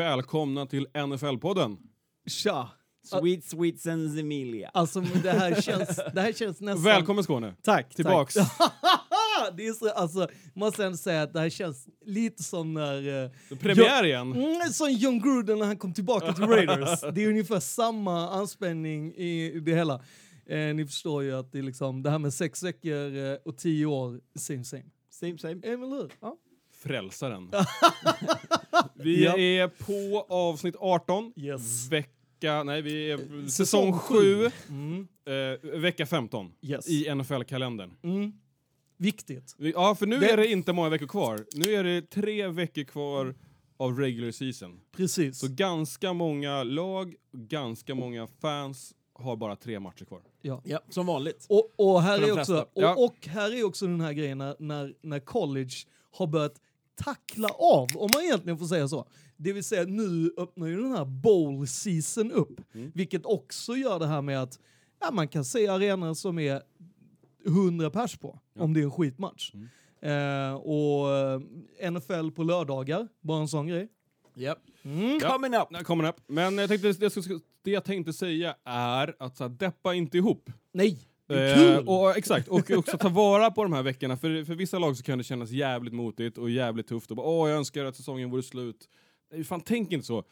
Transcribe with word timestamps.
Välkomna 0.00 0.66
till 0.66 0.86
NFL-podden. 0.94 1.76
Tja! 2.26 2.68
Sweet 3.04 3.44
Sweet 3.44 3.80
Sensimilia. 3.80 4.70
Alltså 4.74 5.00
det 5.00 5.30
här 5.30 5.60
känns, 5.62 6.00
det 6.14 6.20
här 6.20 6.32
känns 6.32 6.60
nästan... 6.60 6.82
Välkommen 6.82 7.24
Skåne. 7.24 7.54
Tack! 7.62 7.94
Tillbaks. 7.94 8.34
Tack. 8.34 8.52
det 9.56 9.66
är 9.66 9.72
så, 9.72 9.90
alltså, 9.90 10.28
måste 10.54 10.84
ändå 10.84 10.96
säga 10.98 11.22
att 11.22 11.32
det 11.32 11.40
här 11.40 11.50
känns 11.50 11.88
lite 12.06 12.42
som 12.42 12.74
när... 12.74 13.24
eh, 13.24 13.30
Premiär 13.58 14.04
igen. 14.04 14.32
Mm, 14.32 14.72
som 14.72 14.90
John 14.90 15.20
Gruden 15.20 15.58
när 15.58 15.66
han 15.66 15.76
kom 15.76 15.94
tillbaka 15.94 16.32
till 16.32 16.44
Raiders. 16.44 17.00
det 17.14 17.24
är 17.24 17.28
ungefär 17.28 17.60
samma 17.60 18.30
anspänning 18.30 19.14
i, 19.16 19.52
i 19.54 19.60
det 19.60 19.74
hela. 19.74 19.94
Eh, 20.46 20.74
ni 20.74 20.86
förstår 20.86 21.22
ju 21.22 21.36
att 21.36 21.52
det 21.52 21.58
är 21.58 21.62
liksom 21.62 22.02
det 22.02 22.10
här 22.10 22.18
med 22.18 22.34
sex 22.34 22.62
veckor 22.62 23.16
eh, 23.16 23.34
och 23.44 23.56
tio 23.58 23.86
år, 23.86 24.20
same 24.38 24.64
same. 24.64 24.84
Same 25.10 25.38
same. 25.38 25.60
Eller 25.62 25.86
hur? 25.86 26.12
Ja. 26.20 26.36
Frälsaren. 26.82 27.50
Vi 28.94 29.24
Ja. 29.24 29.36
är 29.38 29.68
på 29.68 30.26
avsnitt 30.34 30.76
18. 30.78 31.32
Yes. 31.36 31.88
Vecka, 31.90 32.62
nej 32.62 32.82
vi 32.82 33.10
är 33.10 33.16
Säsong 33.18 33.48
säsong 33.50 33.92
7. 33.92 34.50
Mm. 34.68 35.08
Eh, 35.26 35.80
vecka 35.80 36.06
15 36.06 36.52
Yes. 36.62 36.88
i 36.88 37.08
NFL-kalendern. 37.14 37.90
Mm. 38.02 38.32
Viktigt. 38.96 39.54
Vi- 39.58 39.70
Ja, 39.70 39.94
för 39.94 40.06
nu 40.06 40.18
Det- 40.18 40.30
är 40.30 40.36
det 40.36 40.46
inte 40.46 40.72
många 40.72 40.88
veckor 40.88 41.06
kvar. 41.06 41.44
Nu 41.54 41.74
är 41.74 41.84
det 41.84 42.02
tre 42.10 42.48
veckor 42.48 42.84
kvar 42.84 43.34
av 43.76 43.98
regular 43.98 44.30
season. 44.30 44.80
Precis. 44.96 45.38
Så 45.38 45.46
ganska 45.50 46.12
många 46.12 46.62
lag, 46.62 47.14
ganska 47.32 47.94
många 47.94 48.26
fans 48.40 48.94
har 49.14 49.36
bara 49.36 49.56
tre 49.56 49.80
matcher 49.80 50.04
kvar. 50.04 50.22
ja. 50.42 50.62
Ja, 50.64 50.80
som 50.88 51.06
vanligt. 51.06 51.46
Och, 51.48 51.70
och, 51.76 52.02
här 52.02 52.22
är 52.28 52.40
också, 52.40 52.60
och, 52.60 52.82
Ja. 52.82 52.94
och 52.94 53.26
här 53.26 53.54
är 53.58 53.64
också 53.64 53.86
den 53.86 54.00
här 54.00 54.12
grejen 54.12 54.38
när, 54.38 54.56
när, 54.58 54.94
när 55.02 55.20
college 55.20 55.74
har 56.12 56.26
börjat 56.26 56.54
tackla 57.04 57.48
av, 57.48 57.88
om 57.96 58.10
man 58.14 58.22
egentligen 58.24 58.58
får 58.58 58.66
säga 58.66 58.88
så. 58.88 59.06
Det 59.36 59.52
vill 59.52 59.64
säga 59.64 59.84
nu 59.84 60.30
öppnar 60.36 60.66
ju 60.66 60.82
den 60.82 60.92
här 60.92 61.04
bowl 61.04 61.66
season 61.66 62.32
upp, 62.32 62.74
Mm. 62.74 62.92
vilket 62.94 63.26
också 63.26 63.76
gör 63.76 63.98
det 63.98 64.06
här 64.06 64.22
med 64.22 64.42
att 64.42 64.58
ja, 65.00 65.10
man 65.12 65.28
kan 65.28 65.44
se 65.44 65.68
arenor 65.68 66.14
som 66.14 66.38
är 66.38 66.62
100 67.46 67.90
pers 67.90 68.16
på, 68.16 68.38
om 68.58 68.74
det 68.74 68.80
är 68.80 68.84
en 68.84 68.90
skitmatch. 68.90 69.52
Mm. 69.54 69.68
Eh, 70.02 70.54
och 70.54 71.16
eh, 71.16 71.90
NFL 71.90 72.30
på 72.30 72.42
lördagar, 72.42 73.08
bara 73.20 73.40
en 73.40 73.48
sån 73.48 73.66
grej. 73.66 73.88
Yep. 74.36 74.58
Mm. 74.82 75.20
Coming 75.20 75.54
up. 75.54 75.84
Kommer 75.86 76.04
den 76.04 76.10
upp. 76.14 76.20
Men 76.26 76.58
jag 76.58 76.68
tänkte, 76.68 76.92
det, 76.92 77.02
jag 77.14 77.24
ska- 77.24 77.40
det 77.62 77.70
jag 77.70 77.84
tänkte 77.84 78.12
säga 78.12 78.54
är 78.64 79.14
att 79.18 79.36
så 79.36 79.44
här, 79.44 79.48
deppa 79.48 79.94
inte 79.94 80.16
ihop. 80.18 80.50
Nej, 80.72 80.98
kul! 81.34 81.88
och, 81.88 82.16
exakt, 82.16 82.48
och 82.48 82.70
också 82.70 82.98
ta 82.98 83.08
vara 83.08 83.50
på 83.50 83.62
de 83.62 83.72
här 83.72 83.82
veckorna. 83.82 84.16
För, 84.16 84.44
för 84.44 84.54
vissa 84.54 84.78
lag 84.78 84.96
så 84.96 85.02
kan 85.02 85.18
det 85.18 85.24
kännas 85.24 85.50
jävligt 85.50 85.94
motigt 85.94 86.38
och 86.38 86.50
jävligt 86.50 86.86
tufft. 86.88 87.10
Och 87.10 87.16
bara, 87.16 87.26
Åh, 87.26 87.48
jag 87.48 87.58
önskar 87.58 87.84
att 87.84 87.96
säsongen 87.96 88.30
vore 88.30 88.42
slut. 88.42 88.88
Fan, 89.44 89.60
tänk 89.60 89.92
inte 89.92 90.06
så. 90.06 90.24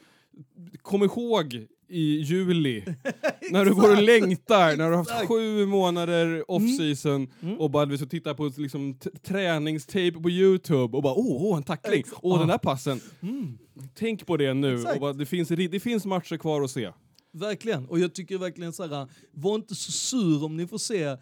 Kom 0.83 1.03
ihåg 1.03 1.67
i 1.91 2.21
juli, 2.21 2.85
när 3.51 3.65
du 3.65 3.75
går 3.75 3.97
och 3.97 4.03
längtar, 4.03 4.77
när 4.77 4.91
du 4.91 4.97
har 4.97 5.05
haft 5.05 5.29
sju 5.29 5.67
månader 5.67 6.51
off-season 6.51 7.29
Mm. 7.43 7.61
och 7.61 7.71
bara 7.71 7.87
du 7.87 7.97
tittar 7.99 8.35
på 8.35 8.51
liksom, 8.57 8.99
träningstape 9.23 10.13
på 10.13 10.31
Youtube 10.31 10.97
och 10.97 11.03
bara 11.03 11.15
åh, 11.15 11.43
åh 11.43 11.57
en 11.57 11.63
tackling, 11.63 12.01
Ex- 12.01 12.13
åh 12.23 12.39
den 12.39 12.49
där 12.49 12.59
passen. 12.59 13.01
Mm. 13.21 13.59
Tänk 13.95 14.27
på 14.27 14.37
det 14.37 14.55
nu, 14.55 14.85
bara, 15.01 15.13
det, 15.13 15.27
finns, 15.27 15.49
det 15.49 15.81
finns 15.81 16.05
matcher 16.07 16.37
kvar 16.37 16.63
att 16.63 16.71
se. 16.71 16.93
Verkligen, 17.33 17.87
och 17.87 17.99
jag 17.99 18.15
tycker 18.15 18.39
verkligen 18.39 18.73
så 18.73 18.87
här, 18.87 19.09
var 19.33 19.55
inte 19.55 19.75
så 19.75 19.93
sur 19.93 20.45
om 20.45 20.57
ni 20.57 20.67
får 20.67 20.79
se 20.79 21.03
eh, 21.03 21.19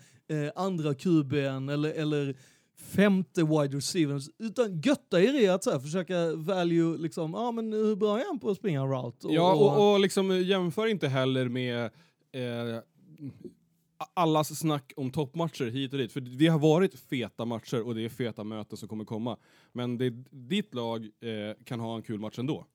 andra 0.54 0.92
QB'n 0.92 1.72
eller, 1.72 1.92
eller 1.92 2.36
femte 2.76 3.42
wide 3.42 3.76
receivers, 3.76 4.28
utan 4.38 4.80
götta 4.80 5.20
er 5.20 5.40
i 5.40 5.48
att 5.48 5.64
så 5.64 5.70
här, 5.70 5.78
försöka 5.78 6.36
value, 6.36 6.98
liksom, 6.98 7.32
ja 7.32 7.38
ah, 7.38 7.52
men 7.52 7.72
hur 7.72 7.96
bra 7.96 8.20
är 8.20 8.26
han 8.26 8.38
på 8.38 8.50
att 8.50 8.56
springa 8.56 8.80
en 8.80 8.88
route? 8.88 9.28
Ja, 9.30 9.54
och, 9.54 9.92
och 9.92 10.00
liksom 10.00 10.42
jämför 10.42 10.86
inte 10.86 11.08
heller 11.08 11.48
med 11.48 11.84
eh, 12.32 12.82
allas 14.14 14.58
snack 14.58 14.92
om 14.96 15.10
toppmatcher 15.10 15.64
hit 15.64 15.92
och 15.92 15.98
dit. 15.98 16.12
För 16.12 16.20
det 16.20 16.46
har 16.46 16.58
varit 16.58 16.94
feta 16.94 17.44
matcher 17.44 17.86
och 17.86 17.94
det 17.94 18.04
är 18.04 18.08
feta 18.08 18.44
möten 18.44 18.76
som 18.76 18.88
kommer 18.88 19.04
komma. 19.04 19.36
Men 19.72 19.98
det, 19.98 20.10
ditt 20.30 20.74
lag 20.74 21.04
eh, 21.04 21.64
kan 21.64 21.80
ha 21.80 21.96
en 21.96 22.02
kul 22.02 22.20
match 22.20 22.38
ändå. 22.38 22.66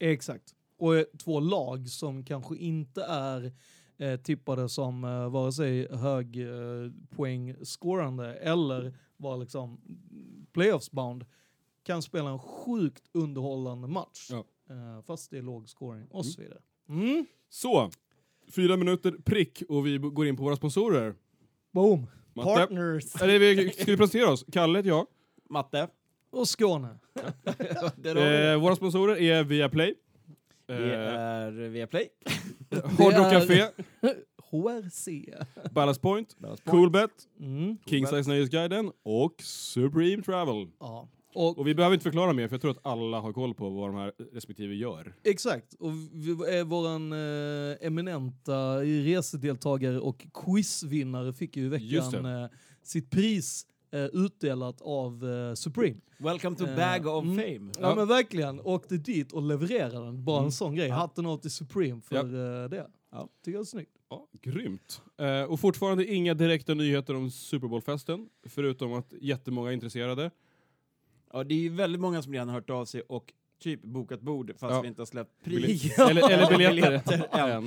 Exakt. 0.00 0.54
Och 0.78 0.96
eh, 0.96 1.04
två 1.18 1.40
lag 1.40 1.88
som 1.88 2.24
kanske 2.24 2.56
inte 2.56 3.02
är 3.04 3.52
eh, 3.98 4.20
tippade 4.20 4.68
som 4.68 5.04
eh, 5.04 5.28
vare 5.30 5.52
sig 5.52 5.88
hög 5.96 6.40
eh, 6.40 6.90
poängscorande 7.16 8.34
eller 8.34 8.94
var 9.16 9.36
liksom 9.36 9.80
playoffs-bound 10.52 11.26
kan 11.82 12.02
spela 12.02 12.30
en 12.30 12.38
sjukt 12.38 13.02
underhållande 13.12 13.88
match. 13.88 14.28
Ja. 14.30 14.44
Eh, 14.70 15.02
fast 15.02 15.30
det 15.30 15.38
är 15.38 15.42
låg 15.42 15.68
scoring 15.68 16.06
och 16.10 16.26
så 16.26 16.40
vidare. 16.40 16.60
Mm. 16.88 17.26
Så, 17.48 17.90
fyra 18.50 18.76
minuter 18.76 19.12
prick 19.24 19.62
och 19.68 19.86
vi 19.86 19.98
går 19.98 20.26
in 20.26 20.36
på 20.36 20.42
våra 20.42 20.56
sponsorer. 20.56 21.14
Boom! 21.70 22.06
Matte. 22.34 22.48
Partners! 22.48 23.22
Eller 23.22 23.38
vi 23.38 23.70
ska 23.70 23.84
vi 23.84 23.96
presentera 23.96 24.30
oss? 24.30 24.44
Kalle 24.52 24.78
heter 24.78 24.88
jag. 24.88 25.06
Matte. 25.50 25.88
Och 26.30 26.48
Skåne. 26.48 26.98
Det. 27.96 28.10
Eh, 28.52 28.60
våra 28.60 28.76
sponsorer 28.76 29.16
är 29.16 29.44
Viaplay, 29.44 29.94
Eh, 30.68 30.76
är 30.76 31.50
Viaplay. 31.68 32.08
Hard 32.98 33.14
Café, 33.32 33.66
HRC. 34.50 35.08
Ballast 35.70 36.02
Point, 36.02 36.36
Cool. 36.40 36.56
Coolbet, 36.64 37.10
Mm. 37.40 37.76
King 37.86 38.06
Size 38.06 38.28
Nöjesguiden 38.30 38.92
och 39.02 39.34
Supreme 39.42 40.22
Travel. 40.22 40.66
Ja. 40.80 41.08
Och 41.34 41.58
Och 41.58 41.66
vi 41.66 41.74
behöver 41.74 41.94
inte 41.94 42.02
förklara 42.04 42.32
mer, 42.32 42.48
för 42.48 42.54
jag 42.54 42.60
tror 42.60 42.70
att 42.70 42.86
alla 42.86 43.20
har 43.20 43.32
koll 43.32 43.54
på 43.54 43.70
vad 43.70 43.88
de 43.88 43.96
här 43.96 44.12
respektive 44.32 44.74
gör. 44.74 45.14
Exakt, 45.24 45.74
och 45.74 45.90
vi 46.12 46.62
våran 46.66 47.12
eh, 47.12 47.76
eminenta 47.86 48.80
resedeltagare 48.80 50.00
och 50.00 50.26
quizvinnare 50.34 51.32
fick 51.32 51.56
ju 51.56 51.64
i 51.64 51.68
veckan 51.68 52.22
det. 52.22 52.42
eh, 52.42 52.48
sitt 52.82 53.10
pris 53.10 53.66
eh, 53.90 54.04
utdelat 54.04 54.80
av 54.80 55.24
eh, 55.30 55.54
Supreme. 55.54 55.96
Welcome 56.18 56.56
to 56.56 56.64
Eh, 56.66 56.76
Bag 56.76 57.06
of 57.06 57.24
mm. 57.24 57.36
Fame. 57.36 57.72
Ja, 57.80 57.94
men 57.94 58.08
verkligen, 58.08 58.60
åkte 58.60 58.96
dit 58.96 59.32
och 59.32 59.42
levererade 59.42 60.04
den. 60.04 60.24
Bara 60.24 60.44
en 60.44 60.52
sån 60.52 60.74
grej. 60.74 60.88
Ja. 60.88 60.94
Hatten 60.94 61.26
av 61.26 61.38
till 61.38 61.50
Supreme 61.50 62.00
för 62.00 62.16
eh, 62.64 62.68
det. 62.68 62.86
Ja, 63.10 63.28
tycker 63.44 63.56
jag 63.56 63.60
är 63.60 63.64
snyggt. 63.64 63.92
Ja, 64.10 64.26
grymt. 64.42 65.02
Eh, 65.18 65.42
och 65.42 65.60
fortfarande 65.60 66.06
inga 66.06 66.34
direkta 66.34 66.74
nyheter 66.74 67.16
om 67.16 67.30
Super 67.30 67.68
Bowl-festen, 67.68 68.28
förutom 68.46 68.92
att 68.92 69.12
jättemånga 69.20 69.68
är 69.70 69.74
intresserade. 69.74 70.30
Ja, 71.32 71.44
det 71.44 71.54
är 71.54 71.58
ju 71.58 71.68
väldigt 71.68 72.00
många 72.00 72.22
som 72.22 72.32
redan 72.32 72.48
har 72.48 72.54
hört 72.54 72.70
av 72.70 72.84
sig 72.84 73.00
och 73.00 73.32
typ 73.62 73.82
bokat 73.82 74.20
bord 74.20 74.52
fast 74.58 74.74
Ja. 74.74 74.80
vi 74.80 74.88
inte 74.88 75.00
har 75.00 75.06
släppt 75.06 75.44
pris. 75.44 75.94
Ja. 75.98 76.10
Eller, 76.10 76.30
eller 76.30 76.58
biljetter. 76.58 76.74
Biljetter, 76.88 77.28
ja. 77.32 77.48
än. 77.48 77.64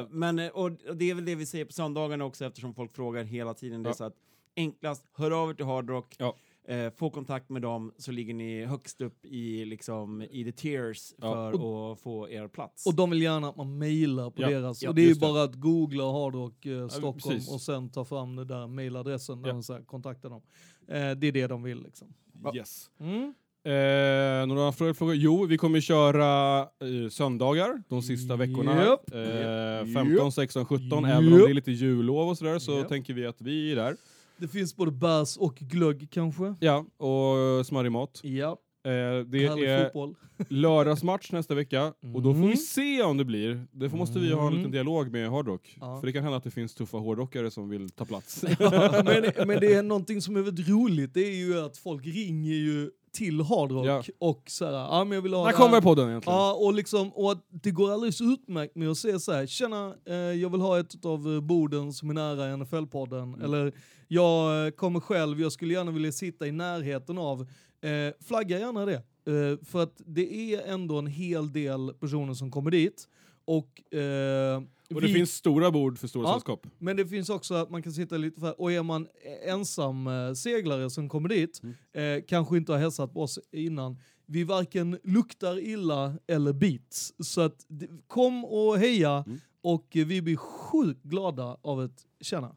Eh, 0.00 0.06
men, 0.10 0.38
och, 0.38 0.64
och 0.88 0.96
det 0.96 1.10
är 1.10 1.14
väl 1.14 1.24
det 1.24 1.34
vi 1.34 1.46
säger 1.46 1.64
på 1.64 1.72
söndagarna 1.72 2.24
också 2.24 2.44
eftersom 2.44 2.74
folk 2.74 2.92
frågar 2.92 3.24
hela 3.24 3.54
tiden. 3.54 3.82
Det 3.82 3.88
Ja. 3.88 3.94
så 3.94 4.04
att 4.04 4.14
enklast, 4.56 5.04
hör 5.16 5.30
av 5.42 5.50
er 5.50 5.54
till 5.54 5.64
Hardrock, 5.66 6.16
Ja. 6.18 6.34
eh, 6.68 6.90
få 6.96 7.10
kontakt 7.10 7.48
med 7.50 7.62
dem 7.62 7.92
så 7.98 8.12
ligger 8.12 8.34
ni 8.34 8.64
högst 8.64 9.00
upp 9.00 9.24
i, 9.26 9.64
liksom, 9.64 10.22
i 10.22 10.44
the 10.44 10.52
tiers 10.52 11.14
Ja. 11.18 11.32
för 11.32 11.92
att 11.92 12.00
få 12.00 12.28
er 12.28 12.48
plats. 12.48 12.86
Och 12.86 12.94
de 12.94 13.10
vill 13.10 13.22
gärna 13.22 13.48
att 13.48 13.56
man 13.56 13.78
mailar 13.78 14.30
på 14.30 14.42
Ja, 14.42 14.48
deras. 14.50 14.82
ja, 14.82 14.88
och 14.88 14.94
det 14.94 15.02
är 15.02 15.06
ju 15.08 15.14
det. 15.14 15.20
bara 15.20 15.42
att 15.42 15.54
googla 15.54 16.04
Hard 16.12 16.34
Rock 16.34 16.66
eh, 16.66 16.88
Stockholm 16.88 17.40
och 17.52 17.60
sen 17.60 17.88
ta 17.90 18.04
fram 18.04 18.36
den 18.36 18.46
där 18.46 18.66
mailadressen 18.66 19.42
där 19.42 19.48
Ja. 19.48 19.54
de 19.54 19.62
så 19.62 19.72
här, 19.72 19.82
kontaktar 19.82 20.30
dem. 20.30 20.42
Eh, 20.88 21.10
det 21.10 21.26
är 21.26 21.32
det 21.32 21.46
de 21.46 21.62
vill 21.62 21.82
liksom. 21.82 22.08
Ja. 22.44 22.54
Yes. 22.56 22.90
Mm. 23.00 23.34
Eh, 23.64 24.46
några 24.46 24.72
fler 24.72 24.92
frågor? 24.92 25.14
Jo, 25.14 25.46
vi 25.46 25.58
kommer 25.58 25.80
köra 25.80 26.60
eh, 26.62 27.08
söndagar 27.10 27.82
de 27.88 28.02
sista 28.02 28.36
veckorna. 28.36 28.80
Eh, 28.82 28.86
Japp. 28.88 29.94
15, 29.94 30.32
16, 30.32 30.64
17. 30.64 31.04
Även 31.04 31.32
om 31.32 31.38
det 31.38 31.50
är 31.50 31.54
lite 31.54 31.70
jullov 31.72 32.28
och 32.28 32.38
sådär 32.38 32.58
så 32.58 32.72
Japp. 32.78 32.88
tänker 32.88 33.14
vi 33.14 33.26
att 33.26 33.40
vi 33.40 33.72
är 33.72 33.76
där. 33.76 33.96
Det 34.38 34.48
finns 34.48 34.76
både 34.76 34.90
bärs 34.90 35.36
och 35.36 35.54
glögg 35.54 36.08
kanske. 36.10 36.54
Ja, 36.60 36.86
och 36.96 37.66
smarrig 37.66 37.92
mat. 37.92 38.20
Ja. 38.22 38.58
Eh, 38.84 38.90
det 39.26 39.48
Härlig 39.48 39.64
är 39.68 39.84
fotboll. 39.84 40.14
lördagsmatch 40.48 41.32
nästa 41.32 41.54
vecka 41.54 41.92
och 42.14 42.22
då 42.22 42.34
får 42.34 42.40
vi 42.40 42.44
Mm. 42.46 42.56
se 42.56 43.02
om 43.02 43.16
det 43.16 43.24
blir. 43.24 43.66
Det 43.72 43.90
får, 43.90 43.96
måste 43.98 44.18
vi 44.18 44.32
ha 44.32 44.40
en 44.40 44.46
Mm. 44.46 44.56
liten 44.56 44.70
dialog 44.72 45.10
med 45.12 45.30
Hardrock. 45.30 45.76
Ja. 45.80 46.00
För 46.00 46.06
det 46.06 46.12
kan 46.12 46.22
hända 46.22 46.36
att 46.38 46.44
det 46.44 46.50
finns 46.50 46.74
tuffa 46.74 46.96
hårdrockare 46.96 47.50
som 47.50 47.68
vill 47.68 47.90
ta 47.90 48.04
plats. 48.04 48.44
Ja, 48.58 49.02
men, 49.04 49.32
men 49.48 49.60
det 49.60 49.74
är 49.74 49.82
någonting 49.82 50.20
som 50.22 50.36
är 50.36 50.40
väldigt 50.42 50.68
roligt, 50.68 51.14
det 51.14 51.20
är 51.26 51.36
ju 51.36 51.60
att 51.60 51.76
folk 51.78 52.06
ringer 52.06 52.54
ju 52.54 52.90
till 53.18 53.40
Hardrock 53.40 53.86
Ja. 53.86 54.02
och 54.18 54.42
såhär, 54.46 54.72
ja 54.72 55.04
men 55.04 55.14
jag 55.14 55.22
vill 55.22 55.32
ha 55.34 55.44
När 55.44 55.52
det 55.52 55.56
här." 55.58 55.64
kommer 55.64 55.80
podden 55.80 56.08
egentligen? 56.08 56.38
Ja, 56.38 56.52
och, 56.52 56.74
liksom, 56.74 57.12
och 57.12 57.32
att 57.32 57.44
det 57.50 57.70
går 57.70 57.92
alldeles 57.92 58.20
utmärkt 58.20 58.76
med 58.76 58.88
att 58.90 58.98
säga 58.98 59.18
så 59.18 59.32
här, 59.32 59.46
tjena, 59.46 59.94
eh, 60.08 60.14
jag 60.14 60.50
vill 60.50 60.60
ha 60.60 60.80
ett 60.80 61.04
av 61.04 61.42
borden 61.42 61.92
som 61.92 62.10
är 62.10 62.14
nära 62.14 62.56
NFL-podden, 62.56 63.22
Mm. 63.22 63.42
eller 63.44 63.72
jag 64.08 64.66
eh, 64.66 64.70
kommer 64.70 65.00
själv, 65.00 65.40
jag 65.40 65.52
skulle 65.52 65.74
gärna 65.74 65.90
vilja 65.90 66.12
sitta 66.12 66.46
i 66.46 66.52
närheten 66.52 67.18
av, 67.18 67.40
eh, 67.82 68.14
flagga 68.28 68.58
gärna 68.58 68.84
det. 68.86 68.94
Eh, 69.26 69.64
för 69.64 69.82
att 69.82 70.00
det 70.06 70.54
är 70.54 70.62
ändå 70.66 70.98
en 70.98 71.06
hel 71.06 71.52
del 71.52 71.92
personer 72.00 72.34
som 72.34 72.50
kommer 72.50 72.70
dit, 72.70 73.08
och, 73.48 73.94
eh, 73.98 74.56
och 74.94 75.00
det 75.00 75.06
vi- 75.06 75.12
finns 75.14 75.32
stora 75.34 75.70
bord 75.70 75.98
för 75.98 76.08
stora 76.08 76.28
Ja. 76.28 76.32
sällskap. 76.32 76.66
men 76.78 76.96
det 76.96 77.06
finns 77.06 77.30
också 77.30 77.54
att 77.54 77.70
man 77.70 77.82
kan 77.82 77.92
sitta 77.92 78.16
lite 78.16 78.40
för, 78.40 78.60
och 78.60 78.72
är 78.72 78.82
man 78.82 79.08
ensam 79.46 80.06
eh, 80.06 80.32
seglare 80.32 80.90
som 80.90 81.08
kommer 81.08 81.28
dit, 81.28 81.60
Mm. 81.92 82.18
eh, 82.18 82.24
kanske 82.28 82.56
inte 82.56 82.72
har 82.72 82.78
hälsat 82.78 83.12
på 83.12 83.22
oss 83.22 83.38
innan, 83.52 83.98
vi 84.26 84.44
varken 84.44 84.98
luktar 85.04 85.58
illa 85.58 86.14
eller 86.26 86.52
bits. 86.52 87.12
Så 87.18 87.40
att 87.40 87.66
kom 88.06 88.44
och 88.44 88.78
heja 88.78 89.24
Mm. 89.26 89.40
och 89.62 89.86
vi 89.92 90.22
blir 90.22 90.36
sjukt 90.36 91.02
glada 91.02 91.56
av 91.62 91.84
ett 91.84 92.06
tjena. 92.20 92.56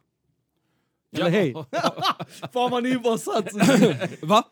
Eller 1.16 1.26
Ja. 1.26 1.32
hej. 1.32 1.54
Fan 2.54 2.72
vad 2.72 2.84
ni 2.84 2.98
bara 2.98 3.18
satt. 3.18 3.54
Va? 4.22 4.44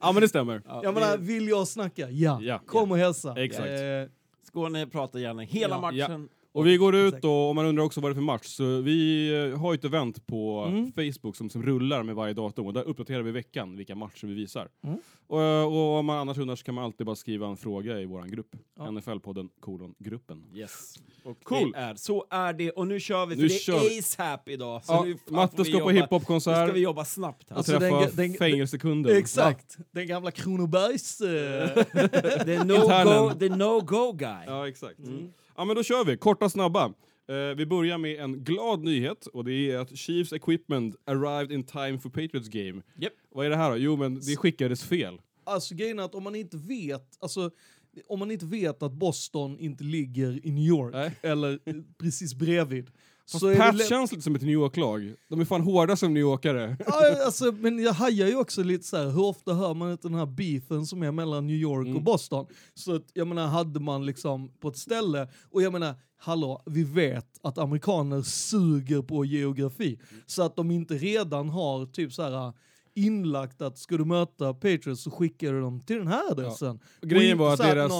ja 0.00 0.12
men 0.12 0.20
det 0.22 0.28
stämmer. 0.28 0.62
Jag 0.82 0.94
menar, 0.94 1.16
vill 1.18 1.48
jag 1.48 1.68
snacka? 1.68 2.10
Ja. 2.10 2.38
Ja. 2.42 2.58
Kom 2.66 2.90
och 2.90 2.98
hälsa. 2.98 3.34
Exakt. 3.44 3.68
Eh, 3.68 4.21
Skåne 4.42 4.86
pratar 4.86 5.18
gärna 5.18 5.42
hela 5.42 5.74
Ja. 5.74 5.80
matchen. 5.80 6.28
Och 6.54 6.66
vi 6.66 6.76
går 6.76 6.94
ut 6.94 7.24
och 7.24 7.50
om 7.50 7.56
man 7.56 7.66
undrar 7.66 7.84
också 7.84 8.00
vad 8.00 8.10
det 8.10 8.12
är 8.12 8.14
för 8.14 8.22
match, 8.22 8.46
så 8.46 8.80
vi 8.80 9.28
eh, 9.52 9.58
har 9.60 9.74
ett 9.74 9.84
event 9.84 10.26
på 10.26 10.64
Mm. 10.68 10.92
Facebook 10.92 11.36
som, 11.36 11.50
som 11.50 11.62
rullar 11.62 12.02
med 12.02 12.14
varje 12.14 12.34
datum 12.34 12.66
och 12.66 12.72
där 12.72 12.82
uppdaterar 12.82 13.22
vi 13.22 13.30
veckan 13.30 13.76
vilka 13.76 13.94
matcher 13.94 14.26
vi 14.26 14.34
visar. 14.34 14.68
Mm. 14.84 14.98
Och, 15.26 15.38
och 15.66 15.98
om 15.98 16.06
man 16.06 16.18
annars 16.18 16.38
undrar 16.38 16.56
så 16.56 16.64
kan 16.64 16.74
man 16.74 16.84
alltid 16.84 17.06
bara 17.06 17.16
skriva 17.16 17.46
en 17.46 17.56
fråga 17.56 18.00
i 18.00 18.04
våran 18.06 18.30
grupp. 18.30 18.56
Ja. 18.78 18.84
NFL-podden 18.90 19.48
kolon 19.60 19.94
gruppen. 19.98 20.44
Yes. 20.54 20.94
Och 21.24 21.44
Cool. 21.44 21.72
det 21.72 21.78
är, 21.78 21.94
så 21.94 22.24
är 22.30 22.52
det. 22.52 22.70
Och 22.70 22.86
nu 22.86 23.00
kör 23.00 23.26
vi, 23.26 23.34
för 23.34 23.42
Nu 23.42 23.48
det 23.48 23.54
kör 23.54 23.76
är 23.84 23.88
vi. 23.90 23.98
ASAP 23.98 24.48
idag. 24.48 24.84
Så 24.84 24.92
Ja, 24.92 25.04
nu 25.04 25.12
fan 25.16 25.34
Matte 25.34 25.64
ska 25.64 25.72
på 25.72 25.78
jobba- 25.78 25.90
Nu 25.92 25.96
ska 25.98 26.04
hiphop-konsert 26.04 26.74
vi 26.74 26.80
jobba 26.80 27.04
snabbt 27.04 27.50
här. 27.50 27.54
och 27.54 27.58
Alltså, 27.58 27.78
träffa 27.78 28.00
den- 28.00 28.16
den- 28.16 28.34
fängelsekunden. 28.34 29.16
exakt. 29.16 29.76
Den 29.90 30.06
gamla 30.06 30.30
Kronobergs... 30.30 31.20
Eh, 31.20 31.26
Det 31.92 32.54
är 32.54 32.60
Internen. 32.60 32.68
no-go 32.68 33.56
no 33.56 33.80
go 33.80 34.12
guy. 34.12 34.44
Ja, 34.46 34.68
exakt. 34.68 34.98
Mm. 34.98 35.32
Ja, 35.56 35.64
men 35.64 35.76
då 35.76 35.82
kör 35.82 36.04
vi. 36.04 36.16
Korta, 36.16 36.48
snabba. 36.48 36.84
Eh, 37.28 37.56
vi 37.56 37.66
börjar 37.66 37.98
med 37.98 38.20
en 38.20 38.44
glad 38.44 38.84
nyhet 38.84 39.26
och 39.26 39.44
det 39.44 39.70
är 39.70 39.78
att 39.78 39.96
Chiefs 39.96 40.32
equipment 40.32 40.96
arrived 41.04 41.52
in 41.52 41.64
time 41.64 41.98
for 41.98 42.10
Patriots 42.10 42.48
game. 42.48 42.82
Japp. 42.96 43.12
Vad 43.30 43.46
är 43.46 43.50
det 43.50 43.56
här 43.56 43.70
då? 43.70 43.76
Jo, 43.76 43.96
men 43.96 44.14
det 44.14 44.36
skickades 44.36 44.84
fel. 44.84 45.20
Alltså 45.44 45.74
grejen 45.74 45.98
är 45.98 46.02
att 46.02 46.14
om 46.14 46.22
man 46.22 46.34
inte 46.34 46.56
vet, 46.56 47.16
alltså 47.20 47.50
om 48.06 48.18
man 48.18 48.30
inte 48.30 48.46
vet 48.46 48.82
att 48.82 48.92
Boston 48.92 49.58
inte 49.58 49.84
ligger 49.84 50.46
i 50.46 50.50
New 50.50 50.64
York 50.64 50.92
Nej. 50.94 51.12
eller 51.22 51.58
precis 51.98 52.34
bredvid. 52.34 52.90
Så 53.24 53.46
är 53.46 53.72
det 53.72 53.84
känns 53.88 54.12
lite 54.12 54.22
som 54.22 54.34
ett 54.34 54.42
New 54.42 54.50
York-lag. 54.50 55.14
De 55.28 55.40
är 55.40 55.44
fan 55.44 55.60
hårda 55.60 55.96
som 55.96 56.14
New 56.14 56.20
Yorkare. 56.20 56.76
Ja, 56.86 57.24
alltså, 57.26 57.52
men 57.52 57.78
jag 57.78 57.92
hajar 57.92 58.26
ju 58.26 58.36
också 58.36 58.62
lite 58.62 58.84
så 58.84 58.96
här, 58.96 59.10
hur 59.10 59.24
ofta 59.24 59.54
hör 59.54 59.74
man 59.74 59.92
inte 59.92 60.08
den 60.08 60.18
här 60.18 60.26
beefen 60.26 60.86
som 60.86 61.02
är 61.02 61.12
mellan 61.12 61.46
New 61.46 61.56
York 61.56 61.86
Mm. 61.86 61.96
och 61.96 62.02
Boston? 62.02 62.46
Så 62.74 62.94
att, 62.94 63.06
jag 63.14 63.26
menar, 63.26 63.46
hade 63.46 63.80
man 63.80 64.06
liksom 64.06 64.48
på 64.60 64.68
ett 64.68 64.76
ställe, 64.76 65.28
och 65.50 65.62
jag 65.62 65.72
menar, 65.72 65.94
hallå, 66.16 66.62
vi 66.66 66.84
vet 66.84 67.26
att 67.42 67.58
amerikaner 67.58 68.22
suger 68.22 69.02
på 69.02 69.24
geografi, 69.24 69.98
så 70.26 70.42
att 70.42 70.56
de 70.56 70.70
inte 70.70 70.94
redan 70.94 71.48
har 71.48 71.86
typ 71.86 72.12
så 72.12 72.22
här 72.22 72.52
inlagt 72.94 73.62
att 73.62 73.78
ska 73.78 73.96
du 73.96 74.04
möta 74.04 74.54
Patriots 74.54 75.02
så 75.02 75.10
skickar 75.10 75.52
du 75.52 75.60
dem 75.60 75.80
till 75.80 75.96
den 75.96 76.06
här 76.06 76.30
adressen. 76.30 76.80
Och 77.02 77.08
Grejen 77.08 77.38
var 77.38 77.52
att 77.52 77.58
deras 77.58 77.92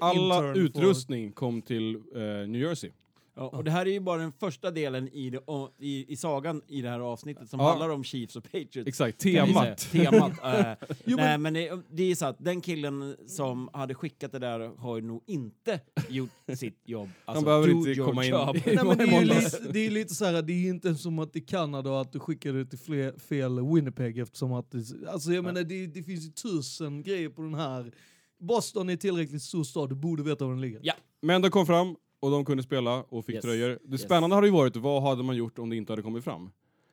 alla 0.00 0.54
utrustning 0.54 1.32
kom 1.32 1.62
till 1.62 1.94
eh, 1.94 2.20
New 2.48 2.56
Jersey. 2.60 2.90
Ja, 3.34 3.48
och 3.48 3.64
det 3.64 3.70
här 3.70 3.86
är 3.86 3.90
ju 3.90 4.00
bara 4.00 4.20
den 4.20 4.32
första 4.32 4.70
delen 4.70 5.08
i, 5.08 5.30
det, 5.30 5.38
och, 5.38 5.74
i, 5.78 6.12
i 6.12 6.16
sagan 6.16 6.62
i 6.66 6.82
det 6.82 6.88
här 6.88 7.00
avsnittet 7.00 7.50
som 7.50 7.60
Ja. 7.60 7.68
handlar 7.68 7.88
om 7.88 8.04
Chiefs 8.04 8.36
och 8.36 8.44
Patriots. 8.44 8.88
Exakt, 8.88 9.18
temat. 9.18 9.78
Temat. 9.78 10.32
eh, 10.44 10.72
Jo, 11.04 11.16
nej, 11.16 11.38
men 11.38 11.54
det, 11.54 11.70
det 11.90 12.02
är 12.02 12.14
så 12.14 12.26
att 12.26 12.36
den 12.44 12.60
killen 12.60 13.16
som 13.26 13.68
hade 13.72 13.94
skickat 13.94 14.32
det 14.32 14.38
där 14.38 14.60
har 14.78 14.96
ju 14.96 15.02
nog 15.02 15.22
inte 15.26 15.80
gjort 16.08 16.30
sitt 16.54 16.80
jobb. 16.84 17.08
Alltså, 17.24 17.44
behöver 17.44 17.68
do 17.68 17.72
inte 17.88 17.94
komma 17.94 18.24
in 18.24 18.30
job. 18.30 18.56
Nej, 18.66 18.76
men 18.84 18.98
det, 18.98 19.04
är 19.04 19.24
lite, 19.24 19.72
det 19.72 19.86
är 19.86 19.90
lite 19.90 20.14
så 20.14 20.24
här, 20.24 20.42
det 20.42 20.52
är 20.52 20.68
inte 20.68 20.94
som 20.94 21.18
att 21.18 21.36
i 21.36 21.40
Kanada 21.40 22.00
att 22.00 22.12
du 22.12 22.18
skickar 22.18 22.52
det 22.52 22.64
till 22.66 22.78
fler, 22.78 23.18
fel 23.18 23.60
Winnipeg 23.74 24.18
eftersom 24.18 24.52
att 24.52 24.70
det, 24.70 24.84
alltså 25.08 25.32
jag 25.32 25.44
menar 25.44 25.62
det, 25.62 25.86
det 25.86 26.02
finns 26.02 26.26
ju 26.26 26.30
tusen 26.30 27.02
grejer 27.02 27.28
på 27.28 27.42
den 27.42 27.54
här. 27.54 27.92
Boston 28.40 28.90
är 28.90 28.96
tillräckligt 28.96 29.42
stor 29.42 29.64
stad, 29.64 29.88
du 29.88 29.94
borde 29.94 30.22
veta 30.22 30.44
var 30.44 30.52
den 30.52 30.60
ligger. 30.60 30.80
Ja. 30.82 30.94
Men 31.22 31.42
de 31.42 31.50
kom 31.50 31.66
fram 31.66 31.96
och 32.20 32.30
de 32.30 32.44
kunde 32.44 32.62
spela 32.62 33.04
och 33.08 33.24
fick 33.24 33.34
Yes. 33.34 33.42
tröjor. 33.44 33.78
Det 33.84 33.92
Yes. 33.92 34.02
spännande 34.02 34.36
hade 34.36 34.46
ju 34.46 34.52
varit, 34.52 34.76
vad 34.76 35.02
hade 35.02 35.22
man 35.22 35.36
gjort 35.36 35.58
om 35.58 35.70
det 35.70 35.76
inte 35.76 35.92
hade 35.92 36.02
kommit 36.02 36.24
fram? 36.24 36.50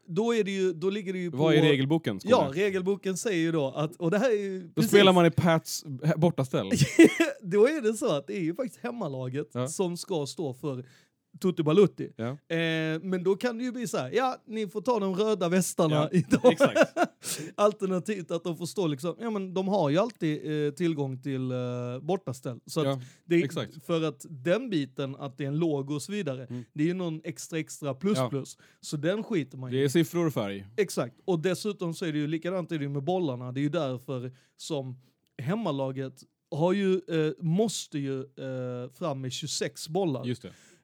Då, 0.09 0.35
är 0.35 0.43
det 0.43 0.51
ju, 0.51 0.73
då 0.73 0.89
ligger 0.89 1.13
det 1.13 1.19
ju 1.19 1.31
på... 1.31 1.37
Vad 1.37 1.53
är 1.55 1.61
regelboken? 1.61 2.19
Skåne? 2.19 2.35
Ja, 2.35 2.51
regelboken 2.53 3.17
säger 3.17 3.37
ju 3.39 3.51
då 3.51 3.67
att, 3.75 3.95
och 3.95 4.11
det 4.11 4.17
här 4.17 4.29
är 4.31 4.39
ju... 4.41 4.61
Då 4.63 4.69
precis- 4.75 4.89
spelar 4.91 5.13
man 5.13 5.25
i 5.25 5.31
Pats 5.31 5.85
bortaställ. 6.17 6.69
då 7.41 7.67
är 7.67 7.81
det 7.81 7.93
så 7.93 8.11
att 8.15 8.27
det 8.27 8.37
är 8.37 8.41
ju 8.41 8.55
faktiskt 8.55 8.79
hemmalaget 8.83 9.49
Ja. 9.53 9.67
som 9.67 9.97
ska 9.97 10.25
stå 10.25 10.53
för 10.53 10.85
Tutti 11.41 11.63
Balutti. 11.63 12.11
Ja. 12.15 12.27
Eh, 12.27 12.99
men 13.01 13.23
då 13.23 13.35
kan 13.35 13.57
det 13.57 13.63
ju 13.63 13.71
bli 13.71 13.87
så 13.87 13.97
här, 13.97 14.11
ja, 14.13 14.35
ni 14.47 14.67
får 14.67 14.81
ta 14.81 14.99
de 14.99 15.15
röda 15.15 15.49
västarna 15.49 15.95
Ja, 15.95 16.09
idag. 16.11 16.51
exakt. 16.53 16.93
Alternativt 17.55 18.31
att 18.31 18.43
de 18.43 18.57
får 18.57 18.65
stå 18.65 18.87
liksom, 18.87 19.15
ja 19.19 19.29
men 19.29 19.53
de 19.53 19.67
har 19.67 19.89
ju 19.89 19.97
alltid 19.97 20.65
eh, 20.67 20.71
tillgång 20.73 21.21
till 21.21 21.51
eh, 21.51 21.57
bortaställ. 22.01 22.59
Så 22.65 22.83
Ja, 22.83 23.01
det, 23.25 23.43
exakt. 23.43 23.85
För 23.85 24.01
att 24.03 24.25
den 24.29 24.69
biten, 24.69 25.15
att 25.15 25.37
det 25.37 25.43
är 25.43 25.47
en 25.47 25.57
logo 25.59 25.93
och 25.95 26.01
så 26.01 26.11
vidare, 26.11 26.45
Mm. 26.49 26.63
det 26.73 26.83
är 26.83 26.87
ju 26.87 26.93
någon 26.93 27.21
extra 27.23 27.59
extra 27.59 27.93
plus 27.93 28.17
Ja. 28.17 28.29
plus. 28.29 28.57
Så 28.81 28.97
den 28.97 29.23
skiter 29.23 29.57
man 29.57 29.71
Det 29.71 29.77
ju 29.77 29.83
är 29.85 29.89
siffror 29.89 30.27
och 30.27 30.33
färg. 30.33 30.65
Exakt, 30.77 31.15
och 31.25 31.39
dessutom 31.39 31.93
så 31.93 32.05
är 32.05 32.11
det 32.11 32.17
ju 32.19 32.27
likadant 32.27 32.71
är 32.71 32.79
det 32.79 32.89
med 32.89 33.03
bollarna. 33.03 33.51
Det 33.51 33.59
är 33.59 33.61
ju 33.61 33.69
därför 33.69 34.31
som 34.57 34.95
hemmalaget 35.41 36.13
har 36.51 36.73
ju, 36.73 36.93
eh, 37.07 37.31
måste 37.45 37.99
ju 37.99 38.19
eh, 38.19 38.89
fram 38.93 39.21
med 39.21 39.31
26 39.31 39.89
bollar. 39.89 40.25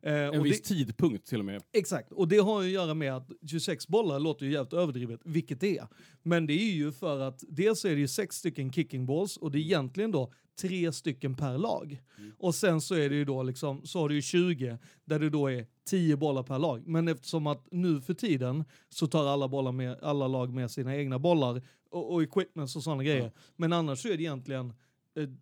Eh, 0.05 0.13
En 0.13 0.39
och 0.39 0.45
viss 0.45 0.61
det, 0.61 0.67
tidpunkt 0.75 1.27
till 1.27 1.39
och 1.39 1.45
med. 1.45 1.63
exakt, 1.73 2.11
och 2.11 2.27
det 2.27 2.37
har 2.37 2.61
ju 2.61 2.67
att 2.67 2.73
göra 2.73 2.93
med 2.93 3.13
att 3.15 3.31
26 3.49 3.87
bollar 3.87 4.19
låter 4.19 4.45
ju 4.45 4.51
jävligt 4.51 4.73
överdrivet, 4.73 5.19
vilket 5.23 5.59
det 5.59 5.77
är. 5.77 5.87
Men 6.23 6.45
det 6.45 6.53
är 6.53 6.73
ju 6.73 6.91
för 6.91 7.19
att 7.19 7.43
dels 7.47 7.85
är 7.85 7.89
det 7.89 7.99
ju 7.99 8.07
sex 8.07 8.35
stycken 8.35 8.71
kicking 8.73 9.05
balls 9.05 9.37
och 9.37 9.51
det 9.51 9.57
är 9.57 9.61
egentligen 9.61 10.11
då 10.11 10.33
tre 10.61 10.91
stycken 10.91 11.35
per 11.35 11.57
lag. 11.57 12.01
Och 12.37 12.55
sen 12.55 12.81
så 12.81 12.95
är 12.95 13.09
det 13.09 13.15
ju 13.15 13.25
då 13.25 13.43
liksom, 13.43 13.85
så 13.85 13.99
har 13.99 14.09
du 14.09 14.15
ju 14.15 14.21
20 14.21 14.77
där 15.05 15.19
det 15.19 15.29
då 15.29 15.47
är 15.51 15.65
10 15.89 16.17
bollar 16.17 16.43
per 16.43 16.59
lag. 16.59 16.87
Men 16.87 17.07
eftersom 17.07 17.47
att 17.47 17.67
nu 17.71 18.01
för 18.01 18.13
tiden 18.13 18.63
så 18.89 19.07
tar 19.07 19.27
alla, 19.27 19.47
bollar 19.47 19.71
med, 19.71 19.97
alla 20.01 20.27
lag 20.27 20.53
med 20.53 20.71
sina 20.71 20.95
egna 20.95 21.19
bollar 21.19 21.61
och, 21.89 22.13
och 22.13 22.23
equipments 22.23 22.75
och 22.75 22.83
sådana 22.83 23.03
grejer. 23.03 23.31
Men 23.55 23.73
annars 23.73 23.99
så 24.01 24.07
är 24.07 24.17
det 24.17 24.23
egentligen, 24.23 24.73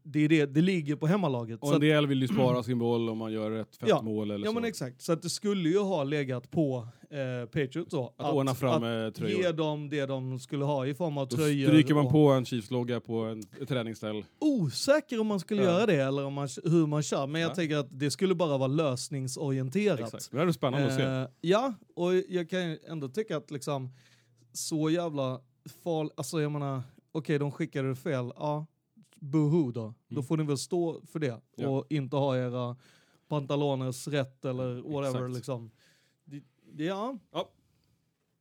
det, 0.03 0.19
är 0.19 0.29
det, 0.29 0.45
det 0.45 0.61
ligger 0.61 0.95
på 0.95 1.07
hemmalaget. 1.07 1.59
Och 1.61 1.67
en 1.69 1.75
att- 1.75 1.81
del 1.81 2.07
vill 2.07 2.21
ju 2.21 2.27
spara 2.27 2.63
sin 2.63 2.79
boll 2.79 3.09
om 3.09 3.17
man 3.17 3.31
gör 3.33 3.51
ett 3.51 3.75
fett 3.75 3.89
Ja. 3.89 4.01
mål 4.01 4.31
eller 4.31 4.45
Ja 4.45 4.51
så. 4.51 4.55
men 4.55 4.65
exakt, 4.65 5.01
så 5.01 5.13
att 5.13 5.21
det 5.21 5.29
skulle 5.29 5.69
ju 5.69 5.79
ha 5.79 6.03
legat 6.03 6.51
på 6.51 6.87
eh, 7.09 7.45
Patriots 7.45 7.91
då. 7.91 8.13
Att 8.17 8.33
ordna 8.33 8.55
fram 8.55 8.83
att 8.83 8.83
eh, 8.83 9.09
tröjor. 9.21 9.41
ge 9.41 9.51
dem 9.51 9.89
det 9.89 10.05
de 10.05 10.39
skulle 10.39 10.65
ha 10.65 10.85
i 10.85 10.93
form 10.93 11.17
av 11.17 11.27
Då 11.27 11.35
tröjor. 11.35 11.67
stryker 11.69 11.93
man 11.93 12.07
på 12.11 12.27
en 12.29 12.45
Chiefs-logga 12.45 12.99
på 12.99 13.15
en, 13.19 13.43
ett 13.61 13.67
träningsställ. 13.69 14.25
Osäker 14.39 15.19
om 15.19 15.27
man 15.27 15.39
skulle 15.39 15.63
Ja. 15.63 15.69
göra 15.71 15.85
det 15.85 15.95
eller 16.03 16.25
om 16.25 16.33
man, 16.33 16.47
hur 16.63 16.87
man 16.87 17.03
kör, 17.03 17.27
men 17.27 17.41
jag 17.41 17.51
Ja. 17.51 17.55
tänker 17.55 17.77
att 17.77 17.99
det 17.99 18.11
skulle 18.11 18.35
bara 18.35 18.57
vara 18.57 18.67
lösningsorienterat. 18.67 19.99
Exakt. 19.99 20.31
Det 20.31 20.41
är 20.41 20.51
spännande 20.51 20.87
att 20.87 20.95
se. 20.95 21.03
Eh, 21.03 21.25
ja, 21.41 21.73
och 21.95 22.13
jag 22.29 22.49
kan 22.49 22.69
ju 22.69 22.77
ändå 22.87 23.07
tycka 23.09 23.37
att 23.37 23.51
liksom 23.51 23.89
så 24.53 24.89
jävla 24.89 25.39
farligt, 25.83 26.13
alltså 26.17 26.41
jag 26.41 26.51
menar, 26.51 26.81
okej 27.11 27.39
de 27.39 27.51
skickade 27.51 27.89
det 27.89 27.95
fel, 27.95 28.31
ja, 28.35 28.65
buhu 29.21 29.71
då. 29.71 29.93
Då 30.07 30.13
Mm. 30.15 30.23
får 30.23 30.37
ni 30.37 30.43
väl 30.43 30.57
stå 30.57 31.01
för 31.05 31.19
det 31.19 31.41
Ja. 31.55 31.69
och 31.69 31.85
inte 31.89 32.15
ha 32.15 32.37
era 32.37 32.75
pantaloners 33.27 34.07
rätt 34.07 34.45
eller 34.45 34.75
whatever 34.81 35.19
Exakt. 35.19 35.35
liksom. 35.35 35.71
Det, 36.25 36.43
det, 36.73 36.83
ja, 36.83 37.17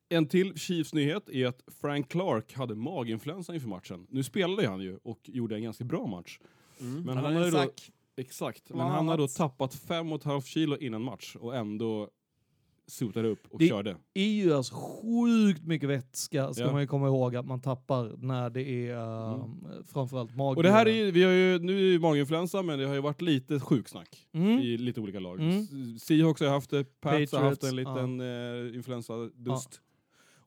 En 0.09 0.27
till 0.27 0.59
Chiefs-nyhet 0.59 1.29
är 1.29 1.47
att 1.47 1.63
Frank 1.81 2.09
Clark 2.09 2.53
hade 2.55 2.75
maginfluensa 2.75 3.55
inför 3.55 3.69
matchen. 3.69 4.07
Nu 4.11 4.23
spelade 4.23 4.69
han 4.69 4.81
ju 4.81 4.97
och 5.03 5.21
gjorde 5.25 5.55
en 5.57 5.63
ganska 5.63 5.85
bra 5.85 6.07
match. 6.07 6.41
Mm. 6.81 6.95
Men 7.03 7.09
han 7.09 7.17
han 7.17 7.25
hade 7.25 7.37
har 7.37 7.45
en 7.45 7.53
ju 7.53 7.59
då-. 7.67 7.73
Exakt, 8.17 8.69
men 8.71 8.79
han 8.81 9.09
har 9.09 9.19
då 9.19 9.29
tappat 9.29 9.75
fem 9.75 10.13
och 10.13 10.19
ett 10.19 10.25
halvt 10.25 10.47
kilo 10.47 10.77
innan 10.77 11.03
match 11.03 11.37
och 11.41 11.57
ändå 11.57 12.11
sotade 12.91 13.29
upp 13.29 13.47
och 13.51 13.59
Det- 13.59 13.69
körde. 13.69 13.97
är 14.15 14.25
ju 14.25 14.55
alltså 14.55 14.75
sjukt 14.75 15.63
mycket 15.65 15.89
vätska, 15.89 16.55
ska 16.55 16.65
Ja. 16.65 16.73
man 16.73 16.81
ju 16.81 16.87
komma 16.87 17.07
ihåg 17.07 17.37
att 17.37 17.47
man 17.47 17.61
tappar 17.61 18.13
när 18.19 18.51
det 18.51 18.63
är 18.89 18.95
uh, 18.97 19.35
Mm. 19.35 19.85
framförallt 19.87 20.37
mag. 20.37 20.57
Och 20.57 20.63
det 20.63 20.71
här 20.71 20.87
är 20.87 20.93
ju, 20.95 21.11
vi 21.11 21.23
har 21.23 21.33
ju, 21.33 21.59
nu 21.59 21.73
är 21.73 21.77
det 21.83 21.89
ju 21.89 21.99
maginfluensa, 21.99 22.63
men 22.63 22.79
det 22.79 22.87
har 22.87 22.95
ju 22.95 23.01
varit 23.01 23.23
lite 23.23 23.61
sjuksnack 23.61 24.29
Mm. 24.33 24.59
i 24.59 24.77
lite 24.77 25.01
olika 25.01 25.21
lag. 25.21 25.41
Mm. 25.41 25.99
Seahawks 25.99 26.41
har 26.41 26.49
haft 26.49 26.71
det, 26.71 27.01
Pats 27.01 27.33
har 27.33 27.41
haft 27.41 27.65
en 27.65 27.77
liten 27.77 28.21
eh, 28.21 28.77
influensadust. 28.77 29.81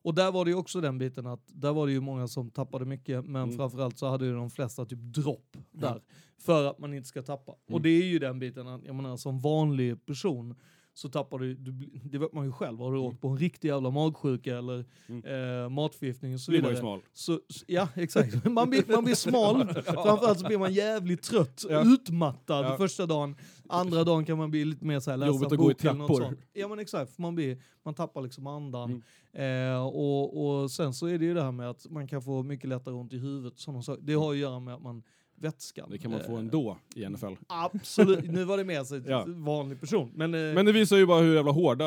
Och 0.02 0.14
där 0.14 0.32
var 0.32 0.44
det 0.44 0.50
ju 0.50 0.56
också 0.56 0.80
den 0.80 0.98
biten 0.98 1.26
att 1.26 1.40
där 1.46 1.72
var 1.72 1.86
det 1.86 1.92
ju 1.92 2.00
många 2.00 2.28
som 2.28 2.50
tappade 2.50 2.84
mycket, 2.84 3.24
men 3.24 3.42
Mm. 3.42 3.56
framförallt 3.56 3.98
så 3.98 4.06
hade 4.06 4.26
ju 4.26 4.34
de 4.34 4.50
flesta 4.50 4.84
typ 4.84 4.98
dropp 4.98 5.56
där. 5.70 6.02
För 6.38 6.64
att 6.70 6.78
man 6.78 6.94
inte 6.94 7.08
ska 7.08 7.22
tappa. 7.22 7.52
Och 7.52 7.70
Mm. 7.70 7.82
det 7.82 7.88
är 7.88 8.04
ju 8.06 8.18
den 8.18 8.38
biten 8.38 8.68
att, 8.68 8.84
jag 8.84 8.94
menar 8.94 9.16
som 9.16 9.40
vanlig 9.40 10.06
person 10.06 10.54
så 10.96 11.08
tappar 11.08 11.38
du, 11.38 11.54
du 11.54 11.72
det 12.04 12.18
vet 12.18 12.32
man 12.32 12.44
ju 12.44 12.52
själv, 12.52 12.78
har 12.78 12.92
du 12.92 12.98
åkt 12.98 13.20
på 13.20 13.28
en 13.28 13.38
riktig 13.38 13.68
jävla 13.68 13.90
magsjuka 13.90 14.58
eller 14.58 14.84
Mm. 15.08 15.62
eh, 15.62 15.68
matförgiftning 15.68 16.34
och 16.34 16.40
så 16.40 16.50
Blir 16.50 16.62
man 16.62 16.70
vidare. 16.70 16.76
ju 16.78 16.80
smal. 16.80 17.00
Så, 17.12 17.40
så- 17.48 17.64
ja, 17.68 17.88
exakt. 17.94 18.44
Man 18.50 18.70
blir, 18.70 18.84
man 18.92 19.04
blir 19.04 19.14
smal, 19.14 19.68
framförallt 19.84 20.38
så 20.40 20.46
blir 20.46 20.58
man 20.58 20.72
jävligt 20.74 21.22
trött, 21.22 21.64
Ja. 21.68 21.82
utmattad 21.86 22.64
Ja. 22.64 22.76
första 22.76 23.06
dagen. 23.06 23.36
Andra 23.68 24.04
dagen 24.04 24.24
kan 24.24 24.38
man 24.38 24.50
bli 24.50 24.64
lite 24.64 24.84
mer 24.84 25.00
såhär, 25.00 25.16
läsa 25.16 25.26
Jobbigt 25.32 25.52
en 25.52 25.52
att 25.52 25.58
gå 25.64 25.70
i 25.70 25.74
trappor. 25.74 26.36
Ja 26.52 26.68
men 26.68 26.78
exakt, 26.78 27.18
man, 27.18 27.34
blir, 27.34 27.58
man 27.82 27.94
tappar 27.94 28.22
liksom 28.22 28.46
andan. 28.46 29.02
Mm. 29.34 29.72
Eh, 29.72 29.86
och, 29.86 30.46
och 30.62 30.70
sen 30.70 30.94
så 30.94 31.06
är 31.06 31.18
det 31.18 31.24
ju 31.24 31.34
det 31.34 31.42
här 31.42 31.52
med 31.52 31.70
att 31.70 31.90
man 31.90 32.06
kan 32.08 32.22
få 32.22 32.42
mycket 32.42 32.68
lättare 32.68 32.94
ont 32.94 33.12
i 33.12 33.18
huvudet. 33.18 33.58
Sådana 33.58 33.82
saker. 33.82 34.02
Det 34.02 34.14
har 34.14 34.30
att 34.32 34.38
göra 34.38 34.60
med 34.60 34.74
att 34.74 34.82
man 34.82 35.02
vätskan. 35.36 35.90
Det 35.90 35.98
kan 35.98 36.10
man 36.10 36.20
få 36.20 36.32
eh, 36.32 36.38
ändå 36.38 36.78
i 36.94 37.08
NFL. 37.08 37.32
Absolut, 37.46 38.30
nu 38.30 38.44
var 38.44 38.56
det 38.56 38.64
mer 38.64 38.84
så 38.84 39.00
Ja. 39.06 39.24
vanlig 39.28 39.80
person. 39.80 40.10
Men, 40.14 40.34
eh, 40.34 40.54
Men 40.54 40.66
det 40.66 40.72
visar 40.72 40.96
ju 40.96 41.06
bara 41.06 41.20
hur 41.20 41.34
jävla 41.34 41.52
hårda 41.52 41.86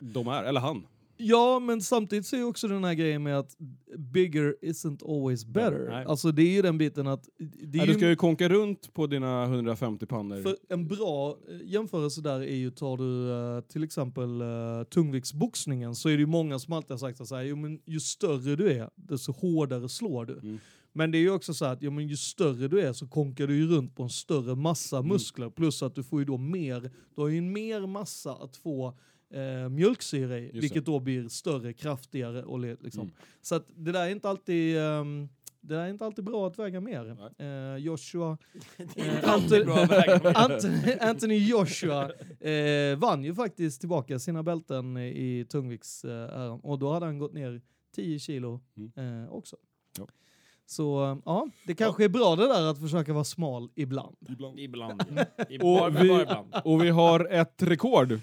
de 0.00 0.28
är, 0.28 0.42
eller 0.44 0.60
han. 0.60 0.86
Ja, 1.20 1.58
men 1.58 1.80
samtidigt 1.82 2.26
så 2.26 2.36
är 2.36 2.40
ju 2.40 2.46
också 2.46 2.68
den 2.68 2.84
här 2.84 2.94
grejen 2.94 3.22
med 3.22 3.38
att 3.38 3.56
bigger 3.96 4.56
isn't 4.62 5.16
always 5.16 5.44
better. 5.44 5.88
Nej. 5.90 6.04
Alltså 6.04 6.32
det 6.32 6.42
är 6.42 6.50
ju 6.50 6.62
den 6.62 6.78
biten 6.78 7.06
att... 7.06 7.28
Nej, 7.38 7.86
du 7.86 7.94
ska 7.94 8.08
ju 8.08 8.16
konka 8.16 8.48
runt 8.48 8.94
på 8.94 9.06
dina 9.06 9.44
150 9.44 10.06
pannor. 10.06 10.42
för 10.42 10.56
en 10.68 10.88
bra 10.88 11.36
eh, 11.48 11.56
jämförelse 11.64 12.20
där 12.20 12.40
är 12.40 12.56
ju, 12.56 12.70
tar 12.70 12.96
du 12.96 13.62
till 13.62 13.84
exempel 13.84 14.42
uh, 14.42 14.82
tungviktsboxningen 14.84 15.94
så 15.94 16.08
är 16.08 16.12
det 16.12 16.20
ju 16.20 16.26
många 16.26 16.58
som 16.58 16.72
alltid 16.72 16.90
har 16.90 16.98
sagt 16.98 17.20
att 17.20 17.28
så 17.28 17.36
här, 17.36 17.42
jo, 17.42 17.56
men 17.56 17.80
ju 17.84 18.00
större 18.00 18.56
du 18.56 18.72
är, 18.72 18.90
desto 18.94 19.32
hårdare 19.32 19.88
slår 19.88 20.24
du. 20.24 20.32
Mm. 20.32 20.58
Men 20.98 21.10
det 21.10 21.18
är 21.18 21.20
ju 21.20 21.30
också 21.30 21.54
så 21.54 21.64
att 21.64 21.82
jo, 21.82 21.90
men 21.90 22.08
ju 22.08 22.16
större 22.16 22.68
du 22.68 22.80
är 22.80 22.92
så 22.92 23.06
konkar 23.08 23.46
du 23.46 23.56
ju 23.56 23.66
runt 23.66 23.96
på 23.96 24.02
en 24.02 24.08
större 24.08 24.54
massa 24.54 24.96
Mm. 24.98 25.08
muskler. 25.08 25.50
Plus 25.50 25.82
att 25.82 25.94
du 25.94 26.02
får 26.02 26.18
ju 26.18 26.24
då 26.24 26.36
mer, 26.38 26.80
du 27.14 27.20
har 27.20 27.28
ju 27.28 27.40
mer 27.40 27.86
massa 27.86 28.32
att 28.32 28.56
få 28.56 28.94
eh, 29.30 29.68
mjölksyra 29.68 30.38
i. 30.38 30.50
det. 30.52 30.60
Vilket 30.60 30.86
då 30.86 31.00
blir 31.00 31.28
större, 31.28 31.72
kraftigare 31.72 32.42
och 32.44 32.60
liksom. 32.60 33.00
Mm. 33.02 33.14
Så 33.42 33.54
att 33.54 33.66
det 33.76 33.92
där 33.92 34.06
är 34.06 34.10
inte 34.10 34.28
alltid, 34.28 34.78
ehm, 34.78 35.28
det 35.60 35.74
där 35.74 35.84
är 35.84 35.88
inte 35.90 36.04
alltid 36.06 36.24
bra 36.24 36.46
att 36.46 36.58
väga 36.58 36.80
mer. 36.80 37.16
Eh, 37.38 37.76
Joshua, 37.76 38.38
eh. 38.96 39.32
Anthony, 39.32 40.92
Anthony 41.00 41.38
Joshua 41.38 42.10
eh, 42.40 42.98
vann 42.98 43.24
ju 43.24 43.34
faktiskt 43.34 43.80
tillbaka 43.80 44.18
sina 44.18 44.42
bälten 44.42 44.96
i 44.96 45.46
tungvikts 45.48 46.04
eh, 46.04 46.54
och 46.54 46.78
då 46.78 46.92
hade 46.92 47.06
han 47.06 47.18
gått 47.18 47.32
ner 47.32 47.60
10 47.94 48.18
kilo 48.18 48.60
eh, 48.96 49.32
också. 49.32 49.56
Ja. 49.98 50.08
Så 50.70 51.20
ja, 51.24 51.48
det 51.66 51.74
kanske 51.74 52.04
är 52.04 52.08
bra 52.08 52.36
det 52.36 52.46
där 52.48 52.66
att 52.70 52.78
försöka 52.78 53.12
vara 53.12 53.24
smal 53.24 53.70
ibland. 53.74 54.16
Ibland. 54.28 54.58
Ibland. 54.58 55.02
Och 55.50 55.58
bara, 55.60 55.88
vi, 55.90 56.08
bara 56.08 56.22
ibland. 56.22 56.54
och 56.64 56.84
vi 56.84 56.88
har 56.88 57.24
ett 57.24 57.62
rekord 57.62 58.20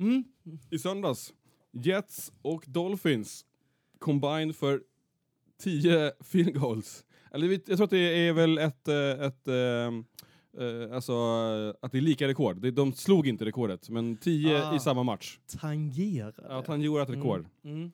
Mm. 0.00 0.24
i 0.70 0.78
söndags. 0.78 1.32
Jets 1.72 2.32
och 2.42 2.64
Dolphins 2.66 3.44
combined 3.98 4.56
för 4.56 4.82
10 5.62 6.12
field 6.20 6.54
goals. 6.60 7.04
Eller 7.32 7.48
vi- 7.48 7.62
jag 7.66 7.76
tror 7.76 7.84
att 7.84 7.90
det 7.90 8.28
är 8.28 8.32
väl 8.32 8.58
ett, 8.58 8.88
eh, 8.88 8.96
ett 9.26 9.48
eh, 9.48 9.54
eh, 10.64 10.94
alltså 10.94 11.12
att 11.82 11.92
det 11.92 11.98
är 11.98 12.02
lika 12.02 12.28
rekord. 12.28 12.72
De 12.72 12.92
slog 12.92 13.26
inte 13.26 13.44
rekordet, 13.44 13.88
men 13.90 14.16
10 14.16 14.62
Ah. 14.64 14.76
i 14.76 14.80
samma 14.80 15.02
match. 15.02 15.38
Tangerar. 15.60 16.64
Han 16.66 16.80
gjorde 16.80 17.02
ett 17.02 17.10
rekord. 17.10 17.46
Mm. 17.64 17.76
Mm. 17.76 17.92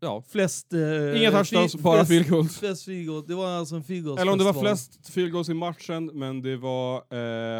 Ja. 0.00 0.22
Flest... 0.28 0.72
Eh, 0.72 1.20
Inga 1.20 1.30
touchdowns, 1.30 1.76
bara 1.76 1.96
flest- 2.04 2.08
field 2.08 2.28
goals. 2.30 2.58
Flest 2.58 2.84
field 2.84 3.06
goals. 3.08 3.26
Det 3.26 3.34
var 3.34 3.48
alltså 3.48 3.74
en 3.76 3.82
field 3.84 4.04
goals 4.04 4.20
Eller 4.20 4.32
om 4.32 4.38
det 4.38 4.44
var 4.44 4.52
festival. 4.52 4.76
flest 4.76 5.10
field 5.14 5.32
goals 5.32 5.48
i 5.48 5.54
matchen, 5.54 6.06
men 6.14 6.42
det 6.42 6.56
var 6.56 6.96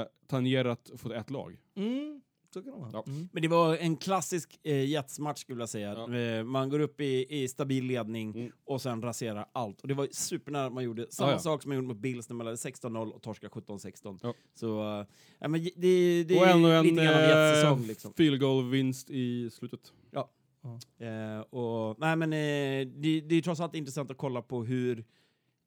eh, 0.00 0.04
tangerat 0.30 0.90
för 0.97 1.14
ett 1.14 1.30
lag. 1.30 1.56
Mm. 1.76 2.20
Så 2.54 2.62
kan 2.62 2.73
det 2.73 2.78
vara. 2.78 2.90
Ja. 2.92 3.04
Mm. 3.06 3.28
Men 3.32 3.42
det 3.42 3.49
var 3.49 3.76
en 3.76 3.97
klassisk 3.97 4.59
eh, 4.62 4.85
Jets-match 4.90 5.40
skulle 5.40 5.61
jag 5.61 5.68
säga. 5.68 5.92
Ja. 6.09 6.14
Eh, 6.18 6.44
man 6.44 6.68
går 6.70 6.80
upp 6.80 7.00
i, 7.00 7.26
i 7.42 7.49
stabil 7.49 7.85
ledning 7.85 8.35
Mm. 8.35 8.52
och 8.64 8.82
sen 8.82 9.02
raserar 9.02 9.47
allt. 9.52 9.80
Och 9.80 9.88
det 9.88 9.94
var 9.94 10.09
supernära 10.11 10.66
att 10.66 10.73
man 10.73 10.85
gjorde 10.85 11.06
samma 11.11 11.28
Ja, 11.30 11.35
ja. 11.35 11.38
sak 11.38 11.62
som 11.62 11.68
man 11.68 11.76
gjorde 11.76 11.88
mot 11.88 11.97
Bills 11.97 12.28
när 12.28 12.37
man 12.37 12.47
hade 12.47 12.56
16-0 12.56 13.11
och 13.11 13.23
torskade 13.23 13.52
17-16. 13.52 14.18
Ja. 14.23 14.35
Så 14.54 14.80
eh, 15.00 15.06
ja, 15.38 15.49
men 15.49 15.62
det, 15.76 16.25
det 16.25 16.38
och 16.40 16.47
är 16.47 16.50
ännu 16.54 16.73
en 16.76 16.82
lite 16.87 17.04
grann 17.04 17.14
av 17.14 17.20
Jets-säsong 17.20 17.80
eh, 17.80 17.87
liksom. 17.87 18.12
field 18.16 18.40
goal-vinst 18.40 19.11
i 19.11 19.50
slutet. 19.50 19.80
Eh, 20.99 21.40
och, 21.40 21.97
nej, 21.99 22.17
men, 22.17 22.33
eh, 22.33 22.87
det, 23.00 23.21
det 23.21 23.35
är 23.35 23.43
trots 23.43 23.61
allt 23.61 23.75
intressant 23.75 24.11
att 24.11 24.17
kolla 24.17 24.43
på 24.43 24.64
hur, 24.64 24.99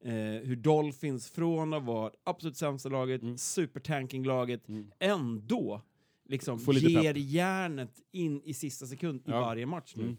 eh, 0.04 0.12
hur 0.42 0.56
Dolphins 0.56 1.30
från 1.30 1.74
att 1.74 1.82
vara 1.84 2.10
absolut 2.24 2.56
sämsta 2.56 2.88
laget, 2.88 3.22
Mm. 3.22 3.38
supertanking-laget, 3.38 4.68
Mm. 4.68 4.90
ändå 4.98 5.82
liksom 6.28 6.58
ger 6.72 7.14
järnet 7.14 8.00
in 8.12 8.42
i 8.44 8.54
sista 8.54 8.86
sekund 8.86 9.20
i 9.20 9.22
Ja. 9.30 9.40
varje 9.40 9.66
match 9.66 9.94
nu. 9.96 10.02
Mm. 10.04 10.16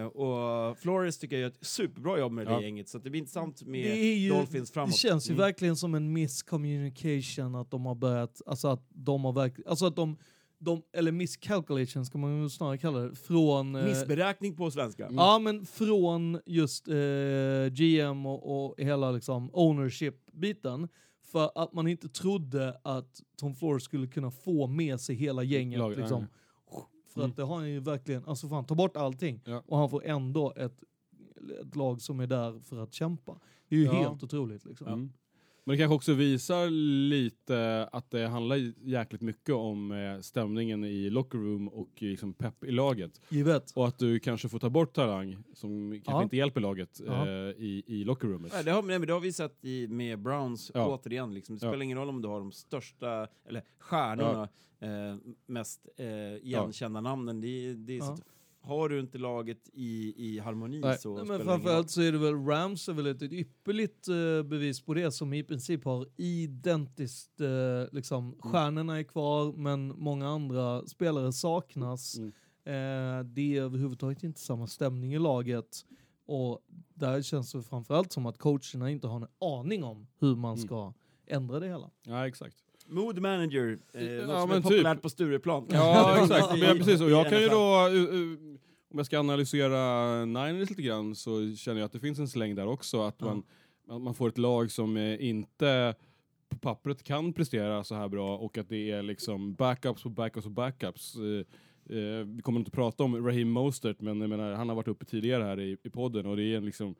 Eh, 0.00 0.06
och 0.06 0.78
Flores 0.78 1.18
tycker 1.18 1.36
jag 1.36 1.40
gör 1.40 1.48
ett 1.48 1.66
superbra 1.66 2.18
jobb 2.18 2.32
med 2.32 2.46
det 2.46 2.52
Ja. 2.52 2.62
gänget, 2.62 2.88
så 2.88 2.98
att 2.98 3.04
det 3.04 3.10
blir 3.10 3.18
intressant 3.20 3.62
med 3.62 3.84
Det, 3.84 3.98
är 3.98 4.16
ju, 4.16 4.30
Dolphins 4.30 4.70
framåt. 4.70 4.90
det 4.90 4.96
känns 4.96 5.28
ju 5.30 5.32
Mm. 5.32 5.40
verkligen 5.44 5.76
som 5.76 5.94
en 5.94 6.12
miscommunication 6.12 7.54
att 7.54 7.70
de 7.70 7.86
har 7.86 7.94
börjat, 7.94 8.42
alltså 8.46 8.68
att 8.68 8.86
de 8.88 9.24
har 9.24 9.32
verkligen, 9.32 9.68
alltså 9.70 9.86
att 9.86 9.96
de, 9.96 10.16
de 10.58 10.82
eller 10.92 11.12
miscalculation 11.12 12.04
ska 12.04 12.18
man 12.18 12.42
ju 12.42 12.48
snarare 12.48 12.78
kalla 12.78 12.98
det, 12.98 13.14
från... 13.14 13.74
eh, 13.74 13.84
Missberäkning 13.84 14.56
på 14.56 14.70
svenska. 14.70 15.04
Mm. 15.04 15.16
Ja, 15.16 15.38
men 15.38 15.66
från 15.66 16.40
just 16.46 16.88
eh, 16.88 16.94
GM 17.72 18.26
och, 18.26 18.66
och 18.68 18.74
hela 18.78 19.10
liksom 19.10 19.50
ownership-biten. 19.52 20.88
För 21.22 21.50
att 21.54 21.72
man 21.72 21.88
inte 21.88 22.08
trodde 22.08 22.80
att 22.84 23.20
Tom 23.36 23.54
Flores 23.54 23.82
skulle 23.84 24.06
kunna 24.06 24.30
få 24.30 24.66
med 24.66 25.00
sig 25.00 25.16
hela 25.16 25.42
gänget. 25.42 25.78
Lag- 25.78 25.96
liksom. 25.98 26.26
För 27.14 27.20
Mm. 27.20 27.30
att 27.30 27.36
det 27.36 27.42
har 27.42 27.56
han 27.56 27.70
ju 27.70 27.80
verkligen, 27.80 28.24
alltså 28.26 28.48
fan 28.48 28.64
ta 28.64 28.74
bort 28.74 28.96
allting. 28.96 29.40
Ja. 29.44 29.62
Och 29.66 29.78
han 29.78 29.90
får 29.90 30.04
ändå 30.06 30.52
ett, 30.56 30.82
ett 31.60 31.76
lag 31.76 32.00
som 32.00 32.20
är 32.20 32.26
där 32.26 32.60
för 32.60 32.78
att 32.82 32.92
kämpa. 32.92 33.38
Det 33.68 33.74
är 33.76 33.80
ju 33.80 33.84
Ja. 33.84 33.92
helt 33.92 34.22
otroligt 34.22 34.64
liksom. 34.64 34.86
Mm. 34.86 35.12
Men 35.68 35.72
det 35.76 35.78
kanske 35.82 35.94
också 35.94 36.12
visar 36.12 36.70
lite 37.08 37.88
att 37.92 38.10
det 38.10 38.26
handlar 38.28 38.56
jäkligt 38.88 39.20
mycket 39.22 39.54
om 39.54 39.92
eh, 39.92 40.20
stämningen 40.20 40.84
i 40.84 41.10
locker 41.10 41.38
room 41.38 41.68
och 41.68 41.88
liksom 41.98 42.32
pepp 42.34 42.64
i 42.64 42.70
laget. 42.70 43.20
Givet. 43.28 43.70
Och 43.74 43.88
att 43.88 43.98
du 43.98 44.18
kanske 44.20 44.48
får 44.48 44.58
ta 44.58 44.70
bort 44.70 44.94
talang 44.94 45.36
som 45.54 45.90
kanske 45.92 46.12
Ja. 46.12 46.22
inte 46.22 46.36
hjälper 46.36 46.60
laget 46.60 47.00
Ja. 47.06 47.26
eh, 47.28 47.32
i, 47.32 47.82
i 47.86 48.04
locker 48.04 48.28
roomet. 48.28 48.52
Nej, 48.54 48.64
det, 48.64 48.70
har, 48.70 48.82
nej, 48.82 48.98
men 48.98 49.06
det 49.08 49.12
har 49.12 49.20
vi 49.20 49.32
sett 49.32 49.64
i, 49.64 49.88
med 49.88 50.18
Browns 50.22 50.70
Ja. 50.74 50.86
återigen. 50.86 51.34
Liksom. 51.34 51.58
Det 51.58 51.66
Ja. 51.66 51.70
spelar 51.72 51.82
ingen 51.84 51.98
roll 51.98 52.08
om 52.08 52.22
du 52.22 52.28
har 52.28 52.38
de 52.38 52.52
största, 52.52 53.26
eller 53.48 53.62
stjärnorna, 53.78 54.48
eh, 54.80 55.16
mest 55.46 55.86
eh, 55.96 56.06
igenkända 56.46 57.00
namnen. 57.00 57.40
Det, 57.40 57.74
det 57.74 57.96
är 57.96 58.00
så 58.00 58.06
Ja. 58.18 58.32
Har 58.60 58.88
du 58.88 59.00
inte 59.00 59.18
laget 59.18 59.68
i, 59.72 60.14
i 60.16 60.38
harmoni 60.38 60.80
Nej. 60.80 60.98
så 60.98 61.14
Nej, 61.14 61.24
spelar 61.24 61.38
men 61.38 61.46
framförallt 61.46 61.90
så 61.90 62.02
är 62.02 62.12
det 62.12 62.18
väl 62.18 62.34
Rams 62.46 62.88
är 62.88 62.92
väl 62.92 63.06
ett 63.06 63.22
ypperligt 63.22 64.08
eh, 64.08 64.42
bevis 64.42 64.80
på 64.80 64.94
det 64.94 65.12
som 65.12 65.32
i 65.32 65.42
princip 65.44 65.84
har 65.84 66.06
identiskt, 66.16 67.40
eh, 67.40 67.48
liksom, 67.92 68.36
stjärnorna 68.40 68.98
är 68.98 69.02
kvar 69.02 69.52
men 69.52 69.88
många 69.88 70.28
andra 70.28 70.86
spelare 70.86 71.32
saknas. 71.32 72.18
Mm. 72.18 72.28
Eh, 72.64 73.24
det 73.24 73.56
är 73.56 73.62
överhuvudtaget 73.62 74.22
inte 74.22 74.40
samma 74.40 74.66
stämning 74.66 75.14
i 75.14 75.18
laget 75.18 75.84
och 76.26 76.60
där 76.94 77.22
känns 77.22 77.52
det 77.52 77.62
framförallt 77.62 78.12
som 78.12 78.26
att 78.26 78.38
coacherna 78.38 78.90
inte 78.90 79.06
har 79.06 79.16
en 79.16 79.26
aning 79.40 79.84
om 79.84 80.06
hur 80.18 80.36
man 80.36 80.54
Mm. 80.54 80.66
ska 80.66 80.92
ändra 81.26 81.60
det 81.60 81.66
hela. 81.66 81.90
Ja, 82.06 82.26
exakt. 82.28 82.56
Mood 82.88 83.18
manager, 83.18 83.78
eh, 83.94 84.04
Ja, 84.04 84.26
något 84.26 84.40
som 84.40 84.50
är 84.50 84.54
typ. 84.56 84.62
populärt 84.62 85.02
på 85.02 85.08
Stureplan. 85.10 85.66
Ja, 85.72 86.18
exakt. 86.22 86.60
Men, 86.60 86.78
precis. 86.78 87.00
Och 87.00 87.10
jag 87.10 87.28
kan 87.28 87.40
ju 87.40 87.48
då, 87.48 87.88
uh, 87.88 88.14
uh, 88.14 88.38
om 88.90 88.96
jag 88.98 89.06
ska 89.06 89.18
analysera 89.18 90.24
Niners 90.24 90.70
lite 90.70 90.82
grann, 90.82 91.14
så 91.14 91.54
känner 91.56 91.80
jag 91.80 91.86
att 91.86 91.92
det 91.92 92.00
finns 92.00 92.18
en 92.18 92.28
släng 92.28 92.54
där 92.54 92.66
också. 92.66 93.00
Att 93.02 93.16
Ja. 93.18 93.98
man, 93.98 94.14
får 94.14 94.28
ett 94.28 94.38
lag 94.38 94.70
som 94.70 94.96
eh, 94.96 95.28
inte 95.28 95.94
på 96.48 96.58
pappret 96.58 97.02
kan 97.02 97.32
prestera 97.32 97.84
så 97.84 97.94
här 97.94 98.08
bra 98.08 98.36
och 98.36 98.58
att 98.58 98.68
det 98.68 98.90
är 98.90 99.02
liksom 99.02 99.54
backups 99.54 100.02
på 100.02 100.08
backups 100.08 100.46
och 100.46 100.52
backups. 100.52 101.16
Eh, 101.16 101.96
eh, 101.98 102.24
vi 102.24 102.42
kommer 102.42 102.58
inte 102.58 102.70
prata 102.70 103.04
om 103.04 103.26
Raheem 103.26 103.50
Mostert, 103.50 104.00
men 104.00 104.20
jag 104.20 104.30
menar, 104.30 104.52
han 104.52 104.68
har 104.68 104.76
varit 104.76 104.88
uppe 104.88 105.04
tidigare 105.04 105.44
här 105.44 105.60
i, 105.60 105.76
i 105.82 105.90
podden 105.90 106.26
och 106.26 106.36
det 106.36 106.42
är 106.42 106.56
en 106.56 106.64
liksom 106.64 106.94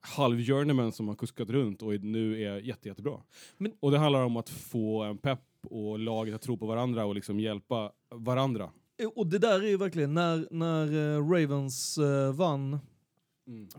halv 0.00 0.40
journeyman 0.46 0.92
som 0.92 1.08
har 1.08 1.14
kuskat 1.14 1.50
runt 1.50 1.82
och 1.82 1.92
nu 2.00 2.42
är 2.42 2.58
jätte, 2.60 2.88
jättebra. 2.88 3.20
Men- 3.58 3.72
och 3.80 3.90
det 3.90 3.98
handlar 3.98 4.24
om 4.24 4.36
att 4.36 4.48
få 4.48 5.02
en 5.02 5.18
pepp 5.18 5.40
och 5.70 5.98
laget 5.98 6.34
att 6.34 6.42
tro 6.42 6.56
på 6.58 6.66
varandra 6.66 7.04
och 7.04 7.14
liksom 7.14 7.40
hjälpa 7.40 7.92
varandra. 8.14 8.70
eh, 9.02 9.08
och 9.08 9.26
det 9.26 9.38
där 9.38 9.62
är 9.62 9.68
ju 9.68 9.76
verkligen 9.76 10.14
när, 10.14 10.48
när 10.50 11.16
eh, 11.16 11.28
Ravens 11.30 11.98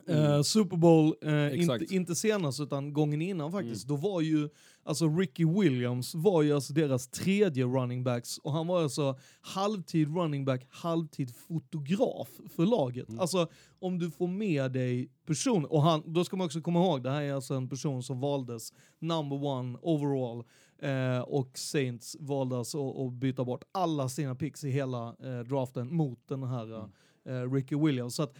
vann 0.05 0.35
eh, 0.35 0.41
Super 0.41 0.77
Bowl, 0.77 1.15
eh, 1.21 1.31
Mm. 1.31 1.61
Inte, 1.61 1.95
inte 1.95 2.15
senast 2.15 2.59
utan 2.59 2.93
gången 2.93 3.21
innan 3.21 3.51
faktiskt, 3.51 3.87
då 3.87 3.95
var 3.95 4.21
ju 4.21 4.49
alltså 4.83 5.07
Ricky 5.07 5.45
Williams 5.45 6.15
var 6.15 6.41
ju 6.41 6.53
alltså 6.53 6.73
deras 6.73 7.07
tredje 7.07 7.65
running 7.65 8.03
backs 8.03 8.37
och 8.37 8.51
han 8.51 8.67
var 8.67 8.83
alltså 8.83 9.19
halvtid 9.41 10.15
running 10.17 10.45
back, 10.45 10.67
halvtid 10.69 11.35
fotograf 11.35 12.29
för 12.55 12.65
laget. 12.65 13.09
Mm. 13.09 13.19
Alltså 13.19 13.47
om 13.79 13.99
du 13.99 14.11
får 14.11 14.27
med 14.27 14.71
dig 14.71 15.09
person, 15.25 15.65
och 15.65 15.81
han, 15.81 16.03
då 16.05 16.23
ska 16.23 16.37
man 16.37 16.45
också 16.45 16.61
komma 16.61 16.79
ihåg, 16.79 17.03
det 17.03 17.11
här 17.11 17.21
är 17.21 17.33
alltså 17.33 17.53
en 17.53 17.69
person 17.69 18.03
som 18.03 18.19
valdes 18.19 18.73
number 18.99 19.43
one 19.43 19.77
overall 19.81 20.43
eh, 20.81 21.19
och 21.19 21.57
Saints 21.57 22.17
valde 22.19 22.57
alltså 22.57 23.05
att 23.05 23.13
byta 23.13 23.45
bort 23.45 23.63
alla 23.71 24.09
sina 24.09 24.35
picks 24.35 24.63
i 24.63 24.69
hela 24.69 25.15
eh, 25.23 25.39
draften 25.39 25.95
mot 25.95 26.27
den 26.27 26.43
här 26.43 26.89
eh, 27.25 27.51
Ricky 27.51 27.75
Williams. 27.75 28.15
Så 28.15 28.23
att 28.23 28.35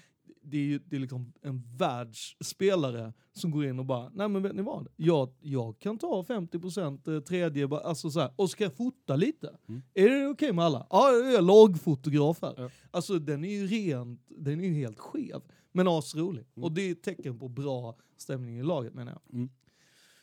det 0.52 0.58
är 0.58 0.62
ju 0.62 0.80
det 0.80 0.96
är 0.96 1.00
liksom 1.00 1.34
en 1.42 1.64
världsspelare 1.78 3.14
som 3.34 3.52
går 3.52 3.66
in 3.66 3.80
och 3.80 3.86
bara, 3.86 4.10
nej 4.14 4.28
men 4.28 4.44
vet 4.44 4.56
ni 4.56 4.62
vad? 4.62 4.88
Jag, 4.96 5.30
jag 5.40 5.80
kan 5.80 5.98
ta 5.98 6.26
50% 6.28 7.16
eh, 7.16 7.22
tredje, 7.22 7.68
alltså 7.84 8.12
så 8.12 8.20
här, 8.20 8.32
och 8.36 8.50
ska 8.50 8.70
fota 8.70 9.16
lite? 9.16 9.58
Är 9.94 10.10
det 10.10 10.28
okej 10.28 10.54
med 10.54 10.66
alla? 10.66 10.88
Ja, 10.90 11.12
jag 11.12 11.34
är 11.34 11.42
lagfotograf 11.42 12.42
här. 12.42 12.54
Ja. 12.58 12.70
Alltså 12.92 13.20
den 13.20 13.46
är 13.46 13.54
ju 13.54 13.68
rent, 13.68 14.22
den 14.28 14.60
är 14.60 14.68
ju 14.68 14.74
helt 14.74 15.00
skev. 15.00 15.42
Men 15.72 15.88
asrolig. 15.88 16.46
Och 16.56 16.72
det 16.72 16.82
är 16.82 16.92
ett 16.92 17.04
tecken 17.04 17.40
på 17.40 17.48
bra 17.48 17.96
stämning 18.18 18.60
i 18.60 18.64
laget 18.64 18.94
menar 18.94 19.12
jag. 19.12 19.50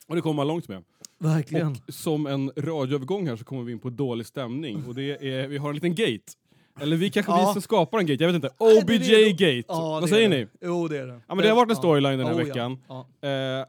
Och 0.07 0.15
det 0.15 0.21
kommer 0.21 0.35
man 0.35 0.49
långt 0.49 0.69
med. 0.69 0.85
Verkligen. 1.19 1.69
Och 1.87 1.95
som 1.95 2.27
en 2.27 2.51
radioövergång 2.57 3.27
här 3.27 3.37
så 3.37 3.45
kommer 3.45 3.63
vi 3.63 3.73
in 3.73 3.79
på 3.79 3.91
dålig 3.91 4.27
stämning. 4.27 4.85
Och 4.87 4.95
det 4.95 5.29
är, 5.29 5.49
vi 5.49 5.57
har 5.57 5.69
en 5.69 5.75
liten 5.75 5.95
gate. 5.95 6.33
Eller 6.81 6.97
vi 6.97 7.11
kanske 7.11 7.33
Ja. 7.33 7.47
vi 7.47 7.53
som 7.53 7.63
skapar 7.63 7.99
en 7.99 8.07
gate, 8.07 8.25
jag 8.25 8.29
vet 8.33 8.35
inte. 8.45 8.49
Det 8.59 8.65
det 8.75 8.83
OBJ-gate. 8.83 9.65
Ja, 9.69 9.81
Vad 9.91 10.03
det 10.03 10.09
säger 10.09 10.25
är 10.25 10.29
ni? 10.29 10.37
det. 10.45 10.49
Jo, 10.67 10.89
det 10.89 10.99
är 10.99 11.07
det. 11.07 11.21
Ja 11.29 11.35
men 11.35 11.39
det 11.45 11.49
har 11.49 11.57
varit 11.57 11.71
en 11.71 11.77
storyline 11.77 12.19
den 12.19 12.27
här 12.27 12.35
Oh, 12.35 12.39
veckan. 12.39 12.73
Eh, 13.23 13.67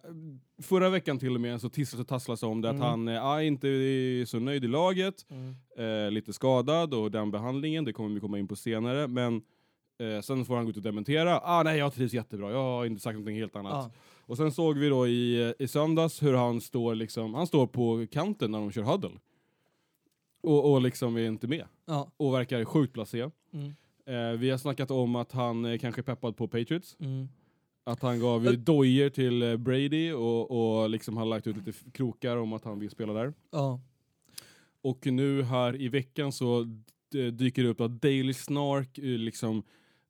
förra 0.64 0.90
veckan 0.90 1.20
till 1.20 1.36
och 1.36 1.42
med 1.42 1.62
så 1.62 1.70
tisslas 1.70 2.02
och 2.02 2.08
tasslas 2.08 2.44
om 2.44 2.62
det 2.62 2.70
att 2.70 2.76
Mm. 2.76 2.88
han 2.88 3.08
eh, 3.08 3.26
är 3.26 3.42
inte 3.42 3.68
är 3.68 4.26
så 4.26 4.40
nöjd 4.40 4.64
i 4.64 4.68
laget, 4.68 5.16
Mm. 5.32 5.56
eh, 6.06 6.12
lite 6.12 6.34
skadad 6.34 6.94
och 6.94 7.12
den 7.12 7.32
behandlingen, 7.32 7.86
det 7.86 7.94
kommer 7.94 8.10
vi 8.16 8.20
komma 8.20 8.40
in 8.40 8.48
på 8.48 8.56
senare. 8.56 9.08
Men 9.08 9.42
eh, 10.00 10.22
sen 10.22 10.46
får 10.46 10.56
han 10.56 10.66
gå 10.66 10.72
ut 10.72 10.78
och 10.78 10.84
dementera. 10.84 11.40
Ah, 11.44 11.64
nej, 11.64 11.78
jag 11.80 11.94
trivs 11.94 12.14
jättebra, 12.14 12.52
jag 12.52 12.64
har 12.64 12.86
inte 12.86 13.02
sagt 13.02 13.14
någonting 13.14 13.38
helt 13.38 13.56
annat. 13.56 13.72
Ja. 13.74 13.92
Och 14.26 14.38
sen 14.38 14.52
såg 14.52 14.78
vi 14.78 14.90
då 14.90 15.08
i, 15.08 15.54
i 15.60 15.68
söndags 15.68 16.24
hur 16.24 16.34
han 16.34 16.62
står, 16.62 16.96
liksom, 16.96 17.34
han 17.34 17.48
står 17.48 17.68
på 17.68 18.06
kanten 18.12 18.52
när 18.52 18.60
de 18.60 18.72
kör 18.72 18.82
huddle. 18.84 19.10
Och, 20.42 20.72
och 20.74 20.82
liksom 20.82 21.16
är 21.18 21.28
inte 21.28 21.48
med. 21.48 21.66
Ja. 21.86 22.12
Och 22.18 22.34
verkar 22.34 22.66
sjukt 22.66 22.94
blasé. 22.94 23.30
Mm. 23.54 23.74
Eh, 24.06 24.40
vi 24.40 24.50
har 24.50 24.58
snackat 24.58 24.92
om 24.92 25.16
att 25.16 25.32
han 25.32 25.66
eh, 25.66 25.78
kanske 25.78 26.02
är 26.02 26.04
peppad 26.04 26.38
på 26.38 26.48
Patriots. 26.48 26.98
Mm. 27.00 27.28
Att 27.84 28.02
han 28.02 28.20
gav 28.20 28.46
ju 28.46 28.56
dojer 28.56 29.10
till 29.10 29.42
eh, 29.42 29.58
Brady 29.58 30.12
och, 30.12 30.52
och 30.82 30.90
liksom 30.90 31.18
har 31.18 31.26
lagt 31.26 31.48
ut 31.48 31.58
lite 31.58 31.72
krokar 31.92 32.38
om 32.38 32.54
att 32.54 32.64
han 32.66 32.80
vill 32.80 32.90
spela 32.90 33.14
där. 33.14 33.34
Ja. 33.52 33.80
Och 34.82 35.06
nu 35.06 35.44
här 35.44 35.82
i 35.82 35.88
veckan 35.88 36.32
så 36.32 36.64
d- 37.12 37.32
dyker 37.32 37.64
det 37.64 37.70
upp 37.70 37.82
att 37.82 38.02
Daily 38.02 38.34
Snark 38.34 38.98
eh, 38.98 39.04
liksom 39.04 39.64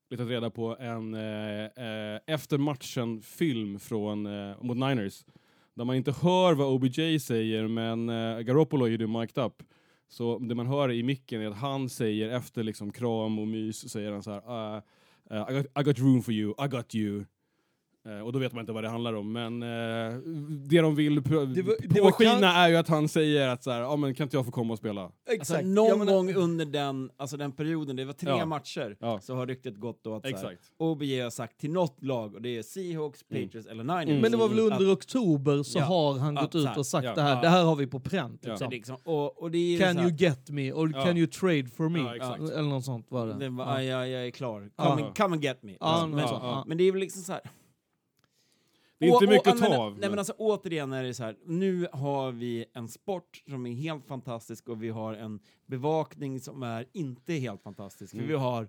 letat 0.09 0.27
reda 0.27 0.49
på 0.49 0.77
en 0.79 1.13
eh, 1.13 1.65
eh, 1.65 2.19
efter 2.25 2.57
matchen-film 2.57 3.79
från 3.79 4.25
eh, 4.25 4.55
mot 4.61 4.77
Niners. 4.77 5.25
Där 5.73 5.85
man 5.85 5.95
inte 5.95 6.11
hör 6.11 6.53
vad 6.53 6.67
OBJ 6.67 7.19
säger 7.19 7.67
men 7.67 8.09
eh, 8.09 8.39
Garoppolo 8.39 8.85
är 8.85 8.89
ju 8.89 9.07
mic'd 9.07 9.37
up. 9.37 9.63
Så 10.09 10.39
det 10.39 10.55
man 10.55 10.67
hör 10.67 10.91
i 10.91 11.03
micken 11.03 11.41
är 11.41 11.47
att 11.47 11.57
han 11.57 11.89
säger 11.89 12.29
efter 12.29 12.63
liksom 12.63 12.91
kram 12.91 13.39
och 13.39 13.47
mys 13.47 13.89
säger 13.91 14.11
han 14.11 14.23
så 14.23 14.31
här 14.31 14.75
uh, 14.75 14.81
uh, 15.31 15.51
I, 15.51 15.53
got, 15.53 15.65
I 15.79 15.83
got 15.83 15.99
room 15.99 16.23
for 16.23 16.33
you, 16.33 16.65
I 16.65 16.67
got 16.67 16.95
you. 16.95 17.25
Eh, 18.07 18.19
och 18.25 18.33
då 18.33 18.39
vet 18.39 18.53
man 18.53 18.59
inte 18.59 18.71
vad 18.71 18.83
det 18.83 18.89
handlar 18.89 19.13
om, 19.13 19.31
men 19.31 19.63
eh, 19.63 20.17
det 20.69 20.81
de 20.81 20.95
vill 20.95 21.19
pr- 21.21 21.53
Det 21.53 21.61
var- 21.61 21.75
det 21.89 22.01
var 22.01 22.09
påskina 22.11 22.31
kan- 22.31 22.43
är 22.43 22.69
ju 22.69 22.75
att 22.75 22.87
han 22.87 23.07
säger 23.09 23.47
att 23.47 23.63
så 23.63 23.71
här, 23.71 23.79
ja 23.81 23.95
men 23.95 24.13
kan 24.15 24.23
inte 24.25 24.37
jag 24.37 24.45
få 24.45 24.51
komma 24.51 24.73
och 24.73 24.79
spela? 24.79 25.11
Exakt. 25.29 25.51
Alltså, 25.51 25.65
någon 25.67 25.99
menar- 25.99 26.13
gång 26.13 26.33
under 26.35 26.65
den, 26.65 27.09
alltså 27.17 27.37
den 27.37 27.51
perioden, 27.51 27.95
det 27.95 28.05
var 28.05 28.13
tre 28.13 28.29
Ja. 28.29 28.45
matcher, 28.45 28.97
Ja. 28.99 29.19
så 29.21 29.35
har 29.35 29.47
ryktet 29.47 29.77
gått 29.79 30.03
då 30.03 30.15
att 30.15 30.21
så 30.21 30.27
här, 30.27 30.35
Exakt. 30.35 30.61
OBJ 30.77 31.19
har 31.21 31.29
sagt 31.29 31.59
till 31.59 31.71
något 31.71 32.03
lag, 32.03 32.35
och 32.35 32.41
det 32.41 32.57
är 32.57 32.63
Seahawks, 32.63 33.23
Patriots 33.23 33.67
eller 33.67 33.83
Niners. 33.83 34.21
Men 34.21 34.31
det 34.31 34.37
var 34.37 34.49
väl 34.49 34.59
under 34.59 34.75
att, 34.91 34.97
oktober 34.97 35.63
så 35.63 35.79
Ja. 35.79 35.83
har 35.85 36.17
han 36.19 36.35
gått 36.35 36.55
ut 36.55 36.77
och 36.77 36.85
sagt 36.85 37.05
Ja. 37.05 37.15
det 37.15 37.21
här, 37.21 37.35
Ja. 37.35 37.41
det 37.41 37.49
här 37.49 37.63
har 37.63 37.75
vi 37.75 37.87
på 37.87 37.99
pränt. 37.99 38.39
Ja. 38.43 38.49
Liksom. 38.51 38.69
liksom, 38.69 38.95
och, 39.03 39.41
och 39.43 39.51
det 39.51 39.57
är 39.57 39.79
Can 39.93 39.99
you 40.03 40.11
get 40.17 40.49
me? 40.49 40.67
Ja. 40.67 41.03
can 41.05 41.17
you 41.17 41.27
trade 41.27 41.65
for 41.77 41.89
me? 41.89 41.99
Ja, 41.99 42.15
exakt. 42.15 42.39
Eller 42.41 42.69
något 42.69 42.85
sånt 42.85 43.05
var 43.09 43.27
det. 43.27 43.33
det 43.39 43.49
var, 43.49 43.65
Ja. 43.65 43.83
ja. 43.83 43.83
jag, 43.83 44.09
jag 44.09 44.27
är 44.27 44.31
klar. 44.31 44.59
Come, 44.59 44.71
Ja. 45.01 45.05
and, 45.07 45.17
come 45.17 45.33
and 45.35 45.43
get 45.43 45.63
me. 45.63 45.77
Men 46.65 46.77
det 46.77 46.83
är 46.83 46.91
väl 46.91 47.01
liksom 47.01 47.21
så 47.21 47.31
här. 47.31 47.41
Det 48.99 49.05
är 49.05 49.09
inte 49.13 49.25
Och- 49.25 49.31
mycket 49.31 49.47
och- 49.47 49.53
att 49.53 49.59
ta 49.59 49.77
av. 49.77 49.91
Nej 49.91 49.99
men- 50.01 50.09
men 50.09 50.19
alltså 50.19 50.33
återigen 50.37 50.93
är 50.93 51.03
det 51.03 51.13
så 51.13 51.23
här, 51.23 51.37
nu 51.45 51.87
har 51.93 52.31
vi 52.31 52.65
en 52.73 52.87
sport 52.87 53.43
som 53.49 53.65
är 53.65 53.73
helt 53.73 54.05
fantastisk 54.07 54.69
och 54.69 54.83
vi 54.83 54.89
har 54.89 55.13
en 55.13 55.39
bevakning 55.65 56.39
som 56.39 56.63
är 56.63 56.85
inte 56.93 57.33
helt 57.33 57.61
fantastisk. 57.63 58.13
Mm. 58.13 58.25
För 58.25 58.33
vi 58.33 58.39
har 58.39 58.67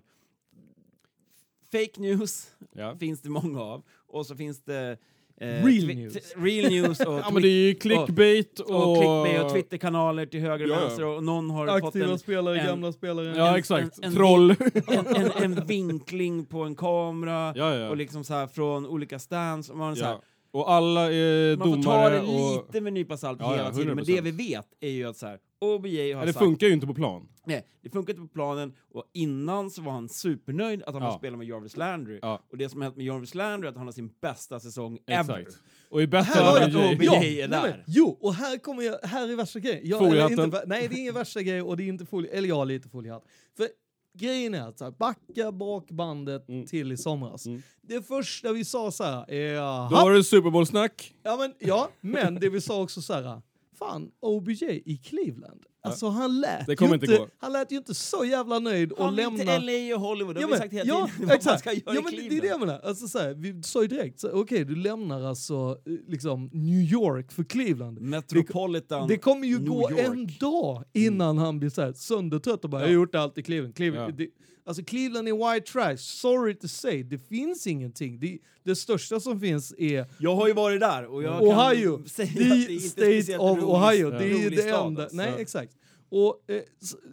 fake 1.71 2.01
news, 2.01 2.55
ja. 2.71 2.97
finns 2.97 3.21
det 3.21 3.29
många 3.29 3.61
av, 3.61 3.83
och 3.91 4.25
så 4.25 4.35
finns 4.35 4.61
det 4.63 4.97
eh, 5.41 5.47
Real 5.47 5.85
news. 5.95 6.17
real 6.35 6.71
news 6.71 6.99
och, 7.07 7.13
ja 7.13 7.29
men 7.33 7.41
det 7.41 7.47
är 7.47 7.67
ju 7.67 7.75
clickbait 7.75 8.59
och... 8.59 8.91
och, 8.91 8.97
clickbait 8.97 9.43
och 9.45 9.53
Twitterkanaler 9.53 10.25
till 10.25 10.39
höger 10.39 10.65
och 10.65 10.71
Ja, 10.77 10.79
vänster 10.79 11.05
och 11.05 11.23
någon 11.23 11.49
har 11.49 11.67
fått 11.79 11.87
Aktiva 11.87 12.11
en, 12.11 12.19
spelare, 12.19 12.59
en- 12.59 12.65
gamla 12.67 12.91
spelare. 12.91 13.33
Ja 13.37 13.47
en- 13.49 13.55
exakt, 13.55 13.97
en- 13.97 14.03
en- 14.03 14.15
troll. 14.15 14.55
en, 14.87 15.05
en, 15.15 15.31
en 15.43 15.65
vinkling 15.65 16.45
på 16.45 16.63
en 16.63 16.75
kamera 16.75 17.53
ja, 17.55 17.75
ja. 17.75 17.89
och 17.89 17.97
liksom 17.97 18.23
så 18.23 18.33
här 18.33 18.47
från 18.47 18.85
olika 18.87 19.19
stands. 19.19 19.69
Och 19.69 19.77
man, 19.77 19.95
så 19.95 20.05
här, 20.05 20.11
ja. 20.11 20.21
Och 20.53 20.71
alla 20.71 21.11
är 21.13 21.57
man 21.57 21.67
får 21.67 21.75
ta 21.75 21.81
domare 21.81 22.13
det 22.15 22.21
och... 22.21 22.65
lite 22.67 22.81
med 22.81 22.87
en 22.87 22.93
nypa 22.93 23.17
salt 23.17 23.37
Ja, 23.41 23.51
ja, 23.51 23.57
hela 23.57 23.71
tiden, 23.71 23.95
men 23.95 24.05
100%. 24.05 24.15
det 24.15 24.21
vi 24.21 24.31
vet 24.31 24.67
är 24.79 24.89
ju 24.89 25.05
att 25.09 25.17
så 25.17 25.25
här, 25.27 25.39
OBJ 25.61 25.97
har 26.13 26.19
Ja, 26.21 26.25
det 26.25 26.33
sagt 26.33 26.43
funkar 26.45 26.67
ju 26.67 26.73
inte 26.73 26.87
på 26.87 26.93
plan. 26.93 27.27
nej, 27.45 27.65
det 27.81 27.89
funkar 27.89 28.13
inte 28.13 28.21
på 28.21 28.33
planen 28.33 28.73
och 28.93 29.03
innan 29.13 29.69
så 29.71 29.81
var 29.81 29.91
han 29.91 30.09
supernöjd 30.09 30.83
att 30.83 30.93
han 30.93 31.03
Ja. 31.03 31.11
får 31.11 31.17
spela 31.17 31.37
med 31.37 31.47
Jarvis 31.47 31.77
Landry. 31.77 32.19
Ja. 32.21 32.41
Och 32.51 32.57
det 32.57 32.69
som 32.69 32.81
har 32.81 32.85
hänt 32.85 32.97
med 32.97 33.05
Jarvis 33.05 33.35
Landry 33.35 33.67
är 33.67 33.71
att 33.71 33.77
han 33.77 33.87
har 33.87 33.91
sin 33.91 34.09
bästa 34.21 34.59
säsong 34.59 34.99
ever. 35.07 35.37
Exakt. 35.39 35.57
Och 35.89 36.01
i 36.01 36.07
bättre 36.07 36.33
Här 36.33 36.43
har 36.51 36.59
jag- 36.59 36.67
OBJ. 36.91 36.95
OBJ. 36.95 37.05
Ja, 37.05 37.15
är 37.15 37.21
nej, 37.21 37.47
där. 37.47 37.61
men, 37.61 37.73
jo, 37.87 38.17
och 38.21 38.33
här 38.33 38.57
kommer 38.57 38.83
jag, 38.83 38.97
här 39.03 39.29
är 39.29 39.35
värsta 39.35 39.59
grejen. 39.59 39.79
Jag, 39.83 40.31
inte 40.31 40.63
nej, 40.67 40.87
det 40.87 40.95
är 40.95 40.99
ingen 40.99 41.13
värsta 41.13 41.41
grej 41.41 41.61
och 41.61 41.77
det 41.77 41.83
är 41.83 41.87
inte 41.87 42.05
folie, 42.05 42.31
eller 42.31 42.47
jag 42.47 42.55
har 42.55 42.65
lite 42.65 42.89
foliehatt. 42.89 43.23
För 43.57 43.67
grejen 44.13 44.53
är 44.53 44.61
att 44.67 44.77
så 44.77 44.83
här, 44.83 44.91
backa 44.91 45.51
bak 45.51 45.91
bandet 45.91 46.49
Mm. 46.49 46.65
till 46.65 46.91
i 46.91 46.97
somras. 46.97 47.45
Mm. 47.45 47.61
Det 47.81 48.07
första 48.07 48.53
vi 48.53 48.65
sa 48.65 48.91
så 48.91 49.03
här, 49.03 49.31
är, 49.31 49.55
Då 49.89 49.95
var 49.95 50.11
det 50.11 50.23
Super 50.23 50.49
Bowl-snack. 50.49 51.13
ja, 51.23 51.37
men, 51.37 51.53
ja, 51.59 51.89
men 52.01 52.35
det 52.35 52.49
vi 52.49 52.61
sa 52.61 52.81
också 52.81 53.01
så 53.01 53.13
här, 53.13 53.41
fan, 53.79 54.11
OBJ 54.19 54.81
i 54.85 54.97
Cleveland. 54.97 55.63
Alltså 55.83 56.07
han 56.07 56.39
lät, 56.41 56.67
Det 56.67 56.75
kommer 56.75 56.89
ju 56.91 56.93
inte 56.95 57.05
inte, 57.05 57.17
gå. 57.17 57.27
han 57.37 57.53
lät 57.53 57.71
ju 57.71 57.77
inte 57.77 57.93
så 57.93 58.25
jävla 58.25 58.59
nöjd 58.59 58.91
och 58.91 59.05
Han 59.05 59.15
vill 59.15 59.23
lämna... 59.25 59.39
till 59.39 59.65
LA 59.89 59.95
och 59.95 60.01
Hollywood, 60.01 60.35
det 60.35 60.41
Ja, 60.41 60.47
har 60.47 60.51
vi 60.53 60.57
sagt 60.59 60.73
hela 60.73 60.85
ja, 60.85 60.95
tiden. 61.05 61.09
vad 61.19 61.27
man 61.27 61.35
exakt. 61.37 61.59
ska 61.59 61.71
göra 61.73 61.81
Ja, 61.85 61.91
i 61.91 62.03
men 62.03 62.03
det 62.03 62.17
är 62.17 62.21
det 62.21 62.27
Cleveland. 62.29 62.51
jag 62.61 62.67
menar. 62.67 62.79
Alltså, 62.79 63.07
så 63.07 63.19
här, 63.19 63.33
vi 63.33 63.63
sa 63.63 63.81
ju 63.81 63.87
direkt, 63.87 64.23
okej 64.23 64.65
du 64.65 64.75
lämnar 64.75 65.21
alltså 65.23 65.77
eh, 65.85 65.93
liksom 66.07 66.49
New 66.53 66.79
York 66.91 67.31
för 67.31 67.43
Cleveland. 67.43 68.01
Metropolitan 68.01 69.07
Det 69.07 69.17
kommer 69.17 69.47
ju 69.47 69.59
New 69.59 69.67
gå 69.69 69.91
York. 69.91 69.99
en 69.99 70.29
dag 70.39 70.83
innan 70.93 71.37
han 71.37 71.59
blir 71.59 71.69
så 71.69 71.81
här 71.81 71.93
söndertrött 71.93 72.63
och 72.63 72.69
bara 72.69 72.81
Ja. 72.81 72.85
“jag 72.87 72.89
har 72.89 72.93
gjort 73.01 73.15
allt 73.15 73.37
i 73.37 73.43
Cleveland”. 73.43 73.75
Cleveland 73.75 74.11
Ja. 74.11 74.15
det, 74.17 74.27
alltså 74.65 74.83
Cleveland 74.83 75.27
är 75.27 75.53
white 75.53 75.71
trash, 75.71 75.97
sorry 75.97 76.55
to 76.55 76.67
say, 76.67 77.03
det 77.03 77.17
finns 77.17 77.67
ingenting. 77.67 78.19
Det, 78.19 78.37
det 78.63 78.75
största 78.75 79.19
som 79.19 79.39
finns 79.39 79.73
är 79.77 80.05
Jag 80.19 80.35
har 80.35 80.47
ju 80.47 80.53
varit 80.53 80.79
där 80.79 81.05
och 81.05 81.23
jag 81.23 81.41
Ohio, 81.43 81.97
kan 81.97 82.07
säga 82.09 82.27
att 82.29 82.35
det 82.35 82.43
är 82.43 82.69
inte 82.71 82.87
state 82.87 83.05
speciellt 83.07 83.41
of 83.41 83.57
rolig- 83.57 83.63
Ohio. 83.69 84.11
Ja. 84.13 84.19
Det 84.19 84.25
är 84.25 84.43
ju 84.43 84.49
det 84.49 84.61
stad, 84.61 84.87
enda. 84.87 85.01
alltså. 85.01 85.17
Nej, 85.17 85.33
exakt. 85.37 85.70
Och 86.11 86.49
eh, 86.49 86.63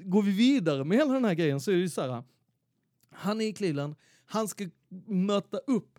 går 0.04 0.22
vi 0.22 0.32
vidare 0.32 0.84
med 0.84 0.98
hela 0.98 1.12
den 1.12 1.24
här 1.24 1.34
grejen 1.34 1.60
så 1.60 1.70
är 1.70 1.74
det 1.74 1.80
ju 1.80 1.88
så 1.88 2.00
här. 2.00 2.22
Han 3.10 3.40
är 3.40 3.46
i 3.46 3.52
Cleveland, 3.52 3.94
han 4.24 4.48
ska 4.48 4.68
möta 5.06 5.58
upp, 5.58 5.98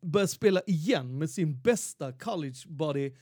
börja 0.00 0.26
spela 0.26 0.60
igen 0.66 1.18
med 1.18 1.30
sin 1.30 1.60
bästa 1.60 2.12
college 2.12 2.58
buddy. 2.68 3.12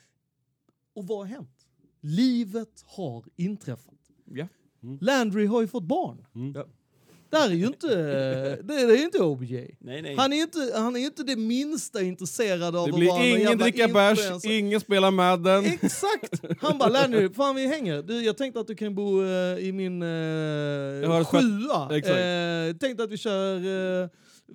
Och 0.95 1.07
vad 1.07 1.19
har 1.19 1.25
hänt? 1.25 1.67
Livet 2.01 2.85
har 2.87 3.25
inträffat. 3.37 4.11
Ja. 4.25 4.49
Landry 5.01 5.47
har 5.47 5.61
ju 5.61 5.69
fått 5.69 5.85
barn. 5.85 6.27
Mm. 6.35 6.69
Här 7.33 7.51
är 7.51 7.55
ju 7.55 7.67
inte, 7.67 7.87
det, 8.63 8.75
är 8.75 8.97
ju 8.97 9.05
inte 9.05 9.23
OBJ. 9.23 9.55
Nej, 9.79 10.03
nej. 10.03 10.17
Han 10.17 10.33
är 10.33 10.43
inte, 10.43 10.73
han 10.75 10.97
är 10.97 11.01
inte 11.01 11.23
det 11.23 11.37
minsta 11.37 12.03
intresserad 12.03 12.77
av 12.77 12.91
Det 12.91 12.97
att 12.97 13.07
vara 13.09 13.25
ingen 13.25 13.41
jävla 13.41 13.65
dricka 13.65 13.89
bärs, 13.89 14.45
ingen 14.45 14.81
spela 14.81 15.11
Madden. 15.11 15.65
Exakt! 15.65 16.43
Han 16.61 16.79
bara 16.79 16.89
Lenny, 16.89 17.29
fan 17.35 17.57
vi 17.57 17.67
hänger. 17.67 18.03
Du, 18.03 18.25
jag 18.25 18.37
tänkte 18.37 18.61
att 18.61 18.67
du 18.67 18.75
kan 18.75 18.95
bo 18.95 19.23
eh, 19.23 19.59
i 19.59 19.73
min 19.73 20.03
uh, 20.03 21.25
sjua. 21.25 21.97
Exakt. 21.97 22.19
Uh, 22.19 22.79
tänkte 22.79 23.05
att 23.05 23.11
vi 23.11 23.17
kör 23.17 23.57
eh, 24.03 24.09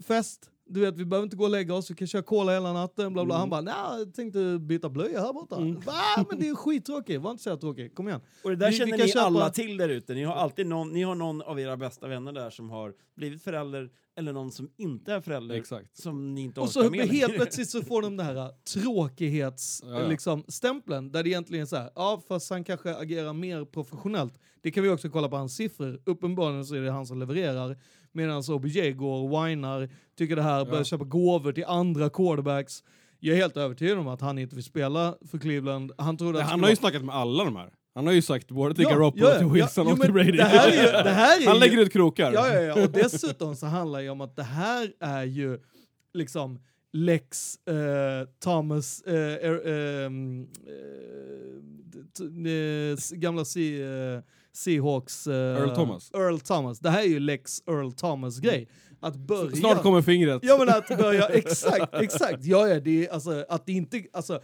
fest. 0.08 0.50
Du 0.74 0.80
vet 0.80 0.98
vi 0.98 1.06
behöver 1.06 1.24
inte 1.24 1.36
gå 1.36 1.44
och 1.44 1.50
lägga 1.50 1.74
oss, 1.74 1.92
vi 1.92 1.96
kan 1.96 2.08
köra 2.08 2.22
cola 2.22 2.52
hela 2.54 2.74
natten, 2.74 3.14
bla 3.14 3.26
bla. 3.26 3.36
Mm. 3.36 3.40
Han 3.40 3.50
bara, 3.50 3.62
nej 3.62 4.00
jag 4.00 4.14
tänkte 4.14 4.58
byta 4.60 4.90
blöja 4.90 5.22
här 5.22 5.34
borta. 5.34 5.56
Va? 5.86 6.26
Men 6.30 6.40
det 6.40 6.48
är 6.50 6.56
skittråkigt, 6.56 7.22
var 7.22 7.32
inte 7.32 7.44
så 7.44 7.58
tråkigt, 7.58 7.96
kom 7.96 8.08
igen. 8.08 8.22
Och 8.44 8.50
det 8.50 8.56
där 8.56 8.66
Vi- 8.66 8.72
vi 8.72 8.78
känner 8.78 8.98
kan 8.98 9.06
ni 9.06 9.12
köpa- 9.12 9.26
alla 9.26 9.50
till 9.50 9.78
där 9.78 9.90
ute. 9.90 10.14
Ni 10.14 10.24
har 10.24 10.34
alltid 10.36 10.68
någon, 10.68 10.92
ni 10.94 11.04
har 11.04 11.16
någon 11.16 11.42
av 11.42 11.60
era 11.60 11.78
bästa 11.78 12.08
vänner 12.08 12.32
där 12.32 12.50
som 12.50 12.70
har 12.70 12.94
blivit 13.16 13.44
förälder 13.44 13.90
eller 14.18 14.34
någon 14.34 14.52
som 14.52 14.70
inte 14.78 15.14
är 15.14 15.22
förälder 15.22 15.56
Exakt. 15.56 15.98
som 15.98 16.34
ni 16.36 16.42
inte 16.42 16.60
Och 16.60 16.66
orkar 16.68 16.84
så 16.84 16.90
med 16.90 17.08
helt 17.08 17.34
plötsligt 17.36 17.70
så 17.70 17.82
får 17.82 18.02
de 18.02 18.18
den 18.18 18.26
här 18.26 18.50
tråkighets 18.74 19.82
Ja, 19.86 20.02
ja. 20.02 20.08
Liksom, 20.08 20.44
stämpeln 20.48 21.12
där 21.12 21.24
det 21.24 21.30
egentligen 21.30 21.62
är 21.62 21.66
så 21.66 21.76
här, 21.76 21.90
ja 21.96 22.22
fast 22.28 22.50
han 22.50 22.64
kanske 22.64 22.96
agerar 22.96 23.34
mer 23.34 23.66
professionellt. 23.66 24.40
Det 24.62 24.72
kan 24.72 24.84
vi 24.84 24.90
också 24.90 25.10
kolla 25.10 25.30
på 25.30 25.36
hans 25.38 25.56
siffror. 25.56 26.02
Uppenbarligen 26.06 26.66
så 26.66 26.76
är 26.76 26.82
det 26.82 26.92
han 26.92 27.06
som 27.06 27.20
levererar. 27.20 27.78
Medan 28.14 28.44
OBJ 28.50 28.92
går 28.92 29.24
och 29.24 29.30
whinar, 29.48 29.90
tycker 30.18 30.36
det 30.36 30.42
här, 30.42 30.66
börjar 30.66 30.78
Ja. 30.80 30.84
köpa 30.84 31.04
gåvor 31.06 31.52
till 31.52 31.66
andra 31.66 32.10
quarterbacks. 32.10 32.84
Jag 33.20 33.34
är 33.36 33.42
helt 33.42 33.58
övertygad 33.58 33.98
om 33.98 34.08
att 34.08 34.22
han 34.22 34.38
inte 34.40 34.56
vill 34.56 34.64
spela 34.64 35.16
för 35.32 35.38
Cleveland. 35.38 35.92
Han 35.98 36.18
trodde 36.18 36.40
att 36.40 36.46
det 36.46 36.52
Han 36.52 36.64
har 36.64 36.70
ju 36.70 36.76
snackat 36.76 37.06
med 37.06 37.16
alla 37.16 37.44
de 37.46 37.56
här. 37.56 37.70
Han 37.96 38.06
har 38.06 38.14
ju 38.14 38.22
sagt 38.22 38.48
både 38.52 38.76
till 38.76 38.84
Ja, 38.84 38.90
Garoppolo, 38.90 39.26
ja, 39.26 39.32
ja, 39.34 39.38
till 39.38 39.48
Wilson 39.48 39.88
ja, 39.88 39.94
och 39.94 40.02
till 40.02 40.14
Brady. 40.14 40.32
det 40.32 40.44
här 40.44 40.68
är 40.68 40.72
ju- 40.72 41.04
det 41.04 41.10
här 41.10 41.42
är 41.42 41.46
Han 41.46 41.54
ju- 41.56 41.60
lägger 41.60 41.78
ut 41.78 41.94
krokar. 41.94 42.34
Ja, 42.34 42.54
ja, 42.54 42.62
ja. 42.62 42.84
Och 42.84 42.90
dessutom 42.92 43.56
så 43.56 43.66
handlar 43.66 44.00
det 44.00 44.04
ju 44.04 44.10
om 44.10 44.22
att 44.22 44.36
det 44.36 44.44
här 44.44 44.94
är 45.00 45.24
ju 45.24 45.60
liksom 46.14 46.60
Lex 46.94 47.56
eh, 47.68 47.74
Thomas, 48.44 49.02
eh, 49.02 49.14
er, 49.16 49.68
ehm, 49.68 50.48
eh, 50.68 52.52
eh, 52.54 52.98
gamla 53.20 53.46
C, 53.46 53.82
eh, 53.82 54.20
Seahawks... 54.54 55.28
Eh, 55.28 55.34
Earl 55.34 55.76
Thomas. 55.76 56.12
Earl 56.14 56.40
Thomas. 56.40 56.80
Det 56.80 56.90
här 56.90 57.02
är 57.02 57.08
ju 57.08 57.20
Lex 57.20 57.62
Earl 57.68 57.92
Thomas 57.92 58.40
grej. 58.40 58.68
Att 59.00 59.16
börja... 59.16 59.56
Snart 59.56 59.82
kommer 59.84 60.02
fingret. 60.02 60.40
Ja 60.44 60.58
men 60.58 60.70
att 60.70 60.88
börja, 60.88 61.28
exakt, 61.28 61.94
exakt. 61.94 62.46
Ja, 62.46 62.68
ja, 62.68 62.80
det 62.80 63.08
är 63.08 63.14
alltså 63.14 63.46
att 63.50 63.66
det 63.66 63.72
inte, 63.74 64.04
alltså 64.14 64.40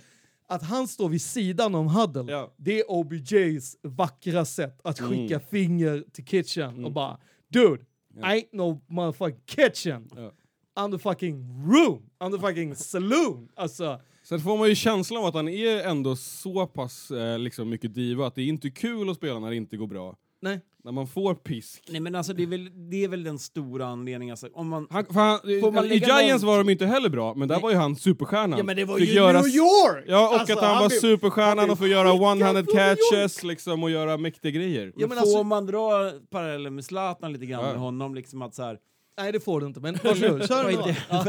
att 0.48 0.64
han 0.64 0.88
står 0.88 1.10
vid 1.10 1.22
sidan 1.22 1.76
om 1.76 1.88
Huddle, 1.88 2.32
Ja. 2.32 2.54
det 2.58 2.80
är 2.80 2.92
OBJs 2.92 3.78
vackra 3.84 4.46
sätt 4.46 4.80
att 4.84 5.00
skicka 5.00 5.36
Mm. 5.36 5.48
finger 5.50 6.04
till 6.12 6.26
kitchen 6.26 6.86
och 6.86 6.92
bara 6.92 7.18
Dude, 7.54 7.84
I 8.16 8.22
ain't 8.22 8.48
no 8.52 8.82
motherfucking 8.88 9.42
kitchen. 9.46 10.10
Ja. 10.16 10.32
I'm 10.76 10.92
the 10.92 10.98
fucking 11.00 11.66
room. 11.68 12.10
I'm 12.20 12.32
the 12.32 12.48
fucking 12.48 12.76
saloon. 12.76 13.50
Alltså, 13.56 14.00
Sen 14.30 14.40
får 14.40 14.58
man 14.58 14.70
ju 14.70 14.76
känslan 14.76 15.20
av 15.22 15.26
att 15.26 15.34
han 15.34 15.48
är 15.50 15.84
ändå 15.84 16.16
så 16.16 16.68
pass 16.68 17.12
eh, 17.12 17.40
liksom 17.40 17.70
mycket 17.70 17.94
diva 17.94 18.28
att 18.28 18.36
det 18.36 18.42
är 18.42 18.46
inte 18.46 18.70
kul 18.70 19.10
att 19.10 19.16
spela 19.18 19.40
när 19.40 19.50
det 19.50 19.56
inte 19.56 19.78
går 19.78 19.88
bra. 19.88 20.16
nej. 20.42 20.60
När 20.84 20.92
man 20.92 21.08
får 21.08 21.36
pisk. 21.36 21.84
Nej 21.90 22.02
men 22.02 22.16
alltså 22.16 22.34
det 22.34 22.44
är 22.44 22.48
väl, 22.48 22.90
det 22.90 23.04
är 23.04 23.08
väl 23.08 23.24
den 23.24 23.40
stora 23.40 23.86
anledningen. 23.88 24.34
Alltså, 24.34 24.48
om 24.54 24.68
man, 24.70 24.88
Han, 24.92 25.06
han, 25.10 25.40
Får 25.40 25.72
man 25.72 25.86
I 25.86 25.98
Giants 25.98 26.44
någon- 26.44 26.52
var 26.52 26.58
de 26.58 26.70
inte 26.70 26.86
heller 26.86 27.10
bra, 27.10 27.34
men 27.34 27.48
där 27.48 27.60
var 27.60 27.70
ju 27.72 27.76
han 27.76 27.96
superstjärnan. 27.96 28.58
Ja 28.60 28.64
men 28.64 28.76
det 28.76 28.86
var 28.86 28.98
Fick 28.98 29.10
ju 29.10 29.16
göra 29.16 29.42
New 29.42 29.48
York! 29.56 30.04
Ja, 30.08 30.28
och 30.30 30.34
Alltså, 30.40 30.54
att 30.54 30.64
han, 30.64 30.82
var 30.82 30.90
blev- 30.90 31.00
superstjärnan 31.00 31.58
han 31.60 31.70
och 31.70 31.78
får 31.78 31.86
blev 31.86 31.98
göra 31.98 32.12
one-handed 32.12 32.66
catches 32.74 33.44
liksom, 33.44 33.84
och 33.84 33.90
göra 33.92 34.18
mäktiga 34.18 34.52
grejer. 34.52 34.86
Ja, 34.86 34.92
men 34.96 35.10
men 35.10 35.18
får 35.18 35.22
alltså- 35.22 35.44
man 35.44 35.66
dra 35.66 36.12
paralleller 36.30 36.70
med 36.70 36.86
Zlatan 36.86 37.34
lite 37.34 37.46
grann 37.46 37.66
Ja. 37.66 37.72
med 37.72 37.80
honom, 37.80 38.16
liksom 38.16 38.42
att 38.42 38.56
så 38.56 38.64
här, 38.64 38.78
Nej 39.22 39.32
det 39.32 39.40
får 39.40 39.62
du 39.62 39.68
inte, 39.68 39.80
men 39.80 39.98
varsågod, 40.04 40.48
kör 40.48 40.70
inte- 40.70 40.98
Ja. 41.10 41.24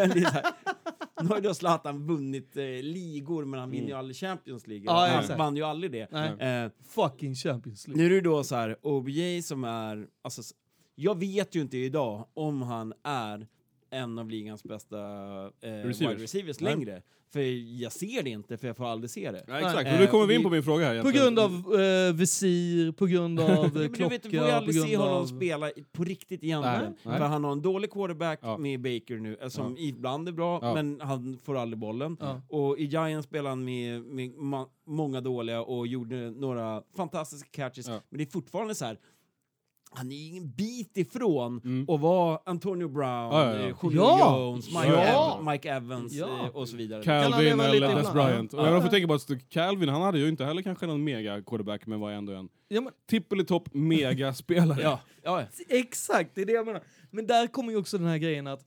Nu 1.22 1.28
har 1.28 1.36
ju 1.36 1.42
då 1.42 1.54
Zlatan 1.54 2.06
vunnit 2.06 2.56
eh, 2.56 2.64
ligor, 2.64 3.44
men 3.44 3.60
han 3.60 3.70
vinner 3.70 3.88
ju 3.88 3.94
aldrig 3.94 4.16
Champions 4.16 4.66
League. 4.66 4.84
Ja, 4.86 5.06
han 5.10 5.20
exakt. 5.20 5.38
vann 5.38 5.56
ju 5.56 5.62
aldrig 5.62 5.92
det. 5.92 6.08
Nej. 6.10 6.62
Eh, 6.64 6.70
Fucking 6.88 7.34
Champions 7.34 7.88
League. 7.88 8.02
nu 8.02 8.10
är 8.10 8.14
det 8.14 8.20
då 8.20 8.44
så 8.44 8.54
här, 8.54 8.76
OBJ 8.82 9.42
som 9.42 9.64
är... 9.64 10.06
Alltså, 10.22 10.42
jag 10.94 11.18
vet 11.18 11.54
ju 11.54 11.60
inte 11.60 11.78
idag 11.78 12.28
om 12.34 12.62
han 12.62 12.92
är 13.04 13.48
en 13.90 14.18
av 14.18 14.30
ligans 14.30 14.64
bästa 14.64 14.96
eh, 14.96 15.70
Receivers. 15.70 16.00
wide 16.00 16.22
receivers 16.22 16.60
Nej. 16.60 16.74
längre. 16.76 17.02
För 17.32 17.40
jag 17.82 17.92
ser 17.92 18.22
det 18.22 18.30
inte, 18.30 18.56
för 18.56 18.66
jag 18.66 18.76
får 18.76 18.86
aldrig 18.86 19.10
se 19.10 19.30
det. 19.30 19.44
Ja, 19.48 19.58
exakt, 19.58 19.92
och 19.92 20.00
nu 20.00 20.06
kommer 20.06 20.26
vi 20.26 20.34
in 20.34 20.40
Eh, 20.40 20.44
på 20.44 20.50
min 20.50 20.62
fråga 20.62 20.84
här 20.86 21.02
På 21.02 21.10
grund 21.10 21.38
av 21.38 21.50
eh, 21.80 22.12
visir, 22.14 22.92
på 22.92 23.06
grund 23.06 23.40
av 23.40 23.48
Ja, 23.50 23.54
eh, 23.56 23.62
men 23.62 23.82
du 23.82 23.88
klocka, 23.88 24.08
vet, 24.08 24.22
du 24.22 24.30
får 24.38 24.46
ju 24.46 24.52
aldrig 24.52 24.82
se 24.82 24.96
honom 24.96 25.14
av... 25.14 25.26
spela 25.26 25.70
på 25.92 26.04
riktigt 26.04 26.44
egentligen. 26.44 26.80
Nej, 26.82 26.92
nej. 27.02 27.18
För 27.18 27.24
han 27.24 27.44
har 27.44 27.52
en 27.52 27.62
dålig 27.62 27.90
quarterback 27.90 28.38
Ja. 28.42 28.56
med 28.58 28.80
Baker 28.80 29.16
nu, 29.16 29.36
eh, 29.42 29.48
som 29.48 29.76
ibland 29.78 30.28
är 30.28 30.32
bra, 30.32 30.58
Ja. 30.62 30.74
men 30.74 31.00
han 31.00 31.38
får 31.44 31.56
aldrig 31.56 31.78
bollen. 31.78 32.16
Ja. 32.20 32.40
Och 32.48 32.78
i 32.78 32.84
Giants 32.84 33.28
spelade 33.28 33.48
han 33.48 33.64
med, 33.64 34.02
med 34.02 34.30
ma- 34.30 34.68
många 34.86 35.20
dåliga 35.20 35.62
och 35.62 35.86
gjorde 35.86 36.30
några 36.30 36.82
fantastiska 36.96 37.48
catches. 37.52 37.88
Ja. 37.88 38.00
Men 38.08 38.18
det 38.18 38.24
är 38.24 38.30
fortfarande 38.30 38.74
så 38.74 38.84
här. 38.84 38.98
Han 39.92 40.12
är 40.12 40.26
ingen 40.28 40.50
bit 40.50 40.96
ifrån 40.96 41.60
Mm. 41.64 41.90
att 41.90 42.00
vara 42.00 42.38
Antonio 42.46 42.88
Brown, 42.88 43.06
Ja, 43.32 43.54
ja, 43.56 43.68
ja. 43.68 43.76
Julio 43.82 44.02
Ja! 44.02 44.38
Jones, 44.40 44.66
Mike, 44.68 44.86
Ja! 44.86 45.38
Ev- 45.40 45.50
Mike 45.52 45.70
Evans 45.70 46.12
Ja. 46.12 46.26
eh, 46.44 46.56
och 46.56 46.68
så 46.68 46.76
vidare. 46.76 47.02
Calvin 47.02 47.60
eller 47.60 47.94
Des? 47.96 48.12
Bryant. 48.12 48.54
Och 48.54 48.60
Ja. 48.66 48.70
jag 48.70 48.82
får 48.82 48.88
tänka 48.90 49.08
på 49.08 49.14
att 49.14 49.28
Calvin, 49.48 49.88
han 49.88 50.02
hade 50.02 50.18
ju 50.18 50.28
inte 50.28 50.44
heller 50.44 50.62
kanske 50.62 50.86
någon 50.86 51.04
mega 51.04 51.42
quarterback, 51.42 51.86
men 51.86 52.00
var 52.00 52.10
ändå 52.10 52.32
en 52.32 52.48
Ja, 52.68 52.80
men, 52.80 52.92
tippelitopp 53.08 53.74
mega-spelare. 53.74 54.78
Ja, 54.82 55.00
ja, 55.22 55.40
ja. 55.40 55.46
exakt, 55.68 56.30
det 56.34 56.40
är 56.40 56.46
det 56.46 56.52
jag 56.52 56.66
menar. 56.66 56.82
Men 57.10 57.26
där 57.26 57.46
kommer 57.46 57.70
ju 57.72 57.78
också 57.78 57.98
den 57.98 58.06
här 58.06 58.18
grejen 58.18 58.46
att 58.46 58.64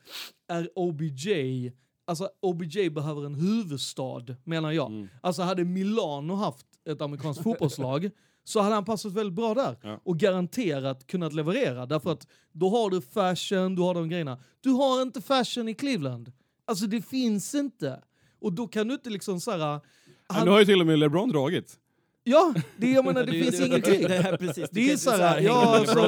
är 0.48 0.70
OBJ, 0.76 1.72
alltså 2.08 2.30
OBJ 2.42 2.90
behöver 2.90 3.26
en 3.26 3.36
huvudstad 3.36 4.26
menar 4.44 4.72
jag. 4.72 4.88
Mm. 4.92 5.08
Alltså 5.22 5.42
hade 5.42 5.64
Milano 5.66 6.34
haft 6.34 6.66
ett 6.90 7.02
amerikanskt 7.02 7.44
fotbollslag 7.44 8.10
så 8.44 8.60
hade 8.62 8.76
han 8.76 8.86
passat 8.86 9.12
väldigt 9.14 9.34
bra 9.36 9.54
där 9.54 9.78
Ja. 9.84 10.00
och 10.04 10.18
garanterat 10.20 11.08
kunnat 11.08 11.34
leverera 11.34 11.86
därför 11.86 12.12
att 12.12 12.28
då 12.52 12.70
har 12.70 12.90
du 12.90 13.02
fashion, 13.02 13.76
du 13.76 13.82
har 13.82 13.94
de 13.94 14.10
grejerna. 14.10 14.38
Du 14.62 14.70
har 14.70 15.02
inte 15.02 15.22
fashion 15.22 15.70
i 15.70 15.74
Cleveland. 15.74 16.32
Alltså 16.66 16.86
det 16.86 17.02
finns 17.02 17.56
inte. 17.56 18.02
Och 18.42 18.54
då 18.54 18.68
kan 18.68 18.88
du 18.88 18.94
inte 18.94 19.10
liksom 19.10 19.40
såhär... 19.40 19.58
Ja, 19.60 19.82
Han, 20.28 20.46
nu 20.46 20.52
har 20.52 20.60
ju 20.60 20.66
till 20.66 20.82
och 20.82 20.88
med 20.88 21.00
LeBron 21.00 21.30
dragit. 21.30 21.80
ja, 22.24 22.54
det, 22.78 22.92
jag 22.92 23.06
menar, 23.06 23.24
det 23.26 23.32
finns 23.32 23.60
ingenting. 23.62 24.02
Det, 24.08 24.18
här, 24.22 24.38
precis. 24.42 24.70
Är 24.78 24.98
så 24.98 25.12
här, 25.12 25.36
hänga 25.36 25.48
ja, 25.50 25.76
alltså, 25.80 26.00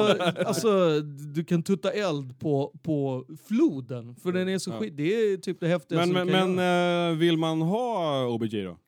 alltså, 0.46 1.00
du 1.34 1.44
kan 1.44 1.62
tutta 1.62 1.90
eld 1.92 2.38
på, 2.40 2.72
på 2.82 3.24
floden, 3.48 4.16
för 4.16 4.32
den 4.32 4.48
är 4.48 4.58
så 4.58 4.70
Ja. 4.70 4.78
skit. 4.78 4.96
Det 4.96 5.14
är 5.14 5.36
typ 5.36 5.60
det 5.60 5.68
häftigaste 5.68 6.12
Men, 6.12 6.26
men, 6.26 6.54
men 6.54 7.10
eh, 7.12 7.18
vill 7.18 7.36
man 7.36 7.62
ha 7.62 8.26
OBJ 8.26 8.62
då? 8.62 8.78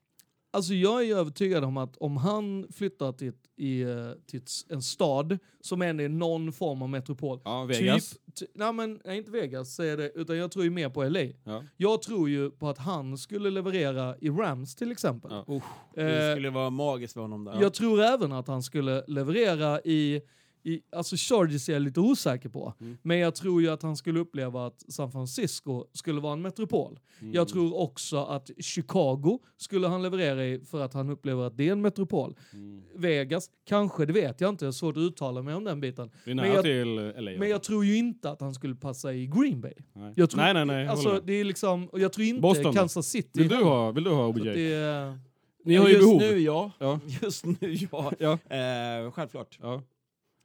Alltså 0.59 0.75
jag 0.75 1.05
är 1.09 1.17
övertygad 1.17 1.65
om 1.65 1.77
att 1.77 1.97
om 1.97 2.17
han 2.17 2.67
flyttar 2.73 3.13
till, 3.13 3.29
ett- 3.29 3.35
i, 3.57 3.81
eh, 3.83 3.89
till 4.27 4.43
en 4.69 4.83
stad 4.83 5.39
som 5.61 5.83
ändå 5.83 6.05
är 6.05 6.09
någon 6.09 6.53
form 6.53 6.83
av 6.83 6.89
metropol. 6.89 7.41
Ja, 7.45 7.65
Vegas. 7.65 8.11
Typ, 8.11 8.21
ty, 8.39 8.47
nej 8.55 8.73
men 8.73 9.01
nej, 9.05 9.19
inte 9.19 9.31
Vegas 9.31 9.75
säger 9.75 9.97
det, 9.97 10.13
utan 10.15 10.37
jag 10.37 10.51
tror 10.51 10.65
ju 10.65 10.71
mer 10.71 10.89
på 10.89 11.05
LA. 11.05 11.21
Ja. 11.45 11.65
Jag 11.77 12.03
tror 12.03 12.29
ju 12.29 12.51
på 12.51 12.69
att 12.69 12.79
han 12.79 13.19
skulle 13.19 13.51
leverera 13.51 14.17
i 14.21 14.31
Rams 14.31 14.75
till 14.77 14.93
exempel. 14.93 15.31
Ja. 15.47 15.61
Det 15.95 16.03
Eh, 16.29 16.35
skulle 16.35 16.51
vara 16.51 16.71
magiskt 16.71 17.15
för 17.15 17.21
honom 17.21 17.45
där. 17.45 17.59
Jag 17.61 17.75
tror 17.75 18.01
även 18.01 18.33
att 18.33 18.49
han 18.49 18.63
skulle 18.63 19.05
leverera 19.07 19.81
i, 19.81 20.21
i 20.63 20.81
alltså 20.93 21.17
Chargers 21.19 21.69
är 21.69 21.73
jag 21.73 21.83
lite 21.83 22.01
osäker 22.01 22.49
på. 22.49 22.75
Mm. 22.81 22.99
Men 23.03 23.19
jag 23.19 23.35
tror 23.35 23.63
ju 23.63 23.69
att 23.69 23.83
han 23.83 23.97
skulle 23.97 24.21
uppleva 24.21 24.67
att 24.67 24.85
San 24.93 25.13
Francisco 25.13 25.85
skulle 25.93 26.21
vara 26.21 26.33
en 26.33 26.43
metropol. 26.43 27.01
Mm. 27.21 27.35
Jag 27.35 27.49
tror 27.49 27.79
också 27.81 28.25
att 28.25 28.51
Chicago 28.61 29.39
skulle 29.57 29.87
han 29.89 30.03
leverera 30.03 30.47
i 30.47 30.61
för 30.61 30.81
att 30.81 30.95
han 30.95 31.11
upplever 31.11 31.47
att 31.47 31.57
det 31.57 31.69
är 31.69 31.73
en 31.73 31.81
metropol. 31.83 32.37
Mm. 32.53 32.83
Vegas, 32.97 33.51
kanske, 33.67 34.07
det 34.07 34.13
vet 34.13 34.41
jag 34.41 34.49
inte. 34.49 34.65
Jag 34.65 34.69
har 34.69 34.73
svårt 34.73 34.97
att 34.97 35.01
uttala 35.01 35.43
mig 35.43 35.55
om 35.55 35.65
den 35.65 35.81
biten. 35.81 36.11
Men 36.25 36.39
jag- 36.39 36.63
till 36.65 37.13
LA. 37.17 37.31
Men 37.39 37.49
jag 37.49 37.63
tror 37.63 37.85
ju 37.85 37.97
inte 37.97 38.31
att 38.31 38.41
han 38.41 38.55
skulle 38.55 38.75
passa 38.75 39.13
i 39.15 39.27
Green 39.27 39.61
Bay. 39.61 39.75
nej. 39.93 40.13
Jag 40.17 40.31
tror, 40.31 40.41
nej, 40.41 40.55
nej, 40.55 40.65
nej. 40.67 40.87
Alltså, 40.89 41.21
det 41.25 41.33
är 41.33 41.45
liksom, 41.45 41.89
jag 41.93 42.13
tror 42.13 42.27
inte 42.27 42.41
Boston? 42.41 42.75
Kansas 42.75 43.07
City. 43.07 43.29
Vill 43.35 43.49
du 43.49 43.57
ha, 43.65 43.91
vill 43.91 44.05
du 44.05 44.11
ha 44.11 44.27
OBJ? 44.27 44.43
Det 44.45 45.19
Ni 45.65 45.77
har 45.77 45.89
ju 45.89 45.95
Just 45.95 46.05
behov. 46.05 46.21
nu 46.21 46.39
ja. 46.39 46.71
Ja. 46.79 47.01
Just 47.23 47.45
nu 47.45 47.57
ja. 47.93 48.13
Ja. 48.19 48.33
Eh, 48.33 49.11
självklart. 49.11 49.59
Ja. 49.63 49.83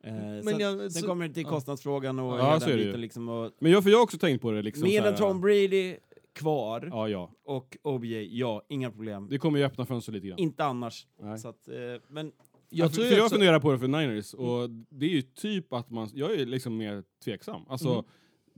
Eh, 0.04 0.13
men 0.13 0.44
sen, 0.44 0.60
jag, 0.60 0.80
sen 0.80 0.92
så- 0.92 1.08
kommer 1.08 1.28
det 1.28 1.34
till 1.34 1.46
kostnadsfrågan 1.46 2.20
och 2.20 2.39
Ja, 2.39 2.46
hela 2.48 2.60
så 2.60 2.70
är 2.70 2.78
det. 2.78 2.98
Liksom, 2.98 3.30
och 3.30 3.52
Men 3.60 3.72
jag, 3.72 3.84
för 3.84 3.89
jag 3.89 3.98
har 3.98 4.04
också 4.04 4.18
tänkt 4.18 4.42
på 4.42 4.52
det. 4.52 4.62
Liksom, 4.62 4.84
med 4.89 5.04
så 5.04 5.10
en 5.10 5.16
Tom 5.16 5.42
Brady 5.42 5.96
kvar 6.34 6.88
Ja, 6.92 7.08
ja. 7.10 7.32
och 7.46 7.78
OBJ, 7.84 8.39
ja, 8.39 8.62
inga 8.70 8.92
problem. 8.92 9.28
Det 9.30 9.38
kommer 9.38 9.60
ju 9.60 9.66
öppna 9.66 9.86
fönster 9.86 10.12
lite 10.12 10.28
grann. 10.28 10.39
Inte 10.39 10.63
annars. 10.66 11.08
Så 11.42 11.48
att, 11.48 11.68
eh, 11.68 11.74
men 12.08 12.26
Jag, 12.70 12.86
jag 12.86 12.94
tror 12.94 13.08
jag 13.08 13.20
också- 13.26 13.36
funderar 13.36 13.60
på 13.60 13.72
det 13.72 13.80
för 13.80 13.88
Niners 13.88 14.34
och 14.34 14.70
det 14.89 15.06
är 15.06 15.10
ju 15.10 15.22
typ 15.22 15.74
att 15.74 15.89
man, 15.89 16.10
jag 16.13 16.34
är 16.34 16.46
liksom 16.46 16.78
mer 16.78 17.04
tveksam. 17.24 17.62
Alltså 17.68 17.89
Mm. 17.92 18.06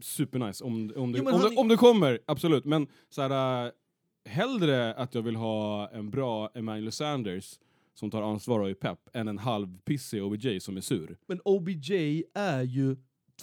supernice 0.01 0.63
om, 0.63 0.93
om, 0.95 1.11
det, 1.11 1.17
Jo, 1.19 1.25
om, 1.27 1.33
han 1.41 1.49
det, 1.51 1.57
om 1.57 1.67
det 1.67 1.77
kommer, 1.77 2.19
absolut. 2.25 2.65
Men 2.65 2.87
så 3.09 3.21
här, 3.21 3.65
äh, 3.65 3.71
hellre 4.25 4.93
att 4.93 5.15
jag 5.15 5.21
vill 5.21 5.35
ha 5.35 5.89
en 5.89 6.09
bra 6.09 6.49
Emmanuel 6.53 6.91
Sanders 6.91 7.59
som 7.99 8.11
tar 8.11 8.21
ansvar 8.21 8.59
och 8.59 8.69
är 8.69 8.73
pepp 8.73 8.99
än 9.13 9.27
en 9.27 9.37
halvpissig 9.37 10.23
OBJ 10.23 10.59
som 10.59 10.77
är 10.77 10.81
sur. 10.81 11.17
Men 11.27 11.41
OBJ 11.45 12.23
är 12.33 12.63
ju 12.63 12.95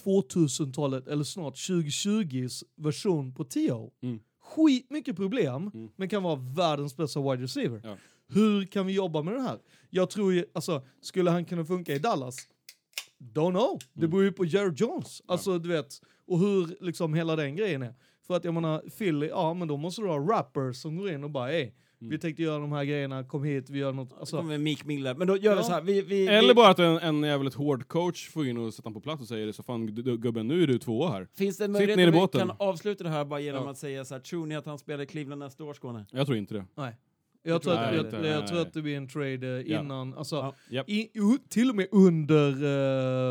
2000-talet, 0.03 1.07
eller 1.07 1.23
snart 1.23 1.55
2020s 1.55 2.63
version 2.75 3.33
på 3.33 3.43
T.O. 3.43 3.93
Mm. 4.01 4.19
Skit 4.41 4.89
mycket 4.89 5.15
problem, 5.15 5.71
Mm. 5.73 5.89
men 5.95 6.09
kan 6.09 6.23
vara 6.23 6.35
världens 6.35 6.97
bästa 6.97 7.21
wide 7.31 7.43
receiver. 7.43 7.81
Ja. 7.83 7.97
Hur 8.27 8.65
kan 8.65 8.85
vi 8.85 8.93
jobba 8.93 9.21
med 9.21 9.33
det 9.33 9.41
här? 9.41 9.59
Jag 9.89 10.09
tror 10.09 10.33
ju, 10.33 10.45
alltså, 10.53 10.85
skulle 11.01 11.31
han 11.31 11.45
kunna 11.45 11.65
funka 11.65 11.93
i 11.95 11.99
Dallas? 11.99 12.35
Don't 13.19 13.51
know. 13.51 13.79
Det 13.93 13.99
Mm. 13.99 14.09
beror 14.11 14.23
ju 14.23 14.31
på 14.31 14.45
Jared 14.45 14.79
Jones. 14.79 15.21
Alltså, 15.25 15.59
du 15.59 15.69
vet, 15.69 16.01
och 16.27 16.39
hur 16.39 16.77
liksom 16.83 17.13
hela 17.13 17.35
den 17.35 17.55
grejen 17.55 17.81
är. 17.81 17.93
För 18.27 18.33
att 18.35 18.43
jag 18.43 18.53
menar, 18.53 18.79
Philly, 18.97 19.27
ja 19.27 19.53
men 19.53 19.67
då 19.67 19.77
måste 19.77 20.01
du 20.01 20.07
ha 20.07 20.17
rappers 20.17 20.77
som 20.77 20.97
går 20.97 21.09
in 21.11 21.23
och 21.23 21.29
bara 21.31 21.51
ey, 22.03 22.09
vi 22.09 22.17
tänkte 22.17 22.43
göra 22.43 22.59
de 22.59 22.71
här 22.71 22.83
grejerna, 22.85 23.23
kom 23.23 23.43
hit, 23.43 23.69
vi 23.69 23.79
gör 23.79 23.91
något. 23.93 24.09
Så 24.09 24.15
Alltså, 24.19 24.37
kommer 24.37 24.57
Meek 24.57 24.85
Miller. 24.85 25.15
Men 25.15 25.27
då 25.27 25.37
gör 25.37 25.55
Ja. 25.55 25.63
så 25.63 25.71
här. 25.71 25.81
Vi, 25.81 26.01
vi, 26.01 26.27
Eller 26.27 26.47
vi, 26.47 26.53
bara 26.53 26.69
att 26.69 26.79
en, 26.79 26.97
en 26.97 27.23
jävligt 27.23 27.53
hård 27.53 27.87
coach 27.87 28.29
får 28.29 28.47
in 28.47 28.57
och 28.57 28.73
sätta 28.73 28.85
honom 28.89 29.01
på 29.01 29.03
plats 29.03 29.21
och 29.21 29.27
säger 29.27 29.45
det 29.47 29.53
så 29.53 29.63
fan 29.63 29.89
gu- 29.89 30.03
gu- 30.03 30.17
gubben 30.17 30.47
nu 30.47 30.63
är 30.63 30.67
du 30.67 30.79
tvåa 30.79 31.11
här. 31.11 31.27
Finns 31.33 31.57
det 31.57 31.63
en 31.63 31.67
Sitt 31.67 31.73
möjlighet 31.73 31.97
ner 31.97 32.05
i 32.05 32.07
att 32.09 32.13
vi 32.15 32.19
båten. 32.19 32.47
kan 32.47 32.55
avsluta 32.59 33.03
det 33.03 33.09
här 33.09 33.25
bara 33.25 33.39
genom 33.39 33.63
Ja. 33.65 33.71
att 33.71 33.77
säga 33.77 34.05
så 34.05 34.13
här, 34.15 34.21
tror 34.21 34.45
ni 34.45 34.55
att 34.55 34.65
han 34.65 34.77
spelar 34.79 35.03
i 35.03 35.07
Cleveland 35.07 35.39
nästa 35.39 35.63
år, 35.63 35.73
Skåne? 35.73 36.05
Jag 36.11 36.25
tror 36.25 36.37
inte 36.37 36.53
det. 36.53 36.65
nej. 36.75 36.97
Jag 37.45 37.61
tror, 37.61 37.73
tror 37.73 37.83
att, 37.83 37.95
jag 38.13 38.25
jag, 38.25 38.25
jag, 38.41 38.47
tror 38.47 38.61
att 38.61 38.73
det 38.73 38.81
blir 38.81 38.97
en 38.97 39.07
trade 39.07 39.47
eh, 39.59 39.71
Ja. 39.71 39.79
innan, 39.81 40.13
alltså, 40.13 40.53
Ja. 40.69 40.83
I, 40.87 41.09
till 41.49 41.69
och 41.69 41.75
med 41.75 41.87
under 41.91 42.49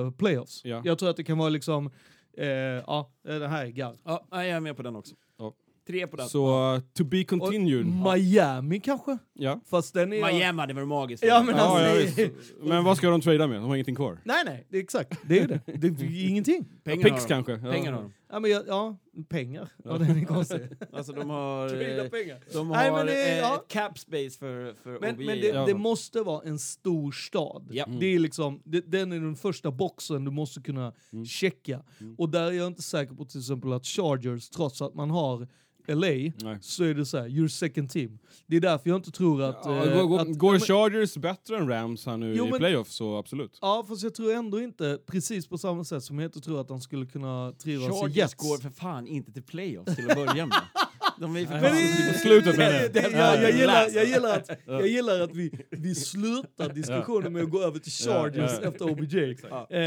eh, 0.04 0.10
playoffs. 0.10 0.64
Ja. 0.64 0.82
Jag 0.84 0.98
tror 0.98 1.10
att 1.10 1.16
det 1.16 1.24
kan 1.24 1.38
vara 1.38 1.48
liksom, 1.48 1.90
eh, 2.38 2.46
ja, 2.46 3.10
det 3.24 3.48
här 3.48 3.64
är 3.66 3.70
gall. 3.70 3.96
Ja, 4.04 4.26
jag 4.30 4.48
är 4.48 4.60
med 4.60 4.76
på 4.76 4.82
den 4.82 4.96
också. 4.96 5.14
Ja. 5.38 5.52
Tre 5.86 6.06
på 6.06 6.16
den. 6.16 6.28
Så 6.28 6.74
uh, 6.74 6.80
to 6.94 7.04
be 7.04 7.20
Och 7.20 7.28
continued. 7.28 7.86
Miami 7.86 8.80
kanske? 8.80 9.18
Ja. 9.34 9.60
Fast 9.66 9.94
den 9.94 10.12
är... 10.12 10.32
Miami 10.32 10.60
hade 10.60 10.74
varit 10.74 10.88
magiskt. 10.88 11.24
Ja, 11.26 11.42
men 11.42 11.56
Ja, 11.56 11.62
alltså, 11.62 12.20
ja, 12.22 12.26
visst. 12.26 12.52
Men 12.62 12.84
vad 12.84 12.96
ska 12.96 13.10
de 13.10 13.20
trada 13.20 13.46
med? 13.46 13.56
De 13.56 13.64
har 13.68 13.74
ingenting 13.76 13.94
kvar. 13.94 14.18
Nej, 14.24 14.42
nej, 14.46 14.66
det 14.68 14.78
är 14.78 14.82
exakt. 14.82 15.18
Det 15.28 15.38
är 15.38 15.48
det. 15.48 15.60
Det 15.66 15.86
är 15.86 16.28
ingenting. 16.28 16.64
Pengar 16.84 17.02
Pix 17.08 17.22
har 17.22 17.28
de. 17.28 17.44
kanske? 17.44 17.66
Ja. 17.66 17.72
Pengar 17.72 17.92
har 17.92 18.02
de. 18.02 18.12
Ja, 18.30 18.40
men 18.40 18.50
jag, 18.50 18.62
ja 18.66 18.96
pengar. 19.28 19.68
Ja, 19.84 19.98
det 19.98 20.04
är 20.04 20.24
konstigt. 20.24 20.62
Alltså 20.92 21.12
de 21.12 21.30
har, 21.30 21.68
Trada 21.68 22.04
eh, 22.04 22.10
pengar. 22.10 22.38
de 22.52 22.68
har 22.70 22.76
Nej, 22.76 22.92
men 22.92 23.06
det 23.06 23.32
eh, 23.32 23.38
ja. 23.38 23.64
cap 23.68 23.98
space 23.98 24.38
för, 24.38 24.74
för 24.82 24.98
Men, 25.00 25.16
men 25.16 25.40
det, 25.40 25.46
Ja. 25.46 25.66
det 25.66 25.74
måste 25.74 26.20
vara 26.20 26.42
en 26.48 26.58
stor 26.58 27.12
stad. 27.12 27.68
Ja. 27.72 27.86
Det 28.00 28.06
är 28.06 28.18
liksom, 28.18 28.60
det, 28.64 28.80
den 28.92 29.12
är 29.12 29.20
den 29.20 29.36
första 29.36 29.70
boxen 29.70 30.24
du 30.24 30.30
måste 30.30 30.60
kunna 30.60 30.92
Mm. 31.12 31.24
checka. 31.24 31.82
Och 32.18 32.28
där 32.28 32.42
är 32.46 32.52
jag 32.52 32.66
inte 32.66 32.82
säker 32.82 33.14
på 33.14 33.24
till 33.24 33.40
exempel 33.40 33.72
att 33.72 33.86
Chargers, 33.86 34.48
trots 34.50 34.82
att 34.82 34.94
man 34.94 35.10
har 35.10 35.48
LA, 35.88 36.06
Nej. 36.06 36.58
så 36.60 36.84
är 36.84 36.94
det 36.94 37.06
så 37.06 37.18
här, 37.18 37.28
you're 37.28 37.48
second 37.48 37.90
team. 37.90 38.18
Det 38.46 38.56
är 38.56 38.60
därför 38.60 38.90
jag 38.90 38.96
inte 38.98 39.10
tror 39.10 39.42
att... 39.42 39.60
Ja, 39.64 39.84
eh, 39.86 39.94
går- 39.96 40.04
går, 40.08 40.20
att 40.20 40.38
går 40.38 40.52
men- 40.52 40.60
Chargers 40.60 41.16
bättre 41.16 41.56
än 41.58 41.68
Rams 41.68 42.06
här 42.06 42.16
nu 42.16 42.34
Jo, 42.36 42.46
i 42.46 42.50
men- 42.50 42.58
playoff 42.58 42.88
så 42.88 43.16
absolut. 43.16 43.58
Ja, 43.60 43.84
fast 43.88 44.02
jag 44.02 44.14
tror 44.14 44.32
ändå 44.32 44.60
inte 44.60 44.98
precis 45.06 45.46
på 45.46 45.58
samma 45.58 45.84
sätt 45.84 46.04
som 46.04 46.18
jag 46.18 46.26
inte 46.28 46.40
tror 46.40 46.60
att 46.60 46.70
han 46.70 46.80
skulle 46.80 47.06
kunna 47.06 47.52
trivas 47.52 47.88
i 47.88 48.00
Chargers 48.00 48.16
Jets. 48.16 48.34
går 48.34 48.58
för 48.58 48.70
fan 48.70 49.06
inte 49.06 49.32
till 49.32 49.42
playoffs 49.42 49.96
till 49.96 50.10
att 50.10 50.16
börja 50.16 50.46
med. 50.46 50.56
De 51.20 51.36
är 51.36 51.46
för 51.46 52.18
slutet 52.18 52.56
med 52.56 52.72
det. 52.72 52.88
Det- 53.00 53.10
jag, 53.12 53.42
jag, 53.42 53.50
gillar, 53.52 53.88
jag, 53.94 54.04
gillar 54.06 54.36
att, 54.36 54.50
jag 54.66 54.88
gillar 54.88 55.20
att 55.20 55.34
vi, 55.34 55.50
vi 55.70 55.94
slutar 55.94 56.68
diskussionen 56.74 57.32
med 57.32 57.42
att 57.42 57.50
gå 57.50 57.62
över 57.62 57.78
till 57.78 57.92
Chargers 57.92 58.58
efter 58.62 58.90
OBJ. 58.90 59.18
Eh, 59.18 59.80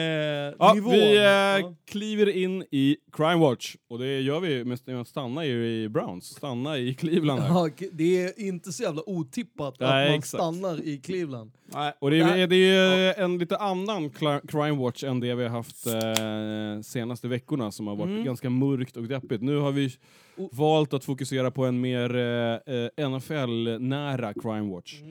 Ja, 0.59 0.73
nivån. 0.73 0.91
vi 0.93 1.17
eh, 1.17 1.71
kliver 1.91 2.29
in 2.37 2.61
i 2.71 2.97
Crime 3.13 3.35
Watch 3.35 3.75
och 3.89 3.99
det 3.99 4.19
gör 4.21 4.39
vi 4.39 4.63
med 4.65 5.01
att 5.01 5.07
stanna 5.07 5.45
i 5.45 5.89
Browns, 5.89 6.25
stanna 6.25 6.77
i 6.77 6.93
Cleveland 6.93 7.41
här. 7.41 7.49
Ja, 7.49 7.69
det 7.91 8.23
är 8.23 8.39
inte 8.39 8.71
så 8.71 8.83
jävla 8.83 9.09
otippat 9.09 9.75
Nej, 9.79 9.87
att 10.05 10.09
man 10.11 10.19
exakt. 10.19 10.43
stannar 10.43 10.81
i 10.87 10.97
Cleveland. 10.97 11.51
Nej, 11.73 11.93
Och 11.99 12.11
det 12.11 12.19
är, 12.19 12.47
det 12.47 12.55
är 12.55 13.23
en 13.23 13.37
lite 13.37 13.57
annan 13.57 14.09
Crime 14.47 14.71
Watch 14.83 15.03
än 15.03 15.19
det 15.19 15.35
vi 15.35 15.43
har 15.43 15.49
haft 15.49 15.85
eh, 15.87 16.81
senaste 16.83 17.27
veckorna 17.27 17.71
som 17.71 17.87
har 17.87 17.95
varit 17.95 18.09
Mm. 18.09 18.23
ganska 18.25 18.49
mörkt 18.49 18.97
och 18.97 19.03
deppigt. 19.03 19.41
Nu 19.41 19.57
har 19.57 19.71
vi 19.71 19.89
Och- 20.37 20.49
valt 20.53 20.93
att 20.93 21.03
fokusera 21.03 21.51
på 21.51 21.65
en 21.65 21.81
mer 21.81 22.15
eh, 22.15 22.75
eh, 22.75 23.09
NFL-nära 23.09 24.33
Crime 24.33 24.71
Watch. 24.75 25.01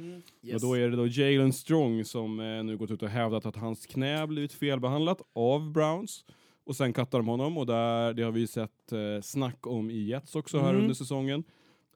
Yes. 0.42 0.54
Och 0.54 0.60
då 0.68 0.74
är 0.74 0.88
det 0.90 0.96
då 0.96 1.06
Jalen 1.06 1.52
Strong 1.52 2.04
som 2.04 2.40
eh, 2.40 2.64
nu 2.64 2.76
gått 2.76 2.90
ut 2.90 3.02
och 3.02 3.08
hävdat 3.08 3.46
att 3.46 3.56
hans 3.56 3.86
knä 3.86 4.26
blivit 4.26 4.52
felbehandlat 4.52 5.20
av 5.32 5.72
Browns. 5.72 6.24
Och 6.66 6.76
sen 6.76 6.92
kattar 6.92 7.18
de 7.18 7.28
honom 7.28 7.58
och 7.58 7.66
där, 7.66 8.12
det 8.14 8.22
har 8.22 8.32
vi 8.32 8.46
sett 8.46 8.92
eh, 8.92 9.20
snack 9.22 9.66
om 9.66 9.90
i 9.90 9.98
Jets 10.04 10.34
också 10.36 10.58
här 10.58 10.70
Mm. 10.70 10.82
under 10.82 10.94
säsongen. 10.94 11.44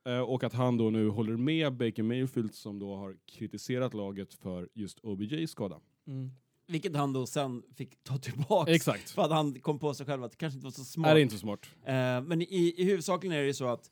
Eh, 0.06 0.20
och 0.20 0.44
att 0.44 0.52
han 0.52 0.76
då 0.76 0.90
nu 0.90 1.08
håller 1.08 1.36
med 1.36 1.72
Baker 1.76 2.02
Mayfield 2.02 2.54
som 2.54 2.78
då 2.78 2.94
har 2.96 3.16
kritiserat 3.26 3.94
laget 3.94 4.34
för 4.34 4.68
just 4.74 4.98
OBJ-skada. 5.02 5.80
Mm. 6.06 6.30
Vilket 6.68 6.96
han 6.96 7.12
då 7.12 7.26
sen 7.26 7.62
fick 7.76 8.04
ta 8.04 8.18
tillbaka. 8.18 8.72
Exakt. 8.72 9.10
För 9.10 9.22
att 9.22 9.30
han 9.30 9.60
kom 9.60 9.78
på 9.78 9.94
sig 9.94 10.06
själv 10.06 10.24
att 10.24 10.30
det 10.30 10.36
kanske 10.36 10.56
inte 10.56 10.64
var 10.64 10.72
så 10.72 10.84
smart. 10.84 11.10
Är 11.10 11.14
det 11.14 11.20
inte 11.20 11.34
så 11.34 11.38
smart? 11.40 11.60
Eh, 11.84 11.94
men 12.20 12.42
i, 12.42 12.74
i 12.76 12.84
huvudsaken 12.84 13.32
är 13.32 13.40
det 13.40 13.46
ju 13.46 13.54
så 13.54 13.66
att 13.66 13.90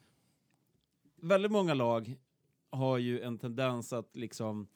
väldigt 1.22 1.52
många 1.52 1.74
lag 1.74 2.14
har 2.70 2.98
ju 2.98 3.20
en 3.20 3.38
tendens 3.38 3.92
att 3.92 4.16
liksom 4.16 4.68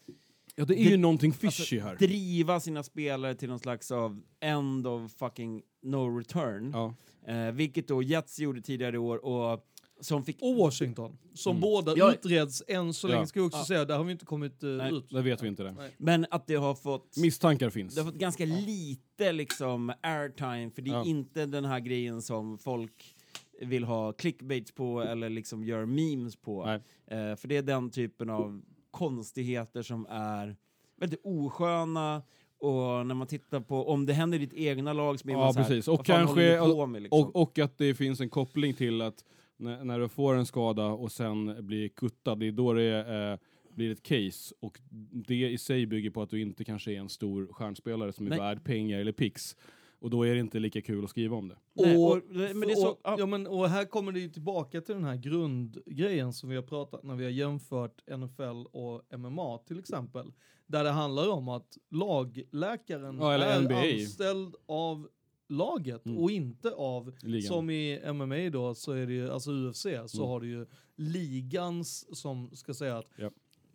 Ja, 0.54 0.64
det 0.64 0.80
är 0.80 0.90
ju 0.90 0.96
någonting 0.96 1.32
fishy 1.32 1.46
alltså, 1.80 1.88
här. 1.88 1.96
driva 1.96 2.60
sina 2.60 2.82
spelare 2.82 3.34
till 3.34 3.48
någon 3.48 3.58
slags 3.58 3.90
av 3.90 4.22
end 4.40 4.86
of 4.86 5.12
fucking 5.12 5.62
no 5.82 6.18
return. 6.18 6.70
Ja. 6.74 6.94
Eh, 7.32 7.52
vilket 7.52 7.88
då 7.88 8.02
Jets 8.02 8.38
gjorde 8.38 8.60
tidigare 8.62 8.96
i 8.96 8.98
år 8.98 9.24
och 9.24 9.66
som 10.00 10.24
fick... 10.24 10.42
Och 10.42 10.56
Washington, 10.56 11.18
som 11.34 11.50
Mm. 11.50 11.60
båda 11.60 11.94
Ja. 11.96 12.12
utreds 12.12 12.62
än 12.68 12.94
så 12.94 13.08
Ja. 13.08 13.14
länge, 13.14 13.26
ska 13.26 13.38
jag 13.40 13.46
också 13.46 13.58
Ja. 13.58 13.64
säga. 13.64 13.84
Där 13.84 13.96
har 13.96 14.04
vi 14.04 14.12
inte 14.12 14.24
kommit 14.24 14.62
eh, 14.62 14.68
Nej. 14.70 14.94
ut. 14.94 15.10
Det 15.10 15.22
vet 15.22 15.42
vi 15.42 15.48
inte 15.48 15.62
det. 15.62 15.72
Nej. 15.72 15.90
Men 15.98 16.26
att 16.30 16.46
det 16.46 16.54
har 16.54 16.74
fått... 16.74 17.16
Misstankar 17.16 17.70
finns. 17.70 17.94
Det 17.94 18.00
har 18.00 18.10
fått 18.10 18.20
ganska 18.20 18.44
lite 18.44 19.32
liksom 19.32 19.92
airtime, 20.02 20.70
för 20.70 20.82
det 20.82 20.90
är 20.90 20.94
Ja. 20.94 21.04
inte 21.04 21.46
den 21.46 21.64
här 21.64 21.80
grejen 21.80 22.22
som 22.22 22.58
folk 22.58 23.14
vill 23.62 23.84
ha 23.84 24.12
clickbaits 24.12 24.72
på 24.72 25.00
eller 25.02 25.28
liksom 25.30 25.64
gör 25.64 25.86
memes 25.86 26.36
på. 26.36 26.66
Eh, 27.06 27.36
för 27.36 27.48
det 27.48 27.56
är 27.56 27.62
den 27.62 27.90
typen 27.90 28.30
av 28.30 28.62
konstigheter 28.90 29.82
som 29.82 30.06
är 30.10 30.56
väldigt 30.96 31.20
osköna 31.24 32.22
och 32.60 33.06
när 33.06 33.14
man 33.14 33.26
tittar 33.26 33.60
på 33.60 33.88
om 33.88 34.06
det 34.06 34.12
händer 34.12 34.38
i 34.38 34.46
ditt 34.46 34.54
egna 34.54 34.92
lag 34.92 35.18
så 35.20 35.24
blir 35.24 35.34
Ja, 35.34 35.40
man 35.44 35.54
så 35.54 35.60
här, 35.60 35.68
precis. 35.68 35.88
Och 35.88 35.96
vad 35.98 36.06
fan 36.06 36.26
håller 36.26 36.56
kanske- 36.58 36.86
med, 36.86 37.02
liksom? 37.02 37.20
Och, 37.20 37.36
och 37.42 37.58
att 37.58 37.78
det 37.78 37.94
finns 37.94 38.20
en 38.20 38.30
koppling 38.30 38.74
till 38.74 39.02
att 39.02 39.24
när, 39.60 39.84
när 39.84 39.98
du 40.00 40.08
får 40.08 40.34
en 40.34 40.46
skada 40.46 40.86
och 40.86 41.12
sen 41.12 41.66
blir 41.66 41.88
kuttad, 41.88 42.38
det 42.38 42.46
är 42.46 42.52
då 42.52 42.72
det 42.72 42.98
eh, 42.98 43.38
blir 43.76 43.90
ett 43.92 44.02
case. 44.02 44.54
Och 44.60 44.78
det 45.12 45.48
i 45.50 45.58
sig 45.58 45.86
bygger 45.86 46.10
på 46.10 46.22
att 46.22 46.30
du 46.30 46.40
inte 46.40 46.64
kanske 46.64 46.92
är 46.92 46.98
en 46.98 47.08
stor 47.08 47.46
stjärnspelare 47.52 48.12
som 48.12 48.26
är 48.26 48.30
Nej. 48.30 48.38
värd 48.38 48.64
pengar 48.64 48.98
eller 49.00 49.12
pix. 49.12 49.56
Och 50.02 50.10
då 50.10 50.26
är 50.26 50.34
det 50.34 50.40
inte 50.40 50.58
lika 50.58 50.80
kul 50.82 51.04
att 51.04 51.10
skriva 51.10 51.36
om 51.36 51.48
det. 51.48 51.56
Nej, 51.72 51.96
Och- 51.96 52.10
och, 52.12 52.22
men 52.30 52.60
det 52.60 52.72
är 52.72 52.74
så, 52.74 52.88
och, 52.88 53.00
ja. 53.04 53.16
ja, 53.18 53.26
men, 53.26 53.46
och 53.46 53.68
här 53.68 53.84
kommer 53.84 54.12
det 54.12 54.20
ju 54.20 54.28
tillbaka 54.28 54.80
till 54.80 54.94
den 54.94 55.04
här 55.04 55.16
grundgrejen 55.16 56.32
som 56.32 56.48
vi 56.48 56.56
har 56.56 56.62
pratat 56.62 57.02
när 57.02 57.14
vi 57.16 57.24
har 57.24 57.30
jämfört 57.30 58.02
NFL 58.18 58.66
och 58.72 59.18
MMA 59.18 59.58
till 59.58 59.78
exempel. 59.78 60.32
Där 60.66 60.84
det 60.84 60.90
handlar 60.90 61.28
om 61.30 61.48
att 61.48 61.78
lagläkaren 61.90 63.18
Ja, 63.20 63.32
eller 63.34 63.46
är 63.46 63.60
NBA. 63.60 63.80
anställd 64.02 64.54
av 64.66 65.08
laget 65.50 66.06
Mm. 66.06 66.18
och 66.18 66.30
inte 66.30 66.70
av, 66.70 67.12
Ligan. 67.22 67.48
som 67.48 67.70
i 67.70 68.00
MMA 68.12 68.50
då, 68.50 68.74
så 68.74 68.92
är 68.92 69.06
det 69.06 69.12
ju, 69.12 69.30
alltså 69.30 69.50
UFC, 69.50 69.82
så 70.06 70.18
Mm. 70.18 70.28
har 70.28 70.40
du 70.40 70.48
ju 70.48 70.66
ligans 70.96 72.18
som 72.20 72.50
ska 72.52 72.74
säga 72.74 72.98
att 72.98 73.06
Ja. 73.16 73.30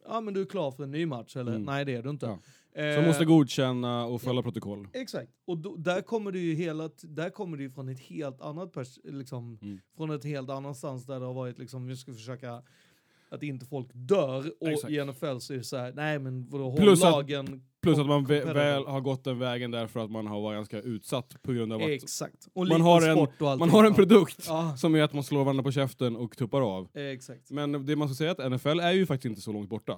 ja 0.07 0.21
men 0.21 0.33
du 0.33 0.41
är 0.41 0.45
klar 0.45 0.71
för 0.71 0.83
en 0.83 0.91
ny 0.91 1.05
match, 1.05 1.35
eller 1.35 1.51
Mm. 1.51 1.63
nej 1.63 1.85
det 1.85 1.95
är 1.95 2.03
du 2.03 2.09
inte. 2.09 2.25
Ja. 2.25 2.81
Eh, 2.81 2.95
Som 2.95 3.05
måste 3.05 3.25
godkänna 3.25 4.05
och 4.05 4.21
följa 4.21 4.41
protokoll. 4.41 4.87
Exakt. 4.93 5.31
Och 5.45 5.57
då, 5.57 5.75
där 5.75 6.01
kommer 6.01 6.31
det 6.31 6.39
ju 6.39 6.53
hela, 6.53 6.89
där 7.01 7.29
kommer 7.29 7.57
det 7.57 7.69
från 7.69 7.89
ett 7.89 7.99
helt 7.99 8.41
annat 8.41 8.73
pers, 8.73 8.99
liksom, 9.03 9.59
Mm. 9.61 9.79
från 9.97 10.11
ett 10.11 10.23
helt 10.23 10.49
annanstans 10.49 11.05
där 11.05 11.19
det 11.19 11.25
har 11.25 11.33
varit 11.33 11.59
liksom, 11.59 11.87
vi 11.87 11.95
ska 11.97 12.13
försöka 12.13 12.63
att 13.29 13.43
inte 13.43 13.65
folk 13.65 13.87
dör 13.93 14.51
och 14.59 14.67
Exakt. 14.69 14.91
i 14.93 14.97
NFL 15.05 15.37
så 15.39 15.53
är 15.53 15.57
det 15.57 15.63
så 15.63 15.77
här, 15.77 15.93
nej 15.93 16.19
men 16.19 16.47
vadå, 16.49 16.69
håll 16.69 16.77
Plus 16.79 17.01
lagen. 17.01 17.63
Plus 17.85 17.99
att 17.99 18.07
man 18.07 18.25
vä- 18.27 18.53
väl 18.53 18.85
har 18.85 19.01
gått 19.01 19.23
den 19.23 19.39
vägen 19.39 19.71
därför 19.71 19.99
att 19.99 20.11
man 20.11 20.27
har 20.27 20.41
varit 20.41 20.57
ganska 20.57 20.81
utsatt 20.81 21.35
på 21.41 21.51
grund 21.53 21.73
av 21.73 21.81
att 21.81 21.89
Exakt. 21.89 22.47
Och 22.53 22.67
man 22.67 22.81
har 22.81 23.01
en- 23.09 23.59
man 23.59 23.69
har 23.69 23.83
en 23.85 23.93
produkt 23.93 24.45
Ja, 24.47 24.77
som 24.77 24.95
är 24.95 25.01
att 25.03 25.13
man 25.13 25.23
slår 25.23 25.43
varandra 25.43 25.63
på 25.63 25.71
käften 25.71 26.15
och 26.15 26.37
tuppar 26.37 26.61
av. 26.77 26.87
exakt. 26.97 27.51
Men 27.51 27.85
det 27.85 27.95
man 27.95 28.07
ska 28.07 28.15
säga 28.15 28.29
är 28.31 28.33
att 28.45 28.51
NFL 28.51 28.79
är 28.79 28.91
ju 28.91 29.05
faktiskt 29.05 29.25
inte 29.29 29.41
så 29.41 29.51
långt 29.53 29.69
borta. 29.69 29.91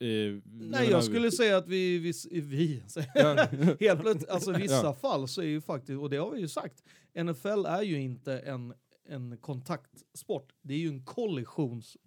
Eh, 0.00 0.40
Nej, 0.44 0.90
jag 0.90 1.04
skulle 1.04 1.30
säga 1.30 1.56
att 1.56 1.68
vi, 1.68 1.98
vi, 1.98 2.12
vi 2.40 2.82
Ja. 3.14 3.46
helt 3.80 4.00
plötsligt, 4.00 4.28
alltså 4.30 4.54
i 4.58 4.62
vissa 4.62 4.74
Ja. 4.86 4.92
fall 4.94 5.28
så 5.28 5.40
är 5.42 5.46
ju 5.46 5.60
faktiskt, 5.60 5.98
och 6.00 6.10
det 6.10 6.16
har 6.16 6.30
vi 6.30 6.40
ju 6.40 6.48
sagt, 6.48 6.82
NFL 7.24 7.66
är 7.66 7.82
ju 7.82 8.00
inte 8.00 8.38
en, 8.38 8.74
en 9.08 9.36
kontaktsport, 9.40 10.52
det 10.62 10.74
är 10.74 10.78
ju 10.78 10.88
en 10.88 11.04
kollisionssport. 11.04 12.00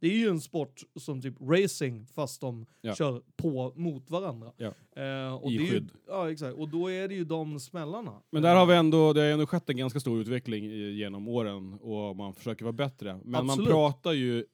Det 0.00 0.06
är 0.06 0.18
ju 0.18 0.28
en 0.28 0.40
sport 0.40 0.82
som 0.96 1.22
typ 1.22 1.34
racing 1.40 2.06
fast 2.14 2.40
de 2.40 2.66
Ja. 2.80 2.94
kör 2.94 3.22
på 3.36 3.72
mot 3.76 4.10
varandra. 4.10 4.52
Ja. 4.56 4.66
Eh, 5.02 5.34
och 5.34 5.50
I 5.50 5.56
det 5.56 5.62
är 5.62 5.66
ju, 5.66 5.70
skydd. 5.70 5.90
Ja, 6.06 6.30
exakt. 6.30 6.56
Och 6.56 6.68
då 6.68 6.90
är 6.90 7.08
det 7.08 7.14
ju 7.14 7.24
de 7.24 7.60
smällarna. 7.60 8.22
Men 8.30 8.42
där 8.42 8.56
har 8.56 8.66
vi 8.66 8.74
ändå, 8.74 9.12
det 9.12 9.20
har 9.20 9.28
ändå 9.28 9.46
skett 9.46 9.70
en 9.70 9.76
ganska 9.76 10.00
stor 10.00 10.20
utveckling 10.20 10.64
i, 10.64 10.90
genom 10.90 11.28
åren 11.28 11.74
och 11.74 12.16
man 12.16 12.34
försöker 12.34 12.64
vara 12.64 12.72
bättre. 12.72 13.20
Men 13.24 13.34
Absolut. 13.34 13.56
man 13.58 13.66
pratar 13.66 14.12
ju 14.12 14.44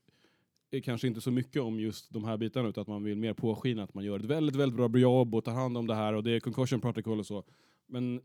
eh, 0.70 0.82
kanske 0.82 1.06
inte 1.06 1.20
så 1.20 1.30
mycket 1.30 1.62
om 1.62 1.80
just 1.80 2.12
de 2.12 2.24
här 2.24 2.36
bitarna 2.36 2.68
utan 2.68 2.82
att 2.82 2.88
man 2.88 3.04
vill 3.04 3.16
mer 3.18 3.34
påskina 3.34 3.82
att 3.82 3.94
man 3.94 4.04
gör 4.04 4.18
ett 4.18 4.24
väldigt, 4.24 4.56
väldigt 4.56 4.76
bra 4.76 5.00
jobb 5.00 5.34
och 5.34 5.44
tar 5.44 5.52
hand 5.52 5.76
om 5.78 5.86
det 5.86 5.94
här 5.94 6.12
och 6.12 6.22
det 6.22 6.30
är 6.30 6.40
concussion 6.40 6.80
protocol 6.80 7.18
och 7.18 7.26
så. 7.26 7.44
Men 7.86 8.20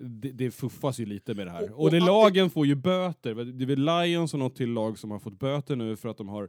det, 0.00 0.30
det 0.32 0.50
fuffas 0.50 1.00
ju 1.00 1.06
lite 1.06 1.34
med 1.34 1.46
det 1.46 1.50
här. 1.50 1.62
Och- 1.62 1.70
Och, 1.78 1.84
och 1.84 1.90
det 1.90 2.00
lagen 2.00 2.50
får 2.50 2.66
ju 2.66 2.74
böter. 2.74 3.34
Det 3.34 3.64
är 3.64 3.66
väl 3.66 3.84
Lions 3.84 4.32
och 4.34 4.38
något 4.40 4.56
till 4.56 4.68
lag 4.72 4.98
som 4.98 5.10
har 5.10 5.18
fått 5.18 5.38
böter 5.38 5.76
nu 5.76 5.96
för 5.96 6.08
att 6.08 6.16
de 6.16 6.28
har 6.28 6.42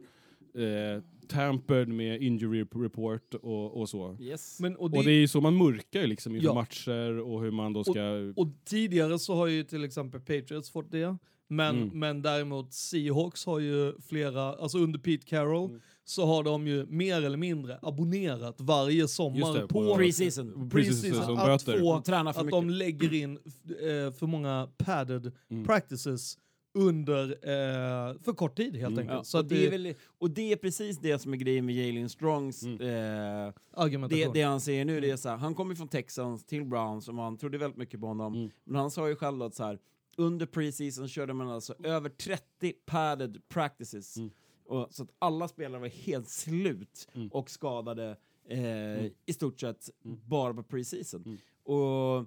eh, 0.56 1.04
tampered 1.28 1.88
med 1.88 2.22
injury 2.22 2.66
report 2.76 3.34
och, 3.34 3.78
och 3.82 3.90
så. 3.90 4.18
Yes. 4.20 4.60
Men, 4.60 4.76
och 4.76 4.84
Och 4.84 4.92
det, 4.92 5.04
det 5.04 5.12
är 5.12 5.20
ju 5.20 5.28
så 5.28 5.42
man 5.42 5.58
mörkar 5.58 6.02
ju 6.02 6.08
liksom 6.08 6.36
inför 6.36 6.48
Ja. 6.48 6.54
matcher 6.54 7.20
och 7.20 7.42
hur 7.42 7.52
man 7.52 7.74
då 7.74 7.84
ska... 7.84 8.02
Och 8.36 8.48
tidigare 8.66 9.20
så 9.20 9.36
har 9.36 9.48
ju 9.48 9.64
till 9.64 9.84
exempel 9.84 10.20
Patriots 10.22 10.72
fått 10.72 10.92
det. 10.92 11.18
Men, 11.54 11.76
Mm. 11.82 12.00
men 12.00 12.22
däremot 12.22 12.74
Seahawks 12.74 13.46
har 13.46 13.60
ju 13.60 13.94
flera, 14.02 14.42
alltså 14.56 14.78
under 14.78 15.00
Pete 15.00 15.26
Carroll 15.26 15.70
Mm. 15.70 15.82
så 16.04 16.26
har 16.26 16.44
de 16.44 16.68
ju 16.68 16.86
mer 16.86 17.22
eller 17.24 17.38
mindre 17.38 17.80
abonnerat 17.82 18.56
varje 18.62 19.08
sommar 19.08 19.54
det, 19.62 19.68
på 19.68 19.96
Preseason. 19.96 20.70
Preseason 20.70 21.26
som 21.26 21.38
att 21.40 21.64
få 21.64 21.72
De 21.72 22.04
tränar 22.04 22.34
för 22.34 22.40
att 22.40 22.46
mycket. 22.46 22.58
de 22.62 22.70
lägger 22.70 23.14
in 23.14 23.32
eh, 23.36 24.12
för 24.14 24.28
många 24.28 24.70
padded 24.78 25.32
Mm. 25.52 25.66
practices 25.66 26.38
under 26.74 27.30
eh, 27.32 28.16
för 28.24 28.34
kort 28.34 28.58
tid 28.58 28.76
helt 28.76 28.88
Mm. 28.88 29.00
enkelt. 29.00 29.18
Ja, 29.18 29.24
så 29.24 29.40
och, 29.40 29.46
det 29.46 29.66
är 29.68 29.72
väl, 29.72 29.94
och 30.20 30.30
det 30.30 30.52
är 30.52 30.56
precis 30.56 30.98
det 31.00 31.20
som 31.20 31.34
är 31.34 31.38
grejen 31.38 31.66
med 31.66 31.76
Jalen 31.76 32.10
Strongs 32.10 32.64
Mm. 32.64 32.74
eh, 32.82 32.88
det, 32.88 33.54
argumentation. 33.74 34.34
det 34.34 34.42
han 34.42 34.62
säger 34.62 34.86
nu, 34.86 35.00
det 35.02 35.10
är 35.12 35.18
så 35.18 35.30
här, 35.30 35.38
han 35.38 35.56
kom 35.56 35.70
ju 35.70 35.76
från 35.76 35.88
Texans 35.88 36.46
till 36.46 36.66
Browns 36.66 37.08
och 37.08 37.16
man 37.16 37.38
trodde 37.38 37.58
väldigt 37.58 37.78
mycket 37.78 38.00
på 38.00 38.08
honom. 38.08 38.34
Mm. 38.36 38.50
Men 38.64 38.76
han 38.82 38.92
sa 38.92 39.10
ju 39.10 39.16
själv 39.16 39.42
att 39.42 39.56
så 39.56 39.64
här, 39.64 39.80
under 40.18 40.46
preseason 40.46 41.08
körde 41.08 41.34
man 41.34 41.50
alltså 41.50 41.76
över 41.84 42.10
30 42.10 42.74
padded 42.86 43.42
practices. 43.50 44.18
Mm. 44.18 44.32
Och, 44.66 44.88
så 44.92 45.04
att 45.04 45.10
alla 45.20 45.48
spelare 45.48 45.82
var 45.82 45.88
helt 45.88 46.30
slut 46.30 47.08
Mm. 47.14 47.28
och 47.28 47.50
skadade 47.50 48.18
eh, 48.46 49.06
i 49.26 49.34
stort 49.34 49.60
sett 49.60 49.90
Mm. 50.06 50.20
bara 50.26 50.54
på 50.54 50.64
preseason. 50.64 51.24
Mm. 51.26 51.38
Och, 51.64 52.26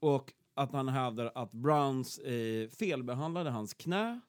och 0.00 0.32
att 0.54 0.72
han 0.72 0.88
hävdar 0.88 1.32
att 1.34 1.52
Browns 1.52 2.18
eh, 2.18 2.68
felbehandlade 2.68 3.50
hans 3.50 3.74
knä, 3.74 4.20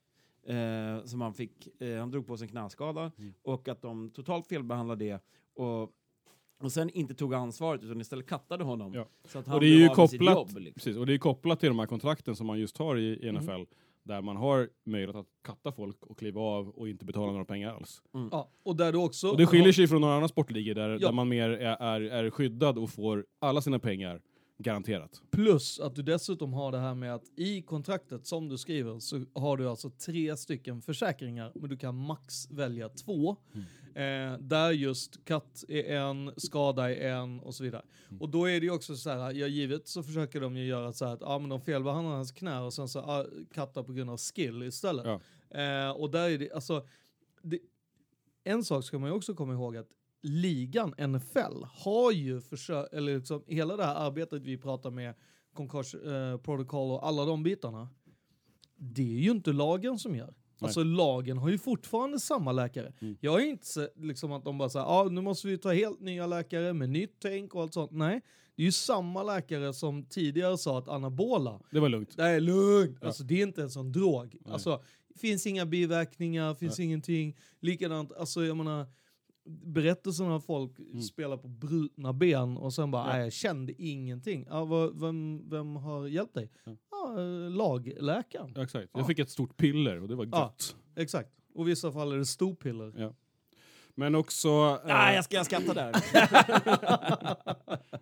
eh, 0.43 1.03
som 1.05 1.21
han 1.21 1.33
fick, 1.33 1.81
eh, 1.81 1.99
han 1.99 2.11
drog 2.11 2.27
på 2.27 2.37
sig 2.37 2.45
en 2.45 2.49
knäskada, 2.51 3.11
Mm. 3.17 3.33
och 3.41 3.67
att 3.67 3.81
de 3.81 4.09
totalt 4.09 4.47
felbehandlade 4.47 5.05
det. 5.05 5.19
Och, 5.53 5.93
och 6.63 6.71
sen 6.71 6.89
inte 6.89 7.13
tog 7.13 7.33
ansvaret 7.33 7.83
utan 7.83 8.01
istället 8.01 8.27
kattade 8.29 8.63
honom. 8.63 8.93
Ja. 8.93 9.05
Så 9.27 9.39
att 9.39 9.47
han 9.47 9.55
Och 9.55 9.61
det 9.61 9.67
är 9.67 9.77
ju 9.79 9.89
kopplat, 9.89 10.35
jobb, 10.37 10.47
liksom. 10.57 10.73
precis, 10.73 10.97
och 10.97 11.05
det 11.05 11.13
är 11.13 11.17
kopplat 11.17 11.59
till 11.59 11.69
de 11.69 11.79
här 11.79 11.85
kontrakten 11.85 12.35
som 12.35 12.47
man 12.47 12.59
just 12.59 12.77
har 12.77 12.95
i, 12.97 13.01
i 13.01 13.27
Mm. 13.29 13.35
NFL, 13.43 13.61
där 14.03 14.21
man 14.21 14.35
har 14.35 14.69
möjlighet 14.85 15.15
att 15.15 15.27
katta 15.43 15.71
folk 15.71 16.05
och 16.05 16.17
kliva 16.19 16.41
av 16.41 16.69
och 16.69 16.89
inte 16.89 17.05
betala 17.05 17.31
några 17.31 17.45
pengar 17.45 17.73
alls. 17.75 18.01
ja, 18.31 18.49
och 18.63 18.75
där 18.75 18.91
du 18.91 18.97
också 18.97 19.29
Och 19.29 19.37
det 19.37 19.45
skiljer 19.45 19.73
sig 19.73 19.87
från 19.87 20.01
några 20.01 20.13
andra 20.15 20.27
sportligor 20.27 20.75
där, 20.75 20.89
Ja. 20.89 20.97
där 20.97 21.11
man 21.11 21.29
mer 21.29 21.49
är, 21.49 21.75
är, 21.81 22.01
är 22.01 22.29
skyddad 22.29 22.77
och 22.77 22.89
får 22.89 23.25
alla 23.39 23.61
sina 23.61 23.79
pengar 23.79 24.21
garanterat. 24.59 25.21
Plus 25.31 25.79
att 25.79 25.95
du 25.95 26.01
dessutom 26.01 26.53
har 26.53 26.71
det 26.71 26.79
här 26.79 26.95
med 26.95 27.15
att 27.15 27.23
i 27.35 27.61
kontraktet 27.61 28.27
som 28.27 28.49
du 28.49 28.57
skriver 28.57 28.99
så 28.99 29.25
har 29.35 29.57
du 29.57 29.69
alltså 29.69 29.89
tre 29.89 30.37
stycken 30.37 30.81
försäkringar 30.81 31.51
men 31.55 31.69
du 31.69 31.77
kan 31.77 31.95
max 31.95 32.51
välja 32.51 32.89
två. 32.89 33.35
Eh, 33.95 34.37
där 34.39 34.71
just 34.71 35.25
katt 35.25 35.63
är 35.67 35.95
en, 35.95 36.31
skada 36.37 36.95
är 36.95 37.11
en 37.11 37.39
och 37.39 37.55
så 37.55 37.63
vidare. 37.63 37.85
Och 38.19 38.29
då 38.29 38.49
är 38.49 38.59
det 38.59 38.65
ju 38.65 38.71
också 38.71 38.95
så 38.95 39.09
här, 39.09 39.31
ja 39.31 39.47
givet 39.47 39.87
så 39.87 40.03
försöker 40.03 40.41
de 40.41 40.57
ju 40.57 40.65
göra 40.65 40.93
så 40.93 41.05
här 41.05 41.13
att 41.13 41.21
ja 41.21 41.39
men 41.39 41.49
de 41.49 41.61
felbehandlar 41.61 42.15
hans 42.15 42.31
knä 42.31 42.59
och 42.59 42.73
sen 42.73 42.87
så 42.87 42.99
ah, 42.99 43.25
kattar 43.53 43.83
på 43.83 43.93
grund 43.93 44.09
av 44.09 44.17
skill 44.17 44.63
istället. 44.63 45.05
Ja. 45.05 45.19
Eh, 45.61 45.91
och 45.91 46.11
där 46.11 46.29
är 46.29 46.37
det, 46.37 46.51
alltså, 46.51 46.87
det, 47.41 47.59
en 48.43 48.63
sak 48.63 48.83
ska 48.83 48.99
man 48.99 49.09
ju 49.09 49.15
också 49.15 49.33
komma 49.33 49.53
ihåg 49.53 49.77
att 49.77 49.89
ligan 50.21 50.93
NFL 50.97 51.63
har 51.83 52.11
ju 52.11 52.41
försökt, 52.41 52.93
eller 52.93 53.15
liksom 53.15 53.43
hela 53.47 53.77
det 53.77 53.85
här 53.85 53.95
arbetet 53.95 54.43
vi 54.43 54.57
pratar 54.57 54.91
med 54.91 55.13
konkurs 55.53 55.95
eh, 55.95 56.37
protocol 56.37 56.91
och 56.91 57.07
alla 57.07 57.25
de 57.25 57.43
bitarna. 57.43 57.89
Det 58.75 59.01
är 59.01 59.19
ju 59.19 59.31
inte 59.31 59.53
lagen 59.53 59.99
som 59.99 60.15
gör. 60.15 60.33
Alltså 60.61 60.83
lagen 60.83 61.37
har 61.37 61.49
ju 61.49 61.57
fortfarande 61.57 62.19
samma 62.19 62.51
läkare. 62.51 62.93
Mm. 63.01 63.17
Jag 63.19 63.41
ju 63.41 63.49
inte 63.49 63.65
sett 63.65 63.93
liksom 63.97 64.31
att 64.31 64.45
de 64.45 64.57
bara 64.57 64.69
säger 64.69 64.85
ah, 64.85 65.03
nu 65.03 65.21
måste 65.21 65.47
vi 65.47 65.57
ta 65.57 65.73
helt 65.73 65.99
nya 65.99 66.27
läkare 66.27 66.73
med 66.73 66.89
nytt 66.89 67.15
tänk 67.19 67.55
och 67.55 67.61
allt 67.61 67.73
sånt. 67.73 67.91
Nej, 67.91 68.21
det 68.55 68.63
är 68.63 68.65
ju 68.65 68.71
samma 68.71 69.23
läkare 69.23 69.73
som 69.73 70.03
tidigare 70.03 70.57
sa 70.57 70.79
att 70.79 70.87
anabola, 70.87 71.59
Det 71.71 71.79
var 71.79 71.89
lugnt. 71.89 72.17
det 72.17 72.23
är 72.23 72.39
lugnt. 72.39 72.97
Ja. 73.01 73.07
Alltså 73.07 73.23
det 73.23 73.41
är 73.41 73.43
inte 73.43 73.61
en 73.61 73.69
sån 73.69 73.91
drog. 73.91 74.37
Nej. 74.41 74.53
Alltså, 74.53 74.83
finns 75.15 75.47
inga 75.47 75.65
biverkningar, 75.65 76.53
finns 76.53 76.79
ingenting. 76.79 77.37
Likadant, 77.59 78.11
alltså 78.11 78.45
jag 78.45 78.57
menar, 78.57 78.85
berättelsen 79.49 80.25
av 80.27 80.39
folk 80.39 80.71
spelar 81.11 81.37
på 81.37 81.47
brutna 81.47 82.13
ben 82.13 82.57
och 82.57 82.73
sen 82.73 82.91
bara, 82.91 83.03
Mm. 83.03 83.17
Ja. 83.17 83.23
jag 83.23 83.33
kände 83.33 83.81
ingenting. 83.81 84.45
Ja, 84.49 84.65
vad, 84.65 84.99
vem, 85.01 85.49
vem 85.49 85.75
har 85.75 86.07
hjälpt 86.07 86.33
dig? 86.33 86.51
Ja. 86.65 86.75
Ja, 86.91 87.21
eh, 87.21 87.51
lagläkaren. 87.51 88.51
Ja, 88.55 88.63
exakt. 88.63 88.89
Ja. 88.93 88.99
Jag 88.99 89.07
fick 89.07 89.19
ett 89.19 89.29
stort 89.29 89.57
piller 89.57 90.01
och 90.01 90.07
det 90.07 90.15
var 90.15 90.25
Ja. 90.31 90.43
gott. 90.43 90.75
Exakt. 90.95 91.29
Och 91.55 91.65
i 91.65 91.69
vissa 91.69 91.91
fall 91.91 92.11
är 92.11 92.17
det 92.17 92.25
storpiller. 92.25 93.13
Men 93.95 94.15
också... 94.15 94.47
eh, 94.49 94.77
Nej, 94.85 95.15
jag 95.15 95.23
ska 95.23 95.35
jag 95.35 95.45
skrattar 95.45 95.73
där. 95.75 95.95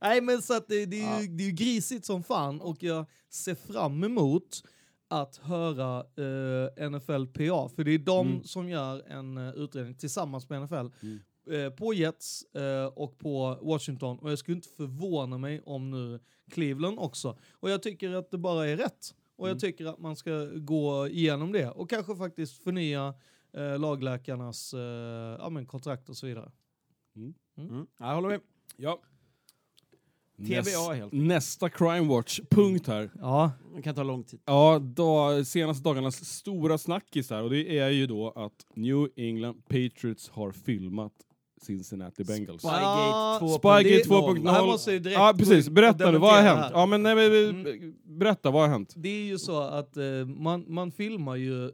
Nej 0.00 0.20
men 0.20 0.42
så 0.42 0.56
att 0.56 0.68
det, 0.68 0.86
det, 0.86 1.00
är 1.02 1.20
ju, 1.20 1.26
det 1.28 1.42
är 1.42 1.46
ju 1.46 1.52
grisigt 1.52 2.04
som 2.04 2.22
fan 2.22 2.60
och 2.60 2.82
jag 2.82 3.06
ser 3.30 3.54
fram 3.54 4.04
emot 4.04 4.62
att 5.08 5.36
höra 5.36 5.98
eh, 6.00 6.90
NFLPA, 6.90 7.68
för 7.68 7.84
det 7.84 7.90
är 7.90 7.98
de 7.98 8.26
Mm. 8.28 8.44
som 8.44 8.68
gör 8.68 9.02
en 9.08 9.36
eh, 9.38 9.48
utredning 9.54 9.94
tillsammans 9.94 10.48
med 10.48 10.62
NFL 10.62 10.74
Mm. 11.02 11.18
eh, 11.50 11.70
på 11.72 11.94
Jets 11.94 12.42
eh, 12.54 12.86
och 12.86 13.18
på 13.18 13.58
Washington 13.62 14.18
och 14.18 14.30
jag 14.30 14.38
skulle 14.38 14.56
inte 14.56 14.68
förvåna 14.68 15.38
mig 15.38 15.60
om 15.64 15.90
nu 15.90 16.20
Cleveland 16.50 16.98
också. 16.98 17.38
Och 17.52 17.70
jag 17.70 17.82
tycker 17.82 18.10
att 18.14 18.30
det 18.30 18.38
bara 18.38 18.66
är 18.68 18.76
rätt. 18.76 19.14
Och 19.36 19.46
Mm. 19.46 19.54
jag 19.54 19.60
tycker 19.60 19.86
att 19.86 19.98
man 19.98 20.16
ska 20.16 20.44
gå 20.44 21.08
igenom 21.08 21.52
det 21.52 21.70
och 21.70 21.90
kanske 21.90 22.16
faktiskt 22.16 22.62
förnya 22.64 23.14
eh, 23.52 23.78
lagläkarnas 23.78 24.74
eh, 24.74 24.80
ja, 25.40 25.48
men 25.50 25.66
kontrakt 25.66 26.08
och 26.08 26.16
så 26.16 26.26
vidare. 26.26 26.52
Mm. 27.16 27.86
Jag 27.98 28.14
håller 28.14 28.28
med. 28.28 28.40
Ja. 28.76 29.00
TBA 30.46 30.94
helt. 30.94 31.12
Nästa 31.12 31.68
Crime 31.70 32.08
Watch-punkt 32.08 32.86
här. 32.86 33.10
Ja, 33.20 33.52
Det 33.76 33.82
kan 33.82 33.94
ta 33.94 34.02
lång 34.02 34.24
tid. 34.24 34.40
Ja, 34.44 34.78
då, 34.82 35.44
senaste 35.44 35.84
dagarnas 35.84 36.24
stora 36.24 36.78
snackis 36.78 37.30
här 37.30 37.42
och 37.42 37.50
det 37.50 37.78
är 37.78 37.88
ju 37.90 38.06
då 38.06 38.30
att 38.36 38.66
New 38.74 39.08
England 39.16 39.62
Patriots 39.68 40.28
har 40.30 40.52
filmat 40.52 41.12
Cincinnati 41.62 42.24
Bengals. 42.24 42.62
Spygate 42.62 42.84
Ah, 42.86 43.38
2.0. 43.40 43.58
Spygate 43.58 44.08
Det 44.08 44.14
2.0. 44.14 44.50
här 44.50 44.66
måste 44.66 44.92
jag 44.92 45.02
direkt 45.02 45.18
Ja, 45.18 45.34
precis. 45.38 45.68
Berätta 45.68 46.10
nu, 46.10 46.18
vad 46.18 46.34
har 46.34 46.42
hänt? 46.42 46.70
Ja, 46.74 46.86
men 46.86 47.02
nej, 47.02 47.14
men, 47.14 47.32
Mm. 47.50 47.94
berätta, 48.18 48.50
vad 48.50 48.62
har 48.62 48.68
hänt? 48.68 48.92
Det 48.96 49.08
är 49.08 49.24
ju 49.24 49.38
så 49.38 49.60
att 49.60 49.96
eh, 49.96 50.04
man, 50.26 50.64
man 50.68 50.90
filmar 50.92 51.36
ju, 51.36 51.64
eh, 51.64 51.70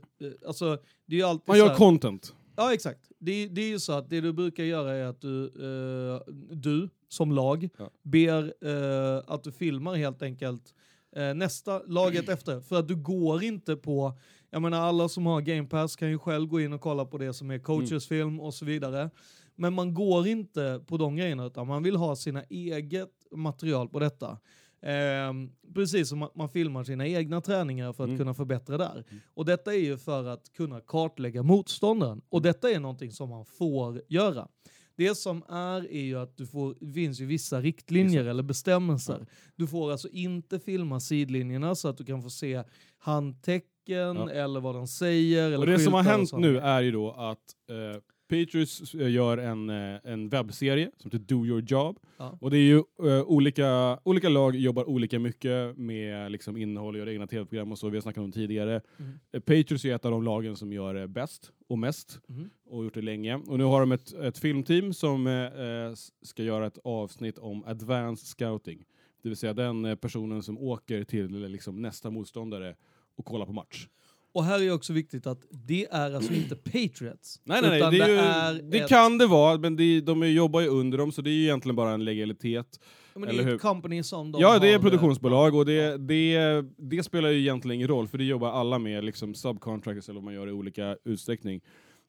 alltså 0.46 0.79
det 1.07 1.14
är 1.16 1.18
ju 1.18 1.27
alltid 1.27 1.48
Man 1.48 1.57
så 1.57 1.62
gör 1.62 1.68
här, 1.68 1.77
content. 1.77 2.35
Ja 2.57 2.72
exakt. 2.74 3.00
Det, 3.20 3.46
det 3.46 3.61
är 3.62 3.68
ju 3.68 3.79
så 3.81 3.92
att 3.92 4.11
det 4.11 4.20
du 4.20 4.33
brukar 4.33 4.64
göra 4.64 4.92
är 4.94 5.05
att 5.05 5.20
du, 5.20 5.44
eh, 5.46 6.35
du 6.57 6.88
som 7.14 7.33
lag 7.33 7.68
Ja. 7.79 7.90
ber 8.03 8.55
eh, 8.66 9.22
att 9.27 9.44
du 9.44 9.53
filmar 9.53 9.94
helt 9.94 10.22
enkelt 10.22 10.74
eh, 11.16 11.35
nästa 11.35 11.83
laget 11.87 12.29
efter. 12.29 12.61
För 12.61 12.77
att 12.79 12.88
du 12.88 12.96
går 12.96 13.42
inte 13.44 13.77
på, 13.77 14.18
jag 14.50 14.62
menar 14.62 14.81
alla 14.81 15.09
som 15.09 15.27
har 15.27 15.40
Game 15.40 15.68
Pass 15.68 15.96
kan 15.96 16.11
ju 16.11 16.18
själv 16.18 16.48
gå 16.48 16.61
in 16.61 16.72
och 16.72 16.81
kolla 16.81 17.05
på 17.05 17.18
det 17.18 17.33
som 17.33 17.50
är 17.50 17.59
coaches 17.59 18.07
film 18.09 18.40
och 18.40 18.55
så 18.55 18.64
vidare. 18.64 19.11
Men 19.57 19.74
man 19.74 19.94
går 19.94 20.27
inte 20.27 20.81
på 20.87 20.96
de 20.96 21.16
grejerna 21.16 21.46
utan 21.46 21.66
man 21.66 21.83
vill 21.83 21.96
ha 21.96 22.16
sina 22.16 22.42
eget 22.42 23.11
material 23.31 23.88
på 23.88 23.98
detta. 23.98 24.38
Ehm, 24.83 25.50
precis 25.74 26.09
som 26.09 26.22
att 26.22 26.35
man 26.35 26.48
filmar 26.48 26.85
sina 26.85 27.07
egna 27.07 27.40
träningar 27.40 27.92
för 27.92 28.05
att 28.05 28.09
Mm. 28.09 28.18
kunna 28.18 28.35
förbättra 28.35 28.79
där. 28.79 29.05
Och 29.35 29.44
detta 29.44 29.74
är 29.74 29.79
ju 29.79 29.98
för 29.98 30.24
att 30.27 30.53
kunna 30.53 30.81
kartlägga 30.81 31.42
motståndaren. 31.42 32.20
Och 32.29 32.42
detta 32.42 32.70
är 32.70 32.81
någonting 32.81 33.11
som 33.12 33.29
man 33.29 33.44
får 33.44 34.03
göra. 34.09 34.48
Det 34.96 35.14
som 35.14 35.42
är 35.48 35.92
är 35.92 36.02
ju 36.02 36.18
att 36.18 36.37
du 36.37 36.46
får, 36.46 36.76
det 36.80 36.92
finns 36.92 37.20
ju 37.20 37.26
vissa 37.26 37.61
riktlinjer 37.61 38.24
eller 38.24 38.42
bestämmelser. 38.42 39.26
Du 39.57 39.66
får 39.66 39.92
alltså 39.92 40.09
inte 40.09 40.59
filma 40.61 41.00
sidlinjerna 41.00 41.74
så 41.74 41.88
att 41.88 41.96
du 41.98 42.04
kan 42.04 42.22
få 42.22 42.30
se 42.30 42.62
handtecken 42.98 44.16
Ja. 44.16 44.30
eller 44.30 44.61
vad 44.61 44.74
de 44.74 44.87
säger. 44.88 45.59
Och 45.59 45.66
det 45.66 45.78
som 45.78 45.92
har 45.92 46.02
hänt 46.02 46.33
nu 46.33 46.59
är 46.59 46.83
ju 46.83 46.90
då 46.92 47.11
att 47.12 47.38
eh, 47.70 48.00
Patriots 48.28 48.94
eh, 48.94 49.10
gör 49.10 49.38
en, 49.38 49.70
eh, 49.70 50.00
en 50.04 50.28
webbserie 50.28 50.90
som 50.96 51.10
heter 51.10 51.24
Do 51.24 51.46
Your 51.46 51.62
Job. 51.62 51.98
Ja. 52.16 52.38
Och 52.40 52.50
det 52.50 52.56
är 52.58 52.60
ju 52.60 52.76
eh, 53.02 53.22
olika, 53.26 53.98
olika 54.04 54.28
lag 54.28 54.56
jobbar 54.56 54.88
olika 54.88 55.18
mycket 55.18 55.76
med 55.76 56.32
liksom, 56.32 56.56
innehåll 56.56 56.94
och 56.94 56.98
gör 56.98 57.08
egna 57.08 57.26
tv-program 57.26 57.72
och 57.72 57.78
så, 57.78 57.88
vi 57.88 57.96
har 57.96 58.02
snackat 58.02 58.24
om 58.24 58.32
tidigare. 58.32 58.80
Mm. 58.98 59.12
Patriots 59.42 59.84
är 59.84 59.94
ett 59.94 60.04
av 60.04 60.10
de 60.10 60.22
lagen 60.22 60.56
som 60.56 60.72
gör 60.72 60.94
det 60.94 61.08
bäst 61.08 61.52
och 61.68 61.78
mest 61.78 62.20
Mhm. 62.26 62.50
och 62.66 62.84
gjort 62.84 62.94
det 62.94 63.02
länge. 63.02 63.34
Och 63.34 63.58
nu 63.58 63.64
har 63.64 63.80
de 63.80 63.92
ett, 63.92 64.12
ett 64.12 64.38
filmteam 64.38 64.92
som 64.92 65.26
s- 65.26 66.08
ska 66.22 66.42
göra 66.42 66.66
ett 66.66 66.79
avsnitt 66.85 67.38
om 67.38 67.64
advanced 67.64 68.27
scouting. 68.29 68.85
Det 69.22 69.29
vill 69.29 69.37
säga 69.37 69.52
den 69.54 69.96
personen 70.00 70.42
som 70.42 70.58
åker 70.58 71.04
till 71.04 71.48
liksom, 71.48 71.83
nästa 71.83 72.10
motståndare 72.10 72.77
och 73.16 73.25
kollar 73.25 73.46
på 73.46 73.52
match. 73.52 73.88
Och 74.35 74.44
här 74.44 74.62
är 74.62 74.72
också 74.72 74.92
viktigt 74.92 75.26
att 75.26 75.44
det 75.50 75.87
är 75.90 76.14
alltså 76.14 76.32
inte 76.35 76.56
Patriots. 76.56 77.40
Nej, 77.44 77.62
nej, 77.62 77.80
nej. 77.80 77.90
Det, 77.98 78.04
är 78.04 78.08
ju, 78.08 78.14
är 78.16 78.62
det 78.70 78.78
ett- 78.78 78.88
kan 78.88 79.18
det 79.18 79.26
vara, 79.26 79.58
men 79.58 79.76
det, 79.76 80.00
de 80.00 80.30
jobbar 80.32 80.60
ju 80.60 80.68
under 80.68 80.98
dem, 80.98 81.12
så 81.12 81.22
det 81.22 81.30
är 81.30 81.35
ju 81.35 81.42
egentligen 81.42 81.76
bara 81.76 81.90
en 81.92 82.04
legalitet. 82.04 82.80
Men 83.14 83.22
det 83.22 83.42
är 83.42 83.44
hur? 83.44 83.54
ett 83.54 83.60
company 83.62 84.02
som 84.02 84.32
de 84.32 84.40
ja, 84.42 84.58
det 84.58 84.72
är 84.72 84.78
produktionsbolag 84.78 85.54
och 85.54 85.66
det, 85.66 85.96
det, 85.96 86.62
det 86.76 87.02
spelar 87.02 87.28
ju 87.30 87.38
egentligen 87.40 87.74
ingen 87.74 87.88
roll, 87.88 88.08
för 88.08 88.18
det 88.18 88.24
jobbar 88.24 88.50
alla 88.50 88.78
med 88.78 89.04
liksom 89.04 89.35
subcontractors 89.35 90.08
eller 90.08 90.14
vad 90.20 90.24
man 90.24 90.35
gör 90.35 90.48
i 90.48 90.52
olika 90.52 90.96
utsträckning. 91.04 91.60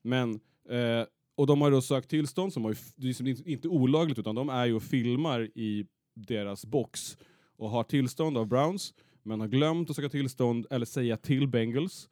Men, 0.03 0.33
eh, 0.69 1.05
och 1.37 1.47
de 1.47 1.61
har 1.61 1.71
då 1.71 1.81
sökt 1.81 2.09
tillstånd, 2.09 2.53
som 2.53 2.63
har 2.63 2.71
ju, 2.71 2.77
det 2.95 3.07
är 3.07 3.27
inte- 3.27 3.51
inte 3.51 3.67
olagligt, 3.67 4.19
utan 4.19 4.35
de 4.35 4.49
är 4.49 4.65
ju 4.65 4.73
och 4.75 4.83
filmar 4.83 5.41
i 5.55 5.85
deras 6.15 6.65
box 6.65 7.17
och 7.57 7.69
har 7.69 7.83
tillstånd 7.83 8.37
av 8.37 8.47
Browns, 8.47 8.93
men 9.23 9.39
har 9.39 9.47
glömt 9.47 9.89
att 9.89 9.95
söka 9.95 10.09
tillstånd 10.09 10.67
eller 10.69 10.85
säga 10.85 11.17
till 11.17 11.47
Bengals. 11.47 12.09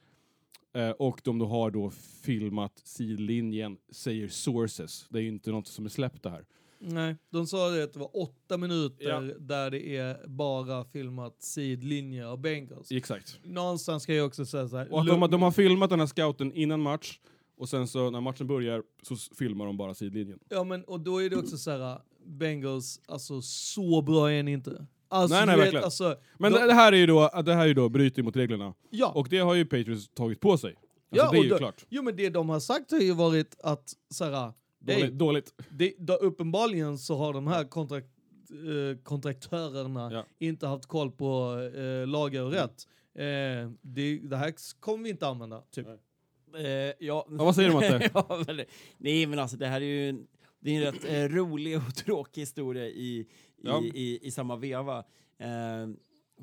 Eh, 0.74 0.90
och 0.90 1.22
de 1.24 1.40
då 1.40 1.46
har 1.46 1.72
då 1.72 1.90
filmat 2.24 2.82
sidlinjen, 2.84 3.78
säger 3.92 4.28
sources. 4.28 5.06
Det 5.10 5.18
är 5.20 5.22
ju 5.22 5.28
inte 5.30 5.52
något 5.52 5.68
som 5.68 5.86
är 5.86 5.90
släppt 5.90 6.24
det 6.24 6.30
här. 6.30 6.46
Nej, 6.80 7.16
de 7.30 7.48
sa 7.48 7.70
det 7.70 7.84
att 7.84 7.94
det 7.94 8.00
var 8.00 8.18
åtta 8.22 8.58
minuter 8.58 9.10
Ja. 9.10 9.20
där 9.40 9.72
det 9.72 9.96
är 9.98 10.28
bara 10.28 10.86
filmat 10.86 11.36
sidlinje 11.42 12.28
av 12.28 12.42
Bengals. 12.42 12.92
Exakt. 12.92 13.40
Någonstans 13.44 14.04
ska 14.04 14.14
jag 14.14 14.28
också 14.28 14.46
säga 14.46 14.68
så 14.68 14.78
här. 14.78 14.94
Och 14.94 15.00
att 15.02 15.08
de, 15.08 15.22
har- 15.22 15.28
de 15.30 15.42
har 15.42 15.52
filmat 15.52 15.90
den 15.90 16.00
här 16.00 16.08
scouten 16.08 16.54
innan 16.54 16.82
match, 16.82 17.20
och 17.58 17.70
sen 17.70 17.88
så 17.88 18.10
när 18.10 18.22
matchen 18.22 18.48
börjar 18.48 18.84
så 19.02 19.16
filmar 19.16 19.66
de 19.66 19.78
bara 19.78 19.94
sidlinjen. 19.94 20.40
Ja 20.50 20.64
men 20.64 20.84
och 20.84 21.00
då 21.00 21.24
är 21.24 21.30
det 21.30 21.36
också 21.38 21.58
så 21.58 21.72
här. 21.72 22.00
Bengals, 22.26 23.02
alltså 23.08 23.42
så 23.42 24.02
bra 24.02 24.32
är 24.32 24.44
ni 24.44 24.52
inte. 24.52 24.86
Alltså, 25.14 25.36
Nej, 25.38 25.46
nej, 25.46 25.56
vet, 25.56 25.64
verkligen. 25.66 25.84
Alltså, 25.84 26.16
Men 26.38 26.52
de- 26.52 26.68
det, 26.68 26.74
här 26.74 26.92
är 26.94 26.98
ju 26.98 27.06
då, 27.06 27.30
det 27.46 27.54
här 27.54 27.64
är 27.64 27.68
ju 27.68 27.74
då 27.74 27.90
bryter 27.90 28.24
mot 28.24 28.36
reglerna. 28.36 28.74
ja. 28.90 29.12
Och 29.16 29.28
det 29.30 29.38
har 29.40 29.54
ju 29.54 29.66
Patriots 29.66 30.10
tagit 30.14 30.40
på 30.40 30.58
sig. 30.58 30.70
Alltså 30.70 31.26
Ja, 31.26 31.32
det 31.32 31.38
är 31.38 31.44
ju 31.44 31.50
då- 31.50 31.58
klart. 31.58 31.86
Jo 31.90 32.04
men 32.04 32.16
det 32.16 32.30
de 32.30 32.50
har 32.50 32.60
sagt 32.60 32.92
har 32.92 33.00
ju 33.00 33.14
varit 33.14 33.56
att 33.64 33.94
så 34.10 34.26
här, 34.26 34.54
Dåligt. 34.80 35.02
hey, 35.04 35.10
dåligt. 35.12 35.54
det, 35.70 35.94
då, 36.00 36.14
uppenbarligen 36.14 36.98
så 36.98 37.16
har 37.18 37.34
de 37.34 37.48
här 37.48 37.64
kontrakt, 37.64 38.08
eh, 38.50 38.98
kontraktörerna 39.04 40.12
Ja. 40.14 40.26
inte 40.40 40.68
haft 40.68 40.86
koll 40.86 41.12
på 41.12 41.58
eh, 41.76 42.08
lagar 42.08 42.42
och 42.44 42.52
rätt. 42.52 42.88
Eh, 43.16 43.72
det, 43.82 44.18
det 44.18 44.38
här 44.38 44.54
kommer 44.80 45.04
vi 45.04 45.10
inte 45.10 45.28
använda. 45.28 45.62
Typ. 45.72 45.88
Eh, 45.88 46.64
ja. 46.66 46.94
Ja, 47.00 47.26
vad 47.30 47.56
säger 47.56 47.70
du, 47.70 47.76
Matte? 47.76 48.10
ja, 48.14 48.44
men, 48.48 48.62
nej 48.98 49.26
men 49.26 49.40
alltså 49.40 49.58
det 49.58 49.68
här 49.68 49.82
är 49.82 49.86
ju 49.86 50.10
en, 50.10 50.28
det 50.60 50.76
är 50.76 50.86
en 50.86 50.94
rätt 50.94 51.06
eh, 51.06 51.36
rolig 51.38 51.78
och 51.78 51.96
tråkig 51.96 52.42
historia 52.42 52.86
i, 52.88 53.28
Ja. 53.72 53.82
i, 53.84 54.20
i 54.28 54.32
samma 54.32 54.56
veva. 54.56 54.98
Eh, 55.38 55.88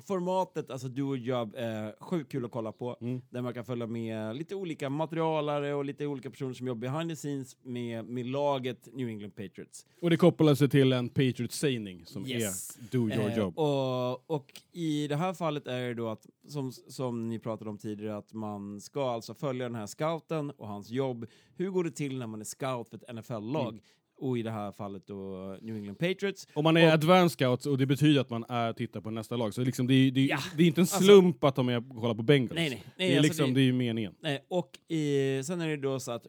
formatet, 0.07 0.69
alltså 0.71 0.87
do 0.87 1.13
a 1.13 1.17
job, 1.17 1.55
eh, 1.55 1.89
sjukt 1.99 2.31
kul 2.31 2.45
att 2.45 2.51
kolla 2.51 2.71
på. 2.71 2.97
Mm. 3.01 3.21
Där 3.29 3.41
man 3.41 3.53
kan 3.53 3.65
följa 3.65 3.87
med 3.87 4.35
lite 4.35 4.55
olika 4.55 4.89
materialare 4.89 5.73
och 5.73 5.85
lite 5.85 6.05
olika 6.07 6.29
personer 6.29 6.53
som 6.53 6.67
jobbar 6.67 6.79
behind 6.91 7.09
the 7.09 7.15
scenes 7.15 7.57
med, 7.63 8.05
med 8.05 8.25
laget 8.25 8.87
New 8.93 9.07
England 9.07 9.31
Patriots. 9.35 9.85
Och 10.01 10.09
det 10.09 10.17
kopplar 10.17 10.55
sig 10.55 10.69
till 10.69 10.93
en 10.93 11.09
Patriots-sägning 11.09 12.05
som 12.05 12.25
Yes. 12.27 12.77
är 12.79 12.83
do 12.91 12.97
your 13.09 13.29
Eh, 13.29 13.37
job. 13.37 13.59
och, 13.59 14.29
och 14.35 14.61
i 14.71 15.07
det 15.07 15.15
här 15.15 15.33
fallet 15.33 15.67
är 15.67 15.81
det 15.87 15.93
då 15.93 16.07
att, 16.07 16.25
som, 16.47 16.71
som 16.71 17.29
ni 17.29 17.39
pratade 17.39 17.69
om 17.69 17.77
tidigare, 17.77 18.17
att 18.17 18.33
man 18.33 18.81
ska 18.81 19.11
alltså 19.11 19.33
följa 19.33 19.65
den 19.65 19.75
här 19.75 19.87
scouten 19.87 20.51
och 20.51 20.67
hans 20.67 20.89
jobb. 20.89 21.25
Hur 21.55 21.69
går 21.69 21.83
det 21.83 21.91
till 21.91 22.17
när 22.17 22.27
man 22.27 22.41
är 22.41 22.45
scout 22.45 22.89
för 22.89 22.97
ett 22.97 23.15
NFL-lag? 23.15 23.69
Mm. 23.69 23.81
Och 24.21 24.37
i 24.37 24.43
det 24.43 24.51
här 24.51 24.71
fallet 24.71 25.07
då 25.07 25.57
New 25.61 25.75
England 25.75 25.95
Patriots. 25.99 26.47
Om 26.53 26.63
man 26.63 26.77
är 26.77 26.87
och- 26.87 26.93
advanced 26.93 27.31
scout, 27.31 27.65
och 27.65 27.77
det 27.77 27.85
betyder 27.85 28.21
att 28.21 28.29
man 28.29 28.45
är 28.49 28.73
tittar 28.73 29.01
på 29.01 29.11
nästa 29.11 29.35
lag, 29.35 29.53
så 29.53 29.61
liksom 29.63 29.87
det, 29.87 29.93
är, 29.93 30.11
det, 30.11 30.25
Ja, 30.25 30.37
det 30.57 30.63
är 30.63 30.67
inte 30.67 30.81
en 30.81 30.83
alltså- 30.83 30.99
slump 31.03 31.43
att 31.43 31.55
de 31.55 31.69
är 31.69 31.77
och 31.77 31.95
kollar 32.01 32.15
på 32.15 32.23
Bengals. 32.23 32.55
Nej, 32.55 32.69
nej. 32.69 32.83
nej 32.97 33.07
det 33.09 33.13
är 33.13 33.17
alltså 33.17 33.27
liksom, 33.27 33.47
det- 33.47 33.53
det 33.59 33.61
är 33.61 33.65
ju 33.65 33.73
meningen. 33.73 34.13
Nej, 34.19 34.45
och 34.47 34.79
i, 34.87 35.41
sen 35.43 35.61
är 35.61 35.67
det 35.67 35.77
då 35.77 35.99
så 35.99 36.11
att 36.11 36.27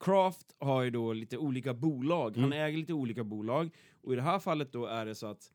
Kraft 0.00 0.46
har 0.58 0.82
ju 0.82 0.90
då 0.90 1.12
lite 1.12 1.36
olika 1.38 1.74
bolag. 1.74 2.36
Han 2.36 2.44
Mm. 2.44 2.58
äger 2.66 2.78
lite 2.78 2.92
olika 2.92 3.24
bolag. 3.24 3.70
Och 4.02 4.12
i 4.12 4.16
det 4.16 4.22
här 4.22 4.38
fallet 4.38 4.72
då 4.72 4.86
är 4.86 5.06
det 5.06 5.14
så 5.14 5.26
att 5.26 5.50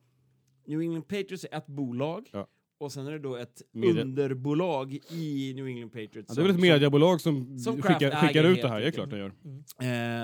New 0.68 0.82
England 0.82 1.04
Patriots 1.08 1.46
är 1.52 1.58
ett 1.58 1.68
bolag. 1.68 2.30
Ja. 2.34 2.48
Och 2.78 2.92
sen 2.92 3.08
är 3.08 3.12
det 3.12 3.20
då 3.20 3.36
ett 3.36 3.62
Media- 3.72 4.02
underbolag 4.02 4.94
i 5.10 5.54
New 5.56 5.68
England 5.68 5.90
Patriots. 5.90 6.16
Ja, 6.30 6.34
det 6.36 6.42
är 6.42 6.44
väl 6.44 6.56
ett 6.56 6.62
mediebolag 6.62 7.22
som, 7.22 7.60
som 7.60 7.82
skickar, 7.82 8.28
skickar 8.28 8.44
ut 8.44 8.62
det 8.62 8.68
här, 8.70 8.82
det 8.82 8.88
är 8.88 8.92
klart 8.92 9.10
de 9.10 9.18
gör. 9.18 9.32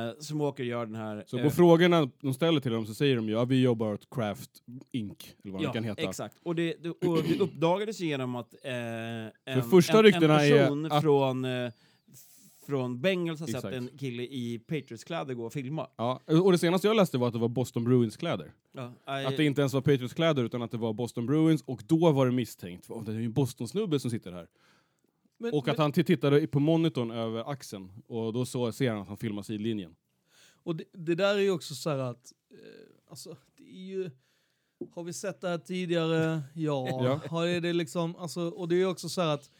Eh, 0.09 0.13
som 0.19 0.41
åker 0.41 0.63
och 0.63 0.67
gör 0.67 0.85
den 0.85 0.95
här... 0.95 1.23
Så 1.27 1.37
eh, 1.37 1.43
på 1.43 1.49
frågorna 1.49 2.09
de 2.21 2.33
ställer 2.33 2.59
till 2.59 2.71
dem 2.71 2.85
så 2.85 2.93
säger 2.93 3.15
de 3.15 3.27
ju 3.27 3.33
ja, 3.33 3.45
vi 3.45 3.61
jobbar 3.61 3.93
åt 3.93 4.07
Craft 4.15 4.49
Inc. 4.91 5.35
Eller 5.43 5.51
vad 5.53 5.61
det 5.61 5.65
ja, 5.65 5.73
kan 5.73 5.83
heta. 5.83 6.01
exakt. 6.01 6.35
Och 6.43 6.55
det, 6.55 6.75
det, 6.83 6.89
och 6.89 7.23
det 7.23 7.39
uppdagades 7.39 7.99
genom 7.99 8.35
att 8.35 8.53
eh, 8.63 8.71
en, 9.55 9.63
första 9.71 9.99
en, 9.99 10.05
en 10.05 10.23
är 10.23 10.49
person 10.49 10.91
att- 10.91 11.01
från, 11.03 11.45
eh, 11.45 11.71
från 12.66 13.01
Bengals 13.01 13.39
har 13.39 13.47
sett 13.47 13.55
Exakt. 13.55 13.76
en 13.76 13.89
kille 13.97 14.24
i 14.24 14.59
Patriots-kläder 14.59 15.34
gå 15.34 15.45
och 15.45 15.53
filma. 15.53 15.88
Ja, 15.95 16.22
och 16.26 16.51
det 16.51 16.57
senaste 16.57 16.88
jag 16.88 16.95
läste 16.95 17.18
var 17.18 17.28
att 17.28 17.34
det 17.34 17.39
var 17.39 17.49
Boston 17.49 17.84
Bruins-kläder. 17.84 18.53
Ja, 18.72 18.93
Att 19.05 19.38
det 19.38 19.43
inte 19.45 19.62
ens 19.62 19.74
var 19.74 19.82
Patriots-kläder 19.82 20.43
utan 20.43 20.62
att 20.62 20.72
det 20.72 20.78
var 20.78 20.93
Boston 20.93 21.26
Bruins 21.26 21.62
och 21.62 21.84
då 21.88 22.12
var 22.12 22.26
det 22.26 22.32
misstänkt. 22.32 22.89
Oh, 22.89 23.03
det 23.03 23.12
är 23.12 23.16
ju 23.16 23.26
en 23.26 23.34
Boston-snubbe 23.34 23.99
som 23.99 24.12
sitter 24.12 24.32
här. 24.32 24.47
Men, 25.38 25.53
Och 25.53 25.68
att 25.68 25.78
men, 25.78 25.82
han 25.84 25.91
tittade 25.91 26.47
på 26.47 26.59
monitorn 26.59 27.12
över 27.12 27.51
axeln 27.51 27.91
och 28.07 28.34
då 28.34 28.45
så 28.45 28.72
ser 28.72 28.91
han 28.91 29.01
att 29.01 29.07
han 29.07 29.18
filmar 29.18 29.43
sidlinjen. 29.43 29.95
och 30.64 30.76
det, 30.76 30.84
det 30.93 31.16
där 31.16 31.36
är 31.36 31.39
ju 31.39 31.51
också 31.51 31.76
så 31.76 31.89
här 31.89 31.97
att, 31.97 32.34
eh, 32.51 32.57
alltså 33.09 33.38
det 33.57 33.64
är 33.64 33.86
ju, 33.86 34.09
har 34.95 35.03
vi 35.03 35.14
sett 35.14 35.41
det 35.41 35.49
här 35.49 35.57
tidigare? 35.57 36.41
Ja. 36.53 36.88
Ja. 36.89 37.20
Har 37.30 37.62
det 37.62 37.74
liksom, 37.74 38.16
alltså, 38.16 38.41
och 38.41 38.68
det 38.68 38.76
är 38.76 38.86
också 38.86 39.09
så 39.09 39.22
här 39.22 39.34
att, 39.34 39.51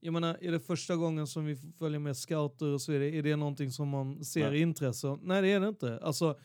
jag 0.00 0.12
menar, 0.12 0.38
är 0.40 0.52
det 0.52 0.60
första 0.60 0.96
gången 0.96 1.26
som 1.26 1.44
vi 1.44 1.56
följer 1.78 1.98
med 2.00 2.16
scouter 2.16 2.66
och 2.66 2.80
så 2.80 2.92
det, 2.92 3.18
är 3.18 3.22
det 3.22 3.36
någonting 3.36 3.70
som 3.70 3.88
man 3.88 4.24
ser 4.24 4.50
Nej. 4.50 4.60
intresse? 4.60 5.18
Nej 5.22 5.42
det 5.42 5.52
är 5.52 5.60
det 5.60 5.68
inte. 5.68 5.98
Alltså 6.02 6.38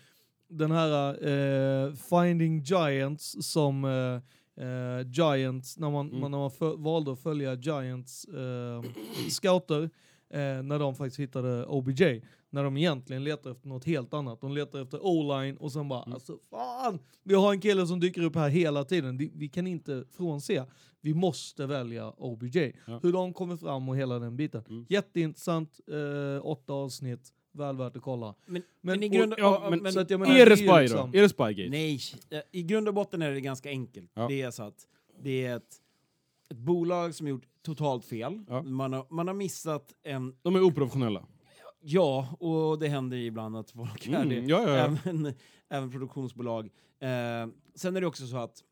den 0.50 0.72
här 0.72 1.28
eh, 1.28 1.94
Finding 1.94 2.64
Giants 2.64 3.36
som 3.52 3.86
eh, 3.86 4.66
eh, 4.66 5.08
Giants, 5.08 5.78
när 5.78 5.90
man, 5.92 6.08
Mm. 6.08 6.20
man, 6.22 6.32
när 6.32 6.38
man 6.38 6.84
valde 6.84 7.12
att 7.12 7.20
följa 7.20 7.54
Giants 7.54 8.26
eh, 8.26 8.84
scouter, 9.30 9.90
eh, 10.30 10.40
när 10.64 10.80
de 10.80 10.96
faktiskt 10.96 11.20
hittade 11.20 11.66
OBJ. 11.66 12.22
När 12.50 12.64
de 12.64 12.78
egentligen 12.78 13.24
letar 13.24 13.52
efter 13.52 13.68
något 13.68 13.86
helt 13.86 14.14
annat. 14.14 14.42
De 14.42 14.54
letar 14.54 14.82
efter 14.82 15.00
O-line 15.06 15.58
och 15.58 15.72
sen 15.72 15.88
bara, 15.90 16.02
Mm. 16.04 16.14
alltså 16.14 16.38
fan! 16.50 17.00
Vi 17.24 17.34
har 17.36 17.52
en 17.54 17.62
kille 17.62 17.88
som 17.88 18.00
dyker 18.00 18.22
upp 18.22 18.36
här 18.36 18.50
hela 18.50 18.84
tiden. 18.84 19.18
Vi, 19.18 19.32
vi 19.36 19.50
kan 19.50 19.68
inte 19.68 20.04
frånse. 20.18 20.66
Vi 21.02 21.14
måste 21.14 21.66
välja 21.66 22.10
OBJ. 22.18 22.60
Ja. 22.88 23.00
Hur 23.04 23.14
de 23.14 23.34
kommer 23.34 23.58
fram 23.58 23.90
och 23.90 23.98
hela 23.98 24.20
den 24.20 24.36
biten. 24.38 24.64
Mm. 24.70 24.86
Jätteintressant, 24.90 25.80
eh, 25.92 26.46
åtta 26.46 26.74
avsnitt, 26.74 27.30
väl 27.52 27.78
värt 27.78 27.96
att 27.96 28.02
kolla. 28.04 28.36
Men, 28.46 28.54
Men- 28.54 28.64
men, 29.00 29.04
i 29.04 29.08
och- 29.08 29.12
grund, 29.14 29.34
ja, 29.38 29.60
ja, 29.64 29.70
men- 29.70 29.82
men, 29.84 29.94
så 29.94 30.00
att 30.00 30.10
jag 30.10 30.20
menar, 30.20 30.36
är 30.36 30.46
det 30.50 30.58
Spy 30.58 30.66
då? 30.68 30.80
liksom- 30.80 31.10
Är 31.14 31.22
det 31.22 31.30
Spygate? 31.30 31.70
nej, 31.70 32.00
i 32.52 32.64
grund 32.64 32.88
och 32.88 32.94
botten 32.94 33.22
är 33.22 33.32
det 33.32 33.42
ganska 33.42 33.70
enkelt. 33.70 34.12
Ja. 34.14 34.28
Det 34.28 34.42
är 34.42 34.52
så 34.52 34.64
att 34.64 34.88
det 35.24 35.46
är 35.46 35.56
ett, 35.58 35.76
ett 36.52 36.58
bolag 36.58 37.16
som 37.16 37.28
gjort 37.28 37.44
totalt 37.62 38.06
fel. 38.06 38.44
Ja. 38.48 38.62
Man, 38.62 38.94
har, 38.94 39.06
man 39.10 39.28
har 39.28 39.36
missat 39.36 39.94
en, 40.04 40.36
De 40.42 40.56
är 40.56 40.64
oprofessionella. 40.64 41.26
ja, 41.82 42.28
och 42.40 42.80
det 42.80 42.88
händer 42.88 43.18
ibland 43.18 43.58
att 43.58 43.72
folk 43.72 44.08
är 44.08 44.16
Mm, 44.16 44.30
det. 44.30 44.36
ja, 44.36 44.62
ja, 44.64 44.70
ja. 44.70 44.76
Även, 45.06 45.34
även 45.70 45.92
produktionsbolag. 45.92 46.66
Eh, 47.00 47.48
sen 47.76 47.96
är 47.96 48.02
det 48.02 48.08
också 48.08 48.28
så 48.28 48.38
att 48.38 48.64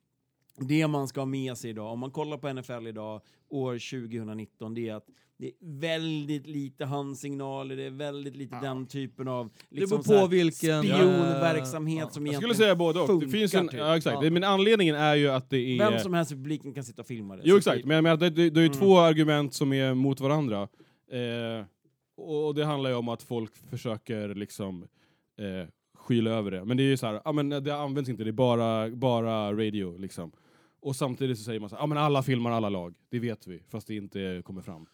det 0.58 0.88
man 0.88 1.08
ska 1.08 1.22
ha 1.22 1.26
med 1.26 1.58
sig 1.58 1.70
idag, 1.70 1.92
om 1.92 2.00
man 2.00 2.12
kollar 2.12 2.38
på 2.38 2.54
NFL 2.54 2.88
idag, 2.88 3.22
år 3.50 3.74
2019, 3.74 4.74
det 4.74 4.90
är 4.90 4.96
att 4.96 5.08
det 5.38 5.48
är 5.48 5.54
väldigt 5.80 6.48
lite 6.48 6.86
handsignaler, 6.86 7.76
det 7.76 7.84
är 7.84 7.90
väldigt 7.90 8.36
lite 8.36 8.60
den 8.62 8.86
typen 8.88 9.28
av 9.28 9.50
liksom 9.70 10.02
beror 10.02 10.14
här 10.16 10.22
på 10.22 10.28
vilken, 10.28 10.84
spionverksamhet 10.84 12.04
eh, 12.04 12.10
som 12.10 12.26
Jag 12.26 12.32
egentligen 12.34 12.42
skulle 12.56 12.66
säga 12.66 12.76
både 12.76 13.00
och. 13.00 13.08
Det 13.08 13.14
funkar, 13.14 13.28
finns 13.28 13.54
en, 13.54 13.68
typ. 13.68 13.80
ja, 13.80 13.98
exakt. 13.98 14.24
Ja. 14.24 14.30
Men 14.30 14.44
anledningen 14.44 14.96
är 14.96 15.16
ju 15.16 15.28
att 15.30 15.50
det 15.50 15.58
är... 15.58 15.92
Vem 15.92 16.00
som 16.00 16.14
helst 16.14 16.32
i 16.32 16.36
publiken 16.36 16.74
kan 16.74 16.84
sitta 16.84 17.02
och 17.02 17.08
filma 17.08 17.36
det. 17.36 17.42
Jo 17.46 17.58
exakt, 17.58 17.82
det- 17.82 17.88
men 17.88 17.96
jag 17.96 18.04
menar, 18.04 18.18
det, 18.18 18.30
det, 18.30 18.50
det 18.50 18.60
är 18.60 18.64
ju 18.64 18.68
Mm. 18.68 18.80
två 18.80 18.98
argument 19.00 19.54
som 19.54 19.74
är 19.74 19.94
mot 19.94 20.20
varandra. 20.20 20.62
Eh, 21.12 21.66
och 22.18 22.56
det 22.56 22.66
handlar 22.66 22.90
ju 22.90 22.96
om 22.96 23.10
att 23.10 23.24
folk 23.24 23.52
försöker 23.70 24.36
liksom 24.36 24.84
eh, 25.40 25.70
skyla 25.98 26.32
över 26.32 26.52
det. 26.52 26.66
Men 26.66 26.78
det 26.78 26.84
är 26.84 26.88
ju 26.88 26.98
så 26.98 27.06
här, 27.08 27.22
ja 27.26 27.32
men 27.32 27.50
det 27.50 27.76
används 27.76 28.10
inte, 28.10 28.24
det 28.24 28.30
är 28.30 28.32
bara, 28.32 28.90
bara 28.90 29.52
radio 29.54 29.98
liksom. 29.98 30.32
Och 30.82 30.96
samtidigt 30.96 31.38
så 31.38 31.44
säger 31.44 31.60
man 31.60 31.70
så 31.70 31.76
här, 31.76 31.84
ja 31.84 31.88
men 31.88 31.98
alla 31.98 32.24
filmar 32.24 32.52
alla 32.52 32.70
lag, 32.70 32.96
det 33.10 33.20
vet 33.20 33.48
vi, 33.48 33.64
fast 33.70 33.88
det 33.88 33.96
inte 33.96 34.42
kommer 34.46 34.62
fram. 34.62 34.86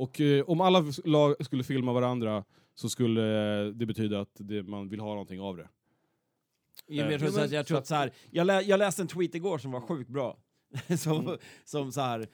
Och 0.00 0.20
eh, 0.20 0.44
om 0.44 0.60
alla 0.60 0.84
lag 1.04 1.44
skulle 1.44 1.64
filma 1.64 1.92
varandra 1.92 2.44
så 2.74 2.88
skulle 2.88 3.22
eh, 3.60 3.66
det 3.66 3.86
betyda 3.86 4.20
att 4.20 4.30
det, 4.34 4.62
man 4.62 4.88
vill 4.88 5.00
ha 5.00 5.08
någonting 5.08 5.40
av 5.40 5.56
det. 5.56 5.68
Men 6.88 6.96
jag 6.96 7.06
tror, 7.08 7.22
Ja, 7.22 7.30
så 7.30 7.36
men- 7.36 7.44
att, 7.44 7.50
jag, 7.52 7.66
tror 7.66 7.78
att 7.78 7.86
så 7.86 7.94
här, 7.94 8.12
jag, 8.30 8.46
lä, 8.46 8.60
jag 8.60 8.78
läste 8.78 9.02
en 9.02 9.08
tweet 9.08 9.34
igår 9.34 9.58
som 9.58 9.70
var 9.70 9.80
sjukt 9.80 10.10
bra. 10.10 10.38
som, 10.98 11.38
som 11.64 11.92
så 11.92 12.00
här... 12.00 12.28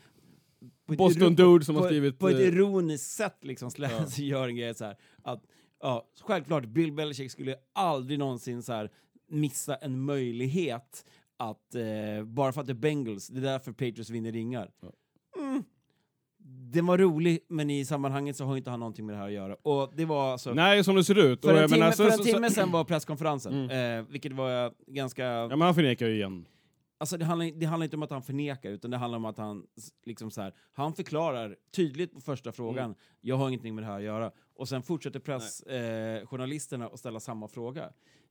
på 0.86 0.92
ett 0.92 0.98
Boston 0.98 1.34
Dude 1.34 1.64
som 1.64 1.74
på, 1.74 1.80
har 1.80 1.88
skrivit... 1.88 2.18
På 2.18 2.28
ett 2.28 2.40
eh, 2.40 2.46
ironiskt 2.46 3.10
sätt 3.10 3.38
liksom 3.40 3.70
slä, 3.70 3.90
Ja. 3.90 4.06
så 4.06 4.22
gör 4.22 4.48
en 4.48 4.56
grej 4.56 4.74
så 4.74 4.84
här 4.84 4.96
att 5.22 5.42
ja, 5.80 6.08
självklart 6.20 6.64
Bill 6.64 6.92
Belichick 6.92 7.30
skulle 7.30 7.56
aldrig 7.72 8.18
någonsin 8.18 8.62
så 8.62 8.72
här 8.72 8.90
missa 9.28 9.76
en 9.76 10.00
möjlighet 10.00 11.04
att 11.36 11.74
eh, 11.74 12.24
bara 12.24 12.52
för 12.52 12.60
att 12.60 12.66
det 12.66 12.72
är 12.72 12.74
Bengals, 12.74 13.28
det 13.28 13.38
är 13.38 13.42
därför 13.42 13.72
Patriots 13.72 14.10
vinner 14.10 14.32
ringar. 14.32 14.70
Ja. 14.80 14.92
Den 16.72 16.86
var 16.86 16.98
rolig, 16.98 17.38
men 17.48 17.70
i 17.70 17.84
sammanhanget 17.84 18.36
så 18.36 18.44
har 18.44 18.56
inte 18.56 18.70
han 18.70 18.80
någonting 18.80 19.06
med 19.06 19.14
det 19.14 19.18
här 19.18 19.26
att 19.26 19.32
göra. 19.32 19.56
Och 19.62 19.92
det 19.96 20.04
var 20.04 20.32
alltså... 20.32 20.54
Nej, 20.54 20.84
som 20.84 20.96
det 20.96 21.04
ser 21.04 21.18
ut. 21.18 21.40
För 21.44 21.54
en, 21.62 21.68
timme, 21.70 21.92
för 21.92 22.10
en 22.10 22.18
timme 22.18 22.50
sen 22.50 22.70
var 22.72 22.84
presskonferensen, 22.84 23.54
Mm. 23.70 23.98
eh, 24.00 24.10
vilket 24.12 24.32
var 24.32 24.72
ganska... 24.86 25.24
Ja 25.24 25.48
men 25.48 25.60
han 25.60 25.74
förnekar 25.74 26.06
ju 26.06 26.14
igen. 26.14 26.46
Alltså 26.98 27.16
det 27.16 27.24
handlar, 27.24 27.60
det 27.60 27.66
handlar 27.66 27.84
inte 27.84 27.96
om 27.96 28.02
att 28.02 28.10
han 28.10 28.22
förnekar, 28.22 28.70
utan 28.70 28.90
det 28.90 28.96
handlar 28.96 29.16
om 29.16 29.24
att 29.24 29.38
han 29.38 29.62
liksom 30.04 30.30
så 30.30 30.40
här, 30.42 30.52
han 30.72 30.94
förklarar 30.94 31.56
tydligt 31.76 32.12
på 32.14 32.20
första 32.20 32.52
frågan, 32.52 32.84
Mm. 32.84 32.96
jag 33.20 33.36
har 33.36 33.48
ingenting 33.48 33.74
med 33.74 33.84
det 33.84 33.88
här 33.88 33.96
att 33.96 34.02
göra. 34.02 34.30
Och 34.56 34.68
sen 34.68 34.82
fortsätter 34.82 35.20
pressjournalisterna 35.20 36.84
eh, 36.84 36.90
att 36.92 36.98
ställa 36.98 37.20
samma 37.20 37.48
fråga. 37.48 37.84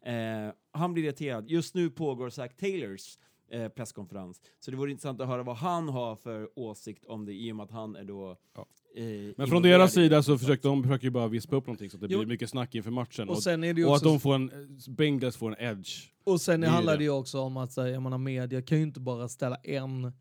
Eh, 0.06 0.54
han 0.72 0.94
blir 0.94 1.04
irriterad. 1.04 1.50
Just 1.50 1.76
nu 1.76 1.90
pågår 1.90 2.30
Zack 2.30 2.58
Taylors 2.58 3.18
eh, 3.50 3.68
presskonferens, 3.68 4.42
så 4.60 4.72
det 4.72 4.78
vore 4.78 4.92
intressant 4.92 5.22
att 5.22 5.28
höra 5.28 5.44
vad 5.44 5.56
han 5.58 5.90
har 5.90 6.16
för 6.16 6.50
åsikt 6.60 7.06
om 7.06 7.26
det, 7.26 7.34
i 7.34 7.52
och 7.52 7.56
med 7.56 7.64
att 7.64 7.72
han 7.72 7.96
är 7.96 8.04
då... 8.04 8.36
Ja. 8.56 8.66
Eh, 8.96 9.04
Men 9.38 9.48
från 9.48 9.62
deras 9.62 9.94
sida 9.94 10.24
så 10.24 10.38
försöker 10.38 10.70
de 10.70 10.84
försöker 10.84 11.04
ju 11.06 11.12
bara 11.12 11.28
vispa 11.28 11.56
upp 11.56 11.68
någonting 11.68 11.90
så 11.90 11.98
att 11.98 12.02
det 12.02 12.08
Jo. 12.10 12.18
blir 12.20 12.28
mycket 12.28 12.50
snack 12.50 12.76
inför 12.76 12.92
matchen. 12.92 13.30
Och 13.30 13.36
Och, 13.36 13.44
sen 13.44 13.64
är 13.64 13.74
det 13.74 13.82
ju 13.82 13.88
och 13.88 13.96
att 13.96 14.04
de 14.04 14.20
får 14.20 14.36
en, 14.36 14.52
Bengals 14.88 15.38
får 15.38 15.56
en 15.60 15.66
edge. 15.78 15.90
Och 16.24 16.42
sen 16.42 16.62
Det 16.62 16.68
handlar 16.68 16.98
det. 16.98 17.04
ju 17.04 17.10
också 17.10 17.40
om 17.40 17.58
att 17.58 17.72
säga, 17.72 17.90
jag 17.90 18.02
menar, 18.02 18.18
media 18.18 18.62
kan 18.62 18.78
ju 18.78 18.84
inte 18.84 19.00
bara 19.00 19.28
ställa 19.28 19.56
en 19.56 20.12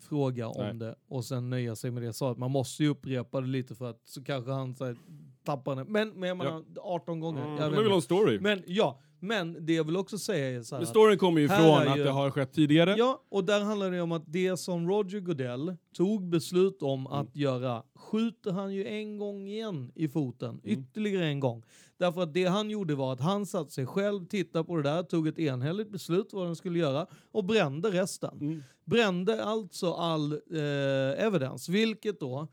fråga 0.00 0.48
om 0.48 0.64
Nej. 0.66 0.74
det 0.74 0.94
och 1.08 1.24
sen 1.24 1.50
nöja 1.50 1.76
sig 1.76 1.90
med 1.90 2.02
det 2.02 2.12
svaret. 2.12 2.38
Man 2.38 2.50
måste 2.50 2.82
ju 2.82 2.88
upprepa 2.88 3.40
det 3.40 3.46
lite 3.46 3.74
för 3.74 3.90
att 3.90 4.00
så 4.08 4.24
kanske 4.24 4.50
han 4.50 4.74
så 4.74 4.84
här, 4.84 4.96
tappar 5.44 5.76
det. 5.76 5.84
Men, 5.84 6.08
men 6.10 6.28
jag 6.28 6.36
menar, 6.38 6.64
18 6.80 7.20
gånger. 7.20 7.42
Mm, 7.44 7.56
jag 7.56 7.70
vill 7.70 7.86
ha 7.90 7.94
en 7.96 8.02
story. 8.02 8.40
men 8.40 8.62
ja, 8.66 9.00
men 9.22 9.66
det 9.66 9.72
jag 9.74 9.84
vill 9.84 9.96
också 9.96 10.18
säga 10.18 10.58
är 10.58 10.62
så 10.62 10.74
här 10.74 10.80
Men 10.80 10.86
storyn 10.86 11.18
kommer 11.18 11.40
ju 11.40 11.48
här 11.48 11.56
från 11.62 11.82
är 11.88 11.92
att 11.92 11.98
ju- 11.98 12.04
det 12.04 12.10
har 12.10 12.30
skett 12.30 12.52
tidigare. 12.52 12.94
Ja, 12.98 13.22
och 13.28 13.44
där 13.44 13.60
handlar 13.60 13.90
det 13.90 14.00
om 14.00 14.12
att 14.12 14.22
det 14.26 14.56
som 14.56 14.88
Roger 14.88 15.20
Goodell 15.20 15.76
tog 15.96 16.28
beslut 16.28 16.82
om 16.82 17.00
Mm. 17.06 17.12
att 17.18 17.36
göra 17.36 17.82
skjuter 17.94 18.50
han 18.52 18.74
ju 18.74 18.86
en 18.86 19.18
gång 19.18 19.48
igen 19.48 19.92
i 19.94 20.08
foten, 20.08 20.48
Mm. 20.50 20.60
ytterligare 20.64 21.26
en 21.26 21.40
gång. 21.40 21.62
Därför 21.98 22.22
att 22.22 22.34
det 22.34 22.44
han 22.44 22.70
gjorde 22.70 22.94
var 22.94 23.12
att 23.12 23.20
han 23.20 23.46
satte 23.46 23.70
sig 23.70 23.86
själv, 23.86 24.24
tittade 24.26 24.64
på 24.64 24.76
det 24.76 24.82
där, 24.82 25.02
tog 25.02 25.28
ett 25.28 25.38
enhälligt 25.38 25.90
beslut 25.90 26.28
vad 26.32 26.46
den 26.46 26.56
skulle 26.56 26.78
göra 26.78 27.06
och 27.32 27.44
brände 27.44 27.90
resten. 27.90 28.38
Mm. 28.40 28.62
Brände 28.84 29.44
alltså 29.44 29.92
all 29.92 30.32
eh, 30.32 31.24
evidens, 31.26 31.68
vilket 31.68 32.20
då 32.20 32.48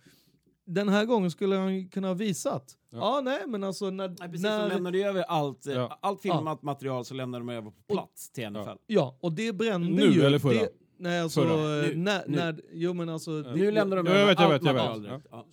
den 0.66 0.90
här 0.90 1.06
gången 1.06 1.32
skulle 1.32 1.56
han 1.56 1.90
kunna 1.90 2.08
ha 2.08 2.14
visat. 2.14 2.77
Ja, 2.90 2.98
Ja. 3.00 3.22
nej 3.22 3.40
men 3.48 3.64
alltså 3.64 3.90
när... 3.90 4.08
Nej, 4.08 4.18
precis, 4.18 4.42
när 4.44 4.62
de 4.70 4.74
lämnade 4.76 4.98
över 5.00 5.22
allt, 5.24 5.68
eh, 5.68 5.74
Ja. 5.74 6.00
allt 6.02 6.22
filmat 6.22 6.62
material 6.64 7.06
så 7.06 7.14
lämnade 7.14 7.42
de 7.46 7.50
över 7.50 7.72
på 7.72 7.94
plats 7.94 8.32
till 8.32 8.50
NFL. 8.50 8.70
Ja, 8.88 9.18
och 9.22 9.32
det 9.34 9.54
brände 9.56 9.88
Nu 9.90 10.12
ju... 10.14 10.22
eller 10.22 10.40
förra? 10.40 10.54
Det, 10.54 10.70
nej, 11.00 11.22
alltså... 11.22 11.42
Förra. 11.42 11.86
eh, 11.86 11.90
Nu, 11.90 11.96
när, 11.96 12.24
nu. 12.28 12.36
när, 12.38 12.62
jo 12.74 12.94
men 12.94 13.10
alltså... 13.10 13.42
det- 13.42 13.56
Nu 13.56 13.72
lämnar 13.72 13.98
de 13.98 14.06
Ja, 14.06 14.12
jag 14.14 14.22
över 14.22 14.32
vet, 14.32 14.40
jag 14.40 14.52
allt 14.52 14.62
vet, 14.62 14.66
jag 14.68 14.76
material 14.76 15.02
vet. 15.18 15.28
Ja. 15.32 15.46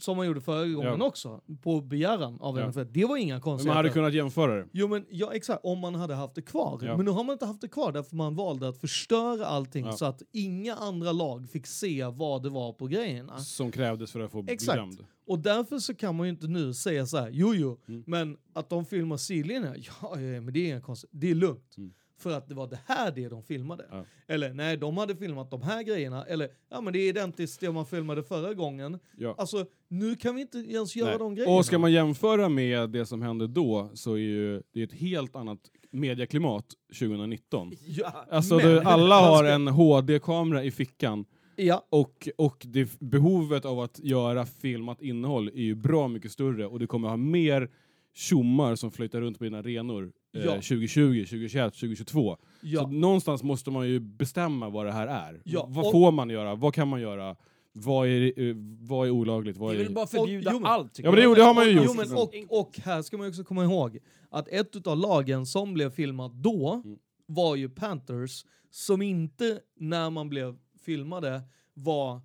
som 0.00 0.16
man 0.16 0.26
gjorde 0.26 0.40
förra 0.40 0.66
gången 0.66 0.96
Ja. 1.00 1.06
också, 1.06 1.40
på 1.62 1.80
begäran 1.80 2.38
av 2.40 2.58
Ja. 2.58 2.66
NFL. 2.70 2.80
Det 2.90 3.04
var 3.04 3.16
inga 3.16 3.40
konstigheter. 3.40 3.68
man 3.68 3.76
hade 3.76 3.88
kunnat 3.88 4.12
jämföra 4.14 4.54
det. 4.56 4.68
Jo 4.72 4.88
men 4.88 5.06
ja, 5.10 5.32
exakt, 5.32 5.60
om 5.64 5.78
man 5.78 5.94
hade 5.94 6.14
haft 6.14 6.34
det 6.34 6.42
kvar. 6.42 6.78
Ja. 6.82 6.96
Men 6.96 7.04
nu 7.06 7.10
har 7.10 7.24
man 7.24 7.32
inte 7.32 7.46
haft 7.46 7.60
det 7.60 7.68
kvar 7.68 7.92
därför 7.92 8.16
man 8.16 8.34
valde 8.36 8.68
att 8.68 8.78
förstöra 8.80 9.46
allting 9.46 9.84
Ja. 9.86 9.92
så 9.92 10.04
att 10.04 10.22
inga 10.32 10.74
andra 10.74 11.12
lag 11.12 11.48
fick 11.50 11.66
se 11.66 12.04
vad 12.04 12.42
det 12.42 12.48
var 12.50 12.72
på 12.72 12.86
grejerna. 12.86 13.38
Som 13.38 13.70
krävdes 13.72 14.12
för 14.12 14.20
att 14.20 14.30
få 14.30 14.42
bli 14.42 14.54
Exakt. 14.54 14.76
dömd. 14.76 15.04
Och 15.30 15.38
därför 15.38 15.78
så 15.78 15.94
kan 15.94 16.16
man 16.16 16.26
ju 16.26 16.30
inte 16.30 16.46
nu 16.48 16.74
säga 16.74 17.06
så 17.06 17.16
här, 17.18 17.30
jo 17.32 17.54
jo, 17.54 17.80
Mm. 17.88 18.04
men 18.06 18.36
att 18.52 18.68
de 18.70 18.84
filmar 18.84 19.16
sidlinjerna, 19.16 19.74
ja, 20.02 20.20
ja 20.20 20.40
men 20.40 20.52
det 20.52 20.60
är 20.60 20.66
inga 20.66 20.80
konstigt, 20.80 21.10
det 21.12 21.30
är 21.30 21.34
lugnt. 21.34 21.74
Mm. 21.78 21.92
För 22.18 22.36
att 22.36 22.48
det 22.48 22.54
var 22.54 22.66
det 22.66 22.78
här 22.86 23.10
det 23.12 23.28
de 23.28 23.42
filmade. 23.42 23.86
Ja. 23.90 24.04
Eller 24.28 24.54
nej, 24.54 24.76
de 24.76 24.96
hade 24.96 25.16
filmat 25.16 25.50
de 25.50 25.62
här 25.62 25.82
grejerna. 25.82 26.24
Eller 26.24 26.48
ja 26.70 26.80
men 26.80 26.92
det 26.92 26.98
är 26.98 27.08
identiskt 27.08 27.60
det 27.60 27.72
man 27.72 27.86
filmade 27.86 28.22
förra 28.22 28.54
gången. 28.54 28.98
Ja. 29.18 29.34
Alltså 29.38 29.66
nu 29.88 30.16
kan 30.16 30.34
vi 30.34 30.40
inte 30.40 30.58
ens 30.58 30.96
göra 30.96 31.08
Nej. 31.10 31.18
de 31.18 31.34
grejerna. 31.34 31.56
Och 31.56 31.64
ska 31.66 31.78
man 31.78 31.92
jämföra 31.92 32.48
med 32.48 32.90
det 32.90 33.06
som 33.06 33.22
hände 33.22 33.46
då 33.46 33.90
så 33.94 34.12
är 34.14 34.18
ju 34.18 34.62
det 34.72 34.80
är 34.80 34.84
ett 34.84 34.92
helt 34.92 35.36
annat 35.36 35.58
medieklimat 35.90 36.64
2019. 36.98 37.72
Ja, 37.86 38.26
Alltså 38.30 38.56
men- 38.56 38.66
det, 38.66 38.82
alla 38.84 39.20
har 39.20 39.44
en 39.44 39.68
HD-kamera 39.68 40.64
i 40.64 40.70
fickan 40.70 41.24
Ja, 41.62 41.86
och, 41.90 42.28
och 42.38 42.66
det, 42.68 42.98
behovet 43.00 43.64
av 43.64 43.80
att 43.80 43.98
göra 44.02 44.46
filmat 44.46 45.02
innehåll 45.02 45.48
är 45.48 45.62
ju 45.62 45.74
bra 45.74 46.08
mycket 46.08 46.32
större 46.32 46.66
och 46.66 46.78
det 46.78 46.86
kommer 46.86 47.08
ha 47.08 47.16
mer 47.16 47.70
tjommar 48.14 48.74
som 48.74 48.90
flyttar 48.90 49.20
runt 49.20 49.38
på 49.38 49.44
dina 49.44 49.58
arenor 49.58 50.12
eh, 50.36 50.44
Ja. 50.44 50.52
2020, 50.54 51.24
2021, 51.24 51.74
2022. 51.74 52.36
ja. 52.62 52.80
Så 52.80 52.86
någonstans 52.88 53.42
måste 53.42 53.70
man 53.70 53.88
ju 53.88 54.00
bestämma 54.00 54.68
vad 54.68 54.86
det 54.86 54.92
här 54.92 55.06
är. 55.06 55.40
Ja, 55.44 55.66
vad 55.70 55.84
och- 55.86 55.92
får 55.92 56.12
man 56.12 56.30
göra? 56.30 56.54
Vad 56.54 56.74
kan 56.74 56.88
man 56.88 57.00
göra? 57.00 57.36
Vad 57.72 58.08
är, 58.08 58.40
eh, 58.48 58.54
vad 58.80 59.06
är 59.06 59.10
olagligt? 59.10 59.54
Det 59.56 59.60
Vad 59.60 59.74
är 59.74 59.78
är... 59.80 59.84
väl 59.84 59.92
bara 59.94 60.06
förbjuda 60.06 60.50
jo, 60.52 60.58
men- 60.60 60.70
allt. 60.70 60.98
Ja, 60.98 61.10
men 61.10 61.20
det- 61.20 61.34
det 61.34 61.42
har 61.42 61.54
man 61.54 61.64
ju 61.66 61.72
Jo, 61.72 61.82
gjort. 61.84 61.96
men 61.96 62.12
och, 62.16 62.60
och 62.60 62.78
här 62.84 63.02
ska 63.02 63.18
man 63.18 63.28
också 63.28 63.44
komma 63.44 63.64
ihåg 63.64 63.98
att 64.30 64.48
ett 64.48 64.76
utav 64.76 64.98
lagen 64.98 65.46
som 65.46 65.74
blev 65.74 65.90
filmat 65.90 66.32
då 66.32 66.82
Mm. 66.84 66.98
var 67.26 67.56
ju 67.56 67.68
Panthers 67.68 68.44
som 68.70 69.02
inte 69.02 69.60
när 69.80 70.10
man 70.10 70.28
blev 70.28 70.56
filmade 70.82 71.42
var 71.74 72.20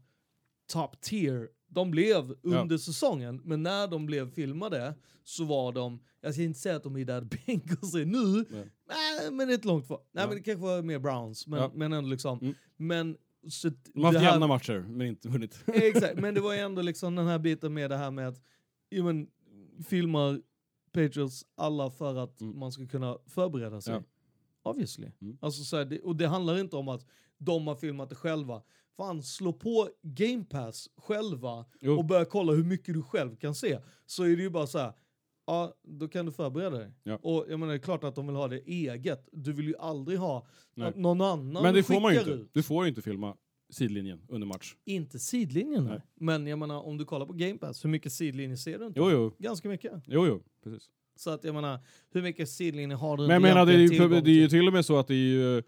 top 0.67 1.01
tier. 1.01 1.49
De 1.67 1.91
blev 1.91 2.35
under 2.41 2.77
säsongen, 2.77 3.41
men 3.43 3.63
när 3.63 3.87
de 3.87 4.05
blev 4.05 4.31
filmade 4.31 4.95
så 5.23 5.43
var 5.43 5.71
de, 5.71 5.99
jag 6.21 6.33
ska 6.33 6.43
inte 6.43 6.59
säga 6.59 6.75
att 6.75 6.83
de 6.83 6.95
är 6.97 7.05
där 7.05 7.21
Bengals 7.45 7.93
är 7.95 8.05
nu, 8.05 8.45
Nej. 8.49 8.71
nej, 8.87 9.31
men 9.31 9.49
inte 9.51 9.67
långt 9.67 9.87
kvar. 9.87 9.99
Nej 10.11 10.23
Ja. 10.23 10.27
men 10.27 10.37
det 10.37 10.43
kanske 10.43 10.61
var 10.65 10.81
mer 10.81 10.99
Browns, 10.99 11.47
men, 11.47 11.59
Ja. 11.59 11.71
men 11.73 11.93
ändå 11.93 12.09
liksom. 12.09 12.39
Mm. 12.39 12.53
Men 12.77 13.17
så 13.49 13.69
De 13.69 13.99
har 14.03 14.05
haft 14.13 14.17
här- 14.23 14.31
jämna 14.31 14.47
matcher, 14.47 14.85
men 14.89 15.07
inte 15.07 15.29
vunnit. 15.29 15.63
Exakt, 15.67 16.19
men 16.19 16.33
det 16.33 16.41
var 16.41 16.53
ju 16.53 16.59
ändå 16.59 16.81
liksom 16.81 17.15
den 17.15 17.27
här 17.27 17.39
biten 17.39 17.73
med 17.73 17.89
det 17.91 17.97
här 17.97 18.11
med 18.11 18.27
att 18.27 18.41
men, 19.03 19.27
filmar 19.85 20.41
Patriots 20.91 21.45
alla 21.55 21.89
för 21.91 22.15
att 22.15 22.41
Mm. 22.41 22.59
man 22.59 22.71
ska 22.71 22.87
kunna 22.87 23.17
förbereda 23.27 23.81
sig. 23.81 23.93
Ja. 23.93 24.03
Obviously. 24.71 25.07
Mm. 25.21 25.37
Alltså, 25.41 25.63
så 25.63 25.77
här, 25.77 25.85
det, 25.85 25.99
och 25.99 26.15
det 26.15 26.27
handlar 26.27 26.57
inte 26.59 26.75
om 26.75 26.87
att 26.87 27.05
de 27.37 27.67
har 27.67 27.75
filmat 27.75 28.09
det 28.09 28.15
själva. 28.15 28.61
Fan, 28.97 29.23
slå 29.23 29.53
på 29.53 29.89
Game 30.01 30.43
Pass 30.43 30.89
själva 30.97 31.65
Jo. 31.81 31.97
och 31.97 32.05
börja 32.05 32.25
kolla 32.25 32.53
hur 32.53 32.63
mycket 32.63 32.93
du 32.93 33.01
själv 33.01 33.35
kan 33.35 33.55
se. 33.55 33.79
Så 34.05 34.23
är 34.23 34.35
det 34.35 34.43
ju 34.43 34.49
bara 34.49 34.67
så 34.67 34.77
här. 34.79 34.93
Ja, 35.47 35.73
då 35.83 36.07
kan 36.07 36.25
du 36.25 36.31
förbereda 36.31 36.77
dig. 36.77 36.93
Ja. 37.03 37.19
Och 37.21 37.45
jag 37.49 37.59
menar, 37.59 37.73
det 37.73 37.77
är 37.77 37.83
klart 37.83 38.03
att 38.03 38.15
de 38.15 38.27
vill 38.27 38.35
ha 38.35 38.47
det 38.47 38.59
eget. 38.59 39.29
Du 39.31 39.53
vill 39.53 39.67
ju 39.67 39.75
aldrig 39.79 40.19
ha 40.19 40.47
Nej. 40.73 40.87
att 40.87 40.95
någon 40.95 41.21
annan 41.21 41.63
Men 41.63 41.73
det 41.73 41.83
får 41.83 41.99
man 42.01 42.13
ju 42.13 42.19
inte. 42.19 42.31
ut. 42.31 42.49
Du 42.53 42.63
får 42.63 42.83
ju 42.83 42.89
inte 42.89 43.01
filma 43.01 43.35
sidlinjen 43.69 44.21
under 44.29 44.47
match. 44.47 44.75
Inte 44.85 45.19
sidlinjen, 45.19 45.83
Nej. 45.85 46.01
Men 46.15 46.47
jag 46.47 46.59
menar, 46.59 46.81
om 46.85 46.97
du 46.97 47.05
kollar 47.05 47.25
på 47.25 47.33
Game 47.33 47.57
Pass, 47.57 47.85
hur 47.85 47.89
mycket 47.89 48.11
sidlinjer 48.13 48.57
ser 48.57 48.79
du 48.79 48.85
inte? 48.85 48.99
Jo, 48.99 49.11
jo. 49.11 49.35
Ganska 49.39 49.69
mycket. 49.69 49.91
Jo, 50.07 50.27
jo. 50.27 50.43
Precis. 50.63 50.89
Så 51.15 51.29
att 51.29 51.43
jag 51.43 51.55
menar, 51.55 51.79
hur 52.11 52.21
mycket 52.21 52.49
sidlinjer 52.49 52.97
har 52.97 53.17
du 53.17 53.23
Men 53.23 53.31
jag 53.33 53.41
menar, 53.41 53.65
det 53.65 53.73
är, 53.73 53.77
ju, 53.77 53.87
det 53.87 54.29
är 54.31 54.33
ju 54.33 54.47
till? 54.47 54.49
till 54.49 54.67
och 54.67 54.73
med 54.73 54.85
så 54.85 54.97
att 54.99 55.07
det 55.07 55.13
är 55.13 55.17
ju... 55.17 55.63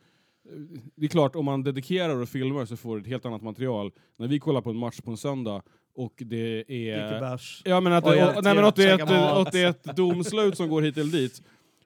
Det 0.95 1.05
är 1.05 1.09
klart, 1.09 1.35
om 1.35 1.45
man 1.45 1.63
dedikerar 1.63 2.21
och 2.21 2.29
filmar 2.29 2.65
så 2.65 2.77
får 2.77 2.95
du 2.95 3.01
ett 3.01 3.07
helt 3.07 3.25
annat 3.25 3.41
material. 3.41 3.91
När 4.17 4.27
vi 4.27 4.39
kollar 4.39 4.61
på 4.61 4.69
en 4.69 4.77
match 4.77 5.01
på 5.01 5.11
en 5.11 5.17
söndag 5.17 5.61
och 5.95 6.13
det 6.25 6.71
är... 6.71 7.39
Ja 7.65 7.81
men 7.81 7.93
att 7.93 8.05
Oj, 8.05 8.17
jag 8.17 8.43
nej, 8.43 8.55
men 8.55 8.65
att 8.65 8.75
det, 8.75 8.83
är 8.83 8.95
ett, 8.95 9.11
att 9.11 9.51
det 9.51 9.59
är 9.59 9.69
ett 9.69 9.83
domslut 9.83 10.57
som 10.57 10.69
går 10.69 10.81
hit 10.81 10.97
eller 10.97 11.11
dit. 11.11 11.41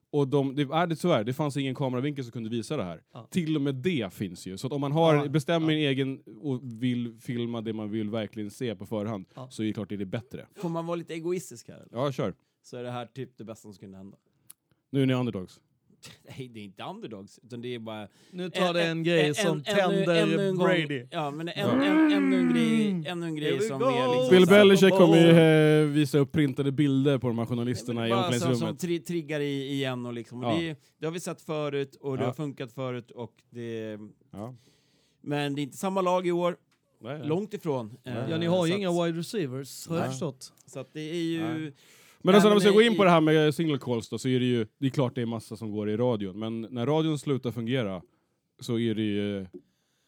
Och 0.09 0.27
de, 0.27 0.55
det 0.55 0.61
är 0.61 0.87
det 0.87 0.95
tyvärr, 0.95 1.23
det 1.23 1.33
fanns 1.33 1.57
ingen 1.57 1.75
kameravinkel 1.75 2.23
som 2.23 2.31
kunde 2.31 2.49
visa 2.49 2.77
det 2.77 2.83
här. 2.83 3.01
Ja. 3.13 3.27
Till 3.31 3.55
och 3.55 3.61
med 3.61 3.75
det 3.75 4.13
finns 4.13 4.45
ju. 4.47 4.57
Så 4.57 4.67
att 4.67 4.73
om 4.73 4.81
man 4.81 4.91
har, 4.91 5.15
Ja, 5.15 5.27
bestämmer 5.27 5.71
ja. 5.73 5.79
en 5.79 5.79
egen 5.79 6.21
och 6.41 6.59
vill 6.63 7.17
filma 7.21 7.61
det 7.61 7.73
man 7.73 7.89
vill 7.91 8.09
verkligen 8.09 8.51
se 8.51 8.75
på 8.75 8.85
förhand, 8.85 9.25
Ja. 9.35 9.47
så 9.51 9.63
är 9.63 9.67
det 9.67 9.73
klart 9.73 9.89
det 9.89 9.95
är 9.95 9.97
det 9.97 10.05
bättre. 10.05 10.45
Får 10.55 10.69
man 10.69 10.85
vara 10.85 10.95
lite 10.95 11.13
egoistisk 11.13 11.67
här? 11.67 11.75
eller? 11.75 11.87
Ja, 11.91 12.11
kör. 12.11 12.33
Så 12.63 12.77
är 12.77 12.83
det 12.83 12.91
här 12.91 13.05
typ 13.05 13.37
det 13.37 13.43
bästa 13.43 13.61
som 13.61 13.73
skulle 13.73 13.97
hända. 13.97 14.17
Nu 14.89 15.01
är 15.01 15.05
ni 15.05 15.13
underdogs. 15.13 15.59
Nej, 16.37 16.47
det 16.53 16.59
är 16.59 16.63
inte 16.63 16.83
underdogs, 16.83 17.39
utan 17.43 17.61
det 17.61 17.75
är 17.75 17.79
bara... 17.79 18.07
Nu 18.31 18.49
tar 18.49 18.73
det 18.73 18.83
en 18.83 19.03
grej 19.03 19.35
som 19.35 19.63
tänder 19.63 20.15
ännu 20.15 20.47
en 20.49 20.55
gång- 20.55 20.65
Brady. 20.67 21.05
Ja, 21.11 21.31
men 21.31 21.47
en, 21.49 21.69
en, 21.81 22.11
ännu 22.11 22.37
en 22.39 22.53
grej, 22.53 23.03
ännu 23.11 23.25
en 23.25 23.35
grej 23.35 23.59
som 23.61 23.81
är 23.81 24.15
liksom... 24.15 24.29
Bill 24.37 24.47
Belichick 24.47 24.93
kommer 24.93 25.17
ju 25.17 25.29
eh, 25.29 25.87
visa 25.87 26.17
upp 26.17 26.31
printade 26.31 26.71
bilder 26.71 27.17
på 27.17 27.27
de 27.27 27.37
här 27.37 27.45
journalisterna 27.45 28.07
i 28.07 28.09
Bara 28.09 28.23
som, 28.23 28.31
som 28.39 28.47
omklädningsrummet. 28.49 28.79
tri 28.79 28.99
triggar 28.99 29.39
i, 29.39 29.71
igen 29.73 30.05
och 30.05 30.13
liksom. 30.13 30.43
Och 30.43 30.51
Ja. 30.51 30.57
det, 30.59 30.75
det 30.99 31.05
har 31.05 31.11
vi 31.13 31.19
sett 31.19 31.41
förut 31.41 31.95
och 32.01 32.17
det 32.17 32.23
Ja. 32.23 32.27
har 32.27 32.33
funkat 32.33 32.71
förut 32.73 33.11
och 33.11 33.33
det... 33.49 33.97
Ja. 34.31 34.55
Men 35.21 35.55
det 35.55 35.61
är 35.61 35.63
inte 35.63 35.77
samma 35.77 36.01
lag 36.01 36.27
i 36.27 36.31
år, 36.31 36.57
Nej, 37.01 37.17
nej. 37.19 37.27
långt 37.27 37.53
ifrån. 37.53 37.97
Ja, 38.03 38.11
Ja, 38.11 38.33
Eh, 38.33 38.39
ni 38.39 38.45
har 38.45 38.65
ju 38.67 38.73
inga 38.73 38.91
wide 39.05 39.19
receivers, 39.19 39.87
har 39.87 39.95
jag 39.95 40.01
Nej. 40.01 40.09
förstått. 40.11 40.53
Så 40.65 40.79
att 40.79 40.93
det 40.93 41.01
är 41.01 41.13
ju... 41.23 41.41
Nej. 41.43 41.73
Men 42.23 42.35
alltså 42.35 42.49
när 42.49 42.55
vi 42.55 42.61
ska 42.61 42.71
gå 42.71 42.81
in 42.81 42.97
på 42.97 43.03
det 43.03 43.09
här 43.09 43.21
med 43.21 43.55
single 43.55 43.77
calls 43.77 44.09
då, 44.09 44.17
så 44.17 44.27
är 44.27 44.39
det 44.39 44.45
ju, 44.45 44.67
det 44.77 44.85
är 44.85 44.89
klart 44.89 45.15
det 45.15 45.21
är 45.21 45.25
massa 45.25 45.55
som 45.55 45.71
går 45.71 45.89
i 45.89 45.97
radion, 45.97 46.39
men 46.39 46.61
när 46.61 46.85
radion 46.85 47.19
slutar 47.19 47.51
fungera 47.51 48.01
så 48.59 48.79
är 48.79 48.95
det 48.95 49.01
ju, 49.01 49.47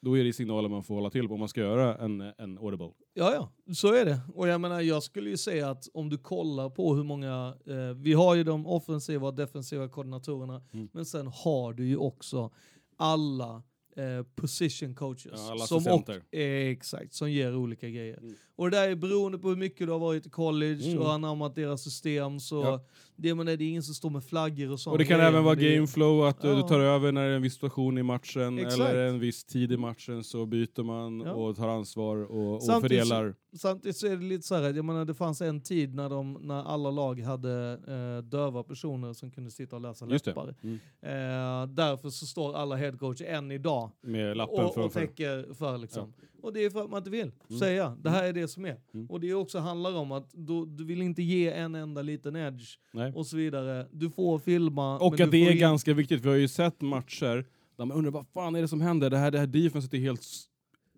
då 0.02 0.18
är 0.18 0.24
det 0.24 0.32
signaler 0.32 0.68
man 0.68 0.84
får 0.84 0.94
hålla 0.94 1.10
till 1.10 1.28
på 1.28 1.34
om 1.34 1.40
man 1.40 1.48
ska 1.48 1.60
göra 1.60 1.96
en, 1.96 2.20
en 2.20 2.58
audible. 2.58 2.90
Ja, 3.14 3.32
ja, 3.66 3.74
så 3.74 3.94
är 3.94 4.04
det. 4.04 4.20
Och 4.34 4.48
jag 4.48 4.60
menar, 4.60 4.80
jag 4.80 5.02
skulle 5.02 5.30
ju 5.30 5.36
säga 5.36 5.70
att 5.70 5.88
om 5.94 6.08
du 6.08 6.18
kollar 6.18 6.70
på 6.70 6.94
hur 6.94 7.04
många, 7.04 7.54
eh, 7.66 7.96
vi 7.96 8.12
har 8.12 8.34
ju 8.34 8.44
de 8.44 8.66
offensiva 8.66 9.26
och 9.28 9.34
defensiva 9.34 9.88
koordinatorerna, 9.88 10.62
Mm. 10.72 10.88
men 10.92 11.04
sen 11.06 11.26
har 11.26 11.72
du 11.72 11.86
ju 11.86 11.96
också 11.96 12.50
alla 12.96 13.62
eh, 13.96 14.22
position 14.34 14.94
coaches. 14.94 15.32
Ja, 15.58 15.66
som 15.66 15.86
och, 15.86 16.34
eh, 16.34 16.68
exakt, 16.70 17.14
som 17.14 17.30
ger 17.30 17.56
olika 17.56 17.88
grejer. 17.88 18.18
Mm. 18.18 18.34
Och 18.56 18.70
det 18.70 18.76
där 18.76 18.88
är 18.88 18.94
beroende 18.94 19.38
på 19.38 19.48
hur 19.48 19.56
mycket 19.56 19.86
du 19.86 19.92
har 19.92 19.98
varit 19.98 20.26
i 20.26 20.30
college 20.30 20.86
Mm. 20.90 20.98
och 20.98 21.12
anammat 21.12 21.54
deras 21.54 21.82
system. 21.82 22.40
Så 22.40 22.62
Ja. 22.62 22.84
Det, 23.16 23.34
men 23.34 23.46
det 23.46 23.52
är 23.52 23.62
ingen 23.62 23.82
som 23.82 23.94
står 23.94 24.10
med 24.10 24.24
flaggor 24.24 24.70
och 24.72 24.80
sånt. 24.80 24.92
Och 24.92 24.98
det 24.98 25.04
kan 25.04 25.20
även 25.20 25.44
vara 25.44 25.54
det 25.54 25.68
är- 25.68 25.74
game 25.74 25.86
flow, 25.86 26.24
att 26.24 26.44
eh, 26.44 26.50
du 26.50 26.56
Ja. 26.56 26.68
tar 26.68 26.80
över 26.80 27.12
när 27.12 27.24
det 27.26 27.30
är 27.32 27.36
en 27.36 27.42
viss 27.42 27.54
situation 27.54 27.98
i 27.98 28.02
matchen, 28.02 28.58
Exakt. 28.58 28.80
eller 28.90 29.06
en 29.06 29.18
viss 29.18 29.44
tid 29.44 29.72
i 29.72 29.76
matchen 29.76 30.24
så 30.24 30.46
byter 30.46 30.82
man 30.82 31.20
Ja. 31.20 31.32
och 31.32 31.56
tar 31.56 31.68
ansvar 31.68 32.16
och, 32.16 32.54
och 32.54 32.62
Samtidigt 32.62 33.02
så- 33.02 33.08
fördelar. 33.14 33.34
Samtidigt 33.56 33.96
så 33.96 34.06
är 34.06 34.16
det 34.16 34.24
lite 34.24 34.42
så 34.46 34.54
här, 34.54 34.62
jag 34.74 34.84
menar 34.84 35.04
det 35.04 35.14
fanns 35.14 35.40
en 35.40 35.60
tid 35.60 35.94
när, 35.94 36.08
de, 36.10 36.32
när 36.42 36.62
alla 36.64 36.90
lag 36.90 37.20
hade 37.20 37.78
eh, 37.88 38.24
döva 38.24 38.62
personer 38.62 39.12
som 39.12 39.30
kunde 39.30 39.50
sitta 39.50 39.76
och 39.76 39.82
läsa 39.82 40.06
Just 40.06 40.26
läppar. 40.26 40.54
Mm. 40.62 40.74
Eh, 41.02 41.66
därför 41.74 42.10
så 42.10 42.26
står 42.26 42.54
alla 42.56 42.76
headcoacher 42.76 43.24
än 43.24 43.50
idag 43.50 43.90
Med 44.02 44.36
lappen 44.36 44.64
och, 44.64 44.78
och 44.78 44.92
täcker 44.92 45.54
för 45.54 45.78
liksom. 45.78 46.12
Och 46.44 46.52
det 46.52 46.64
är 46.64 46.70
för 46.70 46.84
att 46.84 46.90
man 46.90 46.98
inte 46.98 47.10
vill 47.10 47.30
Mm. 47.48 47.58
säga, 47.60 47.96
det 48.02 48.10
här 48.10 48.24
är 48.24 48.32
det 48.32 48.48
som 48.48 48.64
är. 48.64 48.76
Mm. 48.94 49.06
Och 49.10 49.20
det 49.20 49.34
också 49.34 49.58
handlar 49.58 49.96
om 49.96 50.12
att 50.12 50.30
du, 50.32 50.66
du 50.66 50.84
vill 50.84 51.02
inte 51.02 51.22
ge 51.22 51.50
en 51.50 51.74
enda 51.74 52.02
liten 52.02 52.36
edge 52.36 52.64
Nej. 52.92 53.12
och 53.14 53.26
så 53.26 53.36
vidare. 53.36 53.86
Du 53.92 54.10
får 54.10 54.38
filma. 54.38 54.98
Och 54.98 55.20
att 55.20 55.30
det 55.30 55.46
är 55.46 55.52
in- 55.52 55.58
ganska 55.58 55.94
viktigt, 55.94 56.24
vi 56.24 56.28
har 56.28 56.36
ju 56.36 56.48
sett 56.48 56.80
matcher 56.80 57.46
där 57.76 57.84
man 57.84 57.96
undrar 57.96 58.10
vad 58.10 58.26
fan 58.26 58.54
är 58.54 58.60
det 58.62 58.68
som 58.68 58.80
händer? 58.80 59.10
Det 59.10 59.18
här, 59.18 59.30
det 59.30 59.38
här 59.38 59.46
defenset 59.46 59.94
är 59.94 59.98
helt 59.98 60.22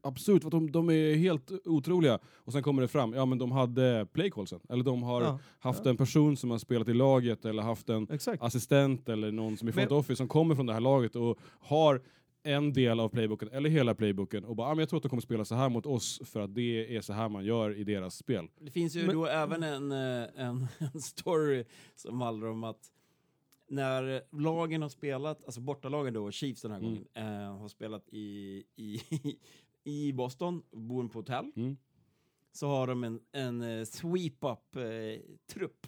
absurt, 0.03 0.42
för 0.42 0.51
de, 0.51 0.70
de 0.72 0.90
är 0.90 1.14
helt 1.16 1.53
otroliga. 1.64 2.18
Och 2.34 2.53
sen 2.53 2.62
kommer 2.62 2.82
det 2.82 2.88
fram, 2.88 3.12
ja 3.14 3.24
men 3.26 3.38
de 3.38 3.53
hade 3.53 4.07
playcallsen, 4.12 4.61
eller 4.68 4.84
de 4.84 5.03
har 5.03 5.22
Ja, 5.22 5.38
haft 5.59 5.80
ja. 5.84 5.90
en 5.90 5.97
person 5.97 6.36
som 6.36 6.51
har 6.51 6.59
spelat 6.59 6.88
i 6.88 6.94
laget, 6.94 7.44
eller 7.44 7.62
haft 7.62 7.88
en 7.88 8.07
Exakt. 8.11 8.42
assistent 8.42 9.09
eller 9.09 9.32
någon 9.32 9.57
som 9.57 9.68
är 9.68 9.72
front 9.72 9.92
office 9.92 10.16
som 10.16 10.28
kommer 10.28 10.55
från 10.55 10.66
det 10.66 10.72
här 10.72 10.80
laget 10.80 11.16
och 11.16 11.38
har 11.61 12.01
en 12.47 12.72
del 12.72 13.01
av 13.01 13.09
playbooken, 13.09 13.49
eller 13.53 13.70
hela 13.70 13.94
playbooken, 13.94 14.44
och 14.44 14.57
bara 14.57 14.68
ah, 14.68 14.74
men 14.74 14.78
jag 14.78 14.88
tror 14.88 14.97
att 14.97 15.03
de 15.03 15.09
kommer 15.09 15.22
spela 15.22 15.44
så 15.44 15.55
här 15.55 15.68
mot 15.68 15.86
oss 15.86 16.20
för 16.24 16.40
att 16.40 16.55
det 16.55 16.97
är 16.97 17.01
så 17.01 17.12
här 17.12 17.28
man 17.28 17.44
gör 17.44 17.74
i 17.78 17.84
deras 17.84 18.16
spel. 18.16 18.49
Det 18.61 18.70
finns 18.70 18.97
ju 18.97 19.07
Men- 19.07 19.14
då 19.16 19.26
även 19.26 19.62
en, 19.62 19.92
eh, 19.92 20.28
en, 20.36 20.66
en 20.94 21.01
story 21.01 21.64
som 21.94 22.20
handlar 22.20 22.49
om 22.49 22.64
att 22.64 22.92
när 23.68 24.22
lagen 24.42 24.82
har 24.82 24.88
spelat, 24.88 25.44
alltså 25.44 25.61
bortalagen 25.61 26.14
då, 26.14 26.30
Chiefs 26.30 26.62
den 26.62 26.70
här 26.70 26.78
Mm. 26.78 26.90
gången, 26.90 27.07
eh, 27.14 27.59
har 27.59 27.68
spelat 27.68 28.09
i, 28.09 28.64
i, 28.76 29.01
i 29.84 30.12
Boston, 30.12 30.62
bor 30.72 31.09
på 31.09 31.18
hotell, 31.18 31.53
Mm. 31.57 31.76
så 32.53 32.66
har 32.68 32.86
de 32.86 33.05
en, 33.05 33.20
en 33.32 33.62
eh, 33.62 33.84
sweep-up-trupp 33.84 35.86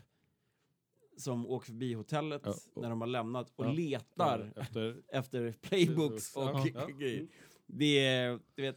som 1.19 1.47
åker 1.47 1.67
förbi 1.67 1.95
hotellet 1.95 2.43
Ja, 2.45 2.51
och- 2.75 2.83
när 2.83 2.91
de 2.91 3.01
har 3.01 3.09
lämnat 3.09 3.53
och 3.57 3.65
Ja. 3.67 3.73
letar 3.73 4.53
Efter, 4.57 4.97
efter 5.13 5.53
playbooks 5.53 6.37
och 6.37 6.43
Ja, 6.43 6.67
ja. 6.75 6.87
grejer. 6.99 7.27
Det 7.67 7.99
är, 8.07 8.39
du 8.55 8.63
vet, 8.63 8.77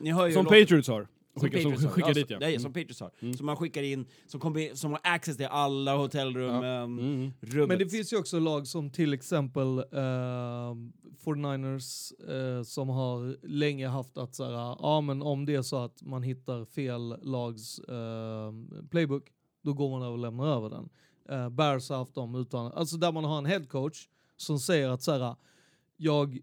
ni 0.00 0.10
hör 0.12 0.26
ju 0.26 0.32
som 0.32 0.44
Patriots 0.44 0.88
har. 0.88 1.08
som 1.38 1.90
skickar 1.90 2.08
ja, 2.08 2.14
dit 2.14 2.30
ja. 2.30 2.38
Nej, 2.38 2.48
Mm. 2.50 2.60
som 2.62 2.72
Patriots 2.72 3.00
har. 3.00 3.10
Mm. 3.20 3.34
Som 3.34 3.46
man 3.46 3.56
skickar 3.56 3.82
in, 3.82 4.06
som, 4.26 4.40
kommer, 4.40 4.74
som 4.74 4.90
har 4.92 5.00
access 5.02 5.36
till 5.36 5.46
alla 5.46 5.96
hotellrummen, 5.96 6.98
Mm. 6.98 7.32
rummet. 7.40 7.68
Men 7.68 7.78
det 7.78 7.88
finns 7.88 8.12
ju 8.12 8.16
också 8.16 8.38
lag 8.38 8.66
som 8.66 8.90
till 8.90 9.12
exempel 9.14 9.78
eh, 9.78 10.74
49ers 11.24 12.12
eh, 12.12 12.62
som 12.62 12.88
har 12.88 13.46
länge 13.46 13.88
haft 13.88 14.18
att 14.18 14.34
såhär, 14.34 14.52
ja 14.52 15.00
men 15.00 15.22
om 15.22 15.46
det 15.46 15.54
är 15.54 15.62
så 15.62 15.76
att 15.76 16.02
man 16.02 16.22
hittar 16.22 16.64
fel 16.64 17.16
lags 17.22 17.78
eh, 17.78 18.52
playbook, 18.90 19.24
då 19.62 19.72
går 19.72 19.90
man 19.90 20.02
över 20.02 20.12
och 20.12 20.18
lämnar 20.18 20.46
över 20.56 20.70
den. 20.70 20.88
Eh, 21.28 21.48
Bears 21.48 21.88
har 21.88 21.96
haft 21.96 22.14
dem 22.14 22.34
utan, 22.34 22.72
alltså 22.72 22.96
där 22.96 23.12
man 23.12 23.24
har 23.24 23.38
en 23.38 23.46
headcoach 23.46 24.08
som 24.36 24.58
säger 24.58 24.88
att 24.88 25.02
såhär, 25.02 25.36
jag, 25.96 26.38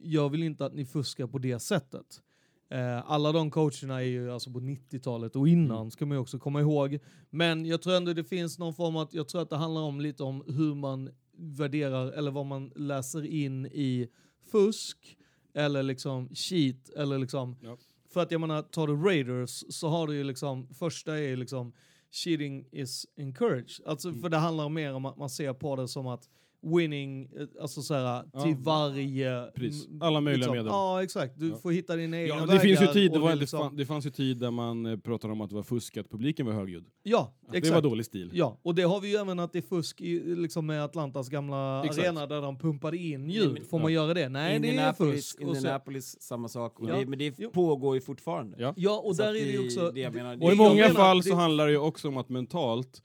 jag 0.00 0.28
vill 0.30 0.42
inte 0.42 0.66
att 0.66 0.74
ni 0.74 0.84
fuskar 0.86 1.26
på 1.26 1.38
det 1.38 1.58
sättet. 1.58 2.22
Eh, 2.70 3.10
alla 3.10 3.32
de 3.32 3.50
coacherna 3.50 3.94
är 4.02 4.06
ju 4.06 4.32
alltså 4.32 4.52
på 4.52 4.60
90-talet 4.60 5.36
och 5.36 5.48
innan 5.48 5.76
Mm. 5.78 5.90
ska 5.90 6.06
man 6.06 6.16
ju 6.16 6.20
också 6.20 6.38
komma 6.38 6.60
ihåg. 6.60 6.98
Men 7.30 7.66
jag 7.66 7.82
tror 7.82 7.94
ändå 7.96 8.12
det 8.12 8.24
finns 8.24 8.58
någon 8.58 8.74
form 8.74 8.96
att, 8.96 9.14
jag 9.14 9.28
tror 9.28 9.42
att 9.42 9.50
det 9.50 9.56
handlar 9.56 9.80
om 9.82 10.00
lite 10.00 10.22
om 10.22 10.44
hur 10.46 10.74
man 10.74 11.10
värderar 11.38 12.12
eller 12.12 12.30
vad 12.30 12.46
man 12.46 12.72
läser 12.76 13.26
in 13.26 13.66
i 13.66 14.08
fusk 14.52 15.16
eller 15.54 15.82
liksom 15.82 16.28
cheat 16.34 16.88
eller 16.96 17.18
liksom 17.18 17.56
Ja. 17.62 17.76
för 18.12 18.20
att 18.22 18.30
jag 18.30 18.40
menar 18.40 18.62
tar 18.62 18.86
du 18.86 18.96
Raiders 18.96 19.64
så 19.68 19.88
har 19.88 20.06
du 20.06 20.14
ju 20.16 20.24
liksom 20.24 20.68
första 20.74 21.14
är 21.16 21.22
ju 21.22 21.36
liksom 21.36 21.72
cheating 22.10 22.64
is 22.72 23.06
encouraged. 23.16 23.86
Alltså 23.86 24.08
Mm. 24.08 24.20
för 24.22 24.28
det 24.28 24.36
handlar 24.36 24.68
mer 24.68 24.94
om 24.94 25.04
att 25.04 25.16
man 25.16 25.30
ser 25.30 25.52
på 25.52 25.76
det 25.76 25.88
som 25.88 26.06
att 26.06 26.28
winning, 26.76 27.22
eh, 27.24 27.46
alltså 27.62 27.82
såhär 27.82 28.22
Ja. 28.32 28.40
till 28.42 28.56
varje... 28.56 29.42
Pris. 29.54 29.88
Alla 30.00 30.20
möjliga 30.20 30.36
liksom, 30.38 30.52
medel. 30.56 30.66
Ja 30.72 31.02
exakt, 31.02 31.32
du 31.38 31.48
Ja. 31.48 31.56
får 31.56 31.70
hitta 31.72 31.96
dina 31.96 32.16
egna 32.20 32.28
Ja, 32.34 32.40
vägar. 32.40 32.54
det 32.54 32.60
finns 32.60 32.80
ju 32.82 32.86
tid, 32.86 33.12
det, 33.12 33.18
var, 33.18 33.28
det, 33.30 33.36
liksom- 33.36 33.76
det 33.76 33.86
fanns 33.86 34.06
ju 34.06 34.10
tid 34.10 34.36
där 34.36 34.50
man 34.50 34.86
eh, 34.86 34.96
pratade 34.96 35.32
om 35.32 35.40
att 35.40 35.48
det 35.50 35.56
var 35.56 35.62
fusk, 35.62 35.96
att 35.96 36.10
publiken 36.10 36.46
var 36.46 36.52
högljudd. 36.52 36.86
Ja, 37.02 37.34
exakt. 37.46 37.66
Det 37.66 37.70
var 37.74 37.82
dålig 37.82 38.06
stil. 38.06 38.30
Ja, 38.34 38.60
och 38.62 38.74
det 38.74 38.82
har 38.82 39.00
vi 39.00 39.08
ju 39.10 39.16
även 39.16 39.38
att 39.38 39.52
det 39.52 39.58
är 39.58 39.62
fusk 39.62 40.00
i, 40.00 40.34
liksom 40.36 40.66
med 40.66 40.84
Atlantas 40.84 41.28
gamla 41.28 41.84
Exakt. 41.84 42.06
arena 42.06 42.26
där 42.26 42.42
de 42.42 42.58
pumpade 42.58 42.96
in 42.96 43.30
ljud. 43.30 43.62
Får 43.70 43.78
man 43.78 43.92
göra 43.92 44.14
det? 44.14 44.28
Nej, 44.28 44.58
det 44.60 44.76
är 44.76 44.92
fusk. 44.92 45.40
Indianapolis, 45.40 46.20
samma 46.22 46.48
sak. 46.48 46.80
Och 46.80 46.90
Ja. 46.90 46.96
det, 46.96 47.06
men 47.06 47.18
det 47.18 47.34
Jo. 47.38 47.50
pågår 47.50 47.94
ju 47.94 48.00
fortfarande. 48.00 48.56
Ja. 48.60 48.74
ja, 48.76 49.02
och 49.04 49.16
Så 49.16 49.22
där 49.22 49.28
är 49.28 49.32
det 49.34 49.38
ju 49.52 49.64
också... 49.66 49.90
Det 49.90 50.00
jag 50.00 50.14
menar, 50.14 50.32
Och 50.32 50.38
det 50.38 50.52
i 50.52 50.56
många 50.56 50.74
menar, 50.74 50.94
fall 50.94 51.16
det- 51.16 51.22
så 51.22 51.34
handlar 51.34 51.66
det 51.66 51.72
ju 51.72 51.78
också 51.78 52.08
om 52.08 52.16
att 52.16 52.28
mentalt 52.28 53.02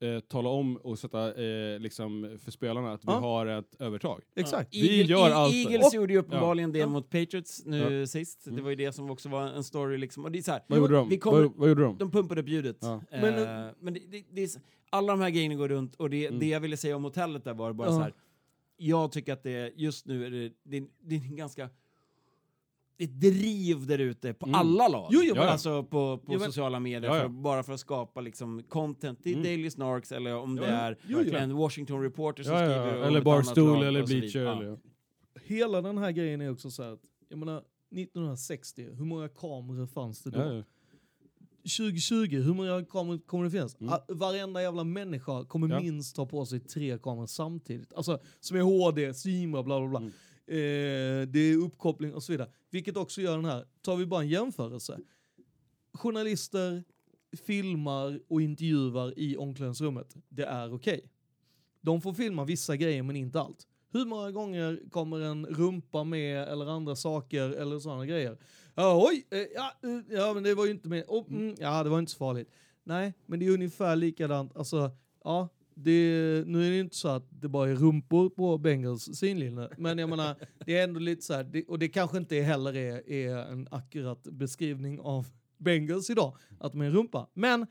eh, 0.00 0.20
tala 0.20 0.48
om 0.48 0.76
och 0.76 0.98
sätta 0.98 1.34
eh, 1.44 1.78
liksom 1.80 2.38
för 2.44 2.50
spelarna 2.50 2.92
att 2.92 3.00
vi 3.04 3.06
Ja. 3.12 3.18
har 3.18 3.46
ett 3.46 3.74
övertag. 3.80 4.22
Exakt. 4.36 4.74
Vi 4.74 5.02
Eagle- 5.04 5.10
gör 5.10 5.30
E- 5.30 5.32
allt. 5.32 5.54
Eagles 5.54 5.86
Och- 5.86 5.94
gjorde 5.94 6.12
ju 6.12 6.18
uppenbarligen 6.18 6.72
det 6.72 6.78
Ja. 6.78 6.86
mot 6.86 7.10
Patriots 7.10 7.62
nu 7.66 8.06
sist. 8.06 8.44
Det 8.44 8.50
Mm. 8.50 8.64
var 8.64 8.70
ju 8.70 8.76
det 8.76 8.92
som 8.92 9.10
också 9.10 9.28
var 9.28 9.42
en 9.42 9.64
story 9.64 9.98
liksom. 9.98 10.24
Och 10.24 10.32
det 10.32 10.38
är 10.38 10.42
så 10.42 10.52
här, 10.52 10.62
Vad 10.66 10.78
gjorde 10.78 10.94
de? 10.94 11.08
vi 11.08 11.18
kommer- 11.18 11.42
vad, 11.42 11.52
vad 11.56 11.68
gjorde 11.68 11.82
de? 11.82 11.98
de 11.98 12.10
pumpade 12.10 12.40
upp 12.40 12.48
ljudet. 12.48 12.76
Ja. 12.80 13.00
Eh, 13.10 13.20
Men- 13.20 13.74
men 13.80 13.94
det, 13.94 14.00
det, 14.10 14.24
det 14.30 14.42
är, 14.42 14.46
så- 14.46 14.60
alla 14.90 15.12
de 15.12 15.20
här 15.20 15.30
grejerna 15.30 15.54
går 15.54 15.68
runt 15.68 15.94
och 15.94 16.10
det, 16.10 16.26
Mm. 16.26 16.40
det 16.40 16.46
jag 16.46 16.60
ville 16.60 16.76
säga 16.76 16.96
om 16.96 17.04
hotellet 17.04 17.44
där 17.44 17.54
var 17.54 17.72
bara 17.72 17.88
Ja. 17.88 17.92
så 17.94 18.00
här. 18.00 18.12
Jag 18.78 19.12
tycker 19.12 19.32
att 19.32 19.42
det 19.42 19.72
just 19.76 20.06
nu 20.06 20.26
är 20.26 20.30
det, 20.30 20.52
det, 20.64 20.84
det 21.04 21.14
är 21.16 21.20
en 21.20 21.36
ganska 21.36 21.68
ett 22.98 23.20
driv 23.20 23.86
där 23.86 23.98
ute 23.98 24.34
på 24.34 24.46
Mm. 24.46 24.54
alla 24.60 24.88
lag. 24.88 25.08
Jo, 25.12 25.20
jo, 25.24 25.34
men- 25.34 25.48
alltså 25.48 25.82
på, 25.82 25.88
på 26.18 26.22
Jo, 26.32 26.38
men- 26.38 26.46
sociala 26.46 26.80
medier, 26.80 27.10
Ja, 27.10 27.16
ja. 27.16 27.22
För, 27.22 27.28
bara 27.28 27.62
för 27.62 27.72
att 27.72 27.80
skapa 27.80 28.20
liksom 28.20 28.62
content. 28.68 29.18
Det 29.22 29.30
är 29.30 29.32
Mm. 29.34 29.44
Daily 29.44 29.70
Snarks 29.70 30.12
eller 30.12 30.36
om 30.36 30.56
det 30.56 30.66
är 30.66 30.98
Jo, 31.08 31.18
jo. 31.26 31.34
en 31.36 31.56
Washington 31.56 32.02
Reporter 32.02 32.42
som 32.42 32.52
skriver 32.56 32.94
Eller 33.06 33.20
Barstool 33.22 33.82
eller. 33.82 34.06
Bleacher. 34.06 34.40
Ja. 34.40 34.52
Eller, 34.60 34.78
Hela 35.44 35.82
den 35.82 35.98
här 35.98 36.10
grejen 36.12 36.40
är 36.40 36.50
också 36.52 36.70
så 36.70 36.82
här 36.82 36.92
att, 36.92 37.02
jag 37.28 37.38
menar, 37.38 37.62
1960, 37.94 38.88
hur 38.92 39.04
många 39.04 39.28
kameror 39.28 39.86
fanns 39.86 40.22
det 40.22 40.30
då? 40.30 40.38
ja, 40.38 40.52
ja. 40.54 40.62
2020, 41.78 42.36
hur 42.36 42.54
många 42.54 42.84
kameror 42.84 43.18
kommer 43.18 43.44
det 43.44 43.50
finnas? 43.50 43.80
Mm. 43.80 43.94
Varenda 44.08 44.62
jävla 44.62 44.84
människa 44.84 45.44
kommer 45.44 45.68
Ja. 45.68 45.80
minst 45.80 46.16
ta 46.16 46.26
på 46.26 46.46
sig 46.46 46.60
tre 46.60 46.98
kameror 46.98 47.26
samtidigt. 47.26 47.92
Alltså 47.92 48.18
som 48.40 48.56
är 48.56 48.60
HD, 48.60 49.14
streamar, 49.14 49.62
bla 49.62 49.80
bla 49.80 49.88
bla. 49.88 49.98
Mm. 49.98 50.12
Eh, 50.48 51.28
det 51.28 51.38
är 51.38 51.56
uppkoppling 51.56 52.14
och 52.14 52.22
så 52.22 52.32
vidare. 52.32 52.50
Vilket 52.70 52.96
också 52.96 53.20
gör 53.20 53.36
den 53.36 53.44
här, 53.44 53.66
tar 53.80 53.96
vi 53.96 54.06
bara 54.06 54.22
en 54.22 54.28
jämförelse. 54.28 54.98
Journalister 55.92 56.84
filmar 57.46 58.20
och 58.28 58.42
intervjuar 58.42 59.18
i 59.18 59.36
omklädningsrummet. 59.36 60.16
Det 60.28 60.44
är 60.44 60.74
okej. 60.74 61.10
De 61.80 62.00
får 62.00 62.12
filma 62.12 62.44
vissa 62.44 62.76
grejer 62.76 63.02
men 63.02 63.16
inte 63.16 63.40
allt. 63.40 63.66
Hur 63.92 64.04
många 64.06 64.30
gånger 64.30 64.80
kommer 64.90 65.20
en 65.20 65.46
rumpa 65.46 66.04
med 66.04 66.48
eller 66.48 66.66
andra 66.66 66.96
saker 66.96 67.50
eller 67.50 67.78
sådana 67.78 68.06
grejer? 68.06 68.38
Ja, 68.74 69.08
oj, 69.08 69.26
eh, 69.30 69.38
ja, 69.54 69.72
eh, 69.82 70.16
ja 70.16 70.34
men 70.34 70.42
det 70.42 70.54
var 70.54 70.64
ju 70.64 70.70
inte 70.70 70.88
med. 70.88 71.04
Oh, 71.08 71.24
mm, 71.30 71.54
ja, 71.58 71.82
det 71.82 71.90
var 71.90 71.98
inte 71.98 72.12
så 72.12 72.18
farligt. 72.18 72.50
Nej, 72.84 73.14
men 73.26 73.38
det 73.38 73.46
är 73.46 73.50
ungefär 73.50 73.96
likadant. 73.96 74.56
Alltså, 74.56 74.90
ja, 75.24 75.48
det, 75.78 76.42
nu 76.46 76.66
är 76.66 76.70
det 76.70 76.78
inte 76.78 76.96
så 76.96 77.08
att 77.08 77.26
det 77.30 77.48
bara 77.48 77.70
är 77.70 77.74
rumpor 77.74 78.30
på 78.30 78.58
Bengals 78.58 79.16
synlinje. 79.18 79.68
Men 79.78 79.98
jag 79.98 80.08
menar, 80.08 80.36
det 80.66 80.78
är 80.78 80.84
ändå 80.84 81.00
lite 81.00 81.22
så 81.22 81.34
här, 81.34 81.44
det, 81.44 81.64
och 81.64 81.78
det 81.78 81.88
kanske 81.88 82.18
inte 82.18 82.36
heller 82.36 82.76
är, 82.76 83.10
är 83.10 83.36
en 83.36 83.68
akkurat 83.70 84.22
beskrivning 84.22 85.00
av 85.00 85.26
Bengals 85.58 86.10
idag, 86.10 86.36
att 86.60 86.72
de 86.72 86.80
är 86.80 86.84
en 86.84 86.92
rumpa. 86.92 87.28
Men 87.34 87.66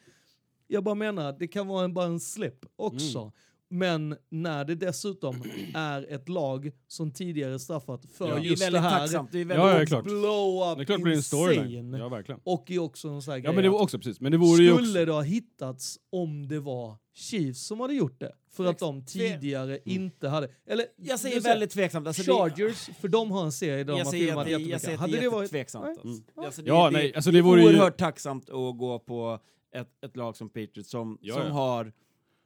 jag 0.68 0.84
bara 0.84 0.96
menar, 0.96 1.36
det 1.40 1.48
kan 1.48 1.68
vara 1.68 1.86
en, 1.86 1.94
bara 1.94 2.06
en 2.06 2.20
slip 2.20 2.66
också. 2.76 3.20
Mm. 3.20 3.32
Men 3.78 4.16
när 4.30 4.66
det 4.66 4.76
dessutom 4.76 5.44
är 5.76 6.14
ett 6.14 6.30
lag 6.30 6.72
som 6.88 7.12
tidigare 7.12 7.60
straffat 7.60 8.06
för 8.18 8.28
Ja. 8.30 8.36
Det 8.36 8.40
är 8.42 8.44
just 8.44 8.60
det 8.62 8.66
väldigt 8.66 8.82
här. 8.82 9.00
tacksamt. 9.00 9.32
Det 9.32 9.42
är 9.42 9.46
Ja, 9.56 9.66
väldigt 9.66 9.90
ja, 9.92 10.02
klart. 10.02 10.04
Blow 10.04 10.72
up 10.72 10.78
Det 10.78 10.84
är 10.84 10.86
klart 10.86 10.98
det 11.00 11.04
blir 11.04 11.14
en 11.16 11.24
storyline. 11.24 11.94
Ja, 11.94 12.10
verkligen. 12.10 12.42
Och 12.44 12.72
är 12.72 12.80
också 12.80 13.08
en 13.08 13.22
sån 13.22 13.32
här 13.32 13.38
Ja, 13.38 13.44
grej 13.44 13.56
men 13.56 13.64
det 13.64 13.70
var 13.70 13.82
också 13.82 13.98
precis. 13.98 14.20
Men 14.22 14.32
det 14.32 14.38
vore 14.38 14.64
ju 14.64 14.70
skulle 14.74 14.88
också... 14.90 15.06
det 15.06 15.12
ha 15.12 15.22
hittats 15.22 15.98
om 16.12 16.48
det 16.48 16.60
var 16.60 16.98
Chiefs 17.16 17.66
som 17.68 17.80
hade 17.80 17.94
gjort 17.94 18.20
det? 18.20 18.32
För 18.52 18.66
att 18.66 18.80
de 18.80 19.06
tidigare 19.06 19.80
inte 19.86 20.28
hade... 20.30 20.50
Eller, 20.68 20.86
Jag 20.98 21.20
säger 21.20 21.42
väldigt 21.42 21.70
tveksamt. 21.72 22.08
Alltså, 22.08 22.24
det- 22.24 22.32
Chargers, 22.38 22.90
för 23.02 23.08
de 23.08 23.32
har 23.32 23.44
en 23.46 23.52
serie 23.52 23.84
där 23.84 23.94
de 23.94 24.02
har 24.02 24.12
filmat 24.12 24.38
att 24.38 24.46
det, 24.46 24.52
jag 24.52 24.60
jättemycket. 24.62 24.82
säger 24.82 24.94
att 24.96 25.00
Hade 25.02 25.12
det 25.14 25.18
är 25.18 25.22
det 25.22 25.30
varit... 25.30 25.42
jättetveksamt. 25.44 25.86
Nej. 25.86 25.92
Alltså. 25.92 26.08
Mm. 26.08 26.46
Alltså, 26.46 26.62
det, 26.62 26.68
Ja, 26.68 26.86
det, 26.90 26.98
nej, 26.98 27.14
alltså 27.16 27.32
det 27.32 27.38
det 27.38 27.42
vore 27.42 27.62
ju- 27.62 27.68
oerhört 27.68 27.98
tacksamt 27.98 28.50
att 28.50 28.78
gå 28.78 29.00
på 29.00 29.40
ett, 29.76 29.88
ett 30.06 30.16
lag 30.18 30.38
som 30.38 30.50
Patriots 30.50 30.90
som, 30.90 31.18
Ja, 31.22 31.34
som 31.36 31.44
ja. 31.44 31.50
har 31.54 31.94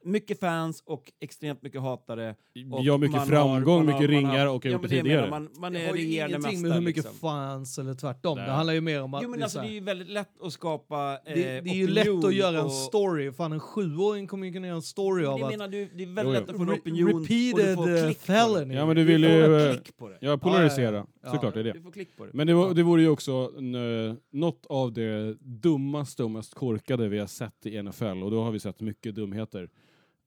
mycket 0.04 0.40
fans 0.40 0.82
och 0.86 1.12
extremt 1.20 1.62
mycket 1.62 1.80
hatare. 1.80 2.34
Och 2.72 2.84
har 2.84 2.98
mycket 2.98 3.16
man 3.16 3.26
framgång, 3.26 3.76
man 3.76 3.86
mycket 3.86 4.00
man 4.00 4.08
ringar 4.08 4.46
och 4.46 4.64
jag 4.66 4.70
har 4.70 4.78
ja, 4.78 4.82
gjort 4.82 4.88
det 4.90 4.96
jag 4.96 5.04
tidigare. 5.04 5.20
menar, 5.24 5.30
Man, 5.40 5.48
man 5.60 5.72
Det 5.72 5.80
är 5.84 5.88
har 5.88 5.96
ju 5.96 6.12
ingenting 6.14 6.40
mästare. 6.40 6.62
med 6.62 6.72
hur 6.72 6.80
mycket 6.80 7.04
liksom. 7.04 7.18
fans 7.18 7.78
eller 7.78 7.94
tvärtom. 7.94 8.38
Nej. 8.38 8.46
Det 8.46 8.52
handlar 8.52 8.74
ju 8.74 8.80
mer 8.80 9.02
om 9.02 9.14
att 9.14 9.22
Jo 9.22 9.28
men 9.30 9.38
det 9.38 9.42
är 9.42 9.44
alltså 9.44 9.58
så 9.58 9.62
det 9.64 9.70
är 9.70 9.72
ju 9.72 9.80
väldigt 9.80 10.08
lätt 10.08 10.42
att 10.42 10.52
skapa 10.52 11.18
eh, 11.26 11.34
det, 11.34 11.42
det 11.60 11.70
är 11.70 11.74
ju 11.74 11.88
lätt 11.88 12.24
att 12.24 12.34
göra 12.34 12.58
en 12.58 12.64
och- 12.64 12.72
story. 12.72 13.32
Fan, 13.32 13.52
en 13.52 13.60
sjuåring 13.60 14.26
kommer 14.26 14.46
ju 14.46 14.52
kunna 14.52 14.66
göra 14.66 14.76
en 14.76 14.82
story 14.82 15.22
Men 15.22 15.30
av 15.32 15.38
det 15.38 15.44
att 15.44 15.50
menar 15.50 15.68
du, 15.68 15.88
det 15.94 16.02
är 16.02 16.06
Jo, 16.06 16.12
väldigt 16.14 16.34
jo. 16.34 16.40
lätt 16.40 16.50
att 16.50 16.56
få 16.56 16.62
en 16.62 16.70
opinion 16.70 17.14
och 17.14 17.20
du 17.20 17.34
repeated 17.52 17.76
får 17.76 17.96
eh, 17.96 18.04
klick 18.04 18.26
på 18.26 18.32
det. 18.32 18.38
felony. 18.38 18.74
Ja 18.74 18.86
men 18.86 18.96
du 18.96 19.04
vill 19.04 19.20
Du 19.20 19.28
ju 19.28 19.66
eh, 19.68 19.72
klick 19.74 19.96
på 19.96 20.08
det. 20.08 20.18
ja, 20.20 20.38
polarisera, 20.38 20.96
Ja, 20.96 21.06
ja, 21.06 21.06
ja. 21.22 21.32
såklart 21.32 21.54
det 21.54 21.60
är 21.60 21.64
det. 21.64 21.72
Du 21.72 21.82
får 21.82 21.92
klick 21.92 22.16
på 22.16 22.24
det. 22.24 22.30
Men 22.34 22.46
det, 22.46 22.54
var, 22.54 22.74
det 22.74 22.82
vore 22.82 23.02
ju 23.02 23.08
också 23.08 23.52
en, 23.58 23.74
eh, 24.08 24.14
något 24.32 24.66
av 24.68 24.92
det 24.92 25.34
dummaste 25.40 26.24
och 26.24 26.30
mest 26.30 26.54
korkade 26.54 27.08
vi 27.08 27.18
har 27.18 27.26
sett 27.26 27.66
i 27.66 27.82
NFL 27.82 28.04
och 28.22 28.30
då 28.30 28.42
har 28.42 28.50
vi 28.50 28.60
sett 28.60 28.80
mycket 28.80 29.14
dumheter. 29.14 29.68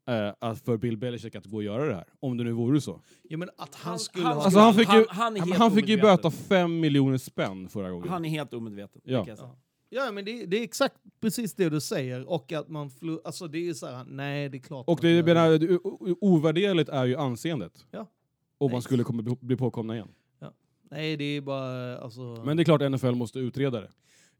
Eh, 0.08 0.34
att 0.40 0.60
för 0.66 0.78
Bill 0.78 0.98
Belichick 0.98 1.36
att 1.36 1.46
gå 1.46 1.58
och 1.58 1.64
göra 1.64 1.86
det 1.86 1.96
här, 1.96 2.06
om 2.20 2.38
det 2.38 2.44
nu 2.44 2.52
vore 2.52 2.82
så. 2.82 3.00
Ja, 3.24 3.38
men 3.38 3.50
att 3.58 3.76
han 3.76 3.90
Han- 3.92 4.00
skulle 4.00 4.26
han- 4.26 4.36
ha... 4.38 4.44
Alltså 4.44 4.60
han 4.60 4.74
fick 4.74 4.94
ju, 4.94 5.06
han- 5.10 5.36
han, 5.40 5.52
han 5.52 5.72
fick 5.72 5.88
ju 5.90 6.02
böta 6.02 6.32
fem 6.32 6.80
miljoner 6.80 7.18
spänn 7.18 7.70
förra 7.70 7.92
gången. 7.92 8.10
Han 8.10 8.26
är 8.26 8.30
helt 8.30 8.54
omedveten. 8.54 9.02
Ja. 9.06 9.26
Ja, 9.90 10.12
men 10.12 10.26
det, 10.26 10.46
det 10.46 10.58
är 10.60 10.64
exakt 10.64 10.96
precis 11.22 11.54
det 11.54 11.70
du 11.70 11.82
säger. 11.82 12.30
Och 12.30 12.52
att 12.52 12.70
man... 12.70 12.90
Flu, 12.90 13.18
alltså 13.24 13.48
det 13.48 13.70
är 13.70 13.74
så 13.74 13.88
här, 13.88 14.06
nej 14.08 14.50
det 14.50 14.58
är 14.58 14.60
klart 14.60 14.88
och 14.88 15.00
det, 15.02 15.24
menar, 15.26 15.58
det, 15.58 15.80
ovärderligt 16.22 16.90
är 16.90 17.06
ju 17.06 17.16
anseendet. 17.16 17.86
Ja. 17.92 18.08
Om 18.58 18.72
man 18.72 18.82
skulle 18.82 19.04
komma, 19.04 19.36
bli- 19.42 19.58
påkomna 19.58 19.96
igen. 19.96 20.08
Nej, 20.92 21.18
det 21.18 21.24
är 21.24 21.42
bara... 21.42 21.98
Alltså... 21.98 22.22
Men 22.46 22.58
det 22.58 22.64
är 22.64 22.66
klart 22.66 22.92
NFL 22.92 23.12
måste 23.12 23.40
utreda 23.40 23.82
det. 23.82 23.90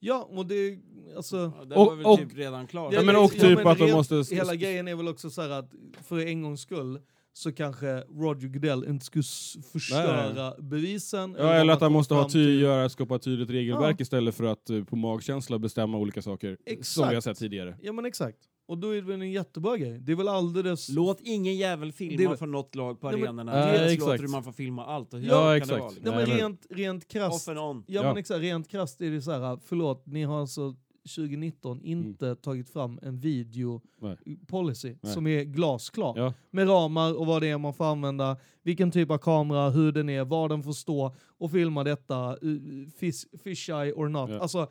Ja, 0.06 0.30
och 0.32 0.46
det... 0.46 0.78
Alltså... 1.16 1.38
Ja, 1.60 1.66
det 1.66 1.76
Och- 1.76 1.86
var 1.86 1.96
väl 1.96 2.06
och- 2.06 2.20
typ 2.20 2.38
redan 2.38 2.68
klart. 2.68 2.94
Ja, 2.94 3.02
men 3.04 3.16
och 3.16 3.32
typ 3.32 3.66
att 3.66 3.78
de 3.78 3.92
måste- 3.92 4.24
Hela 4.36 4.56
grejen 4.56 4.88
är 4.88 4.96
väl 4.96 5.08
också 5.08 5.30
så 5.30 5.42
här 5.42 5.50
att 5.50 5.72
för 6.02 6.20
en 6.28 6.42
gångs 6.42 6.62
skull 6.62 7.00
så 7.34 7.52
kanske 7.52 7.88
Roger 8.02 8.48
Goodell 8.48 8.84
inte 8.86 9.06
skulle 9.06 9.24
förstöra 9.72 10.54
bevisen. 10.62 11.36
Ja, 11.40 11.54
eller 11.54 11.74
att 11.74 11.82
han 11.82 11.92
måste 11.92 12.14
ha 12.14 12.30
ty 12.30 12.60
göra, 12.60 12.90
skapa 12.90 13.16
ett 13.16 13.22
tydligt 13.22 13.50
regelverk 13.50 13.96
Ja. 14.00 14.02
istället 14.02 14.36
för 14.36 14.44
att 14.44 14.70
eh, 14.70 14.84
på 14.84 14.96
magkänsla 14.96 15.60
bestämma 15.60 15.98
olika 15.98 16.22
saker. 16.22 16.58
Som 16.66 16.74
Exakt. 16.74 17.12
vi 17.12 17.16
har 17.16 17.22
sett 17.22 17.38
tidigare. 17.38 17.78
Ja 17.82 17.94
men 17.94 18.06
exakt. 18.06 18.38
Och 18.66 18.78
då 18.78 18.90
är 18.90 18.96
det 18.96 19.02
väl 19.02 19.22
en 19.22 19.32
jättebra 19.32 19.78
grej. 19.78 20.00
Det 20.00 20.12
är 20.12 20.16
väl 20.16 20.28
alldeles... 20.28 20.90
Låt 20.90 21.20
ingen 21.22 21.56
jävel 21.56 21.92
filma 21.92 22.30
väl- 22.30 22.38
från 22.38 22.52
något 22.52 22.76
lag 22.76 23.00
på 23.02 23.12
Nej, 23.12 23.20
men- 23.20 23.28
arenorna. 23.40 23.52
Nej, 23.66 23.80
Dels 23.80 23.92
exakt. 23.94 24.10
låter 24.12 24.24
du 24.24 24.30
man 24.30 24.44
få 24.44 24.52
filma 24.52 24.86
allt. 24.86 25.14
Och 25.14 25.20
hur 25.20 25.28
Ja, 25.28 25.34
kan 25.42 25.50
det 25.52 25.58
exakt. 25.58 25.80
vara, 25.80 25.90
liksom? 25.90 26.12
Nej, 26.16 26.20
men 26.20 26.30
men- 26.30 26.38
rent, 26.38 26.66
rent 26.70 27.08
krasst. 27.08 27.48
Ja, 27.48 27.84
Ja. 27.88 28.04
men 28.04 28.18
exakt, 28.18 28.40
rent 28.42 28.68
krasst 28.68 29.02
är 29.02 29.12
det 29.12 29.22
så 29.22 29.32
här, 29.32 29.60
förlåt, 29.66 30.06
ni 30.06 30.24
har 30.24 30.40
alltså 30.40 30.76
2019 31.16 31.82
inte 31.82 32.36
tagit 32.36 32.70
fram 32.70 33.00
en 33.02 33.20
video 33.20 33.82
Nej. 34.02 34.18
policy 34.48 34.96
Nej. 35.02 35.14
som 35.14 35.28
är 35.28 35.44
glasklar. 35.44 36.14
Ja. 36.18 36.34
Med 36.52 36.68
ramar 36.70 37.18
och 37.20 37.26
vad 37.26 37.42
det 37.42 37.48
är 37.50 37.58
man 37.58 37.74
får 37.74 37.86
använda, 37.86 38.38
vilken 38.64 38.92
typ 38.92 39.12
av 39.12 39.18
kamera, 39.18 39.70
hur 39.70 39.92
den 39.92 40.10
är, 40.10 40.24
var 40.26 40.50
den 40.50 40.64
får 40.64 40.74
stå 40.74 41.16
och 41.38 41.52
filma 41.52 41.84
detta, 41.84 42.38
uh, 42.44 42.88
fish, 43.00 43.26
fish 43.44 43.70
eye 43.70 43.94
or 43.94 44.08
not. 44.10 44.30
Ja. 44.30 44.40
Alltså, 44.40 44.68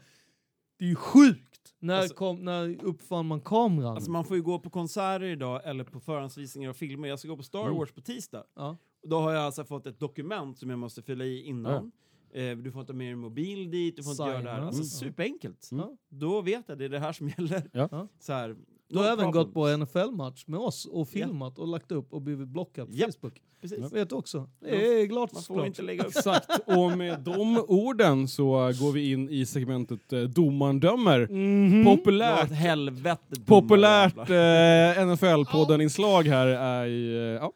det 0.83 0.87
är 0.87 0.91
ju 0.91 0.95
sjukt! 0.97 1.75
När, 1.79 1.95
Alltså- 2.01 2.15
kom, 2.15 2.45
när 2.45 2.85
uppfann 2.85 3.27
man 3.27 3.41
kameran? 3.41 3.95
Alltså 3.95 4.11
man 4.11 4.25
får 4.25 4.37
ju 4.37 4.43
gå 4.43 4.59
på 4.59 4.71
konserter 4.71 5.27
idag 5.27 5.61
eller 5.65 5.85
på 5.85 6.01
förhandsvisningar 6.01 6.71
och 6.71 6.77
filmer. 6.77 7.09
Jag 7.09 7.19
ska 7.19 7.29
gå 7.29 7.37
på 7.37 7.43
Star 7.43 7.65
Mm. 7.65 7.75
Wars 7.77 7.93
på 7.93 8.01
tisdag. 8.01 8.45
ja. 8.57 8.77
Och 9.03 9.09
Då 9.09 9.19
har 9.21 9.33
jag 9.33 9.43
alltså 9.43 9.65
fått 9.65 9.87
ett 9.87 9.99
dokument 10.01 10.59
som 10.59 10.71
jag 10.71 10.79
måste 10.79 11.03
fylla 11.03 11.25
i 11.25 11.43
innan. 11.43 11.93
Eh, 12.35 12.57
du 12.57 12.73
får 12.73 12.81
inte 12.81 12.93
ha 12.93 12.97
med 12.99 13.07
din 13.11 13.19
mobil 13.19 13.71
dit, 13.71 13.97
du 13.97 14.03
får 14.03 14.11
inte 14.13 14.23
göra 14.23 14.43
det 14.43 14.51
här. 14.51 14.61
Alltså 14.61 14.81
Mm. 14.83 14.89
superenkelt. 14.89 15.69
Mm. 15.73 15.85
Ja. 15.85 15.97
Då 16.09 16.41
vet 16.41 16.65
jag, 16.69 16.79
det 16.79 16.85
är 16.85 16.89
det 16.89 16.99
här 16.99 17.13
som 17.13 17.29
gäller. 17.29 17.71
Ja. 17.73 17.89
Ja. 17.91 18.09
Så 18.19 18.33
här, 18.33 18.57
Du 18.93 18.99
har 18.99 19.05
no 19.05 19.13
även 19.13 19.25
problem. 19.33 19.45
gått 19.45 19.55
på 19.55 19.77
NFL-match 19.77 20.45
med 20.47 20.61
oss 20.61 20.87
och 20.87 21.09
filmat 21.09 21.59
och 21.59 21.69
lagt 21.69 21.93
upp 21.93 22.13
och 22.13 22.23
blivit 22.23 22.49
blockad 22.49 22.87
på 22.89 22.95
Japp. 22.95 23.11
Facebook. 23.15 23.41
Precis. 23.61 23.93
Vet 23.93 24.09
du 24.09 24.15
också. 24.15 24.49
Det 24.61 25.03
är 25.03 25.09
klart 25.09 25.33
Man 25.33 25.43
får 25.43 25.67
inte 25.67 25.83
lägga 25.83 26.03
upp. 26.03 26.09
Exakt, 26.17 26.51
och 26.67 26.99
med 26.99 27.21
de 27.21 27.65
orden 27.69 28.29
så 28.29 28.53
går 28.81 28.93
vi 28.93 29.13
in 29.13 29.29
i 29.31 29.47
segmentet 29.47 30.13
eh, 30.13 30.21
Domaren 30.21 30.81
dömer. 30.81 31.27
Mhm. 31.31 31.85
Dra 31.85 31.97
Populärt, 31.97 32.51
helvete. 32.51 33.41
populärt 33.47 34.17
eh, 34.19 35.07
NFL-podden-inslag 35.07 36.23
här 36.29 36.47
är... 36.47 36.87
eh, 36.87 37.41
ja. 37.41 37.53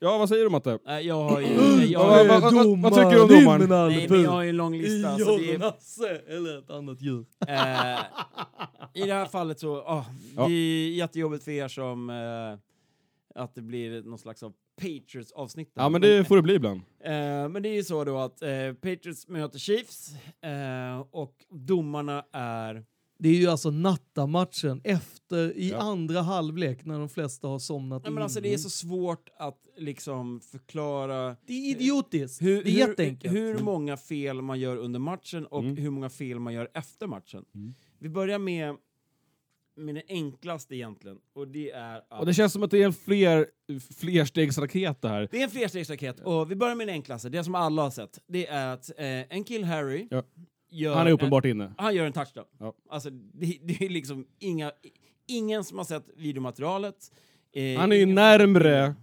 Ja, 0.00 0.18
vad 0.18 0.28
säger 0.28 0.44
du 0.44 0.50
Matte? 0.50 0.78
Nej, 0.84 1.06
jag 1.06 1.22
har 1.28 1.40
ju... 1.40 1.46
Ja, 1.46 2.18
Jag, 2.18 2.28
vad- 2.28 2.40
vad- 2.42 2.54
vad- 2.54 2.78
vad 2.82 2.92
tycker 2.94 3.10
du 3.10 3.22
om 3.22 3.28
domaren? 3.28 3.68
nej, 3.92 4.06
men 4.10 4.22
jag 4.22 4.30
har 4.30 4.42
ju 4.42 4.48
en 4.48 4.56
lång 4.56 4.76
lista. 4.76 5.08
Alltså 5.12 5.36
det 5.36 5.54
är, 5.54 5.58
Nasse, 5.58 6.20
eller 6.28 6.58
ett 6.58 6.70
annat 6.70 7.02
djur. 7.02 7.24
eh, 7.48 7.98
I 8.94 9.06
det 9.06 9.14
här 9.14 9.26
fallet 9.26 9.60
så, 9.60 9.76
ah, 9.76 10.06
Ja. 10.36 10.46
det 10.46 10.52
är 10.52 10.90
jättejobbigt 10.90 11.44
för 11.44 11.50
er 11.50 11.68
som 11.68 12.10
eh, 12.10 12.58
att 13.42 13.54
det 13.54 13.62
blir 13.62 14.02
någon 14.02 14.18
slags 14.18 14.42
av 14.42 14.52
Patriots-avsnitt. 14.80 15.72
Ja, 15.74 15.88
men 15.88 16.00
det 16.00 16.24
får 16.24 16.36
det 16.36 16.42
bli 16.42 16.54
ibland. 16.54 16.80
Eh, 17.04 17.12
men 17.48 17.62
det 17.62 17.68
är 17.68 17.74
ju 17.74 17.84
så 17.84 18.04
då 18.04 18.18
att 18.18 18.42
eh, 18.42 18.48
Patriots 18.82 19.28
möter 19.28 19.58
Chiefs 19.58 20.10
eh, 20.42 21.00
och 21.10 21.34
domarna 21.50 22.24
är... 22.32 22.84
Det 23.22 23.28
är 23.28 23.34
ju 23.34 23.46
alltså 23.46 23.70
nattamatchen 23.70 24.80
efter 24.84 25.56
i 25.56 25.70
Ja. 25.70 25.76
andra 25.78 26.20
halvlek 26.22 26.84
när 26.84 26.98
de 26.98 27.08
flesta 27.08 27.48
har 27.48 27.58
somnat 27.58 28.02
Nej, 28.02 28.12
men 28.12 28.18
in. 28.18 28.22
alltså 28.22 28.40
det 28.40 28.54
är 28.54 28.58
så 28.58 28.70
svårt 28.70 29.28
att 29.38 29.58
liksom 29.76 30.40
förklara 30.40 31.36
Det 31.46 31.52
är 31.52 31.70
idiotiskt. 31.70 32.42
hur, 32.42 32.64
det 32.64 32.70
är 32.70 32.72
hur, 32.72 32.78
jätteenkelt. 32.88 33.34
hur 33.34 33.58
många 33.58 33.96
fel 33.96 34.42
man 34.42 34.60
gör 34.60 34.76
under 34.76 35.00
matchen 35.00 35.46
och 35.46 35.60
Mm. 35.64 35.76
hur 35.76 35.90
många 35.90 36.10
fel 36.10 36.38
man 36.38 36.52
gör 36.54 36.68
efter 36.74 37.06
matchen. 37.06 37.44
Mm. 37.54 37.74
Vi 37.98 38.08
börjar 38.08 38.38
med, 38.38 38.76
med 39.76 39.94
det 39.94 40.02
enklaste 40.08 40.74
egentligen 40.76 41.18
och 41.34 41.48
det 41.48 41.70
är 41.70 41.96
att... 42.10 42.20
Och 42.20 42.26
det 42.26 42.34
känns 42.34 42.52
som 42.52 42.62
att 42.62 42.70
det 42.70 42.78
är 42.82 42.86
en 42.86 42.92
fler, 42.92 43.46
flerstegsraket 43.98 45.02
det 45.02 45.08
här. 45.08 45.28
Det 45.30 45.38
är 45.40 45.44
en 45.44 45.50
flerstegsraket 45.50 46.20
och 46.20 46.50
vi 46.50 46.54
börjar 46.56 46.74
med 46.74 46.86
det 46.88 46.92
enklaste, 46.92 47.28
det 47.28 47.44
som 47.44 47.54
alla 47.54 47.82
har 47.82 47.90
sett. 47.90 48.18
Det 48.26 48.46
är 48.46 48.66
att 48.74 48.90
eh, 48.98 49.06
en 49.36 49.44
kill 49.44 49.64
Harry 49.64 50.08
Ja. 50.10 50.22
Gör 50.70 50.94
Han 50.94 51.02
är 51.06 51.10
en, 51.10 51.14
uppenbart 51.14 51.44
inne. 51.44 51.72
han 51.78 51.94
gör 51.94 52.06
en 52.06 52.12
touchdown. 52.12 52.46
Ja. 52.58 52.74
Alltså, 52.90 53.10
det, 53.10 53.58
det 53.62 53.84
är 53.84 53.88
liksom 53.88 54.26
inga, 54.38 54.72
ingen 55.26 55.64
som 55.64 55.78
har 55.78 55.84
sett 55.84 56.04
videomaterialet. 56.16 57.12
Eh, 57.52 57.80
Han 57.80 57.92
är 57.92 57.96
ju 57.96 58.06
närmre 58.06 58.94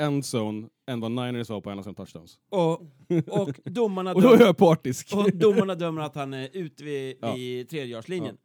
endzone 0.00 0.68
än 0.90 1.00
vad 1.00 1.10
Niners 1.10 1.48
var 1.48 1.60
på 1.60 1.70
en 1.70 1.78
av 1.78 1.82
sina 1.82 1.94
touchdowns. 1.94 2.38
Och, 2.50 2.80
och 3.28 3.50
domarna 3.64 4.12
Och 4.14 4.22
då 4.22 4.32
är 4.32 4.40
jag 4.40 4.56
partisk. 4.56 5.14
och 5.16 5.32
domarna 5.36 5.74
dömer 5.74 6.02
att 6.02 6.14
han 6.14 6.34
är 6.34 6.48
ute 6.52 6.84
vid, 6.84 7.16
Ja. 7.20 7.34
vid 7.34 7.68
tredjejardslinjen. 7.68 8.36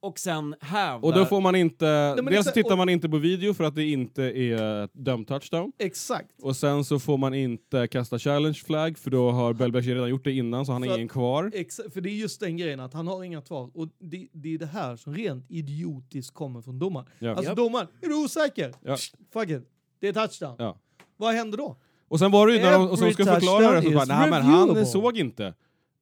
Och 0.00 0.18
sen 0.18 0.54
hävdar... 0.60 1.08
Och 1.08 1.14
då 1.14 1.24
får 1.24 1.40
man 1.40 1.54
inte... 1.54 1.84
men 2.16 2.24
dels 2.24 2.34
så 2.36 2.38
exakt, 2.40 2.54
tittar 2.54 2.70
och- 2.72 2.78
man 2.78 2.88
inte 2.88 3.08
på 3.08 3.16
video 3.18 3.54
för 3.54 3.64
att 3.64 3.74
det 3.74 3.84
inte 3.84 4.22
är 4.22 4.88
dömd 4.92 5.26
touchdown. 5.28 5.72
Exakt. 5.78 6.42
Och 6.42 6.56
sen 6.56 6.84
så 6.84 6.98
får 6.98 7.16
man 7.18 7.34
inte 7.34 7.86
kasta 7.86 8.18
challenge 8.18 8.58
flag 8.66 8.98
för 8.98 9.10
då 9.10 9.30
har 9.30 9.52
Belbecki 9.52 9.94
redan 9.94 10.08
gjort 10.08 10.24
det 10.24 10.32
innan 10.32 10.66
så 10.66 10.72
han 10.72 10.82
har 10.88 10.94
ingen 10.96 11.08
kvar. 11.08 11.44
Exa- 11.54 11.90
för 11.90 12.00
det 12.00 12.10
är 12.10 12.14
just 12.14 12.40
den 12.40 12.56
grejen 12.56 12.80
att 12.80 12.94
han 12.94 13.06
har 13.06 13.24
inga 13.24 13.42
kvar. 13.42 13.70
Och 13.74 13.88
det, 13.98 14.28
det 14.32 14.54
är 14.54 14.58
det 14.58 14.66
här 14.66 14.96
som 14.96 15.14
rent 15.14 15.50
idiotiskt 15.50 16.34
kommer 16.34 16.62
från 16.62 16.78
domaren. 16.78 17.06
Ja. 17.18 17.30
Alltså 17.30 17.44
Japp. 17.44 17.56
domaren, 17.56 17.86
är 18.02 18.08
du 18.08 18.14
osäker? 18.24 18.72
Ja. 18.84 18.96
Fuck 19.32 19.50
it. 19.50 19.62
Det 20.00 20.08
är 20.08 20.12
touchdown. 20.12 20.54
Ja. 20.58 20.78
Vad 21.16 21.34
händer 21.34 21.58
då? 21.58 21.76
Och 22.08 22.18
sen 22.18 22.30
var 22.30 22.46
det 22.46 22.54
ju 22.54 22.62
när 22.62 22.72
de, 22.72 22.88
och 22.90 22.98
så 22.98 23.10
ska 23.10 23.24
förklara 23.24 23.80
det 23.80 23.82
så 23.82 23.90
bara, 23.90 24.04
nej 24.04 24.30
men 24.30 24.42
han 24.42 24.68
reviewable." 24.68 24.86
såg 24.86 25.18
inte. 25.18 25.54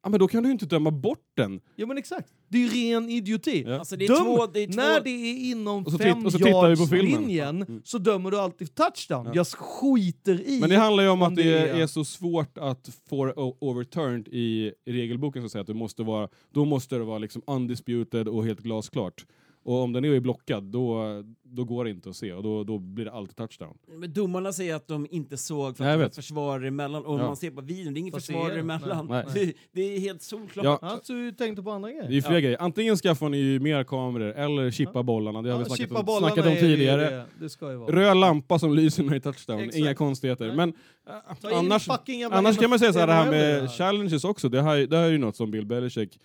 Ja 0.06 0.10
men 0.10 0.20
då 0.20 0.28
kan 0.28 0.42
du 0.42 0.48
ju 0.48 0.52
inte 0.52 0.66
döma 0.66 0.90
bort 0.90 1.24
den. 1.36 1.60
Ja 1.76 1.86
men 1.86 1.98
exakt. 1.98 2.28
Det 2.48 2.58
är 2.58 2.62
ju 2.62 2.68
ren 2.94 3.08
idioti. 3.10 3.64
Ja. 3.66 3.78
Alltså 3.78 3.96
det 3.96 4.04
är 4.04 4.08
Döm- 4.08 4.24
två... 4.24 4.46
Det 4.46 4.60
är 4.62 4.66
två 4.66 4.76
När 4.76 5.00
det 5.00 5.10
är 5.10 5.50
inom 5.50 5.84
Och 5.86 5.92
så 5.92 5.96
och 5.96 6.02
så 6.32 6.38
filmen. 6.38 6.70
femjardslinjen 6.88 7.62
Mm. 7.62 7.80
så 7.84 7.98
dömer 7.98 8.30
du 8.30 8.38
alltid 8.40 8.74
touchdown. 8.74 9.26
Ja. 9.26 9.32
Jag 9.34 9.46
skiter 9.46 10.40
i 10.48 10.60
Men 10.60 10.70
det 10.70 10.76
handlar 10.76 11.02
ju 11.02 11.08
om 11.08 11.22
om 11.22 11.28
att 11.28 11.36
det 11.36 11.54
är... 11.58 11.74
är- 11.82 11.86
så 11.86 12.04
svårt 12.04 12.58
att 12.58 12.90
få 13.08 13.32
overturned 13.60 14.28
i 14.28 14.72
regelboken 14.86 15.42
så 15.42 15.46
att 15.46 15.52
säga. 15.52 15.60
Att 15.60 15.66
du 15.66 15.74
måste 15.74 16.02
vara, 16.02 16.28
då 16.54 16.64
måste 16.64 16.96
det 16.96 17.04
vara 17.04 17.18
liksom 17.18 17.42
undisputed 17.46 18.28
och 18.28 18.44
helt 18.46 18.60
glasklart. 18.60 19.26
Och 19.66 19.82
om 19.82 19.92
den 19.92 20.04
är 20.04 20.20
blockad 20.20 20.64
då, 20.64 21.02
då 21.42 21.64
går 21.64 21.84
det 21.84 21.90
inte 21.90 22.08
att 22.08 22.16
se 22.16 22.32
och 22.32 22.42
då, 22.42 22.64
då 22.64 22.78
blir 22.78 23.04
det 23.04 23.12
alltid 23.12 23.36
touchdown. 23.36 23.78
Men 23.88 24.12
domarna 24.12 24.52
säger 24.52 24.74
att 24.74 24.88
de 24.88 25.06
inte 25.10 25.36
såg 25.36 25.76
för 25.76 25.84
att 25.84 25.92
det 25.98 26.02
var 26.04 26.08
försvarare 26.08 26.68
emellan. 26.68 27.04
Och 27.04 27.18
Ja. 27.20 27.26
man 27.26 27.36
ser 27.36 27.50
på 27.50 27.60
videon, 27.60 27.94
det 27.94 27.98
är 27.98 28.00
ingen 28.00 28.12
Fast 28.12 28.26
det 28.26 28.32
försvarare 28.32 28.54
är- 28.54 28.58
emellan. 28.60 29.06
nej. 29.10 29.24
Det, 29.34 29.52
det 29.72 29.96
är 29.96 30.00
helt 30.00 30.22
solklart. 30.22 30.64
Ja, 30.64 30.78
Alltså, 30.82 31.12
du 31.12 31.32
tänkte 31.32 31.62
på 31.62 31.70
andra 31.70 31.90
grejer. 31.90 32.08
det 32.08 32.16
är 32.16 32.20
flera 32.20 32.34
Ja. 32.34 32.40
grejer. 32.40 32.62
Antingen 32.62 32.96
skaffar 32.96 33.28
ni 33.28 33.36
ju 33.38 33.60
mer 33.60 33.84
kameror 33.84 34.32
eller 34.32 34.70
chippa 34.70 35.02
bollarna. 35.02 35.42
Det 35.42 35.50
har 35.50 35.58
vi 35.58 35.64
Ja, 35.68 35.76
snackat 35.76 35.98
om, 35.98 36.04
bollarna 36.06 36.34
snackat 36.34 36.52
om 36.52 36.56
tidigare. 36.60 37.10
Det, 37.10 37.24
det 37.40 37.48
ska 37.50 37.70
ju 37.70 37.76
vara. 37.76 37.92
Röd 37.96 38.16
lampa 38.16 38.58
som 38.58 38.74
lyser 38.74 39.02
när 39.02 39.10
det 39.10 39.16
är 39.16 39.20
touchdown, 39.20 39.58
Exakt. 39.60 39.76
inga 39.76 39.94
konstigheter. 39.94 40.46
Nej. 40.46 40.56
Men 40.56 40.68
äh, 41.08 41.56
annars, 41.58 41.88
annars 42.30 42.58
kan 42.58 42.70
man 42.70 42.78
säga 42.78 42.92
så 42.92 42.98
här, 42.98 43.06
det 43.06 43.12
här 43.12 43.30
med 43.30 43.70
challenges 43.70 44.24
också, 44.24 44.48
det, 44.48 44.62
här, 44.62 44.76
det 44.86 44.96
här 44.96 45.04
är 45.04 45.10
ju 45.10 45.18
något 45.18 45.36
som 45.36 45.50
Bill 45.50 45.66
Belichick 45.66 46.18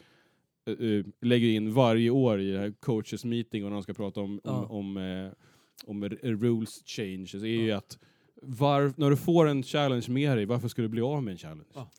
eh, 0.72 1.06
lägger 1.22 1.48
in 1.48 1.74
varje 1.74 2.10
år 2.10 2.40
i 2.42 2.52
det 2.52 2.60
här 2.60 2.72
coaches 2.80 3.26
meeting 3.26 3.64
och 3.64 3.70
när 3.70 3.76
de 3.76 3.84
ska 3.84 3.94
prata 3.94 4.20
om, 4.22 4.42
Ja. 4.44 4.52
om, 4.52 4.98
om, 4.98 4.98
eh, 4.98 5.32
om 5.86 6.04
r- 6.04 6.20
rules 6.24 6.84
changes. 6.86 7.34
Är 7.34 7.48
ju 7.48 7.72
att 7.72 7.98
var, 8.42 8.94
när 8.98 9.10
du 9.10 9.18
får 9.18 9.48
en 9.48 9.64
challenge 9.64 10.06
med 10.10 10.38
dig, 10.38 10.46
varför 10.46 10.68
ska 10.68 10.82
du 10.82 10.88
bli 10.88 11.02
av 11.02 11.24
med 11.24 11.32
en 11.32 11.38
challenge? 11.38 11.70
Ja. 11.74 11.90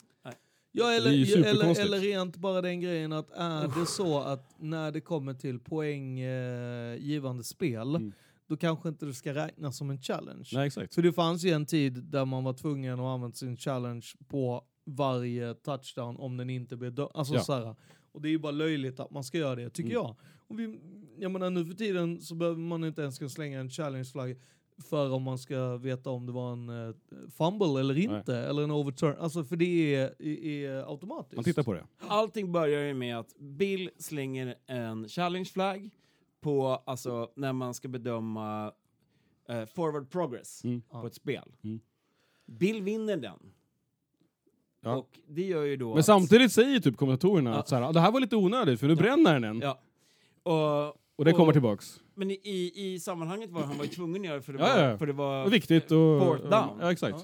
Ja, 0.75 0.91
eller, 0.91 1.11
eller, 1.47 1.79
eller 1.81 1.99
rent 1.99 2.37
bara 2.37 2.61
den 2.61 2.81
grejen 2.81 3.13
att 3.13 3.31
är 3.31 3.79
det 3.79 3.85
så 3.85 4.19
att 4.19 4.55
när 4.59 4.91
det 4.91 5.01
kommer 5.01 5.33
till 5.33 5.59
poänggivande 5.59 6.93
eh, 6.99 7.05
givande 7.05 7.43
spel, 7.43 7.95
Mm. 7.95 8.09
då 8.09 8.55
då 8.55 8.57
kanske 8.57 8.89
inte 8.89 9.05
det 9.05 9.13
ska 9.13 9.33
räknas 9.33 9.77
som 9.77 9.89
en 9.89 10.01
challenge. 10.01 10.49
Nej, 10.53 10.67
exakt. 10.67 10.95
För 10.95 11.01
det 11.01 11.13
fanns 11.13 11.43
ju 11.43 11.49
en 11.49 11.65
tid 11.65 11.93
där 12.03 12.25
man 12.25 12.43
var 12.43 12.53
tvungen 12.53 12.99
att 12.99 13.05
använda 13.05 13.35
sin 13.35 13.57
challenge 13.57 14.05
på 14.27 14.63
varje 14.85 15.53
touchdown 15.53 16.17
om 16.17 16.37
den 16.37 16.49
inte 16.49 16.75
blev 16.77 16.93
dömd. 16.93 17.11
Alltså 17.13 17.33
Ja. 17.35 17.75
Och 18.13 18.21
det 18.21 18.27
är 18.27 18.31
ju 18.31 18.37
bara 18.39 18.51
löjligt 18.51 18.99
att 18.99 19.11
man 19.11 19.23
ska 19.23 19.37
göra 19.37 19.55
det, 19.55 19.69
tycker 19.69 19.89
Mm. 19.91 20.03
jag. 20.03 20.15
Och 20.47 20.59
vi, 20.59 20.79
jag 21.17 21.31
menar 21.31 21.49
nu 21.49 21.65
för 21.65 21.73
tiden 21.73 22.21
så 22.21 22.35
behöver 22.35 22.59
man 22.59 22.83
inte 22.83 23.01
ens 23.01 23.17
kunna 23.17 23.29
slänga 23.29 23.59
en 23.59 23.69
challenge-flagg 23.69 24.37
för 24.89 25.11
om 25.11 25.23
man 25.23 25.37
ska 25.37 25.77
veta 25.77 26.09
om 26.09 26.25
det 26.25 26.31
var 26.31 26.53
en 26.53 26.69
uh, 26.69 26.95
fumble 27.37 27.79
eller 27.79 27.97
inte, 27.97 28.37
eller 28.37 28.63
en 28.63 28.71
overturn. 28.71 29.15
Alltså 29.19 29.43
för 29.43 29.55
det 29.55 29.95
är, 29.95 30.15
är, 30.21 30.45
är 30.45 30.89
automatiskt. 30.91 31.35
Man 31.35 31.43
tittar 31.43 31.63
på 31.63 31.73
det. 31.73 31.85
Allting 31.99 32.51
börjar 32.51 32.81
ju 32.83 32.93
med 32.93 33.17
att 33.19 33.37
Bill 33.39 33.89
slänger 33.97 34.55
en 34.65 35.07
challenge 35.07 35.45
flag 35.45 35.89
på, 36.41 36.67
alltså 36.85 37.31
när 37.35 37.53
man 37.53 37.73
ska 37.73 37.87
bedöma 37.87 38.71
eh, 39.49 39.65
forward 39.65 40.09
progress 40.09 40.63
Mm. 40.63 40.81
på 40.81 41.07
ett 41.07 41.15
spel. 41.15 41.51
Mm. 41.63 41.79
Bill 42.45 42.81
vinner 42.81 43.17
den. 43.17 43.39
Ja. 44.83 44.95
Och 44.95 45.19
det 45.27 45.41
gör 45.45 45.63
ju 45.63 45.77
då 45.77 45.93
Men 45.93 46.03
samtidigt 46.03 46.51
säger 46.51 46.79
typ 46.79 46.97
kommentatorerna 46.97 47.49
Ja. 47.49 47.57
att 47.57 47.67
så 47.67 47.75
här, 47.75 47.81
"Ah, 47.83 47.91
det 47.91 47.99
här 47.99 48.11
var 48.11 48.19
lite 48.19 48.35
onödigt 48.35 48.79
för 48.79 48.87
nu 48.87 48.95
bränner 48.95 49.39
den. 49.39 49.59
Ja. 49.61 49.79
Och, 50.43 50.87
Och 51.15 51.25
det 51.25 51.31
och- 51.31 51.37
kommer 51.37 51.53
tillbaks. 51.53 51.99
Men 52.15 52.31
i, 52.31 52.71
i, 52.75 52.99
sammanhanget 52.99 53.49
var 53.51 53.61
han 53.61 53.77
var 53.77 53.83
ju 53.85 53.89
tvungen 53.89 54.21
att 54.21 54.27
göra 54.27 54.41
för 54.41 54.53
det 54.53 54.59
Ja, 54.59 54.75
var, 54.75 54.83
ja. 54.83 54.97
För 54.97 55.05
det 55.07 55.13
var 55.13 55.47
viktigt 55.49 55.83
och... 55.83 56.21
Fourth 56.21 56.43
down. 56.49 56.77
Ja, 56.81 56.91
exakt. 56.91 57.13
Eh, 57.15 57.19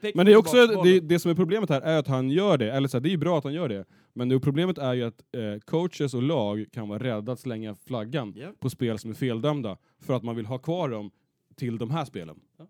Pickford 0.00 0.16
Men 0.16 0.26
det 0.26 0.32
är 0.32 0.36
också, 0.36 0.66
det, 0.66 1.00
det 1.00 1.18
som 1.18 1.30
är 1.30 1.34
problemet 1.34 1.70
här 1.70 1.80
är 1.80 1.98
att 1.98 2.06
han 2.06 2.30
gör 2.30 2.58
det, 2.58 2.72
eller 2.72 2.88
så 2.88 2.96
här, 2.96 3.02
det 3.02 3.08
är 3.08 3.10
ju 3.10 3.16
bra 3.16 3.38
att 3.38 3.44
han 3.44 3.52
gör 3.52 3.68
det, 3.68 3.84
men 4.14 4.28
det, 4.28 4.40
problemet 4.40 4.78
är 4.78 4.94
ju 4.94 5.02
att 5.04 5.20
eh, 5.34 5.60
coaches 5.64 6.14
och 6.14 6.22
lag 6.22 6.66
kan 6.72 6.88
vara 6.88 6.98
rädda 7.02 7.32
att 7.32 7.40
slänga 7.40 7.74
flaggan 7.74 8.32
Ja. 8.36 8.48
på 8.60 8.70
spel 8.70 8.98
som 8.98 9.10
är 9.10 9.14
feldömda, 9.14 9.76
för 10.02 10.14
att 10.14 10.22
man 10.22 10.36
vill 10.36 10.46
ha 10.46 10.58
kvar 10.58 10.88
dem 10.88 11.10
till 11.56 11.78
de 11.78 11.90
här 11.90 12.04
spelen. 12.04 12.40
Ja. 12.58 12.64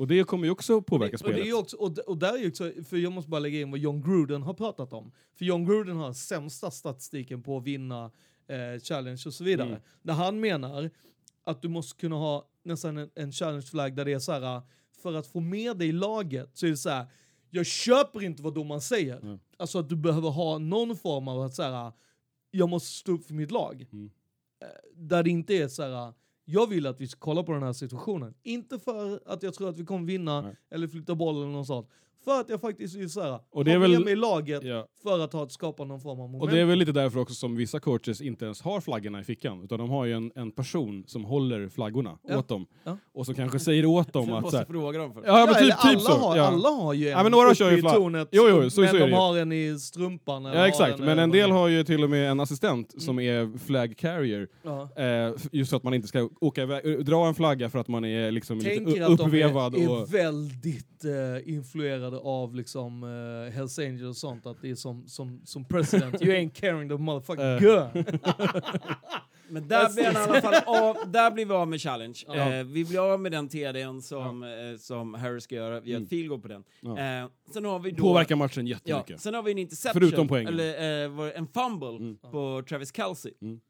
Och 0.00 0.06
det 0.06 0.24
kommer 0.24 0.44
ju 0.44 0.50
också 0.50 0.82
påverka 0.82 1.16
och 1.16 1.22
det, 1.22 1.28
och, 1.28 1.32
det 1.32 1.34
spelet. 1.34 1.44
är 1.44 1.46
ju 1.46 1.54
också, 1.54 1.76
och, 1.76 1.98
och 1.98 2.18
där 2.18 2.34
är 2.34 2.38
ju 2.38 2.48
också, 2.48 2.72
för 2.88 2.96
jag 2.96 3.12
måste 3.12 3.30
bara 3.30 3.38
lägga 3.38 3.60
in 3.60 3.70
vad 3.70 3.80
John 3.80 4.02
Gruden 4.02 4.42
har 4.42 4.54
pratat 4.54 4.92
om. 4.92 5.12
För 5.34 5.44
John 5.44 5.64
Gruden 5.64 5.96
har 5.96 6.12
sämsta 6.12 6.70
statistiken 6.70 7.42
på 7.42 7.56
att 7.56 7.64
vinna 7.64 8.10
eh, 8.46 8.80
challenge 8.82 9.22
och 9.26 9.34
så 9.34 9.44
vidare. 9.44 9.68
Mm. 9.68 9.80
Där 10.02 10.14
han 10.14 10.40
menar 10.40 10.90
att 11.44 11.62
du 11.62 11.68
måste 11.68 12.00
kunna 12.00 12.16
ha 12.16 12.48
nästan 12.62 12.96
en, 12.96 13.10
en 13.14 13.32
challenge 13.32 13.62
flag 13.62 13.96
där 13.96 14.04
det 14.04 14.12
är 14.12 14.18
så 14.18 14.32
här, 14.32 14.62
för 15.02 15.14
att 15.14 15.26
få 15.26 15.40
med 15.40 15.76
dig 15.76 15.88
i 15.88 15.92
laget 15.92 16.50
så 16.54 16.66
är 16.66 16.70
det 16.70 16.76
så 16.76 16.90
här, 16.90 17.06
jag 17.50 17.66
köper 17.66 18.22
inte 18.22 18.42
vad 18.42 18.54
domaren 18.54 18.80
säger. 18.80 19.16
Mm. 19.16 19.38
Alltså 19.56 19.78
att 19.78 19.88
du 19.88 19.96
behöver 19.96 20.28
ha 20.28 20.58
någon 20.58 20.96
form 20.96 21.28
av 21.28 21.42
att 21.42 21.54
så 21.54 21.62
här, 21.62 21.92
jag 22.50 22.68
måste 22.68 22.88
stå 22.88 23.12
upp 23.12 23.26
för 23.26 23.34
mitt 23.34 23.50
lag. 23.50 23.86
Mm. 23.92 24.10
Eh, 24.62 24.68
Där 24.94 25.22
det 25.22 25.30
inte 25.30 25.54
är 25.54 25.68
så 25.68 25.82
här, 25.82 26.12
jag 26.52 26.66
vill 26.66 26.86
att 26.86 27.00
vi 27.00 27.08
ska 27.08 27.20
kolla 27.20 27.42
på 27.42 27.52
den 27.52 27.62
här 27.62 27.72
situationen. 27.72 28.34
Inte 28.42 28.78
för 28.78 29.20
att 29.26 29.42
jag 29.42 29.54
tror 29.54 29.68
att 29.68 29.78
vi 29.78 29.84
kommer 29.84 30.06
vinna 30.06 30.40
Nej. 30.40 30.56
eller 30.70 30.88
flytta 30.88 31.14
bollen 31.14 31.42
eller 31.42 31.52
något 31.52 31.66
sånt. 31.66 31.88
För 32.24 32.40
att 32.40 32.48
jag 32.48 32.60
faktiskt 32.60 32.94
vill 32.96 33.10
så 33.10 33.20
här, 33.22 33.38
Och 33.52 33.64
det 33.64 33.70
är 33.72 33.74
ha 33.76 33.80
väl- 33.82 33.90
med 33.90 34.00
mig 34.00 34.12
i 34.12 34.16
laget 34.16 34.64
Ja. 34.64 34.86
för 35.02 35.18
att 35.20 35.32
ha, 35.32 35.48
skapa 35.48 35.84
någon 35.84 36.00
form 36.00 36.20
av 36.20 36.28
moment. 36.30 36.42
Och 36.42 36.50
det 36.50 36.60
är 36.60 36.64
väl 36.64 36.78
lite 36.78 36.92
därför 36.92 37.20
också 37.20 37.34
som 37.34 37.56
vissa 37.56 37.80
coaches 37.80 38.20
inte 38.20 38.44
ens 38.44 38.60
har 38.62 38.80
flaggorna 38.80 39.20
i 39.20 39.24
fickan, 39.24 39.62
utan 39.64 39.78
de 39.78 39.90
har 39.90 40.04
ju 40.04 40.12
en, 40.12 40.32
en 40.34 40.50
person 40.52 41.04
som 41.06 41.24
håller 41.24 41.68
flaggorna 41.68 42.18
Ja. 42.28 42.38
åt 42.38 42.48
dem. 42.48 42.66
Ja. 42.84 42.96
Och 43.14 43.26
som 43.26 43.34
kanske 43.34 43.58
säger 43.58 43.86
åt 43.86 44.12
dem 44.12 44.32
att... 44.32 44.50
Så 44.50 44.56
här, 44.56 44.64
fråga 44.64 44.98
dem 44.98 45.12
först. 45.14 45.26
ja, 45.26 45.36
men 45.46 45.54
typ, 45.54 45.56
eller 45.62 45.70
typ 45.74 45.84
alla, 45.84 46.00
så. 46.00 46.12
har, 46.12 46.36
ja. 46.36 46.42
alla 46.46 46.68
har 46.68 46.94
ju 46.94 47.06
en 47.06 47.12
Ja, 47.12 47.22
men 47.22 47.32
några 47.32 47.54
kör 47.54 47.70
ju 47.70 47.78
i 47.78 47.82
tornet, 47.82 48.28
Jo, 48.32 48.42
jo, 48.48 48.70
så- 48.70 48.80
men 48.80 48.90
så 48.90 48.96
de 48.96 49.12
har 49.12 49.36
en 49.38 49.52
i 49.52 49.78
strumpan. 49.78 50.46
eller 50.46 50.58
Ja 50.58 50.68
exakt, 50.68 50.98
men 50.98 51.18
en 51.18 51.30
del 51.30 51.50
har 51.50 51.68
ju 51.68 51.84
till 51.84 52.04
och 52.04 52.10
med 52.10 52.30
en 52.30 52.40
assistent 52.40 53.02
som 53.02 53.18
är 53.20 53.58
flag 53.58 53.96
carrier. 53.96 54.48
Eh, 54.96 55.34
just 55.52 55.70
så 55.70 55.76
att 55.76 55.82
man 55.82 55.94
inte 55.94 56.08
ska 56.08 56.28
åka 56.40 56.62
iväg, 56.62 57.04
dra 57.06 57.26
en 57.26 57.34
flagga 57.34 57.70
för 57.70 57.78
att 57.78 57.88
man 57.88 58.04
är 58.04 58.30
liksom 58.30 58.58
lite 58.58 58.70
Tänker 58.70 59.00
u- 59.00 59.04
att 59.04 59.18
de 59.18 59.24
uppvevad. 59.26 59.74
är, 59.74 59.90
och, 59.90 60.00
är 60.00 60.06
väldigt 60.06 61.04
eh, 61.04 61.54
influerade 61.54 62.09
av 62.18 62.54
liksom 62.54 63.02
uh, 63.02 63.50
Hells 63.50 63.78
Angels 63.78 64.02
och 64.08 64.16
sånt, 64.16 64.46
att 64.46 64.62
det 64.62 64.70
är 64.70 64.74
som, 64.74 65.08
som, 65.08 65.40
som 65.44 65.64
president, 65.64 66.22
you 66.22 66.32
ain't 66.34 66.50
carrying 66.60 66.88
the 66.88 66.96
motherfucking 66.96 67.44
Eh. 67.44 67.58
gun. 67.60 68.04
Men 69.52 69.68
där 69.68 69.94
blir, 69.94 70.04
han 70.04 70.14
i 70.14 70.30
alla 70.30 70.40
fall 70.40 70.54
av, 70.66 71.10
där 71.10 71.30
blir 71.30 71.46
vi 71.46 71.52
av 71.54 71.68
med 71.68 71.80
challenge. 71.80 72.18
Ja. 72.26 72.34
Eh, 72.54 72.64
vi 72.64 72.84
blir 72.84 73.12
av 73.12 73.20
med 73.20 73.32
den 73.32 73.48
TDn 73.48 74.02
som, 74.02 74.42
eh, 74.42 74.48
som 74.78 75.14
Harry 75.14 75.40
ska 75.40 75.54
göra. 75.54 75.80
Vi 75.80 75.92
har 75.92 76.00
Mm. 76.00 76.08
ett 76.22 76.28
goal 76.28 76.40
på 76.40 76.48
den. 76.48 76.64
Ja. 76.80 76.90
Eh, 77.22 77.28
sen 77.52 77.64
har 77.64 77.78
vi 77.78 77.90
då... 77.90 78.02
påverkar 78.02 78.36
matchen 78.36 78.66
Ja, 78.66 78.76
jättemycket. 78.86 79.20
sen 79.20 79.34
har 79.34 79.42
vi 79.42 79.50
en 79.52 79.58
interception, 79.58 80.00
Förutom 80.02 80.28
poängen. 80.28 80.48
eller 80.54 81.26
eh, 81.28 81.32
en 81.38 81.46
fumble 81.46 81.88
Mm. 81.88 82.16
på 82.18 82.62
Travis 82.68 82.96
Kelce. 82.96 83.30
Mm. 83.42 83.60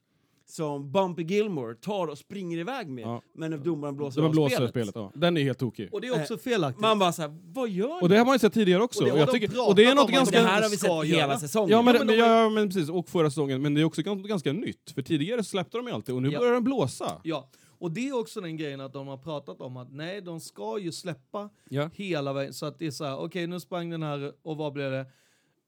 Som 0.50 0.92
Bumpy 0.92 1.22
Gilmore 1.22 1.74
tar 1.74 2.06
och 2.06 2.18
springer 2.18 2.58
iväg 2.58 2.88
med, 2.88 3.04
Ja. 3.04 3.22
men 3.34 3.62
domaren 3.62 3.96
blåser 3.96 4.14
Så 4.14 4.20
man 4.20 4.26
av 4.28 4.32
blåser 4.32 4.54
spelet. 4.56 4.70
spelet. 4.70 4.94
ja. 4.94 5.12
Den 5.14 5.36
är 5.36 5.42
helt 5.42 5.58
tokig. 5.58 5.88
Och 5.94 6.00
det 6.00 6.06
är 6.08 6.20
också 6.22 6.38
felaktigt. 6.38 6.80
Man 6.82 6.98
bara 6.98 7.12
såhär, 7.12 7.36
vad 7.44 7.68
gör 7.68 7.96
Och 7.96 8.02
ni? 8.02 8.08
det 8.08 8.16
har 8.18 8.24
man 8.24 8.34
ju 8.34 8.38
sett 8.38 8.52
tidigare 8.52 8.82
också. 8.82 9.00
Och 9.00 9.06
det 9.06 9.12
Och, 9.12 9.18
jag 9.18 9.26
de 9.28 9.32
tycker, 9.32 9.68
och 9.68 9.74
det 9.74 9.84
är 9.84 9.94
något 9.94 10.04
om, 10.04 10.12
ganska... 10.12 10.40
det 10.42 10.46
här 10.48 10.62
har 10.62 10.68
vi 10.70 10.76
sett 10.76 10.90
hela 10.90 11.04
göra. 11.28 11.38
säsongen. 11.38 11.70
Ja 11.70 11.82
men, 11.82 11.94
Ja, 11.94 12.04
men 12.04 12.18
ja, 12.18 12.48
men 12.48 12.68
precis, 12.68 12.88
och 12.90 13.08
förra 13.08 13.30
säsongen. 13.30 13.62
Men 13.62 13.74
det 13.74 13.80
är 13.80 13.84
också 13.84 14.02
ganska, 14.02 14.28
ganska 14.28 14.52
nytt. 14.52 14.90
För 14.94 15.02
tidigare 15.02 15.44
släppte 15.44 15.76
de 15.78 15.86
ju 15.86 15.92
alltid 15.92 16.14
och 16.14 16.22
nu 16.22 16.30
Ja. 16.30 16.38
börjar 16.38 16.52
den 16.52 16.64
blåsa. 16.64 17.20
Ja, 17.24 17.50
och 17.78 17.90
det 17.90 18.08
är 18.08 18.18
också 18.20 18.40
den 18.40 18.56
grejen 18.56 18.80
att 18.80 18.92
de 18.92 19.06
har 19.06 19.16
pratat 19.16 19.60
om 19.60 19.76
att 19.76 19.92
nej, 19.92 20.20
de 20.20 20.40
ska 20.40 20.78
ju 20.78 20.92
släppa 20.92 21.50
Ja. 21.68 21.90
hela 21.94 22.32
vägen. 22.32 22.54
Så 22.54 22.66
att 22.66 22.78
det 22.78 22.86
är 22.86 22.90
så 22.90 23.04
här, 23.04 23.18
okej 23.18 23.46
nu 23.46 23.60
sprang 23.60 23.90
den 23.90 24.02
här 24.02 24.32
och 24.42 24.56
vad 24.56 24.72
blev 24.72 24.90
det? 24.90 25.06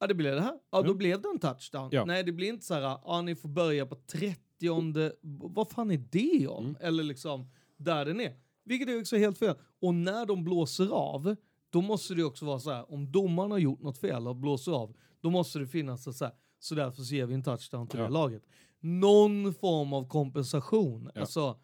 Ja 0.01 0.07
det 0.07 0.15
blev 0.15 0.35
det 0.35 0.41
här. 0.41 0.55
Ja 0.73 0.79
då 0.79 0.85
Mm. 0.85 0.99
blev 0.99 1.23
det 1.23 1.29
en 1.29 1.39
touchdown. 1.39 1.89
Ja. 1.93 2.05
Nej 2.05 2.23
det 2.25 2.33
blir 2.33 2.49
inte 2.49 2.65
så 2.67 2.75
här, 2.75 2.81
ja 3.05 3.23
ni 3.23 3.35
får 3.35 3.49
börja 3.49 3.87
på 3.87 3.95
30 4.13 4.37
vad 5.23 5.69
fan 5.71 5.91
är 5.91 6.05
det 6.11 6.47
om? 6.47 6.65
Mm. 6.65 6.77
Eller 6.81 7.03
liksom 7.05 7.51
där 7.77 8.05
den 8.05 8.21
är. 8.21 8.37
Vilket 8.65 8.89
är 8.89 9.01
också 9.01 9.17
helt 9.17 9.39
fel. 9.39 9.57
Och 9.81 9.95
när 9.95 10.27
de 10.27 10.45
blåser 10.45 10.89
av, 10.89 11.37
då 11.71 11.81
måste 11.81 12.15
det 12.15 12.25
också 12.25 12.45
vara 12.45 12.59
så 12.61 12.71
här, 12.71 12.93
om 12.93 13.13
domaren 13.13 13.51
har 13.51 13.59
gjort 13.59 13.83
något 13.83 13.99
fel 13.99 14.29
och 14.29 14.37
blåser 14.37 14.73
av, 14.73 14.97
då 15.21 15.31
måste 15.31 15.59
det 15.59 15.67
finnas 15.67 16.19
så 16.19 16.25
här, 16.25 16.35
så 16.59 16.75
därför 16.75 17.03
så 17.03 17.15
ger 17.15 17.27
vi 17.27 17.35
en 17.35 17.43
touchdown 17.43 17.87
till 17.89 17.99
Ja. 17.99 18.05
det 18.07 18.13
laget. 18.13 18.43
Någon 18.81 19.55
form 19.55 19.93
av 19.93 20.09
kompensation. 20.09 21.11
Ja. 21.15 21.21
Alltså, 21.21 21.59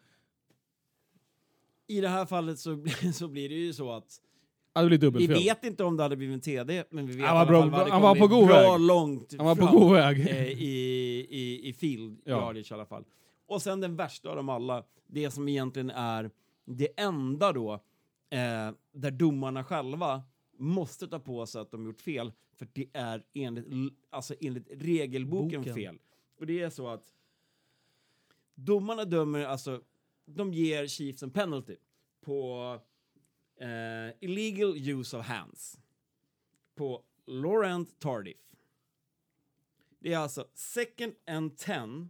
I 1.87 2.01
det 2.01 2.07
här 2.09 2.25
fallet 2.25 2.59
så, 2.59 2.85
så 3.13 3.27
blir 3.27 3.49
det 3.49 3.55
ju 3.55 3.73
så 3.73 3.91
att 3.91 4.21
Ja, 4.73 4.81
det 4.81 4.87
blir 4.87 4.97
vi 4.97 5.05
dubbelfel. 5.05 5.35
vet 5.35 5.63
inte 5.65 5.83
om 5.83 5.97
det 5.97 6.03
hade 6.03 6.15
blivit 6.15 6.33
en 6.33 6.41
TD, 6.41 6.83
men 6.89 7.07
vi 7.07 7.15
vet 7.17 7.25
Han 7.27 7.35
var 7.37 7.45
bra- 7.45 7.65
vad 7.65 7.85
det 7.87 7.91
han 7.91 8.01
var 8.01 8.15
på 8.15 8.27
god 8.27 8.47
bra 8.47 8.71
väg. 8.71 8.81
långt 8.81 9.33
Han 9.37 9.45
var 9.45 9.55
på 9.55 9.61
fram. 9.67 9.75
god 9.75 9.93
väg. 9.93 10.19
eh, 10.19 10.47
i, 10.47 11.27
i, 11.29 11.69
i 11.69 11.73
field 11.73 12.21
Ja. 12.25 12.31
yardage 12.31 12.71
i 12.71 12.73
alla 12.73 12.85
fall. 12.85 13.03
Och 13.47 13.61
sen 13.61 13.79
den 13.81 13.95
värsta 13.95 14.29
av 14.29 14.35
dem 14.35 14.49
alla, 14.49 14.83
det 15.07 15.31
som 15.31 15.47
egentligen 15.47 15.89
är 15.89 16.31
det 16.65 16.87
enda 16.99 17.51
då 17.53 17.73
eh, 17.73 18.71
där 18.93 19.11
domarna 19.11 19.63
själva 19.63 20.23
måste 20.57 21.07
ta 21.07 21.19
på 21.19 21.45
sig 21.45 21.61
att 21.61 21.71
de 21.71 21.85
gjort 21.85 22.01
fel, 22.01 22.31
för 22.57 22.67
det 22.73 22.87
är 22.93 23.23
enligt, 23.33 23.65
alltså 24.09 24.33
enligt 24.41 24.67
regelboken 24.71 25.61
Boken. 25.61 25.75
fel. 25.75 25.97
Och 26.39 26.45
det 26.45 26.61
är 26.61 26.69
så 26.69 26.87
att 26.87 27.03
domarna 28.55 29.05
dömer, 29.05 29.45
alltså 29.45 29.81
de 30.25 30.53
ger 30.53 30.87
Chiefs 30.87 31.23
en 31.23 31.31
penalty 31.31 31.75
på 32.25 32.75
eh, 33.59 34.13
illegal 34.19 34.77
use 34.77 35.17
of 35.17 35.25
hands 35.25 35.79
på 36.75 37.03
Laurent 37.27 37.99
Tardif. 37.99 38.37
Det 39.99 40.13
är 40.13 40.17
alltså 40.17 40.47
second 40.53 41.13
and 41.27 41.57
10 41.57 42.09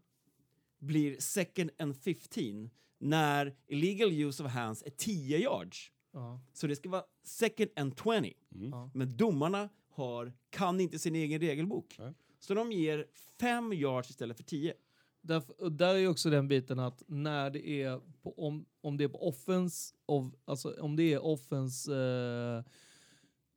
blir 0.79 1.19
second 1.19 1.69
and 1.79 1.97
15 1.97 2.69
när 2.97 3.55
illegal 3.67 4.11
use 4.11 4.43
of 4.43 4.51
hands 4.51 4.83
är 4.83 4.89
10 4.89 5.37
yards. 5.37 5.91
ja. 6.11 6.41
Så 6.53 6.67
det 6.67 6.75
ska 6.75 6.89
vara 6.89 7.03
second 7.23 7.69
and 7.75 7.93
20. 8.03 8.11
Mm. 8.15 8.33
Ja. 8.71 8.91
Men 8.93 9.17
domarna 9.17 9.69
har, 9.89 10.33
kan 10.49 10.79
inte 10.79 10.99
sin 10.99 11.15
egen 11.15 11.41
regelbok. 11.41 11.95
Nej. 11.99 12.13
Så 12.39 12.53
de 12.53 12.71
ger 12.71 13.07
5 13.39 13.73
yards 13.73 14.09
istället 14.09 14.37
för 14.37 14.43
10. 14.43 14.73
Där, 15.21 15.61
och 15.61 15.71
där 15.71 15.95
är 15.95 15.99
ju 15.99 16.07
också 16.07 16.29
den 16.29 16.47
biten 16.47 16.79
att 16.79 17.03
när 17.07 17.49
det 17.49 17.67
är 17.67 18.01
på, 18.23 18.47
om, 18.47 18.65
om 18.81 18.97
det 18.97 19.03
är 19.03 19.07
på 19.07 19.27
offense, 19.27 19.93
of, 20.05 20.25
alltså 20.45 20.75
om 20.81 20.95
det 20.95 21.13
är 21.13 21.25
offense, 21.25 21.95
eh, 21.95 22.63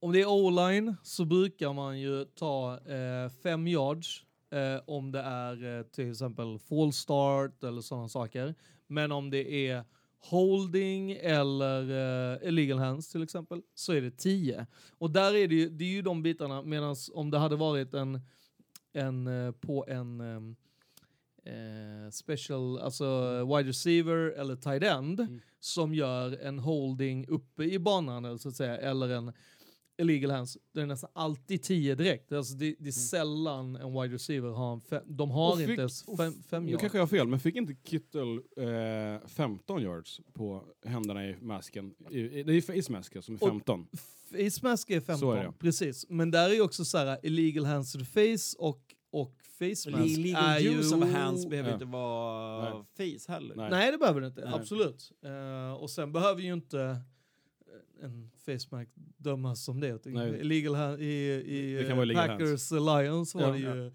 om 0.00 0.12
det 0.12 0.20
är 0.20 0.26
o-line 0.26 0.96
så 1.02 1.24
brukar 1.24 1.72
man 1.72 2.00
ju 2.00 2.24
ta 2.24 2.78
eh, 2.78 3.30
fem 3.42 3.66
yards 3.66 4.24
eh, 4.50 4.80
om 4.86 5.12
det 5.12 5.20
är 5.20 5.78
eh, 5.78 5.82
till 5.82 6.10
exempel 6.10 6.58
full 6.58 6.92
start 6.92 7.64
eller 7.64 7.80
sådana 7.80 8.08
saker. 8.08 8.54
Men 8.86 9.12
om 9.12 9.30
det 9.30 9.68
är 9.68 9.84
holding 10.18 11.12
eller 11.12 11.90
eh, 11.90 12.48
illegal 12.48 12.78
hands 12.78 13.08
till 13.08 13.22
exempel 13.22 13.62
så 13.74 13.92
är 13.92 14.00
det 14.00 14.10
10. 14.10 14.66
Och 14.98 15.10
där 15.10 15.34
är 15.34 15.48
det 15.48 15.54
ju, 15.54 15.68
det 15.68 15.84
är 15.84 15.88
ju 15.88 16.02
de 16.02 16.22
bitarna 16.22 16.62
medan 16.62 16.96
om 17.12 17.30
det 17.30 17.38
hade 17.38 17.56
varit 17.56 17.94
en, 17.94 18.20
en 18.92 19.26
eh, 19.26 19.52
på 19.52 19.84
en 19.88 20.20
ehm, 20.20 20.56
eh, 21.45 22.11
special, 22.11 22.78
alltså 22.78 23.30
wide 23.45 23.68
receiver 23.68 24.16
eller 24.16 24.57
tight 24.57 24.82
end 24.82 25.20
Mm. 25.20 25.40
som 25.61 25.95
gör 25.95 26.38
en 26.43 26.59
holding 26.59 27.26
uppe 27.28 27.64
i 27.64 27.78
banan 27.78 28.24
eller 28.24 28.38
så 28.38 28.49
att 28.49 28.57
säga, 28.57 28.76
eller 28.78 29.09
en 29.09 29.32
illegal 29.99 30.30
hands, 30.30 30.59
det 30.74 30.80
är 30.80 30.86
nästan 30.86 31.11
alltid 31.12 31.62
10 31.62 31.95
direkt. 31.95 32.32
Alltså 32.32 32.55
det, 32.55 32.74
det 32.78 32.88
är 32.88 32.93
sällan 32.93 33.76
en 33.76 33.93
wide 34.03 34.14
receiver 34.14 34.49
har 34.51 34.72
en 34.72 34.80
fem, 34.80 35.03
De 35.07 35.30
har 35.30 35.53
Och 35.53 35.61
inte 35.61 35.66
fick- 35.72 35.78
ens 35.78 36.05
fem, 36.16 36.43
fem 36.51 36.64
Nu 36.64 36.70
yards. 36.70 36.80
kanske 36.80 36.99
jag 36.99 37.03
har 37.03 37.09
fel, 37.09 37.28
men 37.28 37.40
fick 37.40 37.57
inte 37.57 37.74
Kittle 37.84 38.40
eh, 38.57 39.26
15 39.28 39.82
yards 39.82 40.20
på 40.32 40.64
händerna 40.84 41.26
i 41.28 41.36
masken? 41.40 41.95
I, 42.11 42.18
i, 42.20 42.43
det 42.43 42.53
är 42.53 42.61
face 42.82 42.93
masken 42.93 43.22
som 43.22 43.34
är 43.34 43.43
Och- 43.43 43.49
15. 43.49 43.86
Face 44.30 44.59
mask 44.68 44.90
är 44.90 45.01
15, 45.01 45.18
Så 45.18 45.32
är 45.32 45.51
precis. 45.59 46.07
Men 46.09 46.30
där 46.30 46.51
är 46.51 46.55
ju 46.55 46.61
också 46.62 46.84
så 46.84 46.99
här 46.99 47.18
illegal 47.22 47.64
hands 47.64 47.93
to 47.93 47.99
the 47.99 48.05
face 48.05 48.57
och, 48.59 48.80
och 49.11 49.34
face 49.74 49.90
mask 49.90 50.16
Legal 50.18 50.44
är 50.44 50.58
ju... 50.58 50.70
use 50.78 50.94
of 50.96 51.04
hands 51.12 51.46
behöver 51.46 51.68
Ja. 51.70 51.74
inte 51.74 51.84
vara 51.86 52.84
Nej. 52.98 53.16
face 53.18 53.32
heller. 53.32 53.54
Nej. 53.56 53.70
Nej, 53.70 53.92
det 53.92 53.98
behöver 53.98 54.20
det 54.20 54.26
inte. 54.26 54.44
Nej. 54.44 54.54
Absolut. 54.54 55.12
Eh, 55.24 55.72
och 55.74 55.90
sen 55.90 56.12
behöver 56.12 56.42
ju 56.42 56.52
inte 56.52 56.80
eh, 56.80 58.04
en 58.04 58.30
face 58.46 58.68
mask 58.76 58.90
dömas 59.16 59.64
som 59.64 59.80
det. 59.80 60.04
Nej. 60.06 60.40
Illegal 60.40 60.74
hand, 60.74 61.00
I 61.00 61.04
i 61.04 61.80
illegal 61.80 62.14
Packers 62.14 62.70
Lions 62.70 63.34
var 63.34 63.42
Ja. 63.42 63.50
det 63.52 63.58
ju 63.58 63.92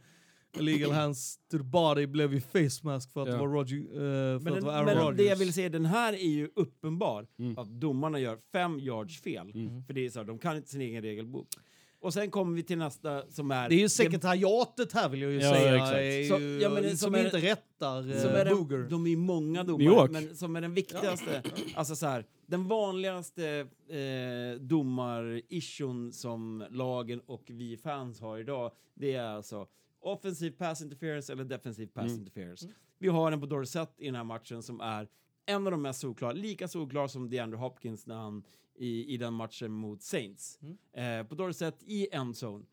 illegal 0.60 0.92
hands 0.92 1.38
to 1.52 1.58
the 1.58 1.64
body 1.64 2.06
blev 2.08 2.34
ju 2.34 2.42
face 2.42 2.80
mask 2.84 3.12
för 3.14 3.22
att 3.22 3.28
Ja. 3.28 3.34
det 3.34 3.40
var 3.40 3.48
Roger, 3.48 3.78
eh, 3.78 3.90
för 3.90 4.40
Men, 4.40 4.40
att 4.40 4.44
den, 4.44 4.54
det 4.54 4.62
var 4.62 4.74
Aaron 4.74 4.86
men 4.86 4.98
Rodgers. 4.98 5.18
det 5.18 5.24
jag 5.24 5.36
vill 5.36 5.54
säga, 5.54 5.70
den 5.70 5.86
här 5.86 6.14
är 6.14 6.30
ju 6.30 6.50
uppenbar 6.56 7.28
Mm. 7.40 7.58
att 7.58 7.68
domarna 7.70 8.20
gör 8.20 8.38
fem 8.52 8.80
yards 8.80 9.22
fel. 9.22 9.52
Mm. 9.56 9.84
För 9.84 9.94
det 9.94 10.06
är 10.06 10.10
så, 10.10 10.20
här, 10.20 10.26
de 10.26 10.40
kan 10.40 10.56
inte 10.58 10.70
sin 10.70 10.82
egen 10.82 11.02
regelbok. 11.02 11.48
Och 12.00 12.14
sen 12.14 12.32
kommer 12.32 12.56
vi 12.56 12.64
till 12.64 12.78
nästa 12.78 13.32
som 13.32 13.52
är... 13.52 13.70
Det 13.70 13.76
är 13.76 13.80
ju 13.80 13.90
sekretariatet 13.90 14.94
här 14.94 15.10
vill 15.10 15.22
jag 15.22 15.32
ju 15.32 15.40
Ja, 15.42 15.54
säga, 15.54 15.76
exakt. 15.76 15.94
är 15.98 16.02
ju, 16.20 16.28
Så- 16.60 16.64
ja, 16.64 16.70
men 16.70 16.90
som, 16.90 16.98
som 16.98 17.16
är- 17.16 17.26
inte 17.26 17.38
rättar 17.38 18.10
eh, 18.12 18.22
som 18.22 18.30
är 18.30 18.46
den, 18.46 18.56
Booger. 18.58 18.88
de 18.90 19.06
är 19.06 19.10
ju 19.10 19.18
många 19.18 19.64
domare, 19.64 20.10
men 20.12 20.36
som 20.36 20.56
är 20.56 20.62
den 20.62 20.74
viktigaste, 20.74 21.44
alltså 21.76 21.96
så 21.96 22.06
här, 22.08 22.26
den 22.46 22.68
vanligaste 22.68 23.68
eh, 23.90 24.60
domarischen 24.62 26.14
som 26.14 26.64
lagen 26.70 27.22
och 27.26 27.44
vi 27.48 27.78
fans 27.78 28.22
har 28.22 28.38
idag, 28.38 28.72
det 28.96 29.14
är 29.16 29.24
alltså 29.28 29.68
offensiv 30.02 30.52
pass 30.52 30.82
interference 30.82 31.34
eller 31.34 31.44
defensiv 31.44 31.88
pass 31.88 32.06
Mm. 32.06 32.20
interference. 32.20 32.68
Vi 33.00 33.08
har 33.08 33.32
en 33.32 33.40
på 33.40 33.46
Dorsett 33.46 33.94
i 33.98 34.06
den 34.06 34.16
här 34.16 34.24
matchen 34.24 34.64
som 34.64 34.82
är 34.82 35.08
en 35.46 35.66
av 35.68 35.72
de 35.72 35.82
mest 35.82 36.00
solklara, 36.00 36.32
lika 36.32 36.68
solklar 36.68 37.08
som 37.08 37.30
DeAndre 37.30 37.58
Hopkins 37.60 38.06
när 38.08 38.16
han 38.16 38.44
i, 38.78 39.14
i 39.14 39.18
den 39.18 39.34
matchen 39.34 39.72
mot 39.72 40.02
Saints. 40.02 40.60
Mm. 40.62 40.78
Eh, 41.22 41.28
på 41.28 41.36
Dorsett 41.36 41.84
i 41.84 42.08
endzone. 42.12 42.66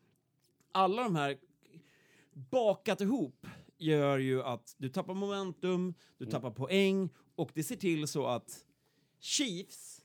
Alla 0.71 1.03
de 1.03 1.15
här 1.15 1.37
bakat 2.33 3.01
ihop 3.01 3.47
gör 3.77 4.17
ju 4.17 4.43
att 4.43 4.75
du 4.77 4.89
tappar 4.89 5.13
momentum, 5.13 5.93
du 6.17 6.25
tappar 6.25 6.51
poäng 6.51 7.09
och 7.35 7.51
det 7.53 7.63
ser 7.63 7.75
till 7.75 8.07
så 8.07 8.27
att 8.27 8.65
Chiefs 9.19 10.01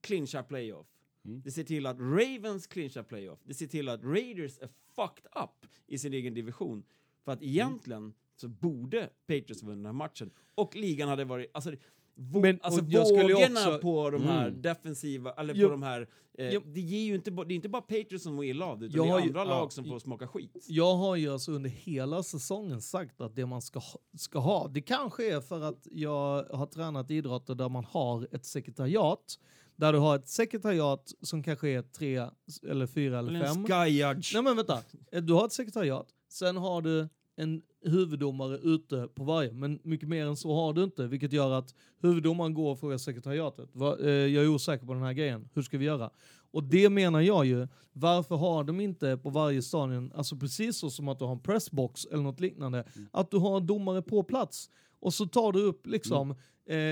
clinchar 0.00 0.42
playoff. 0.42 0.86
Mm. 1.24 1.42
Det 1.42 1.50
ser 1.50 1.64
till 1.64 1.86
att 1.86 1.98
Ravens 1.98 2.66
clinchar 2.66 3.02
playoff. 3.02 3.40
Det 3.44 3.54
ser 3.54 3.66
till 3.66 3.88
att 3.88 4.04
Raiders 4.04 4.58
är 4.58 4.68
fucked 4.94 5.26
up 5.42 5.66
i 5.86 5.98
sin 5.98 6.14
egen 6.14 6.34
division. 6.34 6.84
För 7.24 7.32
att 7.32 7.42
egentligen 7.42 8.14
så 8.36 8.48
borde 8.48 9.10
Patriots 9.26 9.62
vinna 9.62 9.74
den 9.74 9.86
här 9.86 9.92
matchen. 9.92 10.30
Och 10.54 10.76
ligan 10.76 11.08
hade 11.08 11.24
varit... 11.24 11.50
Alltså, 11.52 11.72
vå- 12.20 12.40
Men- 12.42 12.58
alltså 12.62 12.80
vågorna 12.84 13.60
också- 13.60 13.78
på 13.78 14.10
de 14.10 14.22
här 14.22 14.48
Mm. 14.48 14.62
defensiva, 14.62 15.32
eller 15.32 15.54
på 15.64 15.70
de 15.70 15.82
här... 15.82 16.00
Eh. 16.38 16.60
Det 16.64 16.80
ger 16.80 17.04
ju 17.06 17.14
inte, 17.14 17.30
det 17.30 17.40
är 17.40 17.56
inte 17.56 17.68
bara 17.68 17.82
Patriots 17.82 18.22
som 18.24 18.34
mår 18.34 18.44
illa 18.44 18.64
av 18.66 18.78
det, 18.78 18.86
utan 18.86 19.06
det 19.06 19.12
är 19.12 19.18
ju- 19.18 19.26
andra 19.26 19.40
ja. 19.40 19.44
lag 19.44 19.72
som 19.72 19.84
får 19.84 19.98
smaka 19.98 20.28
skit. 20.28 20.64
Jag 20.68 20.94
har 20.94 21.16
ju 21.16 21.32
alltså 21.32 21.52
under 21.52 21.70
hela 21.70 22.22
säsongen 22.22 22.80
sagt 22.80 23.20
att 23.20 23.34
det 23.36 23.46
man 23.46 23.62
ska, 23.62 23.80
ska 24.18 24.38
ha, 24.38 24.68
det 24.68 24.80
kanske 24.80 25.32
är 25.36 25.40
för 25.40 25.60
att 25.60 25.86
jag 25.90 26.44
har 26.44 26.66
tränat 26.66 27.10
idrotter 27.10 27.54
där 27.54 27.68
man 27.68 27.84
har 27.84 28.28
ett 28.32 28.44
sekretariat, 28.46 29.38
där 29.76 29.92
du 29.92 29.98
har 29.98 30.16
ett 30.16 30.28
sekretariat 30.28 31.12
som 31.22 31.42
kanske 31.42 31.68
är 31.68 31.82
tre 31.82 32.26
eller 32.68 32.86
fyra 32.86 33.18
eller, 33.18 33.30
Eller 33.30 33.44
en 33.46 33.54
fem. 33.54 33.64
sky 33.66 33.90
judge. 33.90 34.34
Nej 34.34 34.42
men 34.42 34.56
vänta, 34.56 34.78
du 35.22 35.32
har 35.32 35.46
ett 35.46 35.52
sekretariat, 35.52 36.06
sen 36.28 36.56
har 36.56 36.82
du 36.82 37.08
en 37.40 37.62
huvuddomare 37.84 38.58
ute 38.58 39.08
på 39.14 39.24
varje, 39.24 39.52
men 39.52 39.80
mycket 39.82 40.08
mer 40.08 40.26
än 40.26 40.36
så 40.36 40.54
har 40.54 40.72
du 40.72 40.84
inte, 40.84 41.06
vilket 41.06 41.32
gör 41.32 41.50
att 41.50 41.74
huvuddomaren 42.00 42.54
går 42.54 42.72
och 42.72 42.80
frågar 42.80 42.98
sekretariatet. 42.98 43.68
Eh, 44.00 44.08
jag 44.10 44.44
är 44.44 44.48
osäker 44.48 44.86
på 44.86 44.94
den 44.94 45.02
här 45.02 45.12
grejen, 45.12 45.48
hur 45.54 45.62
ska 45.62 45.78
vi 45.78 45.84
göra? 45.84 46.10
Och 46.52 46.64
det 46.64 46.90
menar 46.90 47.20
jag 47.20 47.46
ju, 47.46 47.68
varför 47.92 48.36
har 48.36 48.64
de 48.64 48.80
inte 48.80 49.16
på 49.16 49.30
varje 49.30 49.62
stadion, 49.62 50.12
alltså 50.14 50.36
precis 50.36 50.78
så 50.78 50.90
som 50.90 51.08
att 51.08 51.18
du 51.18 51.24
har 51.24 51.32
en 51.32 51.40
pressbox 51.40 52.04
eller 52.04 52.22
något 52.22 52.40
liknande, 52.40 52.84
att 53.12 53.30
du 53.30 53.36
har 53.36 53.56
en 53.56 53.66
domare 53.66 54.02
på 54.02 54.22
plats. 54.22 54.70
Och 55.00 55.14
så 55.14 55.26
tar 55.26 55.52
du 55.52 55.62
upp 55.62 55.86
liksom, 55.86 56.30
eh, 56.30 56.36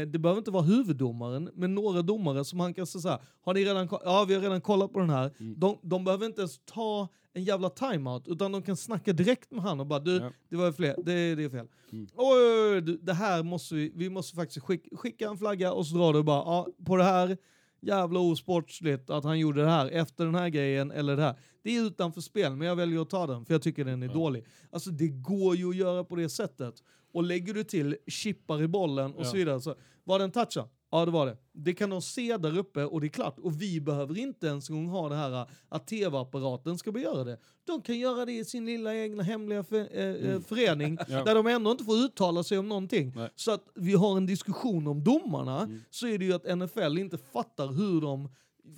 det 0.07 0.18
behöver 0.18 0.38
inte 0.38 0.51
vara 0.51 0.62
huvuddomaren, 0.62 1.51
men 1.55 1.74
några 1.74 2.03
domare 2.03 2.44
som 2.44 2.61
han 2.61 2.74
kan 2.74 2.86
säga 2.86 3.03
så 3.03 3.09
här, 3.09 3.20
har 3.40 3.55
ni 3.55 3.64
redan, 3.64 3.88
ja 3.90 4.24
vi 4.28 4.34
har 4.34 4.40
redan 4.40 4.61
kollat 4.61 4.92
på 4.92 4.99
den 4.99 5.11
här, 5.11 5.32
de, 5.57 5.78
de 5.82 6.05
behöver 6.05 6.26
inte 6.26 6.40
ens 6.40 6.61
ta 6.64 7.09
en 7.39 7.45
jävla 7.45 7.70
timeout, 7.70 8.28
utan 8.28 8.53
de 8.53 8.62
kan 8.62 8.76
snacka 8.76 9.12
direkt 9.12 9.51
med 9.51 9.62
han 9.62 9.80
och 9.80 9.86
bara 9.86 9.99
du, 10.01 10.16
Ja. 10.16 10.30
det 10.49 10.57
var 10.57 10.72
fler, 10.72 10.95
det, 11.05 11.34
det 11.34 11.45
är 11.45 11.49
fel. 11.51 11.66
Mm. 11.93 12.07
Oj, 12.16 12.80
du, 12.82 12.97
det 13.03 13.12
här 13.14 13.43
måste 13.43 13.74
vi, 13.74 13.93
vi 13.95 14.11
måste 14.11 14.36
faktiskt 14.36 14.66
skicka, 14.66 14.97
skicka 14.97 15.28
en 15.28 15.39
flagga 15.39 15.72
och 15.72 15.86
så 15.86 15.97
drar 15.97 16.12
du 16.12 16.22
bara, 16.22 16.36
ja, 16.45 16.68
på 16.86 16.97
det 16.97 17.05
här 17.05 17.36
jävla 17.80 18.20
osportsligt 18.20 19.11
att 19.11 19.24
han 19.24 19.39
gjorde 19.39 19.62
det 19.62 19.68
här 19.70 19.86
efter 19.91 20.24
den 20.24 20.34
här 20.34 20.49
grejen 20.49 20.91
eller 20.91 21.16
det 21.16 21.22
här. 21.22 21.39
Det 21.62 21.76
är 21.76 21.82
utanför 21.86 22.20
spel, 22.20 22.57
men 22.57 22.66
jag 22.68 22.76
väljer 22.76 23.03
att 23.03 23.11
ta 23.11 23.26
den 23.26 23.45
för 23.45 23.55
jag 23.55 23.62
tycker 23.62 23.84
den 23.84 24.03
är 24.03 24.07
Ja. 24.07 24.12
dålig. 24.12 24.45
Alltså 24.70 24.91
det 24.91 25.09
går 25.09 25.57
ju 25.57 25.68
att 25.68 25.76
göra 25.76 26.05
på 26.05 26.16
det 26.16 26.28
sättet. 26.28 26.74
Och 27.12 27.22
lägger 27.22 27.55
du 27.55 27.64
till 27.64 27.97
chippar 28.07 28.62
i 28.62 28.68
bollen 28.68 29.14
och 29.14 29.20
Ja. 29.20 29.24
så 29.24 29.36
vidare, 29.36 29.61
så 29.61 29.74
var 30.05 30.18
det 30.18 30.24
en 30.24 30.30
toucha? 30.30 30.68
Ja, 30.91 31.05
det 31.05 31.11
var 31.11 31.26
det. 31.26 31.36
Det 31.53 31.74
kan 31.74 31.91
de 31.91 32.03
se 32.03 32.36
där 32.36 32.59
uppe 32.59 32.84
och 32.84 33.01
det 33.01 33.07
är 33.07 33.09
klart. 33.09 33.39
Och 33.39 33.62
vi 33.62 33.80
behöver 33.80 34.18
inte 34.18 34.47
ens 34.47 34.70
en 34.70 34.76
gång 34.76 34.89
ha 34.89 35.09
det 35.09 35.14
här 35.14 35.47
att 35.68 35.86
tv-apparaten 35.86 36.78
ska 36.78 36.99
göra 37.01 37.24
det. 37.24 37.39
De 37.66 37.82
kan 37.82 37.99
göra 37.99 38.24
det 38.24 38.32
i 38.32 38.45
sin 38.45 38.66
lilla 38.66 38.95
egna 38.97 39.22
hemliga 39.22 39.64
för, 39.64 39.78
eh, 39.80 40.41
förening 40.41 40.89
Mm. 40.93 41.05
Ja. 41.09 41.24
där 41.24 41.34
de 41.34 41.47
ändå 41.47 41.70
inte 41.70 41.84
får 41.84 41.97
uttala 41.97 42.43
sig 42.43 42.59
om 42.59 42.68
någonting. 42.68 43.12
Nej. 43.16 43.28
Så 43.34 43.51
att 43.53 43.64
vi 43.74 43.93
har 43.95 44.16
en 44.16 44.26
diskussion 44.26 44.86
om 44.86 45.05
domarna 45.05 45.61
Mm. 45.62 45.80
så 45.91 46.07
är 46.07 46.18
det 46.18 46.24
ju 46.24 46.32
att 46.32 46.59
NFL 46.59 46.99
inte 46.99 47.18
fattar 47.18 47.66
hur 47.68 48.01
de 48.01 48.28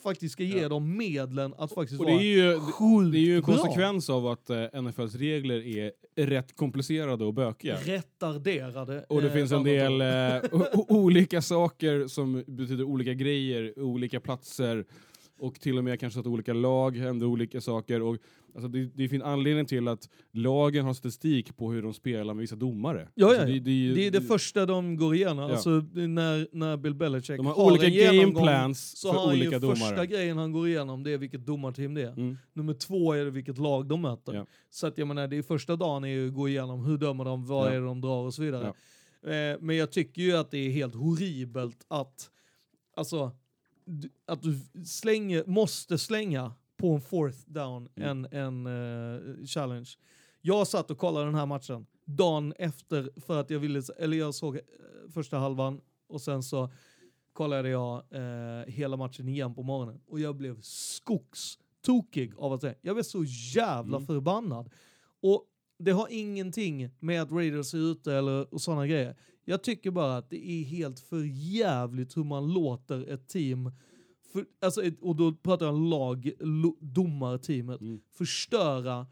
faktiskt 0.03 0.33
ska 0.33 0.43
ge 0.45 0.61
Ja. 0.63 0.69
dem 0.69 0.97
medlen 0.97 1.55
att 1.59 1.73
faktiskt 1.73 2.01
Och 2.01 2.07
det 2.07 2.13
vara 2.13 2.23
är 2.23 2.27
ju, 2.27 2.43
det, 2.53 2.59
sjukt 2.61 3.13
det 3.13 3.19
är 3.19 3.21
ju 3.21 3.37
en 3.37 3.43
bra. 3.43 3.57
konsekvens 3.57 4.11
av 4.11 4.27
att 4.27 4.51
eh, 4.51 4.83
NFLs 4.83 5.15
regler 5.15 5.67
är 5.79 5.93
rätt 6.17 6.57
komplicerade 6.57 7.25
och 7.25 7.35
bökiga. 7.35 7.77
Retarderade. 7.85 9.05
Och 9.09 9.21
det 9.23 9.27
eh, 9.29 9.35
finns 9.35 9.53
en 9.53 9.65
del 9.65 10.01
eh, 10.01 10.51
olika 10.89 11.43
saker 11.43 12.07
som 12.07 12.45
betyder 12.47 12.85
olika 12.85 13.15
grejer, 13.15 13.79
olika 13.79 14.21
platser 14.21 14.85
och 15.41 15.61
till 15.61 15.79
och 15.79 15.85
med 15.85 16.01
kanske 16.01 16.21
att 16.21 16.27
olika 16.27 16.53
lag 16.53 16.97
händer 16.97 17.27
olika 17.27 17.61
saker. 17.61 18.03
Och, 18.03 18.17
alltså, 18.55 18.69
det, 18.69 18.85
det 18.95 19.09
finns 19.09 19.23
anledning 19.23 19.67
till 19.67 19.89
att 19.89 20.09
lagen 20.33 20.85
har 20.85 20.95
statistik 20.95 21.57
på 21.57 21.73
hur 21.73 21.83
de 21.83 21.95
spelar 21.95 22.35
med 22.35 22.41
vissa 22.41 22.57
domare. 22.57 23.09
Ja, 23.15 23.27
alltså, 23.27 23.43
ja, 23.43 23.49
ja. 23.49 23.55
det, 23.55 23.61
det, 23.61 23.95
Det 23.95 24.07
är 24.07 24.11
det 24.11 24.21
första 24.21 24.67
de 24.67 24.97
går 24.97 25.15
igenom. 25.15 25.39
Ja. 25.39 25.55
Alltså, 25.55 25.71
när, 25.93 26.57
när 26.57 26.77
Bill 26.77 26.95
Belichick 26.95 27.37
De 27.37 27.47
har, 27.47 27.61
olika 27.61 27.87
en 27.87 27.93
genomgång 27.93 28.35
gameplans 28.35 28.99
så 28.99 29.13
har 29.13 29.21
han 29.21 29.29
olika 29.29 29.45
ju 29.55 29.61
första 29.61 29.91
domare. 29.91 30.07
grejen 30.07 30.39
han 30.39 30.53
går 30.53 30.69
igenom 30.69 31.03
det 31.03 31.11
är 31.13 31.19
vilket 31.19 31.47
domarteam 31.47 31.95
det 31.95 32.03
är. 32.03 32.13
Mm. 32.13 32.37
Nummer 32.53 32.75
två 32.75 33.13
är 33.13 33.25
det 33.25 33.31
vilket 33.31 33.59
lag 33.59 33.87
de 33.87 34.03
möter. 34.03 34.35
Ja. 34.35 34.47
Så 34.71 34.87
att 34.87 34.99
jag 34.99 35.09
menar, 35.09 35.29
det 35.29 35.37
är 35.37 35.43
första 35.43 35.77
dagen 35.77 36.05
är 36.05 36.09
ju 36.09 36.29
att 36.29 36.35
gå 36.35 36.49
igenom 36.49 36.85
hur 36.85 36.99
dömer 36.99 37.25
de, 37.25 37.47
vad 37.47 37.67
Ja. 37.67 37.71
är 37.71 37.81
det 37.81 37.87
de 37.87 38.01
drar 38.01 38.27
och 38.27 38.35
så 38.35 38.43
vidare. 38.43 38.67
Eh, 39.27 39.59
men 39.61 39.77
jag 39.77 39.93
tycker 39.93 40.23
ju 40.23 40.37
att 40.37 40.51
det 40.51 40.59
är 40.59 40.71
helt 40.71 40.95
horribelt 40.95 41.85
att, 41.89 42.31
alltså, 42.97 43.31
att 44.27 44.43
du 44.43 44.59
slänger, 44.85 45.45
måste 45.47 45.99
slänga 45.99 46.53
på 46.77 46.95
en 46.95 47.01
fourth 47.01 47.39
down 47.47 47.89
Mm. 47.97 48.27
en, 48.33 48.65
en 48.67 48.67
eh, 49.41 49.47
challenge. 49.47 49.91
Jag 50.41 50.67
satt 50.69 50.91
och 50.91 50.99
kollade 50.99 51.25
den 51.27 51.35
här 51.35 51.47
matchen 51.47 51.87
dagen 52.05 52.53
efter 52.59 53.11
för 53.21 53.41
att 53.41 53.51
jag 53.51 53.59
ville, 53.59 53.83
eller 53.99 54.17
jag 54.17 54.35
såg 54.35 54.57
eh, 54.57 54.63
första 55.15 55.39
halvan 55.39 55.81
och 56.09 56.21
sen 56.21 56.43
så 56.43 56.71
kollade 57.33 57.69
jag 57.69 58.05
eh, 58.11 58.67
hela 58.67 58.97
matchen 58.97 59.29
igen 59.29 59.55
på 59.55 59.63
morgonen 59.63 60.01
och 60.07 60.21
jag 60.21 60.37
blev 60.37 60.61
skogstokig 60.61 62.33
av 62.37 62.53
att 62.53 62.61
se. 62.61 62.75
Jag 62.83 62.97
blev 62.97 63.03
så 63.05 63.25
jävla 63.55 63.97
Mm. 63.97 64.07
förbannad. 64.07 64.71
Och 65.23 65.45
det 65.79 65.91
har 65.91 66.09
ingenting 66.11 66.91
med 66.99 67.23
att 67.23 67.33
Raiders 67.33 67.75
är 67.75 67.79
ute 67.79 68.15
eller 68.15 68.55
och 68.55 68.61
sådana 68.61 68.87
grejer. 68.87 69.17
Jag 69.45 69.63
tycker 69.63 69.91
bara 69.91 70.17
att 70.17 70.31
det 70.31 70.51
är 70.51 70.65
helt 70.65 71.01
för 71.01 71.25
jävligt 71.59 72.17
hur 72.17 72.25
man 72.25 72.53
låter 72.53 73.13
ett 73.13 73.29
team, 73.29 73.71
för, 74.33 74.45
alltså 74.63 74.83
och 75.01 75.17
då 75.17 75.33
pratar 75.33 75.67
jag 75.67 75.79
lag, 75.79 76.31
lo, 76.41 76.77
domarteamet, 76.81 77.81
Mm. 77.81 78.01
förstöra 78.19 79.07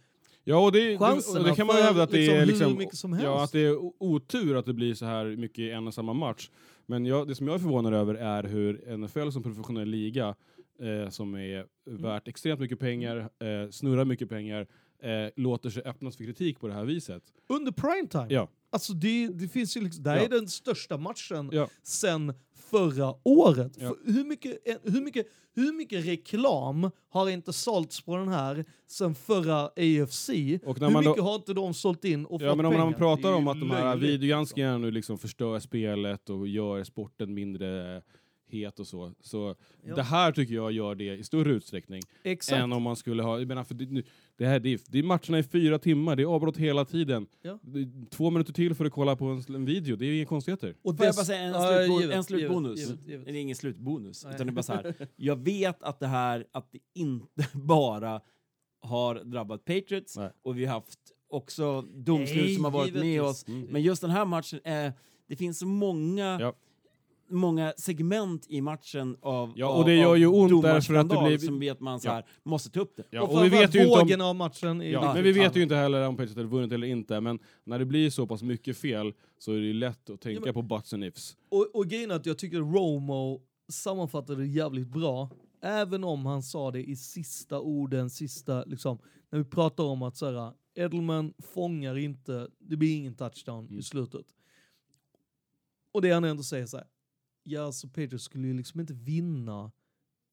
Ja, 0.45 0.65
och 0.65 0.73
det, 0.73 0.99
chanserna 0.99 1.39
och 1.41 1.45
det 1.47 1.55
kan 1.55 1.67
man 1.67 1.77
hävda 1.77 2.03
att 2.03 2.11
det 2.11 2.17
liksom 2.19 2.37
är 2.37 2.47
liksom, 2.47 2.77
mycket 2.79 2.97
som 2.99 3.13
helst. 3.13 3.25
ja, 3.25 3.45
att 3.45 3.53
det 3.53 3.61
är 3.61 3.77
otur 4.03 4.57
att 4.57 4.67
det 4.67 4.73
blir 4.75 4.95
så 4.95 5.05
här 5.05 5.37
mycket 5.37 5.59
i 5.59 5.71
en 5.71 5.87
och 5.87 5.95
samma 5.95 6.13
match. 6.13 6.51
Men 6.87 7.07
jag, 7.07 7.29
det 7.29 7.35
som 7.35 7.47
jag 7.47 7.55
är 7.55 7.59
förvånad 7.59 7.95
över 7.95 8.15
är 8.15 8.43
hur 8.45 8.97
NFL 8.97 9.31
som 9.31 9.43
professionell 9.43 9.89
liga, 9.89 10.35
eh, 10.81 11.11
som 11.11 11.35
är 11.35 11.67
Mm. 11.89 12.03
värt 12.03 12.29
extremt 12.29 12.61
mycket 12.61 12.79
pengar, 12.79 13.17
eh, 13.19 13.71
snurrar 13.71 14.05
mycket 14.05 14.29
pengar, 14.29 14.67
eh, 15.03 15.31
låter 15.37 15.71
sig 15.71 15.83
öppnas 15.83 16.17
för 16.17 16.25
kritik 16.25 16.61
på 16.61 16.69
det 16.69 16.75
här 16.75 16.85
viset. 16.85 17.23
Under 17.49 17.73
primetime. 17.73 18.27
Ja. 18.29 18.49
Alltså 18.71 18.93
det, 18.93 19.29
det 19.29 19.49
finns 19.49 19.77
ju 19.77 19.81
liksom, 19.81 20.03
det 20.03 20.11
här 20.11 20.17
Ja. 20.17 20.23
är 20.25 20.29
den 20.29 20.49
största 20.49 20.97
matchen 20.99 21.51
Ja. 21.53 21.69
sen 21.83 22.35
förra 22.71 23.15
året. 23.25 23.73
Ja. 23.81 23.89
För 23.89 24.13
hur, 24.13 24.25
mycket, 24.25 24.59
hur, 24.83 25.01
mycket, 25.01 25.27
hur 25.55 25.73
mycket 25.73 26.07
reklam 26.07 26.91
har 27.09 27.29
inte 27.31 27.53
sålts 27.53 28.01
på 28.01 28.17
den 28.17 28.29
här 28.29 28.65
sen 28.87 29.15
förra 29.15 29.61
AFC? 29.67 30.29
Och 30.65 30.81
när 30.81 30.87
hur 30.87 30.93
man 30.93 31.05
då- 31.05 31.11
mycket 31.11 31.25
har 31.25 31.35
inte 31.35 31.55
de 31.55 31.75
sålt 31.75 32.05
in 32.05 32.25
och 32.27 32.43
Ja, 32.43 32.49
fått 32.49 32.57
men 32.57 32.67
om 32.67 32.73
pengar? 32.73 32.85
man 32.85 32.95
pratar 32.95 33.33
om 33.33 33.49
att 33.49 33.61
de 33.61 33.71
här 33.71 33.97
videogranskningarna 33.97 34.79
nu 34.79 34.91
liksom 34.91 35.19
förstör 35.19 35.59
spelet 35.61 36.31
och 36.31 36.49
gör 36.49 36.85
sporten 36.85 37.35
mindre 37.35 38.03
het 38.51 38.81
och 38.81 38.87
så. 38.87 39.13
Så 39.21 39.55
Ja. 39.85 39.95
det 39.95 40.03
här 40.03 40.33
tycker 40.33 40.55
jag 40.55 40.73
gör 40.73 40.95
det 40.95 41.17
i 41.17 41.25
större 41.25 41.53
utsträckning 41.53 42.03
Exakt. 42.23 42.63
än 42.63 42.73
om 42.73 42.83
man 42.83 42.97
skulle 42.97 43.23
ha... 43.23 43.39
Jag 43.39 43.49
menar, 43.49 43.65
för 43.65 43.75
det, 43.75 43.87
nu- 43.91 44.05
det, 44.39 44.47
här, 44.47 44.61
det, 44.61 44.73
är, 44.73 44.81
det 44.89 44.99
är 44.99 45.03
matcherna 45.03 45.39
i 45.39 45.43
fyra 45.43 45.79
timmar, 45.79 46.17
det 46.17 46.23
är 46.23 46.27
avbrott 46.27 46.57
hela 46.57 46.85
tiden. 46.85 47.27
Ja. 47.43 47.59
Två 48.11 48.31
minuter 48.31 48.53
till 48.53 48.75
för 48.75 48.85
att 48.85 48.93
kolla 48.93 49.17
på 49.17 49.25
en, 49.25 49.55
en 49.55 49.65
video, 49.65 49.97
det 49.97 50.07
är 50.07 50.13
inga 50.17 50.27
konstigheter. 50.27 50.75
Och 50.83 50.97
Får 50.97 51.07
jag 51.07 51.15
bara 51.15 51.25
säga 51.25 51.41
en, 51.41 51.55
slutbo- 51.55 52.01
givet, 52.01 52.17
en 52.17 52.25
slutbonus? 52.25 52.79
givet, 52.79 52.91
givet, 52.91 53.09
givet. 53.11 53.27
Det 53.27 53.33
är 53.33 53.35
ingen 53.43 53.57
slutbonus, 53.57 54.25
Nej. 54.25 54.35
utan 54.35 54.47
det 54.47 54.51
är 54.51 54.55
bara 54.55 54.63
så 54.63 54.73
här. 54.73 54.95
Jag 55.17 55.37
vet 55.37 55.83
att 55.83 56.01
det 56.01 56.07
här, 56.07 56.47
att 56.53 56.73
det 56.73 56.79
inte 56.95 57.47
bara 57.53 58.21
har 58.81 59.15
drabbat 59.25 59.65
Patriots 59.65 60.17
Nej. 60.17 60.31
och 60.43 60.59
vi 60.59 60.65
har 60.65 60.75
haft 60.75 60.99
också 61.31 61.83
domslut 61.83 62.45
Nej, 62.45 62.55
som 62.55 62.65
har 62.65 62.71
varit 62.71 62.95
med 62.95 63.23
oss. 63.23 63.49
Mm. 63.49 63.61
Men 63.71 63.83
just 63.83 64.01
den 64.03 64.11
här 64.11 64.25
matchen, 64.25 64.61
eh, 64.65 64.93
det 65.29 65.37
finns 65.37 65.59
så 65.59 65.67
många 65.67 66.39
Ja. 66.41 66.55
Många 67.31 67.73
segment 67.77 68.47
i 68.49 68.61
matchen 68.61 69.17
av 69.23 69.53
Ja, 69.57 69.79
och 69.79 69.85
det 69.85 69.95
gör 69.95 70.17
ju 70.17 70.27
ont 70.27 70.63
därför 70.63 70.95
att 70.95 71.09
det 71.11 71.17
blir- 71.27 71.39
som 71.39 71.59
vet 71.61 71.81
man 71.81 72.01
så 72.01 72.09
Ja. 72.09 72.13
här, 72.13 72.27
måste 72.43 72.71
ta 72.71 72.81
upp 72.81 72.97
det. 72.97 73.05
Ja, 73.11 73.23
och, 73.23 73.35
och 73.35 73.45
vi 73.45 73.49
vet 73.49 73.75
ju 73.75 73.83
inte 73.83 74.15
om... 74.15 74.21
av 74.21 74.37
matchen. 74.37 74.81
är 74.81 74.91
Ja, 74.91 74.99
riktigt 75.01 75.15
men 75.15 75.23
vi 75.25 75.33
vet 75.33 75.57
ju 75.57 75.63
inte 75.63 75.75
heller 75.75 76.07
om 76.09 76.17
Patriots 76.17 76.37
hade 76.37 76.49
vunnit 76.49 76.73
eller 76.73 76.87
inte, 76.87 77.21
men 77.21 77.39
när 77.65 77.79
det 77.79 77.85
blir 77.85 78.11
så 78.11 78.27
pass 78.27 78.43
mycket 78.43 78.77
fel 78.79 79.13
så 79.39 79.53
är 79.53 79.57
det 79.57 79.67
ju 79.67 79.73
lätt 79.73 80.11
att 80.11 80.21
tänka 80.21 80.41
men- 80.45 80.55
på 80.55 80.63
buts 80.63 80.93
and 80.93 81.05
ifs. 81.05 81.37
Och, 81.49 81.67
och 81.75 81.87
grejen 81.87 82.11
är 82.11 82.15
att 82.15 82.27
jag 82.27 82.39
tycker 82.39 82.59
Romo 82.59 83.43
sammanfattade 83.69 84.41
det 84.43 84.47
jävligt 84.49 84.89
bra. 84.89 85.31
Även 85.63 86.05
om 86.05 86.27
han 86.27 86.43
sa 86.43 86.71
det 86.71 86.83
i 86.89 86.97
sista 86.97 87.61
orden, 87.61 88.11
sista 88.11 88.65
liksom, 88.65 88.99
när 89.31 89.39
vi 89.39 89.45
pratar 89.45 89.85
om 89.85 90.03
att 90.03 90.17
så 90.17 90.27
här, 90.31 90.53
Edelman 90.75 91.35
fångar 91.55 91.99
inte, 91.99 92.49
det 92.59 92.77
blir 92.77 92.97
ingen 92.97 93.15
touchdown 93.15 93.67
Mm. 93.67 93.79
i 93.79 93.83
slutet. 93.83 94.27
Och 95.93 96.03
det 96.03 96.11
han 96.11 96.25
ändå 96.25 96.43
säger 96.43 96.67
så 96.67 96.77
här, 96.77 96.87
ja 97.49 97.63
alltså 97.63 97.89
Patriots 97.89 98.25
skulle 98.25 98.47
ju 98.47 98.55
liksom 98.55 98.81
inte 98.81 98.95
vinna 98.95 99.71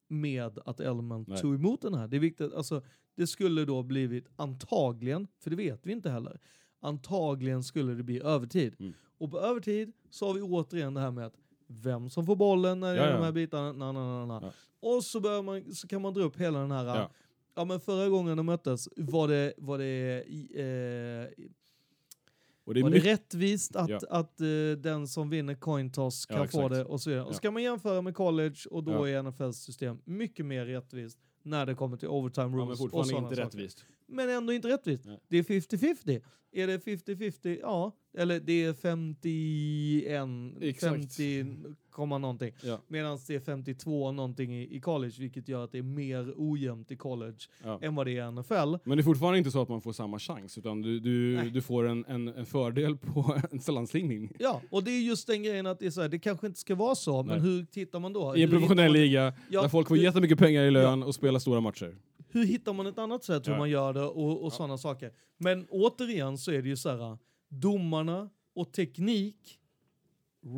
med 0.07 0.59
att 0.66 0.80
Edelman 0.80 1.26
Nej. 1.28 1.41
tog 1.41 1.55
emot 1.55 1.82
den 1.82 1.93
här. 1.93 2.07
Det 2.07 2.16
är 2.16 2.20
viktigt, 2.20 2.53
alltså 2.53 2.82
det 3.16 3.28
skulle 3.28 3.66
då 3.66 3.84
blivit 3.84 4.28
antagligen, 4.36 5.28
för 5.39 5.49
det 5.49 5.55
vet 5.55 5.86
vi 5.86 5.91
inte 5.91 6.09
heller, 6.09 6.39
antagligen 6.80 7.63
skulle 7.63 7.93
det 7.93 8.03
bli 8.03 8.22
övertid. 8.22 8.76
Mm. 8.80 8.93
Och 9.18 9.32
på 9.32 9.39
övertid 9.39 9.91
så 10.09 10.28
har 10.28 10.34
vi 10.34 10.41
återigen 10.41 10.93
det 10.93 11.01
här 11.01 11.11
med 11.11 11.26
att 11.26 11.36
vem 11.68 12.09
som 12.09 12.26
får 12.26 12.36
bollen 12.36 12.80
när 12.80 12.93
det 12.93 12.97
Ja, 12.97 13.03
är 13.03 13.09
ja. 13.09 13.18
de 13.18 13.24
här 13.24 13.32
bitarna, 13.32 13.72
na, 13.74 13.91
na, 13.91 14.26
na, 14.26 14.26
na. 14.26 14.39
Ja. 14.45 14.51
Och 14.80 15.03
så, 15.03 15.41
man, 15.41 15.74
så 15.76 15.88
kan 15.88 16.01
man 16.01 16.13
dra 16.13 16.24
upp 16.24 16.38
hela 16.38 16.59
den 16.59 16.72
här, 16.72 16.86
ja. 17.55 17.66
Men 17.66 17.80
förra 17.80 18.09
gången 18.09 18.38
de 18.38 18.45
möttes 18.45 18.89
var 18.95 19.28
det, 19.28 19.53
var 19.57 19.78
det, 19.78 20.24
eh, 20.55 21.45
Och 22.66 22.74
det 22.74 22.80
är 22.80 22.82
var 22.84 22.89
det 22.89 22.95
mycket... 22.95 23.11
rättvist 23.11 23.76
att, 23.76 23.89
Ja. 23.89 23.99
att 24.09 24.41
eh, 24.41 24.47
den 24.78 25.07
som 25.07 25.30
vinner 25.30 25.55
coin 25.55 25.91
toss 25.91 26.26
kan 26.26 26.38
Ja, 26.41 26.47
få 26.47 26.70
det 26.70 26.86
och 26.86 27.01
så 27.01 27.09
vidare. 27.09 27.26
Och 27.26 27.36
ska 27.36 27.51
man 27.51 27.63
jämföra 27.63 28.01
med 28.01 28.16
college 28.16 28.55
och 28.72 28.84
då 28.84 29.03
är 29.07 29.24
NFLs 29.24 29.57
system 29.57 29.97
mycket 30.05 30.45
mer 30.45 30.66
rättvist 30.66 31.20
när 31.43 31.66
det 31.66 31.76
kommer 31.76 31.97
till 31.97 32.07
overtime 32.07 32.47
rules 32.47 32.57
Ja, 32.57 32.66
men 32.66 32.72
och 32.72 32.78
fortfarande 32.78 33.09
sådana 33.09 33.28
inte 33.28 33.36
saker. 33.36 33.45
rättvist. 33.45 33.86
Men 34.08 34.30
ändå 34.30 34.53
inte 34.53 34.68
rättvist. 34.68 35.06
Nej. 35.06 35.20
Det 35.28 35.38
är 35.38 35.43
50-50. 35.43 36.22
Är 36.51 36.68
det 36.68 36.78
50-50? 36.86 37.58
Ja. 37.62 37.95
Eller 38.18 38.39
det 38.39 38.64
är 38.64 38.74
51, 38.74 40.62
Exakt. 40.62 40.95
50, 40.95 41.45
komma 41.89 42.18
någonting. 42.18 42.51
Ja. 42.64 42.82
Medan 42.88 43.20
det 43.28 43.36
är 43.36 43.39
52 43.39 44.12
någonting 44.12 44.56
i, 44.56 44.76
i 44.76 44.80
college, 44.80 45.14
vilket 45.20 45.47
gör 45.49 45.64
att 45.64 45.72
det 45.72 45.78
är 45.78 45.82
mer 45.84 46.34
ojämnt 46.38 46.91
i 46.91 46.95
college 46.95 47.38
Ja. 47.64 47.80
än 47.82 47.95
vad 47.95 48.08
det 48.08 48.18
är 48.18 48.28
i 48.28 48.32
NFL. 48.32 48.53
Men 48.89 48.97
det 48.97 49.01
är 49.01 49.03
fortfarande 49.03 49.38
inte 49.38 49.51
så 49.51 49.62
att 49.62 49.70
man 49.70 49.82
får 49.82 49.93
samma 49.93 50.20
chans, 50.20 50.58
utan 50.58 50.82
du, 50.82 50.99
du, 50.99 51.49
du 51.49 51.62
får 51.62 51.88
en, 51.88 52.06
en, 52.08 52.28
en 52.28 52.45
fördel 52.45 52.97
på 52.97 53.38
en 53.51 53.60
slantslängning. 53.60 54.32
Ja, 54.39 54.62
och 54.70 54.84
det 54.84 54.91
är 54.91 55.01
just 55.01 55.28
den 55.28 55.43
grejen 55.43 55.66
att 55.66 55.80
det 55.80 55.86
är 55.86 55.91
så 55.91 56.01
här, 56.01 56.10
det 56.10 56.20
kanske 56.20 56.47
inte 56.47 56.60
ska 56.60 56.76
vara 56.76 56.95
så, 56.95 57.24
men 57.24 57.41
Nej. 57.41 57.49
hur 57.51 57.66
tittar 57.66 57.99
man 57.99 58.14
då? 58.14 58.36
I 58.38 58.43
en 58.43 58.49
professionell 58.49 58.93
liga, 58.93 59.34
Ja, 59.49 59.62
där 59.62 59.70
folk 59.70 59.88
får 59.88 59.95
hur- 59.95 60.03
jättemycket 60.03 60.39
pengar 60.39 60.64
i 60.64 60.72
lön 60.72 61.03
och 61.03 61.16
spelar 61.16 61.39
stora 61.39 61.60
matcher. 61.62 61.95
Hur 62.36 62.46
hittar 62.46 62.74
man 62.74 62.88
ett 62.88 62.98
annat 62.98 63.24
sätt 63.24 63.48
hur 63.48 63.52
Ja. 63.52 63.58
man 63.58 63.70
gör 63.70 63.94
det 63.94 64.04
och, 64.06 64.44
och 64.44 64.54
sådana 64.54 64.78
saker. 64.78 65.12
Men 65.38 65.66
återigen 65.70 66.38
så 66.38 66.52
är 66.52 66.62
det 66.62 66.70
ju 66.70 66.78
så 66.78 66.90
här, 66.90 67.18
domarna 67.50 68.30
och 68.56 68.74
teknik, 68.74 69.60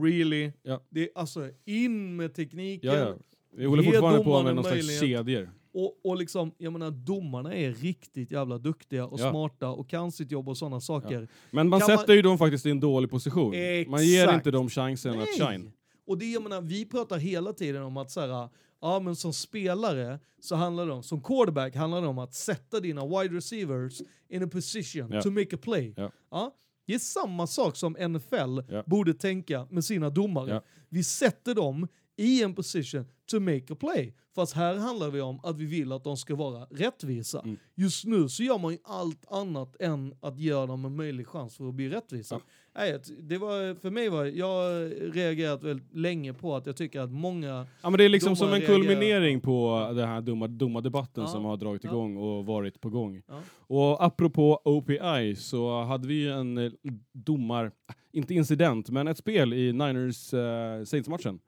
really? 0.04 0.52
Ja. 0.64 0.82
Det 0.90 1.02
är 1.04 1.10
alltså 1.16 1.50
in 1.66 2.16
med 2.16 2.34
tekniken. 2.34 2.94
Ja, 2.94 2.98
ja. 3.00 3.16
Vi 3.56 3.66
håller 3.66 3.84
fortfarande 3.84 4.18
på 4.18 4.24
domarna 4.24 4.44
med 4.44 4.56
någon 4.56 4.64
slags 4.64 5.00
kedjor. 5.00 5.50
Och, 5.74 6.00
och 6.04 6.18
liksom, 6.18 6.52
jag 6.58 6.74
menar 6.74 6.92
domarna 6.92 7.54
är 7.56 7.72
riktigt 7.74 8.32
jävla 8.32 8.58
duktiga 8.58 9.06
och 9.08 9.20
Ja. 9.20 9.30
smarta 9.32 9.70
och 9.70 9.90
kan 9.90 10.12
sitt 10.12 10.32
jobb 10.32 10.50
och 10.50 10.58
sådana 10.58 10.80
saker. 10.82 11.28
Men 11.52 11.70
man 11.70 11.80
Kan 11.80 11.90
man- 11.92 11.98
sätter 12.00 12.14
ju 12.14 12.22
dem 12.22 12.38
faktiskt 12.38 12.66
i 12.66 12.70
en 12.72 12.80
dålig 12.80 13.10
position. 13.10 13.54
Man 13.88 14.06
ger 14.06 14.24
Exakt. 14.24 14.36
inte 14.36 14.52
dem 14.52 14.70
chansen 14.70 15.20
att 15.20 15.28
shine. 15.28 15.72
Och 16.08 16.18
det, 16.18 16.26
jag 16.26 16.44
menar, 16.44 16.62
vi 16.62 16.86
pratar 16.86 17.18
hela 17.18 17.54
tiden 17.54 17.84
om 17.84 17.98
att 17.98 18.12
så 18.12 18.22
här, 18.22 18.50
ja 18.82 19.00
men 19.00 19.16
som 19.16 19.34
spelare 19.34 20.20
så 20.40 20.56
handlar 20.56 20.86
det 20.86 20.94
om, 20.94 21.04
som 21.04 21.22
quarterback 21.22 21.76
handlar 21.76 22.02
det 22.02 22.08
om 22.08 22.20
att 22.20 22.34
sätta 22.34 22.80
dina 22.80 23.06
wide 23.06 23.36
receivers 23.36 24.02
in 24.30 24.44
a 24.44 24.48
position 24.52 25.12
Ja. 25.12 25.22
to 25.22 25.32
make 25.32 25.56
a 25.56 25.60
play. 25.62 25.94
Ja. 26.32 26.52
det 26.86 26.94
är 26.94 27.00
samma 27.00 27.48
sak 27.48 27.76
som 27.76 27.96
NFL 28.00 28.60
Ja. 28.70 28.84
borde 28.86 29.14
tänka 29.14 29.68
med 29.70 29.86
sina 29.86 30.10
domare. 30.10 30.62
Vi 30.90 31.04
sätter 31.04 31.56
dem 31.56 31.88
i 32.18 32.44
en 32.44 32.54
position 32.54 33.06
to 33.32 33.40
make 33.40 33.74
a 33.74 33.76
play. 33.80 34.14
Fast 34.36 34.54
här 34.54 34.76
handlar 34.76 35.12
det 35.12 35.22
om 35.22 35.40
att 35.44 35.58
vi 35.58 35.66
vill 35.66 35.92
att 35.92 36.04
de 36.04 36.18
ska 36.18 36.36
vara 36.36 36.68
rättvisa. 36.70 37.42
Mm. 37.42 37.58
Just 37.76 38.06
nu 38.06 38.30
så 38.30 38.44
gör 38.44 38.58
man 38.58 38.72
ju 38.72 38.78
allt 38.84 39.32
annat 39.32 39.76
än 39.82 40.14
att 40.22 40.40
ge 40.40 40.52
dem 40.52 40.86
en 40.86 40.96
möjlig 40.96 41.28
chans 41.28 41.58
för 41.58 41.68
att 41.70 41.74
bli 41.74 41.90
rättvisa. 41.90 42.36
Ja. 42.36 42.42
Nej, 42.76 43.00
det 43.20 43.38
var, 43.38 43.76
för 43.76 43.90
mig 43.90 44.10
var 44.10 44.26
jag 44.26 44.46
har 44.46 44.90
reagerat 45.12 45.64
väldigt 45.64 45.96
länge 45.96 46.34
på 46.34 46.56
att 46.56 46.66
jag 46.66 46.78
tycker 46.78 47.02
att 47.02 47.12
många... 47.12 47.68
Ja, 47.82 47.90
men 47.90 47.98
det 47.98 48.04
är 48.06 48.10
liksom 48.10 48.36
som 48.36 48.54
en 48.54 48.62
kulminering 48.62 49.42
på 49.42 49.88
den 49.96 50.08
här 50.08 50.22
dumma, 50.22 50.48
dumma 50.48 50.82
debatten 50.82 51.24
Ja. 51.24 51.30
som 51.30 51.46
har 51.46 51.58
dragit 51.58 51.84
Ja. 51.84 51.90
igång 51.90 52.18
och 52.18 52.46
varit 52.46 52.82
på 52.82 52.90
gång. 52.90 53.22
Ja. 53.28 53.42
Och 53.60 54.06
apropå 54.06 54.62
OPI 54.66 55.36
så 55.38 55.82
hade 55.84 56.08
vi 56.08 56.14
ju 56.14 56.32
en 56.32 56.58
eh, 56.58 56.72
domar, 57.12 57.72
inte 58.12 58.34
incident, 58.34 58.90
men 58.90 59.08
ett 59.08 59.18
spel 59.18 59.54
i 59.54 59.74
Niners 59.74 60.34
uh, 60.34 60.40
Saints-matchen. 60.86 61.40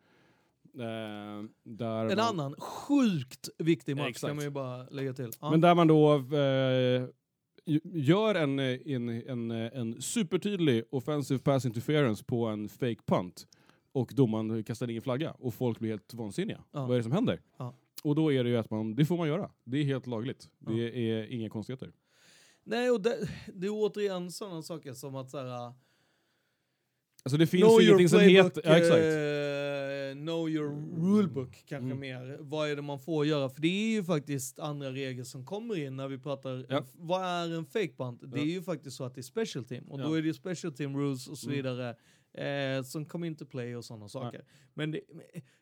Eh, 0.80 1.44
där 1.64 2.06
En 2.06 2.18
man, 2.18 2.20
annan 2.20 2.56
sjukt 2.60 3.50
viktig 3.58 3.98
match 3.98 4.10
Exakt. 4.10 4.30
kan 4.30 4.36
man 4.36 4.46
ju 4.46 4.52
bara 4.52 4.84
lägga 4.84 5.14
till. 5.14 5.32
Ja. 5.42 5.52
Men 5.52 5.62
där 5.62 5.76
man 5.76 5.88
då 5.88 6.16
eh, 6.16 7.08
gör 7.84 8.36
en, 8.36 8.60
eh, 8.60 8.80
en, 8.86 9.10
en, 9.10 9.52
eh, 9.52 9.80
en 9.80 10.02
supertydlig 10.02 10.84
offensive 10.92 11.40
pass 11.40 11.66
interference 11.66 12.24
på 12.24 12.46
en 12.46 12.70
fake 12.70 13.02
punt 13.06 13.48
och 13.92 14.12
domaren 14.16 14.64
kastar 14.64 14.90
ingen 14.90 15.02
flagga 15.02 15.32
och 15.32 15.54
folk 15.54 15.80
blir 15.80 15.90
helt 15.90 16.14
vansinniga. 16.14 16.64
Ja. 16.72 16.86
Vad 16.86 16.92
är 16.92 16.98
det 16.98 17.04
som 17.04 17.12
händer? 17.12 17.42
Ja. 17.58 17.74
Och 18.04 18.16
då 18.16 18.34
är 18.34 18.44
det 18.44 18.50
ju 18.50 18.58
att 18.58 18.70
man, 18.70 18.96
det 18.96 19.06
får 19.06 19.18
man 19.18 19.28
göra. 19.28 19.52
Det 19.64 19.78
är 19.78 19.84
helt 19.84 20.08
lagligt. 20.08 20.50
Det 20.60 21.12
är 21.12 21.32
inga 21.32 21.50
konstigheter. 21.50 21.92
Nej, 22.64 22.92
och 22.92 23.02
det, 23.02 23.30
det 23.54 23.68
är 23.68 23.72
återigen 23.72 24.32
sådana 24.32 24.62
saker 24.62 24.94
som 24.94 25.16
att 25.16 25.30
så 25.30 25.38
här, 25.38 25.74
Alltså 27.30 27.38
det 27.38 27.48
finns 27.48 27.64
know 27.64 27.82
ingenting 27.82 28.10
som 28.10 28.20
heter... 28.20 28.62
Ja, 28.66 28.78
exakt. 28.78 28.98
eh, 29.04 30.24
know 30.24 30.50
your 30.50 30.70
rulebook 31.18 31.64
kanske 31.66 31.86
Mm. 31.86 32.00
mer. 32.00 32.38
Vad 32.40 32.70
är 32.70 32.76
det 32.76 32.82
man 32.82 33.00
får 33.00 33.26
göra? 33.26 33.50
För 33.50 33.62
det 33.62 33.68
är 33.68 33.92
ju 33.92 34.04
faktiskt 34.04 34.60
andra 34.60 34.92
regler 34.92 35.24
som 35.24 35.46
kommer 35.46 35.78
in 35.80 35.96
när 35.96 36.08
vi 36.08 36.18
pratar, 36.18 36.66
Ja. 36.70 36.86
vad 36.94 37.24
är 37.24 37.54
en 37.58 37.66
fake 37.66 37.94
punt? 37.98 38.22
Det 38.26 38.40
är 38.40 38.46
ju 38.46 38.62
faktiskt 38.64 38.98
så 38.98 39.04
att 39.04 39.16
det 39.16 39.22
är 39.22 39.24
special 39.24 39.66
team 39.66 39.84
och 39.84 40.00
då 40.00 40.14
är 40.14 40.22
det 40.22 40.28
ju 40.28 40.34
special 40.34 40.74
team 40.74 40.98
rules 40.98 41.28
och 41.28 41.38
så 41.38 41.50
Mm. 41.50 41.56
vidare 41.58 41.96
eh, 42.78 42.84
som 42.84 43.06
kommer 43.06 43.28
inte 43.28 43.46
play 43.46 43.76
och 43.76 43.86
sådana 43.86 44.10
saker. 44.10 44.44
Men 44.74 44.92
det, 44.92 45.02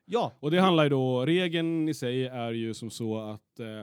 ja, 0.06 0.34
Och 0.40 0.52
det 0.52 0.60
handlar 0.62 0.84
ju 0.84 0.90
då, 0.90 1.26
regeln 1.26 1.90
i 1.90 1.94
sig 1.94 2.26
är 2.26 2.52
ju 2.52 2.74
som 2.74 2.90
så 2.90 3.18
att 3.20 3.60
eh, 3.60 3.82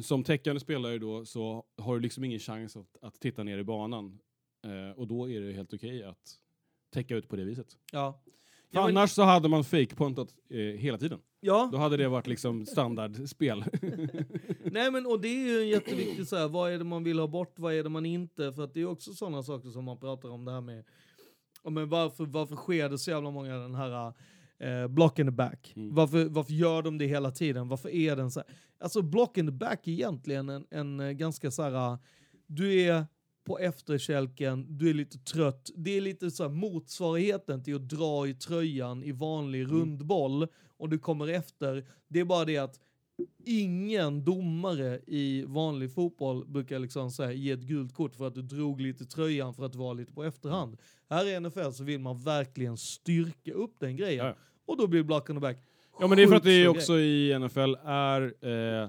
som 0.02 0.24
täckande 0.24 0.60
spelare 0.60 0.98
då 0.98 1.24
så 1.24 1.64
har 1.76 1.94
du 1.94 2.00
liksom 2.00 2.24
ingen 2.24 2.38
chans 2.38 2.76
att, 2.76 2.96
att 3.02 3.20
titta 3.20 3.42
ner 3.42 3.58
i 3.58 3.64
banan. 3.64 4.18
Eh, 4.64 4.98
och 4.98 5.06
då 5.06 5.30
är 5.30 5.40
det 5.40 5.52
helt 5.52 5.74
okej 5.74 6.02
att 6.04 6.38
täcka 6.92 7.16
ut 7.16 7.28
på 7.28 7.36
det 7.36 7.44
viset. 7.44 7.66
ja. 7.92 8.20
För 8.72 8.78
Ja, 8.78 8.86
men- 8.86 8.96
annars 8.96 9.10
så 9.10 9.22
hade 9.22 9.48
man 9.48 9.64
fake-puntat 9.64 10.28
eh, 10.50 10.56
hela 10.58 10.98
tiden. 10.98 11.18
ja. 11.40 11.68
Då 11.72 11.78
hade 11.78 11.96
det 11.96 12.08
varit 12.08 12.26
liksom 12.26 12.66
standardspel. 12.66 13.64
Nej 14.64 14.90
men 14.90 15.06
och 15.06 15.20
det 15.20 15.28
är 15.28 15.48
ju 15.48 15.60
en 15.60 15.68
jätteviktig 15.68 16.26
så 16.26 16.36
här, 16.36 16.48
vad 16.48 16.72
är 16.72 16.78
det 16.78 16.84
man 16.84 17.04
vill 17.04 17.18
ha 17.18 17.26
bort, 17.26 17.58
vad 17.58 17.74
är 17.74 17.82
det 17.82 17.88
man 17.88 18.06
inte, 18.06 18.52
för 18.52 18.62
att 18.64 18.74
det 18.74 18.80
är 18.80 18.86
också 18.86 19.12
sådana 19.14 19.42
saker 19.42 19.70
som 19.70 19.84
man 19.84 19.98
pratar 20.00 20.28
om 20.30 20.44
det 20.44 20.52
här 20.52 20.60
med, 20.60 20.84
men 21.64 21.88
varför, 21.88 22.24
varför 22.26 22.56
sker 22.56 22.88
det 22.88 22.98
så 22.98 23.10
jävla 23.10 23.30
många 23.30 23.56
den 23.56 23.74
här 23.74 24.12
eh, 24.58 24.88
block 24.88 25.18
in 25.18 25.26
the 25.26 25.30
back? 25.32 25.72
Mm. 25.76 25.94
Varför, 25.94 26.24
varför 26.24 26.52
gör 26.52 26.82
de 26.82 26.98
det 26.98 27.06
hela 27.06 27.30
tiden? 27.30 27.68
Varför 27.68 27.88
är 27.88 28.16
den 28.16 28.30
så 28.30 28.40
här? 28.40 28.48
Alltså 28.80 29.02
block 29.02 29.38
in 29.38 29.46
the 29.46 29.52
back 29.52 29.86
är 29.88 29.92
egentligen 29.92 30.48
en, 30.48 30.66
en 30.70 31.00
eh, 31.00 31.10
ganska 31.10 31.50
så 31.50 31.62
här, 31.62 31.98
du 32.46 32.80
är 32.80 33.06
på 33.44 33.58
efterkälken, 33.58 34.66
du 34.68 34.90
är 34.90 34.94
lite 34.94 35.18
trött. 35.18 35.70
Det 35.76 35.96
är 35.96 36.00
lite 36.00 36.30
så 36.30 36.42
här 36.42 36.50
motsvarigheten 36.50 37.62
till 37.62 37.76
att 37.76 37.88
dra 37.88 38.28
i 38.28 38.34
tröjan 38.34 39.02
i 39.02 39.12
vanlig 39.12 39.64
rundboll 39.64 40.46
och 40.76 40.88
du 40.88 40.98
kommer 40.98 41.28
efter. 41.28 41.84
Det 42.08 42.20
är 42.20 42.24
bara 42.24 42.44
det 42.44 42.58
att 42.58 42.80
ingen 43.44 44.24
domare 44.24 45.00
i 45.06 45.44
vanlig 45.46 45.94
fotboll 45.94 46.46
brukar 46.46 46.78
liksom 46.78 47.10
så 47.10 47.22
här, 47.22 47.32
ge 47.32 47.50
ett 47.50 47.60
gult 47.60 47.94
kort 47.94 48.16
för 48.16 48.26
att 48.26 48.34
du 48.34 48.42
drog 48.42 48.80
lite 48.80 49.04
tröjan 49.04 49.54
för 49.54 49.66
att 49.66 49.74
vara 49.74 49.92
lite 49.92 50.12
på 50.12 50.24
efterhand. 50.24 50.76
Här 51.10 51.26
i 51.26 51.40
NFL 51.40 51.70
så 51.70 51.84
vill 51.84 52.00
man 52.00 52.18
verkligen 52.18 52.76
styrka 52.76 53.52
upp 53.52 53.74
den 53.78 53.96
grejen. 53.96 54.26
Ja. 54.26 54.34
Och 54.66 54.76
då 54.76 54.86
blir 54.86 55.02
black 55.02 55.30
on 55.30 55.36
the 55.36 55.40
back 55.40 55.58
Ja 56.00 56.06
men 56.06 56.16
det 56.16 56.22
är 56.22 56.26
för 56.26 56.36
att 56.36 56.42
det 56.42 56.68
också 56.68 56.98
i 56.98 57.38
NFL 57.38 57.74
är 57.84 58.22
eh, 58.22 58.88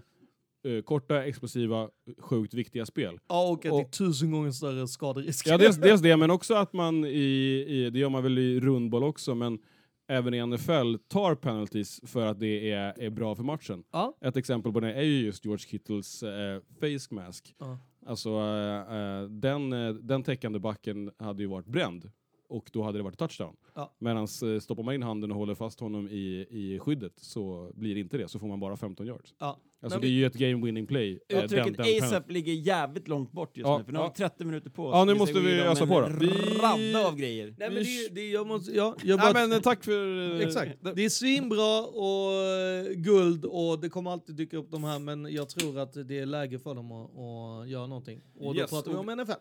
eh, 0.64 0.82
korta, 0.82 1.26
explosiva, 1.26 1.90
sjukt 2.20 2.54
viktiga 2.54 2.86
spel. 2.86 3.20
Ja, 3.30 3.50
och 3.52 3.66
att 3.66 3.72
Och- 3.72 3.78
det 3.80 3.84
är 3.86 3.90
tusen 4.08 4.32
gånger 4.32 4.52
större 4.52 4.88
skaderisk. 4.88 5.48
Ja, 5.48 5.58
dels, 5.58 5.78
dels 5.82 6.02
det, 6.02 6.18
men 6.18 6.32
också 6.32 6.54
att 6.54 6.74
man 6.74 7.06
i, 7.06 7.66
i, 7.68 7.90
det 7.90 8.00
gör 8.00 8.10
man 8.10 8.24
väl 8.24 8.38
i 8.38 8.60
rundboll 8.60 9.04
också, 9.04 9.36
men 9.36 9.60
även 10.08 10.34
i 10.34 10.46
NFL 10.46 10.96
tar 11.08 11.36
penalties 11.36 12.02
för 12.06 12.26
att 12.26 12.40
det 12.40 12.72
är, 12.72 13.00
är 13.02 13.10
bra 13.10 13.36
för 13.36 13.44
matchen. 13.44 13.84
Ja. 13.92 14.18
Ett 14.22 14.38
exempel 14.38 14.74
på 14.74 14.80
det 14.80 14.94
är 14.94 15.02
ju 15.02 15.26
just 15.26 15.46
George 15.46 15.66
Kittles 15.68 16.24
eh, 16.24 16.60
face 16.80 17.16
mask. 17.16 17.56
Ja. 17.60 17.78
Alltså 18.06 18.30
eh, 18.30 18.96
eh, 18.98 19.24
den, 19.24 19.74
eh, 19.74 19.94
den 19.94 20.24
täckande 20.24 20.60
backen 20.60 21.12
hade 21.20 21.44
ju 21.44 21.50
varit 21.50 21.68
bränd 21.68 22.12
och 22.54 22.70
då 22.74 22.84
hade 22.84 22.98
det 23.00 23.04
varit 23.04 23.18
touchdown. 23.20 23.56
Ja. 23.76 23.96
Medan 24.00 24.18
eh, 24.24 24.60
stoppar 24.60 24.84
man 24.84 24.94
in 24.96 25.04
handen 25.04 25.32
och 25.32 25.38
håller 25.38 25.56
fast 25.56 25.80
honom 25.80 26.08
i, 26.10 26.48
i 26.50 26.80
skyddet 26.80 27.14
så 27.20 27.72
blir 27.76 27.94
det 27.96 28.00
inte 28.02 28.18
det, 28.18 28.28
så 28.28 28.40
får 28.40 28.48
man 28.48 28.60
bara 28.60 28.78
15 28.78 29.08
yards. 29.08 29.34
Ja. 29.40 29.60
Alltså 29.82 30.00
Nej, 30.00 30.08
det 30.10 30.14
är 30.14 30.18
ju 30.18 30.26
ett 30.26 30.34
game 30.34 30.66
winning 30.66 30.88
play. 30.88 31.12
eh, 31.14 31.36
den- 31.36 31.46
Uttrycket 31.46 31.66
den 31.66 31.74
penalty. 31.76 32.00
ASAP 32.06 32.32
ligger 32.32 32.54
jävligt 32.54 33.08
långt 33.08 33.32
bort 33.32 33.58
just 33.58 33.68
Ja, 33.68 33.78
nu, 33.78 33.84
för 33.84 33.92
nu 33.92 34.00
har 34.00 34.08
vi 34.10 34.14
30 34.16 34.46
minuter 34.46 34.70
på 34.70 34.86
oss. 34.86 34.92
Ja, 34.94 35.06
nu 35.06 35.14
måste 35.16 35.40
vi 35.40 35.60
ösa 35.60 35.88
på 35.88 36.02
då. 36.02 36.08
Vi- 36.20 36.28
radda 36.28 37.08
av 37.08 37.16
grejer. 37.16 37.56
Nej 37.58 37.70
men 37.70 37.84
det, 37.84 38.10
det 38.16 38.30
jag 38.30 38.48
måste, 38.48 38.72
ja, 38.72 38.96
jag 39.04 39.20
bara, 39.20 39.32
Nej 39.34 39.48
men 39.48 39.58
eh, 39.58 39.62
tack 39.62 39.84
för... 39.84 40.40
Exakt. 40.42 40.72
Det 40.96 41.06
är 41.06 41.10
svinbra 41.10 41.80
och 41.86 42.96
guld 42.96 43.46
och 43.46 43.80
det 43.80 43.90
kommer 43.90 44.12
alltid 44.12 44.36
dyka 44.36 44.58
upp 44.58 44.72
de 44.72 44.84
här 44.84 45.00
men 45.00 45.34
jag 45.34 45.50
tror 45.50 45.80
att 45.80 45.94
det 46.08 46.20
är 46.20 46.26
läge 46.26 46.60
för 46.60 46.76
dem 46.76 46.92
att, 46.92 47.10
att 47.10 47.70
göra 47.70 47.88
någonting. 47.88 48.22
Och 48.40 48.54
då 48.54 48.60
Yes, 48.60 48.70
pratar 48.70 48.92
vi 48.92 48.98
om 48.98 49.06
NFL. 49.20 49.32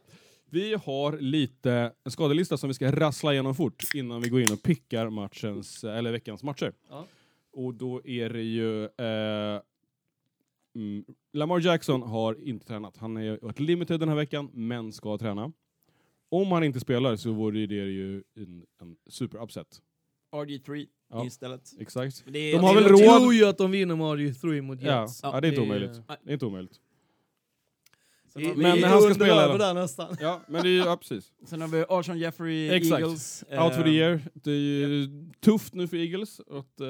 Vi 0.52 0.74
har 0.74 1.18
lite 1.18 1.92
en 2.04 2.10
skadelista 2.12 2.56
som 2.56 2.68
vi 2.68 2.74
ska 2.74 2.92
rassla 2.92 3.32
igenom 3.32 3.54
fort 3.54 3.84
innan 3.94 4.20
vi 4.20 4.28
går 4.28 4.40
in 4.40 4.52
och 4.52 4.62
pickar 4.62 5.10
matchens, 5.10 5.84
eller 5.84 6.12
veckans 6.12 6.42
matcher. 6.42 6.72
Ja. 6.90 7.06
Och 7.52 7.74
då 7.74 8.06
är 8.06 8.30
det 8.30 8.42
ju... 8.42 8.84
Eh, 8.84 9.60
mm, 10.76 11.04
Lamar 11.32 11.60
Jackson 11.60 12.02
har 12.02 12.40
inte 12.42 12.66
tränat. 12.66 12.96
Han 12.96 13.16
har 13.16 13.38
varit 13.42 13.60
limited 13.60 14.00
den 14.00 14.08
här 14.08 14.16
veckan, 14.16 14.50
men 14.52 14.92
ska 14.92 15.18
träna. 15.18 15.52
Om 16.28 16.52
han 16.52 16.64
inte 16.64 16.80
spelar 16.80 17.16
så 17.16 17.32
vore 17.32 17.66
det 17.66 17.74
ju 17.74 18.22
en, 18.36 18.64
en 18.82 18.96
super 19.10 19.38
upset. 19.42 19.82
RG3 20.34 20.86
Ja. 21.10 21.26
istället. 21.26 21.70
Exakt. 21.80 22.24
Det 22.26 22.38
är, 22.38 22.52
De 22.52 22.64
har 22.64 22.74
väl 22.74 22.84
råd- 22.84 23.18
tror 23.20 23.34
ju 23.34 23.44
att 23.44 23.58
de 23.58 23.70
vinner 23.70 23.96
med 23.96 24.06
RG3 24.06 24.60
mot 24.62 24.82
Ja, 24.82 25.00
Jets. 25.02 25.20
ja, 25.22 25.40
det 25.40 25.48
är 25.48 25.52
inte 25.52 25.60
det 25.60 25.64
är- 25.64 25.66
omöjligt. 25.66 26.00
Det 26.24 26.30
är 26.30 26.32
inte 26.32 26.46
omöjligt. 26.46 26.80
Vi, 28.34 28.54
Men 28.54 28.82
han 28.82 29.02
ska 29.02 29.14
spela 29.14 29.42
över 29.42 29.58
där 29.58 29.74
nästan. 29.74 30.16
Ja, 30.20 30.40
men 30.48 30.62
det 30.62 30.68
är 30.68 30.86
ja, 30.86 30.96
precis. 30.96 31.32
sen 31.46 31.60
har 31.60 31.68
vi 31.68 31.84
Alshon 31.88 32.18
Jeffrey, 32.18 32.68
Exakt. 32.70 33.00
Eagles. 33.02 33.44
Out 33.50 33.74
for 33.74 33.82
the 33.82 33.88
eh, 33.88 33.94
year. 33.96 34.20
Det 34.34 34.50
är 34.50 34.54
ju 34.54 35.08
tufft 35.40 35.74
nu 35.74 35.88
för 35.88 35.96
Eagles. 35.96 36.40
Att, 36.40 36.80
eh, 36.80 36.86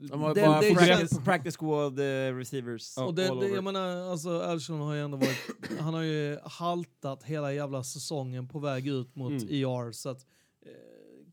De 0.00 0.20
har 0.20 0.34
Det- 0.34 0.40
bara 0.42 0.60
det 0.60 0.74
practice, 0.74 1.18
practice 1.24 1.56
squad 1.56 1.98
eh, 1.98 2.34
receivers 2.36 2.94
Ja. 2.96 3.04
Och 3.04 3.14
det, 3.14 3.40
det, 3.40 3.48
jag 3.48 3.64
menar, 3.64 4.10
alltså 4.10 4.40
Alshon 4.40 4.80
har 4.80 4.94
ju 4.94 5.00
ändå 5.00 5.16
varit, 5.16 5.38
han 5.80 5.94
har 5.94 6.02
ju 6.02 6.38
haltat 6.44 7.22
hela 7.24 7.52
jävla 7.52 7.84
säsongen 7.84 8.48
på 8.48 8.58
väg 8.58 8.88
ut 8.88 9.16
mot 9.16 9.30
Mm. 9.42 9.48
ER 9.48 9.92
så 9.92 10.08
att 10.08 10.20
eh, 10.66 10.70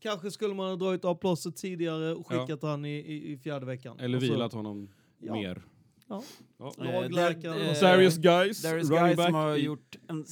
kanske 0.00 0.30
skulle 0.30 0.54
man 0.54 0.68
ha 0.68 0.76
dragit 0.76 1.04
av 1.04 1.14
plåstret 1.14 1.56
tidigare 1.56 2.14
och 2.14 2.26
Ja. 2.30 2.40
skickat 2.46 2.62
han 2.62 2.84
i, 2.84 2.96
i, 2.98 3.32
i 3.32 3.38
fjärde 3.38 3.66
veckan. 3.66 4.00
eller 4.00 4.18
vilat 4.20 4.52
honom 4.52 4.88
Ja. 5.20 5.32
mer. 5.32 5.62
Ja. 6.08 6.22
Ja. 6.58 6.72
Eh, 6.78 7.08
där- 7.10 7.70
Och 7.70 7.80
Darius 7.80 8.16
Guys, 8.16 8.64
running 8.64 8.88
Guys 8.88 9.16
back. 9.16 9.26
som 9.26 9.34
har 9.34 9.56
gjort 9.56 9.96
en... 10.08 10.24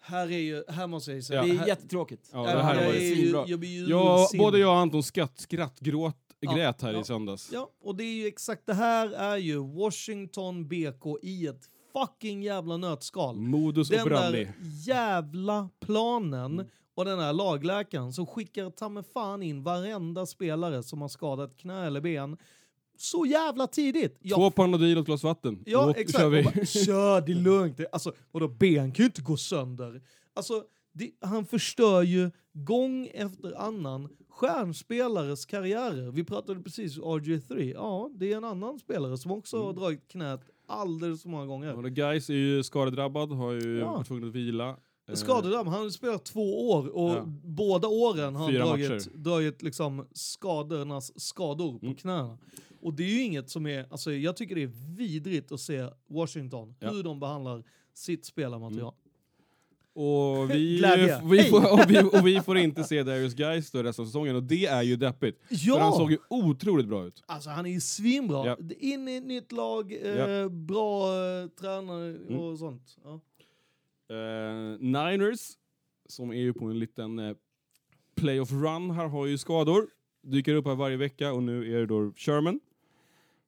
Här 0.00 0.32
är 0.32 0.38
ju, 0.38 0.64
här 0.68 0.86
måste 0.86 1.10
jag 1.10 1.16
ju 1.16 1.22
säga. 1.22 1.40
Ja. 1.40 1.46
Det 1.46 1.50
är 1.50 1.58
här, 1.58 1.66
jättetråkigt. 1.66 2.30
Ja, 2.32 2.46
jag, 2.48 2.56
det 2.56 2.62
här 2.62 2.74
jag, 2.74 2.86
var 2.86 2.92
är 2.94 3.00
ju 3.00 3.14
ju, 3.14 3.44
jag 3.46 3.60
blir 3.60 3.70
ju 3.70 3.86
Ja, 3.88 4.28
både 4.38 4.58
jag 4.58 4.70
och 4.70 4.76
Anton 4.76 5.02
skratt, 5.02 5.38
skrattgråt, 5.40 6.16
Ja, 6.40 6.54
grät 6.54 6.82
här 6.82 6.92
ja. 6.92 7.00
i 7.00 7.04
söndags. 7.04 7.50
Ja, 7.52 7.70
och 7.80 7.96
det 7.96 8.04
är 8.04 8.14
ju 8.14 8.26
exakt 8.26 8.62
det 8.66 8.74
här 8.74 9.10
är 9.10 9.36
ju 9.36 9.56
Washington 9.58 10.68
BK 10.68 11.18
i 11.22 11.46
ett 11.46 11.70
fucking 11.92 12.42
jävla 12.42 12.76
nötskal. 12.76 13.36
Modus 13.36 13.88
Den 13.88 14.00
operandi. 14.02 14.44
där 14.44 14.54
jävla 14.86 15.68
planen 15.80 16.68
och 16.94 17.04
den 17.04 17.18
här 17.18 17.32
lagläkaren 17.32 18.12
som 18.12 18.26
skickar 18.26 18.70
ta 18.70 19.02
fan 19.14 19.42
in 19.42 19.62
varenda 19.62 20.26
spelare 20.26 20.82
som 20.82 21.00
har 21.00 21.08
skadat 21.08 21.56
knä 21.56 21.86
eller 21.86 22.00
ben 22.00 22.36
så 23.00 23.26
jävla 23.26 23.66
tidigt. 23.66 24.18
Jag 24.22 24.36
Två 24.38 24.50
Panodil 24.50 24.96
och 24.96 25.00
ett 25.00 25.06
glas 25.06 25.22
vatten. 25.22 25.62
Ja, 25.66 25.84
Då 25.86 25.90
exakt. 25.90 26.18
kör 26.18 26.28
vi. 26.28 26.42
Bara, 26.42 26.64
kör, 26.66 27.20
det 27.20 27.32
är 27.32 27.36
lugnt. 27.36 27.80
Alltså, 27.92 28.12
vadå, 28.30 28.48
ben 28.48 28.92
kan 28.92 29.02
ju 29.02 29.06
inte 29.06 29.22
gå 29.22 29.36
sönder. 29.36 30.02
Alltså, 30.34 30.62
det, 30.92 31.10
han 31.20 31.46
förstör 31.46 32.02
ju 32.02 32.30
gång 32.52 33.06
efter 33.14 33.60
annan 33.60 34.08
stjärnspelares 34.30 35.46
karriärer. 35.46 36.10
Vi 36.10 36.24
pratade 36.24 36.62
precis 36.62 36.98
om 36.98 37.20
RG3. 37.20 37.72
Ja, 37.74 38.10
det 38.14 38.32
är 38.32 38.36
en 38.36 38.44
annan 38.44 38.78
spelare 38.78 39.18
som 39.18 39.30
också 39.30 39.56
Mm. 39.56 39.66
har 39.66 39.72
dragit 39.74 40.08
knät 40.08 40.40
alldeles 40.68 41.22
för 41.22 41.28
många 41.28 41.46
gånger. 41.46 41.76
Och 41.78 41.84
Guys 41.90 42.30
är 42.30 42.34
ju 42.34 42.62
skadedrabbad, 42.62 43.32
har 43.32 43.52
ju 43.52 43.78
Ja. 43.78 43.92
varit 43.92 44.06
tvungen 44.06 44.28
att 44.28 44.34
vila. 44.34 44.76
Eh, 45.08 45.14
Skadedrabb, 45.14 45.66
han 45.66 45.82
har 45.82 45.90
spelat 45.90 46.24
två 46.24 46.70
år 46.70 46.88
och 46.96 47.10
Ja. 47.10 47.22
båda 47.44 47.88
åren 47.88 48.34
har 48.34 48.42
han 48.42 48.52
Fyra 48.52 48.64
dragit, 48.66 49.14
dragit 49.14 49.62
liksom 49.62 50.06
skadornas 50.12 51.20
skador 51.20 51.78
på 51.78 51.86
Mm. 51.86 51.94
knäna. 51.96 52.38
Och 52.82 52.94
det 52.94 53.02
är 53.02 53.08
ju 53.08 53.22
inget 53.22 53.50
som 53.50 53.66
är, 53.66 53.86
alltså 53.90 54.12
jag 54.12 54.36
tycker 54.36 54.54
det 54.54 54.62
är 54.62 54.96
vidrigt 54.96 55.52
att 55.52 55.60
se 55.60 55.88
Washington, 56.08 56.74
Ja. 56.80 56.90
hur 56.90 57.02
de 57.02 57.20
behandlar 57.20 57.64
sitt 57.94 58.24
spelarmaterial. 58.24 58.94
Och 59.92 60.50
vi, 60.50 60.82
vi, 61.30 61.42
får, 61.42 61.72
och, 61.72 61.90
vi, 61.90 61.98
och 62.20 62.26
vi 62.26 62.40
får 62.40 62.58
inte 62.58 62.84
se 62.84 63.02
Darius 63.02 63.34
då 63.72 63.82
resten 63.82 64.02
av 64.02 64.06
säsongen 64.06 64.36
och 64.36 64.42
det 64.42 64.66
är 64.66 64.82
ju 64.82 64.96
deppigt. 64.96 65.38
För 65.48 65.78
han 65.78 65.92
såg 65.92 66.06
Ja! 66.06 66.10
ju 66.10 66.18
otroligt 66.30 66.86
bra 66.88 67.04
ut. 67.06 67.22
Alltså 67.26 67.50
han 67.50 67.66
är 67.66 67.70
ju 67.70 67.80
svinbra. 67.80 68.46
Ja. 68.46 68.56
In 68.78 69.08
i 69.08 69.16
ett 69.16 69.24
nytt 69.24 69.52
lag, 69.52 69.92
eh, 69.92 70.08
Ja. 70.16 70.48
bra 70.48 71.04
eh, 71.06 71.48
tränare 71.60 72.08
Mm. 72.28 72.38
och 72.40 72.58
sånt. 72.58 72.96
Ja. 73.04 73.20
Eh, 74.08 74.78
Niners, 74.80 75.40
som 76.08 76.30
är 76.30 76.34
ju 76.40 76.52
på 76.52 76.64
en 76.64 76.78
liten 76.78 77.18
eh, 77.18 77.36
playoff 78.14 78.50
run 78.52 78.90
här, 78.90 79.06
har 79.06 79.26
ju 79.26 79.38
skador. 79.38 79.88
Dyker 80.22 80.54
upp 80.54 80.66
här 80.66 80.74
varje 80.74 80.96
vecka 80.96 81.32
och 81.32 81.42
nu 81.42 81.74
är 81.74 81.78
det 81.80 81.86
då 81.86 82.12
Sherman. 82.16 82.60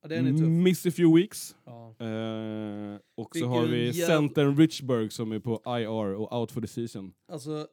Ja, 0.02 0.08
den 0.08 0.26
är 0.26 0.30
tuff. 0.38 0.48
Miss 0.48 0.86
a 0.86 0.90
few 0.90 1.20
weeks. 1.20 1.56
Ja. 1.64 1.88
Eh, 2.06 2.98
och 3.14 3.28
så 3.28 3.30
Vilken 3.34 3.50
har 3.50 3.66
vi 3.66 3.90
jäv- 3.90 4.06
centern 4.06 4.56
Richburg 4.56 5.12
som 5.12 5.32
är 5.32 5.38
på 5.38 5.62
IR 5.66 6.14
och 6.14 6.40
out 6.40 6.50
for 6.52 6.60
the 6.60 6.66
season. 6.66 7.12
Alltså, 7.28 7.68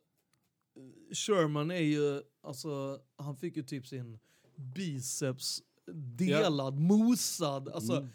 Sherman 1.13 1.71
är 1.71 1.75
ju, 1.81 2.21
alltså 2.43 2.99
han 3.15 3.35
fick 3.35 3.57
ju 3.57 3.63
typ 3.63 3.87
sin 3.87 4.19
biceps 4.55 5.61
delad, 6.17 6.79
mosad. 6.79 7.69
Alltså, 7.69 7.93
Mm. 7.93 8.09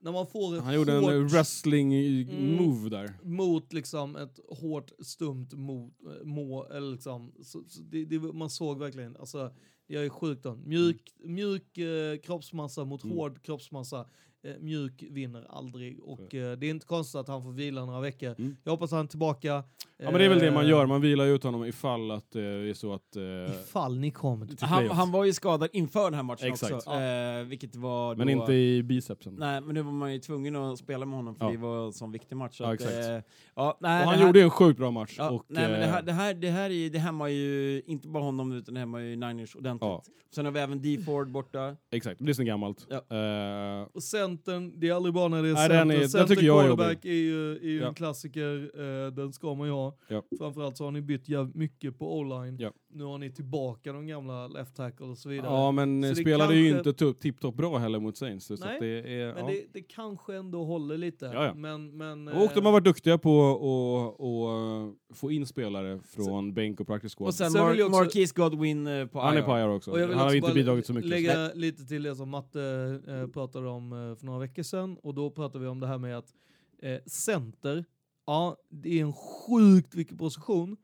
När 0.00 0.12
man 0.12 0.26
får 0.26 0.60
Han 0.60 0.74
gjorde 0.74 0.92
en 0.92 1.04
eh, 1.04 1.10
wrestling 1.24 1.92
Mm. 1.94 2.56
move 2.56 2.88
där. 2.90 3.18
mot 3.22 3.72
liksom 3.72 4.16
ett 4.16 4.40
hårt 4.48 4.92
stumt 4.98 5.48
mot, 5.52 5.92
äh, 6.20 6.24
må, 6.26 6.64
eller 6.64 6.92
liksom, 6.92 7.32
så, 7.42 7.64
så 7.68 7.82
det, 7.82 8.04
det, 8.04 8.18
man 8.18 8.50
såg 8.50 8.78
verkligen, 8.78 9.16
alltså 9.16 9.52
jag 9.86 10.04
är 10.04 10.08
sjukt 10.08 10.42
då. 10.42 10.54
Mjuk, 10.56 11.14
mjuk 11.24 11.78
eh, 11.78 12.18
kroppsmassa 12.18 12.84
mot 12.84 13.04
Mm. 13.04 13.16
hård 13.16 13.42
kroppsmassa. 13.42 14.06
Eh, 14.46 14.52
mjuk 14.60 15.04
vinner 15.10 15.46
aldrig 15.48 16.00
och 16.02 16.34
eh, 16.34 16.56
det 16.58 16.66
är 16.66 16.70
inte 16.70 16.86
konstigt 16.86 17.18
att 17.20 17.28
han 17.28 17.42
får 17.42 17.52
vila 17.52 17.84
några 17.84 18.00
veckor. 18.00 18.34
Mm. 18.38 18.56
Jag 18.64 18.72
hoppas 18.72 18.90
han 18.90 19.04
är 19.04 19.08
tillbaka. 19.08 19.64
Ja 19.98 20.10
men 20.10 20.14
det 20.14 20.24
är 20.24 20.28
väl 20.28 20.38
det 20.38 20.50
man 20.50 20.64
eh, 20.64 20.70
gör, 20.70 20.86
man 20.86 21.00
vilar 21.00 21.26
ut 21.26 21.42
honom 21.44 21.64
ifall 21.64 22.10
att 22.10 22.30
det 22.32 22.42
är 22.42 22.74
så 22.74 22.92
att... 22.94 23.16
Ifall 23.60 23.98
ni 23.98 24.10
kommer 24.10 24.46
till 24.46 24.56
Han, 24.66 24.88
han 24.90 25.12
var 25.12 25.24
ju 25.24 25.32
skadad 25.32 25.70
inför 25.72 26.04
den 26.04 26.14
här 26.14 26.22
matchen 26.22 26.48
Exakt. 26.52 26.72
också. 26.72 26.90
Eh, 26.90 27.42
vilket 27.44 27.76
var 27.76 28.16
men 28.16 28.26
då, 28.26 28.32
inte 28.32 28.52
i 28.52 28.82
bicepsen. 28.82 29.34
Nej, 29.38 29.60
men 29.60 29.74
nu 29.74 29.82
var 29.82 29.92
man 29.92 30.12
ju 30.12 30.18
tvungen 30.18 30.56
att 30.56 30.78
spela 30.78 31.06
med 31.06 31.16
honom 31.16 31.34
för 31.34 31.44
Ja. 31.44 31.50
det 31.52 31.58
var 31.58 31.86
en 31.86 31.92
sån 31.92 32.12
viktig 32.12 32.36
match. 32.36 32.56
så 32.56 32.62
Ja, 32.64 32.68
att, 32.68 32.74
exakt. 32.74 33.26
ja, 33.54 33.78
nej, 33.80 34.02
och 34.04 34.10
han 34.10 34.18
här, 34.18 34.26
gjorde 34.26 34.38
ju 34.38 34.44
en 34.44 34.50
sjukt 34.50 34.78
bra 34.78 34.90
match. 34.90 35.14
Ja, 35.18 35.30
och, 35.30 35.44
nej, 35.48 35.70
men 35.70 35.80
det 35.80 35.86
här, 35.86 36.02
det 36.02 36.12
här, 36.12 36.34
det 36.34 36.50
här 36.50 36.70
är, 36.70 36.90
det 36.90 36.98
hämmar 36.98 37.28
ju 37.28 37.82
inte 37.86 38.08
bara 38.08 38.22
honom 38.22 38.52
utan 38.52 38.74
det 38.74 38.80
hämmar 38.80 38.98
ju 38.98 39.16
Niners 39.16 39.56
ordentligt. 39.56 39.88
Ja. 39.88 40.02
Sen 40.34 40.44
har 40.44 40.52
vi 40.52 40.60
även 40.60 40.82
D 40.82 40.98
Ford 41.06 41.30
borta. 41.30 41.76
Exakt, 41.90 42.20
det 42.24 42.30
är 42.30 42.34
så 42.34 42.42
gammalt. 42.42 42.86
Ja. 42.90 43.16
Eh, 43.16 43.86
Och 43.94 44.02
sen 44.02 44.35
centern, 44.36 44.72
det 44.80 44.88
är 44.88 44.92
aldrig 44.94 45.14
bra 45.14 45.28
när 45.28 45.42
det 45.42 45.48
är 45.48 45.52
Nej, 45.52 45.68
center. 45.68 45.76
den 45.78 45.90
är- 46.02 46.06
center 46.08 46.42
jag 46.42 46.60
quarterback 46.66 47.04
är 47.04 47.12
ju, 47.12 47.52
är 47.56 47.68
ju 47.68 47.80
Ja. 47.80 47.88
en 47.88 47.94
klassiker, 47.94 48.70
eh, 49.06 49.12
den 49.12 49.32
ska 49.32 49.54
man 49.54 49.66
ju 49.66 49.72
ha. 49.72 49.96
Ja. 50.08 50.22
Framförallt 50.38 50.76
så 50.76 50.84
har 50.84 50.90
ni 50.90 51.00
bytt 51.02 51.28
jävligt 51.28 51.54
mycket 51.54 51.98
på 51.98 52.18
o-line. 52.18 52.56
Ja. 52.60 52.72
Nu 52.92 53.04
har 53.04 53.18
ni 53.18 53.30
tillbaka 53.32 53.92
de 53.92 54.06
gamla 54.06 54.48
left 54.48 54.76
tackle 54.76 55.06
och 55.06 55.18
så 55.18 55.28
vidare. 55.28 55.52
Ja, 55.52 55.70
men 55.72 56.02
Så 56.02 56.06
eh, 56.08 56.10
det 56.14 56.16
spelade 56.20 56.54
ju 56.56 56.72
kanske- 56.72 56.90
inte 56.90 57.04
tup- 57.04 57.18
tipptopp 57.20 57.54
bra 57.54 57.78
heller 57.78 57.98
mot 58.00 58.16
Saints. 58.16 58.46
Så 58.46 58.54
Nej, 58.54 58.74
att 58.74 58.80
det 58.80 58.86
är, 59.20 59.34
Men 59.34 59.44
ja. 59.44 59.50
det, 59.52 59.62
det 59.72 59.82
kanske 59.82 60.36
ändå 60.36 60.64
håller 60.64 60.98
lite. 60.98 61.30
Ja, 61.34 61.44
ja. 61.44 61.54
Men, 61.54 61.96
men, 61.96 62.28
Och 62.28 62.34
de 62.54 62.58
eh, 62.60 62.64
har 62.64 62.72
varit 62.72 62.84
duktiga 62.84 63.18
på 63.18 63.50
att 63.50 64.26
att 64.26 65.16
få 65.16 65.30
in 65.32 65.46
spelare 65.46 66.00
från 66.04 66.54
bänk 66.54 66.80
och 66.80 66.86
practice 66.86 67.14
squad. 67.14 67.28
Och 67.28 67.34
sen, 67.34 67.50
Sen 67.50 67.62
Mar 67.62 67.70
vill 67.70 67.78
jag 67.78 67.88
också- 67.88 68.00
Marquise 68.00 68.32
Godwin 68.36 68.86
eh, 68.86 69.06
på 69.06 69.20
han 69.20 69.34
är 69.36 69.38
IR. 69.40 69.42
på 69.44 69.58
IR 69.58 69.68
också. 69.68 69.90
Jag 69.98 70.06
vill 70.08 70.16
Han 70.16 70.26
har 70.28 70.34
inte 70.34 70.54
bidragit 70.54 70.86
så 70.86 70.92
mycket. 70.92 71.10
lägga 71.10 71.50
lite 71.54 71.84
till 71.86 72.02
det 72.02 72.14
som 72.14 72.28
Matte 72.30 72.60
eh, 73.08 73.26
pratade 73.26 73.68
om 73.68 73.92
eh, 73.92 74.16
för 74.18 74.25
några 74.26 74.38
veckor 74.38 74.62
sedan. 74.62 74.96
Och 75.02 75.14
då 75.14 75.30
pratade 75.30 75.64
vi 75.64 75.70
om 75.70 75.80
det 75.80 75.86
här 75.86 75.98
med 75.98 76.18
att 76.18 76.34
eh, 76.78 77.00
center, 77.06 77.84
ja 78.26 78.56
det 78.68 78.98
är 78.98 79.02
en 79.02 79.12
sjukt 79.12 79.94
viktig 79.94 80.18
position. 80.18 80.76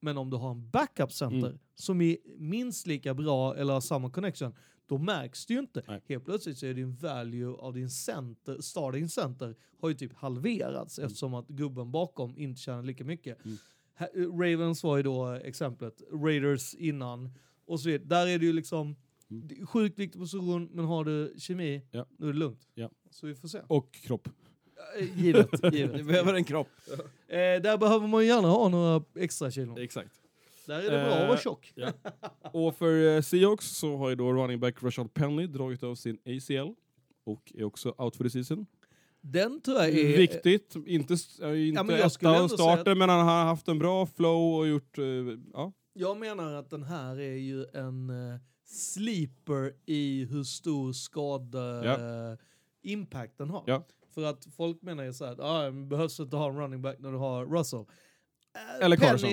Men 0.00 0.18
om 0.18 0.30
du 0.30 0.36
har 0.36 0.50
en 0.50 0.70
backup 0.70 1.12
center 1.12 1.48
Mm. 1.48 1.58
som 1.74 2.00
är 2.00 2.16
minst 2.38 2.86
lika 2.86 3.14
bra 3.14 3.56
eller 3.56 3.72
har 3.72 3.80
samma 3.80 4.10
connection, 4.10 4.54
då 4.86 4.98
märks 4.98 5.46
det 5.46 5.54
ju 5.54 5.60
inte. 5.60 5.82
Nej. 5.88 6.00
Helt 6.08 6.24
plötsligt 6.24 6.58
så 6.58 6.66
är 6.66 6.74
din 6.74 6.94
value 6.96 7.54
av 7.54 7.74
din 7.74 7.90
center, 7.90 8.60
starting 8.60 9.08
center 9.08 9.56
har 9.80 9.88
ju 9.88 9.94
typ 9.94 10.14
halverats 10.14 10.98
eftersom 10.98 11.34
att 11.34 11.48
gubben 11.48 11.90
bakom 11.92 12.36
inte 12.38 12.60
tjänar 12.60 12.82
lika 12.82 13.04
mycket. 13.04 13.44
Mm. 13.44 13.56
Eh, 13.96 14.38
Ravens 14.38 14.82
var 14.82 14.96
ju 14.96 15.02
då 15.02 15.26
exemplet, 15.26 16.02
Raiders 16.12 16.74
innan. 16.74 17.30
Och 17.64 17.80
så 17.80 17.88
vidare. 17.88 18.04
Där 18.08 18.26
är 18.26 18.38
det 18.38 18.46
ju 18.46 18.52
liksom 18.52 18.96
Mm. 19.30 19.48
det 19.48 19.54
är 19.60 19.66
sjukt 19.66 19.98
viktig 19.98 20.20
position, 20.20 20.68
men 20.72 20.84
har 20.84 21.04
du 21.04 21.34
kemi, 21.38 21.82
Ja. 21.90 22.06
då 22.18 22.26
är 22.28 22.32
det 22.32 22.38
lugnt. 22.38 22.68
Ja. 22.74 22.90
Så 23.10 23.26
vi 23.26 23.34
får 23.34 23.48
se. 23.48 23.58
Och 23.66 23.92
kropp. 23.92 24.28
Eh, 24.98 25.18
Givet, 25.24 25.62
Du 25.62 25.68
givet. 25.78 26.06
behöver 26.06 26.34
en 26.34 26.44
kropp. 26.44 26.68
Eh, 27.28 27.36
där 27.36 27.78
behöver 27.78 28.06
man 28.06 28.22
ju 28.22 28.28
gärna 28.28 28.48
ha 28.48 28.68
några 28.68 29.02
extra 29.16 29.50
kilon. 29.50 29.78
Exakt. 29.78 30.10
Där 30.66 30.78
är 30.78 30.82
det 30.82 31.04
bra 31.04 31.14
att 31.14 31.20
vara 31.28 31.32
Eh, 31.32 31.40
tjock. 31.40 31.74
Och 32.52 32.76
för 32.76 33.16
eh, 33.16 33.22
Seahawks 33.22 33.66
så 33.76 33.96
har 33.96 34.08
ju 34.10 34.14
då 34.16 34.32
running 34.32 34.60
back 34.60 34.82
Rashad 34.82 35.14
Penny 35.14 35.46
dragit 35.46 35.82
av 35.82 35.94
sin 35.94 36.18
ACL 36.26 36.74
och 37.24 37.52
är 37.54 37.64
också 37.64 37.94
out 37.98 38.16
for 38.16 38.24
the 38.24 38.30
season. 38.30 38.66
Den 39.20 39.60
tror 39.60 39.76
jag 39.78 39.88
är... 39.88 40.16
Viktigt, 40.16 40.76
inte, 40.76 40.78
är 41.44 41.54
inte 41.54 42.10
skulle 42.10 42.36
etta 42.36 42.48
starter, 42.48 42.94
men 42.94 43.08
han 43.08 43.26
har 43.26 43.44
haft 43.44 43.68
en 43.68 43.78
bra 43.78 44.06
flow 44.06 44.54
och 44.58 44.68
gjort, 44.68 44.98
eh, 44.98 45.04
ja. 45.52 45.72
Jag 45.92 46.18
menar 46.18 46.54
att 46.54 46.70
den 46.70 46.82
här 46.82 47.20
är 47.20 47.36
ju 47.36 47.64
en 47.72 48.10
uh, 48.10 48.36
sleeper 48.70 49.72
i 49.86 50.26
hur 50.30 50.44
stor 50.44 50.92
skada 50.92 51.84
Ja. 51.84 51.92
eh, 52.32 52.38
impact 52.82 53.38
den 53.38 53.50
har. 53.50 53.64
Ja. 53.66 53.84
För 54.14 54.24
att 54.24 54.46
folk 54.56 54.82
menar 54.82 55.04
ju 55.04 55.12
såhär, 55.12 55.36
ah, 55.40 55.70
behövs 55.70 56.20
inte 56.20 56.36
ha 56.36 56.48
en 56.50 56.56
running 56.58 56.82
back 56.82 56.96
när 56.98 57.12
du 57.12 57.18
har 57.18 57.46
Russell. 57.46 57.80
Eh, 57.80 58.84
Eller 58.84 58.96
Penny 58.96 59.10
Carson. 59.10 59.30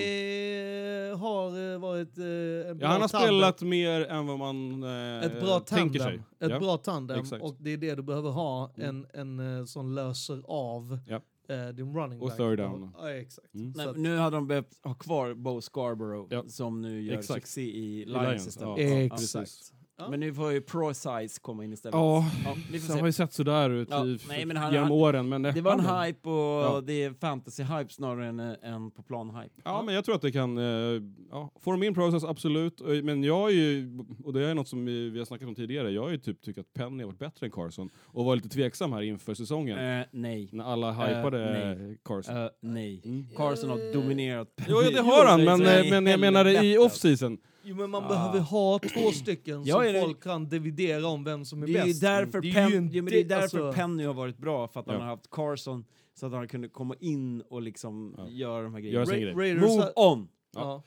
har 1.19 1.73
eh, 1.73 1.79
varit 1.79 2.17
eh, 2.17 2.69
en 2.71 2.77
bra 2.77 2.87
ja 2.87 2.91
han 2.91 3.01
har 3.01 3.07
tandem. 3.07 3.27
spelat 3.27 3.61
mer 3.61 4.05
än 4.05 4.27
vad 4.27 4.39
man 4.39 4.83
eh, 4.83 5.23
ett 5.25 5.39
bra 5.41 5.59
tänker 5.59 5.99
tandem. 5.99 6.19
sig. 6.39 6.47
Ett 6.47 6.51
ja. 6.51 6.59
bra 6.59 6.77
tandem 6.77 7.19
exakt. 7.19 7.43
och 7.43 7.55
det 7.59 7.69
är 7.73 7.77
det 7.77 7.95
du 7.95 8.01
behöver 8.03 8.29
ha, 8.29 8.71
en, 8.75 9.07
en 9.13 9.67
som 9.67 9.91
löser 9.95 10.41
av 10.47 10.99
Ja. 11.07 11.21
Eh, 11.49 11.67
din 11.67 11.93
running 11.95 12.21
Och 12.21 12.27
back. 12.27 12.37
third 12.37 12.57
down. 12.57 12.91
Ja, 12.97 13.11
exakt. 13.11 13.53
Mm. 13.55 13.73
Så 13.73 13.77
Nej, 13.79 13.87
att- 13.89 13.97
nu 13.97 14.17
hade 14.17 14.37
de 14.37 14.47
behövt 14.47 14.79
ha 14.83 14.93
kvar 14.93 15.33
Bo 15.33 15.61
Scarborough 15.61 16.27
Ja. 16.33 16.43
som 16.47 16.81
nu 16.81 17.01
gör 17.01 17.17
Exakt. 17.17 17.43
succé 17.47 17.61
i 17.61 18.05
Lions, 18.05 18.23
Lions 18.27 18.47
istället. 18.47 18.79
ja. 18.79 18.83
Exakt. 18.85 19.21
precis. 19.21 19.73
Ja. 19.99 20.09
Men 20.09 20.19
nu 20.19 20.33
får 20.33 20.51
ju 20.51 20.61
Pro 20.61 20.93
Size 20.93 21.39
komma 21.41 21.63
in 21.63 21.73
istället. 21.73 21.93
Ja, 21.95 22.25
Ja, 22.45 22.53
vi 22.71 22.79
får 22.79 22.87
det 22.87 22.93
se. 22.93 22.99
har 22.99 23.07
ju 23.07 23.11
sett 23.13 23.33
sådär 23.33 23.69
ut 23.69 23.87
Ja, 23.91 24.05
i, 24.05 24.19
nej, 24.29 24.45
men 24.45 24.57
han- 24.57 24.71
genom 24.73 24.83
han- 24.89 24.97
åren. 24.97 25.29
Men 25.29 25.41
Det 25.41 25.61
var 25.61 25.73
en 25.73 25.79
han- 25.79 26.05
hype 26.05 26.29
och 26.29 26.35
Ja. 26.63 26.81
det 26.85 27.03
är 27.03 27.09
fantasy-hype 27.09 27.87
snarare 27.89 28.27
än, 28.27 28.39
än 28.39 28.91
på 28.91 29.01
plan-hype. 29.03 29.49
Ja, 29.63 29.81
men 29.85 29.95
jag 29.95 30.05
tror 30.05 30.15
att 30.15 30.21
det 30.21 30.31
kan... 30.31 30.57
eh, 30.57 31.01
ja, 31.31 31.51
form 31.61 31.83
in 31.83 31.93
process, 31.93 32.23
absolut. 32.23 32.81
Och- 32.81 32.89
Men 33.03 33.23
jag 33.23 33.49
är 33.49 33.53
ju, 33.53 33.99
och 34.23 34.33
det 34.33 34.45
är 34.47 34.53
något 34.55 34.67
som 34.67 34.85
vi, 34.85 35.09
vi 35.09 35.17
har 35.19 35.25
snackat 35.25 35.47
om 35.47 35.55
tidigare, 35.55 35.91
jag 35.91 36.01
har 36.03 36.09
ju 36.09 36.17
typ 36.17 36.41
tyckt 36.41 36.59
att 36.59 36.73
Penny 36.73 37.03
har 37.03 37.07
varit 37.07 37.19
bättre 37.19 37.45
än 37.45 37.51
Carson 37.51 37.89
och 38.05 38.25
var 38.25 38.35
lite 38.35 38.49
tveksam 38.49 38.93
här 38.93 39.01
inför 39.01 39.33
säsongen. 39.33 39.99
Eh, 39.99 40.05
nej. 40.11 40.49
När 40.51 40.63
alla 40.63 40.91
hypade 40.91 41.75
nej. 41.77 41.97
Carson. 42.05 42.37
Eh, 42.37 42.49
nej. 42.61 43.01
Mm. 43.05 43.25
Carson 43.37 43.69
har 43.69 43.93
dominerat. 43.93 44.47
Jo, 44.67 44.81
ja, 44.83 44.89
det 44.91 45.01
har 45.01 45.25
han, 45.25 45.43
men, 45.43 45.61
eh, 45.65 45.89
men 45.89 46.05
jag 46.05 46.19
menar 46.19 46.45
i 46.47 46.55
helvete. 46.55 46.79
off-season. 46.79 47.37
Jo, 47.69 47.75
men 47.75 47.89
man 47.89 48.03
Ah. 48.03 48.07
behöver 48.07 48.39
ha 48.39 48.79
två 48.79 49.11
stycken 49.11 49.63
Ja, 49.65 49.75
som 49.75 49.83
är 49.83 49.93
det- 49.93 50.01
folk 50.01 50.23
kan 50.23 50.49
dividera 50.49 51.07
om 51.07 51.23
vem 51.23 51.45
som 51.45 51.63
är 51.63 51.67
Det 51.67 51.73
är 51.77 51.85
ju 51.85 51.89
bäst. 51.91 52.01
därför, 52.01 52.41
Det 52.41 52.47
är 52.51 52.69
ju 52.69 52.75
ja, 52.75 52.81
men 52.81 52.89
det 52.89 52.97
är 52.97 53.01
inte- 53.21 53.23
därför 53.35 53.43
alltså- 53.43 53.73
Penny 53.73 54.03
har 54.05 54.13
varit 54.13 54.37
bra, 54.37 54.67
för 54.67 54.79
att 54.79 54.85
han 54.87 54.95
Ja. 54.95 55.01
har 55.01 55.07
haft 55.07 55.29
Carson 55.29 55.85
så 56.13 56.25
att 56.25 56.31
han 56.31 56.47
kunde 56.47 56.69
komma 56.69 56.95
in 56.99 57.41
och 57.41 57.61
liksom 57.61 58.15
Ja. 58.17 58.27
göra 58.29 58.63
de 58.63 58.73
här 58.73 58.81
grejerna. 58.81 59.05
Ra- 59.05 59.19
grej. 59.19 59.33
Raiders 59.33 59.61
Move 59.69 59.81
har- 59.95 60.11
on! 60.11 60.27
Ja. 60.55 60.83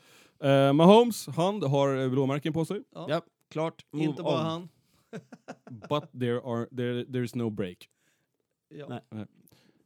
Eh, 0.49 0.73
Mahomes, 0.73 1.27
han 1.27 1.63
har 1.63 1.97
eh, 1.97 2.09
blåmärken 2.11 2.53
på 2.53 2.65
sig, 2.65 2.83
Ja. 2.95 3.07
Ja, 3.09 3.21
klart. 3.51 3.85
Move 3.91 4.05
Inte 4.05 4.23
bara 4.23 4.41
on. 4.41 4.47
han. 4.47 4.69
but 5.89 6.13
there 6.21 6.41
are, 6.41 6.67
there, 6.77 7.05
there's 7.05 7.37
no 7.39 7.51
break. 7.51 7.89
Ja. 8.69 8.87
Nej. 9.11 9.27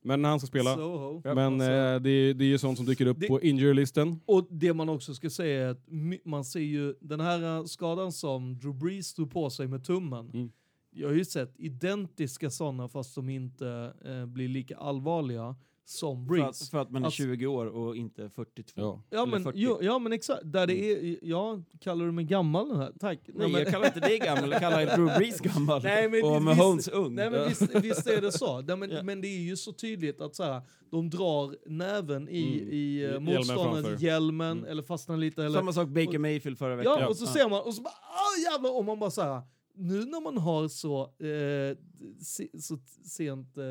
Men 0.06 0.24
han 0.24 0.40
ska 0.40 0.46
spela. 0.46 0.74
Soho. 0.74 1.22
Men 1.34 1.60
eh, 1.60 1.66
det, 2.00 2.32
det 2.32 2.44
är 2.44 2.48
ju 2.48 2.58
sånt 2.58 2.76
som 2.78 2.86
dyker 2.86 3.06
upp 3.06 3.20
Det- 3.20 3.26
på 3.28 3.40
injury-listen. 3.42 4.20
Och 4.26 4.46
det 4.50 4.74
man 4.74 4.88
också 4.88 5.14
ska 5.14 5.30
säga 5.30 5.66
är 5.66 5.70
att 5.70 5.88
my- 5.90 6.20
man 6.24 6.44
ser 6.44 6.60
ju 6.60 6.94
den 7.00 7.20
här 7.20 7.56
eh, 7.58 7.64
skadan 7.64 8.12
som 8.12 8.58
Drew 8.58 8.74
Brees 8.78 9.14
tog 9.14 9.30
på 9.32 9.50
sig 9.50 9.68
med 9.68 9.84
tummen. 9.84 10.30
Mm. 10.34 10.50
Jag 10.90 11.08
har 11.08 11.14
ju 11.14 11.24
sett 11.24 11.54
identiska 11.56 12.50
sådana 12.50 12.88
fast 12.88 13.14
de 13.14 13.28
inte 13.28 13.92
eh, 14.04 14.26
blir 14.26 14.48
lika 14.48 14.76
allvarliga 14.76 15.56
som 15.86 16.26
För 16.28 16.38
att, 16.38 16.68
för 16.70 16.78
att 16.78 16.90
man 16.90 17.02
är 17.02 17.06
Alltså- 17.06 17.22
20 17.22 17.46
år 17.46 17.66
och 17.66 17.96
inte 17.96 18.30
42. 18.30 18.80
Ja. 18.80 19.02
Ja 19.10 19.26
men, 19.26 19.42
40. 19.42 19.58
jo, 19.60 19.78
ja 19.82 19.98
men 19.98 20.12
exakt, 20.12 20.40
där 20.44 20.66
det 20.66 20.74
är, 20.76 21.18
ja, 21.22 21.62
kallar 21.80 22.06
du 22.06 22.12
mig 22.12 22.24
gammal 22.24 22.68
nu 22.68 22.76
här? 22.76 22.92
Tack. 23.00 23.18
Nej, 23.26 23.48
men, 23.52 23.60
jag 23.60 23.70
kallar 23.72 23.86
inte 23.86 24.00
dig 24.00 24.18
gammal, 24.18 24.50
jag 24.50 24.60
kallar 24.60 24.96
Drew 24.96 25.06
Brees 25.18 25.40
gammal. 25.40 25.82
Nej, 25.84 26.08
men 26.08 26.24
och 26.24 26.34
visst- 26.34 26.42
Mahomes 26.44 26.88
ung. 26.88 27.14
Nej 27.14 27.30
men 27.30 27.48
visst, 27.48 27.74
visst 27.74 28.06
är 28.06 28.20
det 28.20 28.32
så. 28.32 28.60
Nej, 28.66 28.76
men, 28.76 28.90
Ja. 28.90 29.02
men 29.02 29.20
det 29.20 29.28
är 29.28 29.40
ju 29.40 29.56
så 29.56 29.72
tydligt 29.72 30.20
att 30.20 30.34
så 30.36 30.42
här, 30.42 30.62
de 30.90 31.10
drar 31.10 31.68
näven 31.70 32.28
i, 32.28 32.58
Mm. 32.58 32.72
i 32.72 32.98
Hjälmen 33.00 33.24
motståndarens 33.34 34.02
hjälmen, 34.02 34.58
Mm. 34.58 34.70
eller 34.70 34.82
fastnar 34.82 35.16
lite. 35.16 35.44
Eller, 35.44 35.58
Samma 35.58 35.72
sak 35.72 35.88
Baker 35.88 36.14
och- 36.14 36.20
Mayfield 36.20 36.58
förra 36.58 36.76
veckan. 36.76 36.96
ja, 37.00 37.08
och 37.08 37.16
så 37.16 37.26
ser 37.26 37.48
man, 37.48 37.60
och 37.62 37.74
så 37.74 37.82
bara, 37.82 37.90
ah 37.94 38.52
jävlar, 38.52 38.76
och 38.76 38.84
man 38.84 38.98
bara 38.98 39.10
så 39.10 39.22
här, 39.22 39.42
nu 39.76 40.04
när 40.04 40.20
man 40.20 40.38
har 40.38 40.68
så, 40.68 41.02
eh, 41.02 41.76
se, 42.22 42.48
så 42.60 42.78
sent 43.04 43.56
eh, 43.58 43.64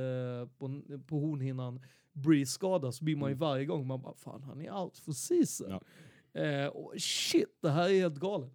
på, 0.57 0.81
på 1.07 1.19
hornhinnan 1.19 1.81
Breeze 2.13 2.51
skada 2.51 2.91
så 2.91 3.03
blir 3.03 3.15
man 3.15 3.29
ju 3.29 3.33
Mm. 3.33 3.39
varje 3.39 3.65
gång, 3.65 3.87
man 3.87 4.01
bara, 4.01 4.13
fan 4.13 4.43
han 4.43 4.61
är 4.61 4.77
out 4.81 4.97
for 4.97 5.11
season. 5.11 5.69
Ja. 6.33 6.41
Eh, 6.41 6.67
och 6.67 6.93
shit, 7.01 7.57
det 7.61 7.69
här 7.69 7.89
är 7.89 7.99
helt 8.01 8.17
galet. 8.19 8.53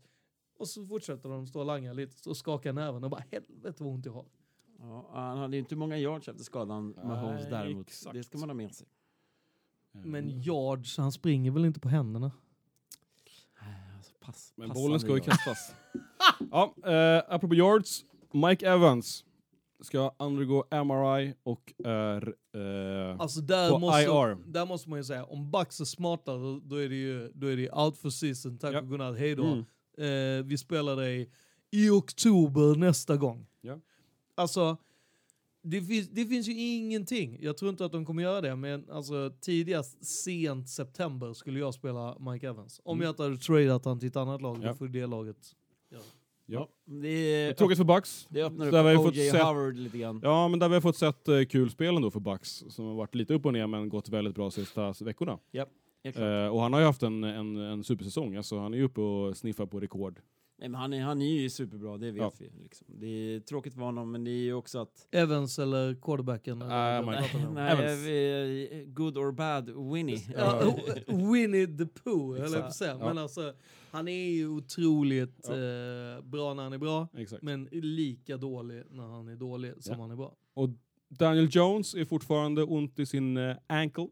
Och 0.59 0.69
så 0.69 0.87
fortsätter 0.87 1.29
de 1.29 1.47
stå 1.47 1.61
och 1.61 1.67
langa 1.67 1.93
lite 1.93 2.29
och 2.31 2.37
skaka 2.37 2.73
näven 2.73 3.05
och 3.05 3.11
bara 3.11 3.25
helvete 3.31 3.83
vad 3.85 3.93
ont 3.93 4.07
jag 4.07 4.13
har. 4.13 4.27
Ja, 4.81 5.11
han 5.15 5.39
hade 5.39 5.57
ju 5.57 5.61
inte 5.61 5.77
många 5.77 5.99
yards 5.99 6.29
efter 6.29 6.45
skadan, 6.45 6.95
Mahomes 7.05 7.41
Nej, 7.43 7.51
däremot. 7.51 7.87
exakt. 7.89 8.15
Det 8.15 8.23
ska 8.23 8.39
man 8.39 8.49
ha 8.49 8.55
med 8.55 8.75
sig. 8.75 8.87
Men 9.93 10.29
yards, 10.43 10.99
han 10.99 11.13
springer 11.13 11.51
väl 11.51 11.65
inte 11.65 11.81
på 11.81 11.89
händerna? 11.89 12.33
Alltså, 13.97 14.13
pass, 14.21 14.53
Men 14.57 14.69
bollen 14.69 15.01
ska 15.01 15.15
ju 15.15 15.21
kastas. 15.21 15.75
ja, 16.51 16.75
eh, 16.85 17.23
apropå 17.35 17.55
yards, 17.55 18.05
Mike 18.33 18.69
Evans 18.69 19.25
ska 19.81 20.15
undergå 20.19 20.65
MRI 20.85 21.35
och 21.43 21.73
är... 21.85 22.35
Eh, 22.55 23.21
Alltså 23.21 23.41
där 23.41 23.71
På 23.71 23.79
måste, 23.79 24.03
IR. 24.03 24.37
där 24.53 24.67
måste 24.67 24.91
man 24.91 24.99
ju 24.99 25.05
säga, 25.05 25.25
om 25.25 25.51
Bucks 25.51 25.81
är 25.81 25.85
smarta 25.85 26.37
då, 26.37 26.61
då 26.65 26.77
är 26.77 26.89
det 26.89 26.95
ju 26.95 27.31
då 27.35 27.47
är 27.47 27.57
det 27.57 27.71
out 27.71 27.99
for 27.99 28.11
season, 28.11 28.59
tack 28.59 28.75
Ja. 28.75 28.81
och 28.81 28.89
godnatt, 28.89 29.19
hej 29.19 29.35
då. 29.37 29.45
Mm. 29.45 30.39
Eh, 30.41 30.45
vi 30.47 30.59
spelar 30.59 30.97
dig 30.97 31.31
i 31.71 31.91
oktober 31.91 32.77
nästa 32.79 33.17
gång. 33.17 33.47
Ja. 33.61 33.79
Alltså, 34.35 34.77
det 35.63 35.83
finns, 35.83 36.09
det 36.09 36.25
finns 36.27 36.49
ju 36.49 36.53
ingenting, 36.77 37.39
jag 37.41 37.57
tror 37.57 37.71
inte 37.71 37.85
att 37.85 37.93
de 37.93 38.05
kommer 38.07 38.23
göra 38.23 38.41
det, 38.41 38.57
men 38.57 38.91
alltså 38.91 39.33
tidigast 39.41 40.05
sent 40.07 40.69
september 40.69 41.33
skulle 41.33 41.59
jag 41.59 41.75
spela 41.75 42.19
Mike 42.19 42.49
Evans. 42.49 42.81
Om 42.85 42.97
Mm. 42.99 43.05
jag 43.05 43.13
inte 43.13 43.23
hade 43.23 43.37
tradat 43.39 43.85
han 43.85 43.99
till 44.01 44.09
ett 44.09 44.17
annat 44.17 44.43
lag, 44.43 44.59
Ja. 44.63 44.69
då 44.69 44.75
får 44.75 44.89
det 44.89 45.07
laget 45.07 45.55
göra. 45.91 46.03
ja. 46.03 46.18
Det, 46.87 47.09
är, 47.09 47.53
Tråkigt 47.53 47.79
för 47.79 47.85
Bucks. 47.85 48.27
det 48.31 48.43
öppnar 48.43 48.71
Där 48.71 48.83
har 48.83 48.91
vi 48.91 48.97
upp 48.97 49.03
fått 49.03 49.13
O.J. 49.15 49.31
sett- 49.31 49.43
Howard 49.43 49.77
lite 49.77 49.99
grann. 49.99 50.21
Ja, 50.25 50.49
men 50.49 50.59
där 50.59 50.69
vi 50.69 50.75
har 50.75 50.81
fått 50.81 50.97
sett 50.97 51.29
eh, 51.29 51.43
kul 51.45 51.71
spel 51.71 51.97
ändå 51.97 52.11
för 52.11 52.21
Bucks 52.21 52.65
som 52.69 52.85
har 52.87 52.95
varit 52.95 53.15
lite 53.15 53.35
upp 53.35 53.47
och 53.47 53.53
ner 53.53 53.67
men 53.67 53.89
gått 53.89 54.09
väldigt 54.09 54.35
bra 54.35 54.51
sista 54.51 54.95
veckorna. 55.01 55.39
Klart. 55.53 55.69
Eh, 56.17 56.47
och 56.55 56.61
han 56.61 56.73
har 56.73 56.81
ju 56.81 56.87
haft 56.87 57.03
en, 57.03 57.25
en, 57.25 57.57
en 57.57 57.85
supersäsong, 57.85 58.37
alltså 58.37 58.59
han 58.59 58.75
är 58.75 58.79
ju 58.79 58.85
uppe 58.85 59.01
och 59.01 59.37
sniffar 59.37 59.67
på 59.67 59.81
rekord. 59.81 60.21
Nej, 60.61 60.69
men 60.69 60.81
han, 60.81 60.93
är, 60.93 61.03
han 61.03 61.23
är 61.23 61.41
ju 61.41 61.51
superbra, 61.51 61.97
det 61.99 62.11
vet 62.11 62.23
Ja. 62.23 62.33
vi. 62.39 62.51
Liksom. 62.63 62.87
Det 63.01 63.07
är 63.07 63.41
tråkigt 63.41 63.75
för 63.75 63.81
honom, 63.81 64.13
men 64.13 64.25
det 64.25 64.31
är 64.31 64.43
ju 64.43 64.55
också 64.55 64.79
att... 64.79 65.07
Evans 65.11 65.59
eller 65.59 65.95
quarterbacken? 66.03 66.63
eller 66.63 67.53
Nej, 67.53 67.73
Evans. 67.73 68.07
vi- 68.07 68.85
good 68.89 69.19
or 69.19 69.33
bad, 69.33 69.93
Winnie. 69.93 70.21
Ja, 70.37 70.63
Winnie 71.33 71.67
the 71.67 71.87
Pooh, 71.87 72.39
höll 72.39 72.41
jag 72.41 72.53
på 72.53 72.59
att 72.59 72.65
Exakt. 72.67 72.75
säga. 72.77 72.97
Ja. 73.01 73.07
Men 73.09 73.19
alltså, 73.19 73.53
han 73.91 74.09
är 74.09 74.29
ju 74.29 74.49
otroligt 74.49 75.41
Ja. 75.49 75.53
eh, 75.53 76.23
bra 76.25 76.55
när 76.55 76.63
han 76.63 76.73
är 76.73 76.79
bra, 76.79 77.09
Exakt. 77.17 77.43
men 77.43 77.69
lika 77.73 78.37
dålig 78.37 78.83
när 78.91 79.07
han 79.07 79.29
är 79.29 79.37
dålig 79.37 79.73
som 79.81 79.95
Ja. 79.95 80.01
han 80.01 80.11
är 80.11 80.17
bra. 80.17 80.35
Och 80.55 80.69
Daniel 81.09 81.49
Jones 81.51 81.95
är 81.95 82.05
fortfarande 82.05 82.63
ont 82.65 82.99
i 82.99 83.07
sin 83.07 83.37
uh, 83.37 83.57
ankle. 83.67 84.09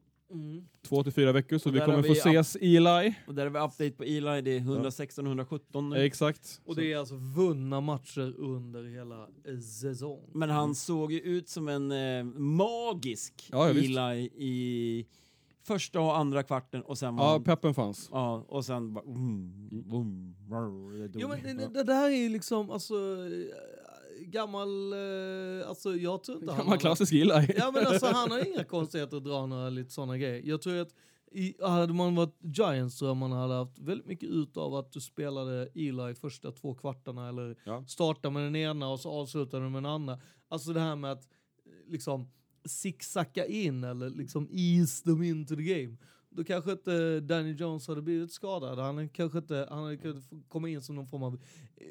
Två 0.88 1.02
till 1.02 1.12
fyra 1.12 1.32
veckor, 1.32 1.58
så 1.58 1.70
vi 1.70 1.78
kommer 1.80 1.94
har 1.94 2.02
få 2.02 2.12
vi 2.12 2.18
ses 2.18 2.56
Eli. 2.56 3.14
Och 3.26 3.34
där 3.34 3.42
har 3.46 3.50
vi 3.50 3.58
update 3.58 3.90
på 3.90 4.04
Eli, 4.04 4.40
det 4.42 4.50
är 4.56 4.60
116-117 4.60 5.90
nu. 5.90 5.96
Exakt. 6.04 6.60
Och 6.64 6.76
det 6.76 6.92
är 6.92 6.96
alltså 6.98 7.14
vunna 7.16 7.80
matcher 7.80 8.34
under 8.38 8.84
hela 8.84 9.28
eh, 9.44 9.58
säsong. 9.60 10.30
Men 10.34 10.50
han 10.50 10.74
såg 10.74 11.12
ju 11.12 11.20
ut 11.20 11.48
som 11.48 11.68
en 11.68 11.92
eh, 11.92 12.24
magisk 12.40 13.48
Ja. 13.52 13.68
Eli 13.70 14.30
i 14.36 15.06
första 15.66 16.00
och 16.00 16.16
andra 16.18 16.42
kvarten 16.42 16.82
och 16.82 16.98
sen 16.98 17.16
Ja, 17.16 17.42
peppen 17.44 17.74
fanns. 17.74 18.08
ja, 18.12 18.44
och 18.48 18.64
sen 18.64 18.92
bara... 18.94 19.04
Mm, 19.04 19.68
boom, 19.88 20.36
brr, 20.48 20.98
det 20.98 21.08
dog. 21.08 21.22
Jo 21.22 21.28
men 21.28 21.56
det, 21.56 21.68
det 21.68 21.82
där 21.84 22.04
är 22.06 22.16
ju 22.16 22.28
liksom, 22.28 22.70
alltså, 22.70 22.94
eh, 22.94 24.26
gammal, 24.26 24.92
eh, 24.92 25.68
alltså 25.68 25.96
jag 25.96 26.22
tror 26.24 26.38
inte 26.38 26.52
han 26.52 26.58
Gammal 26.64 26.78
klassisk 26.78 27.12
Eli. 27.12 27.54
Ja 27.56 27.70
men 27.74 27.86
alltså 27.86 28.06
han 28.06 28.30
har 28.30 28.46
inga 28.46 28.64
konstigheter 28.76 29.16
att 29.16 29.24
dra 29.24 29.46
några 29.46 29.70
lite 29.70 29.90
sådana 29.90 30.18
grejer. 30.18 30.42
Jag 30.44 30.62
tror 30.62 30.76
att 30.80 30.94
i, 31.32 31.54
hade 31.62 31.92
man 31.92 32.14
varit 32.14 32.36
Giants 32.42 32.98
tror 32.98 33.08
jag 33.10 33.16
man 33.16 33.32
hade 33.32 33.54
haft 33.54 33.78
väldigt 33.78 34.06
mycket 34.06 34.28
ut 34.28 34.56
av 34.56 34.74
att 34.74 34.92
du 34.92 35.00
spelade 35.00 35.68
Eli 35.74 36.14
första 36.14 36.52
två 36.52 36.74
kvartarna 36.74 37.28
eller 37.28 37.56
Ja. 37.64 37.84
starta 37.88 38.30
med 38.30 38.42
den 38.42 38.56
ena 38.56 38.88
och 38.88 39.00
så 39.00 39.10
avslutar 39.10 39.60
du 39.60 39.64
med 39.68 39.82
den 39.82 39.92
andra. 39.92 40.18
Alltså 40.48 40.72
det 40.72 40.80
här 40.80 40.96
med 40.96 41.12
att 41.12 41.22
eh, 41.66 41.90
liksom 41.92 42.28
zigzacka 42.68 43.46
in 43.46 43.84
eller 43.84 44.10
liksom 44.10 44.48
ease 44.50 45.04
them 45.04 45.22
into 45.22 45.56
the 45.56 45.62
game. 45.62 45.96
Då 46.30 46.44
kanske 46.44 46.72
inte 46.72 47.20
Danny 47.20 47.52
Jones 47.52 47.88
hade 47.88 48.02
blivit 48.02 48.32
skadad. 48.32 48.78
Han 48.78 48.96
hade 48.96 49.08
kanske 49.08 49.38
inte, 49.38 49.66
han 49.70 49.84
hade 49.84 49.96
kunnat 49.96 50.24
komma 50.48 50.68
in 50.68 50.82
som 50.82 50.94
någon 50.94 51.06
form 51.06 51.22
av 51.22 51.34
eh, 51.76 51.86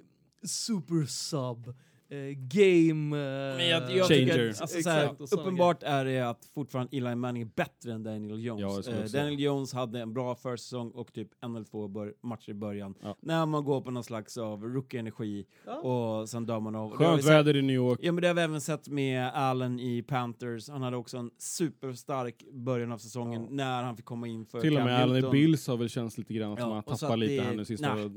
super 0.48 1.06
sub, 1.06 1.74
eh, 2.10 2.18
game 2.38 3.18
eh, 3.18 3.58
Men 3.58 3.70
jag, 3.70 3.82
jag 3.92 4.08
Changer. 4.08 4.26
tycker 4.26 4.50
att, 4.50 4.62
alltså, 4.62 4.82
så 4.82 4.90
här, 4.90 5.04
Exakt, 5.04 5.22
och 5.22 5.30
såna 5.30 5.42
uppenbart 5.42 5.84
är 5.84 6.06
det 6.06 6.20
att 6.20 6.46
fortfarande 6.54 6.98
Eli 6.98 7.16
Manning 7.16 7.42
är 7.44 7.50
bättre 7.56 7.92
än 7.94 8.04
Daniel 8.04 8.44
Jones. 8.44 8.86
Skulle 8.86 8.98
Eh, 8.98 9.04
också. 9.04 9.18
Daniel 9.18 9.40
Jones 9.40 9.74
hade 9.74 10.00
en 10.02 10.14
bra 10.14 10.36
försäsong 10.36 10.92
och 10.92 11.14
typ 11.14 11.28
en 11.42 11.56
eller 11.56 11.66
två 11.66 11.88
bör- 11.88 12.14
matcher 12.24 12.50
i 12.50 12.54
början. 12.54 12.96
Ja. 13.02 13.16
När 13.22 13.46
man 13.46 13.64
går 13.64 13.82
på 13.82 13.92
någon 13.92 14.04
slags 14.04 14.38
av 14.38 14.64
rookie-energi 14.64 15.46
Ja. 15.66 15.76
och 15.80 16.30
sen 16.30 16.46
dör 16.46 16.60
man 16.60 16.76
av. 16.76 16.92
Och 16.92 16.98
det 17.00 17.06
har 17.06 17.12
vi 17.12 17.16
Skönt 17.18 17.24
sett- 17.26 17.34
väder 17.34 17.56
i 17.56 17.62
New 17.62 17.76
York. 17.76 18.00
Ja 18.02 18.12
men 18.12 18.22
det 18.22 18.28
har 18.28 18.36
vi 18.36 18.42
även 18.42 18.62
sett 18.62 18.88
med 18.88 19.28
Allen 19.34 19.80
i 19.80 20.02
Panthers. 20.04 20.70
Han 20.70 20.82
hade 20.82 20.98
också 20.98 21.18
en 21.18 21.32
superstark 21.38 22.44
början 22.54 22.92
av 22.92 22.98
säsongen 22.98 23.42
Ja. 23.44 23.48
när 23.52 23.84
han 23.84 23.96
fick 23.96 24.06
komma 24.06 24.28
in 24.28 24.46
för 24.46 24.62
Till 24.62 24.72
och 24.74 24.78
Cam 24.78 24.86
med 24.88 25.00
Allen 25.00 25.10
i 25.16 25.20
Newton. 25.22 25.32
Bills 25.32 25.68
har 25.68 25.78
väl 25.78 25.90
känts 25.90 26.18
lite 26.18 26.34
grann 26.34 26.54
att 26.54 26.60
Ja, 26.60 26.70
man 26.70 26.78
och 26.84 26.92
så 26.92 26.98
tappar 26.98 27.14
att 27.14 27.20
lite 27.20 27.34
det- 27.36 27.42
här 27.42 27.56
nu 27.56 27.66
sista. 27.66 27.96
nej. 27.96 28.10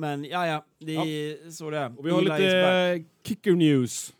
Men 0.00 0.24
ja, 0.24 0.46
ja, 0.46 0.64
det 0.78 0.94
är 0.96 1.50
så 1.50 1.70
det 1.70 1.78
är. 1.78 1.98
Och 1.98 2.06
vi 2.06 2.10
har 2.10 2.18
Eli 2.18 2.28
lite 2.30 3.04
kicker 3.24 3.52
news. 3.52 4.14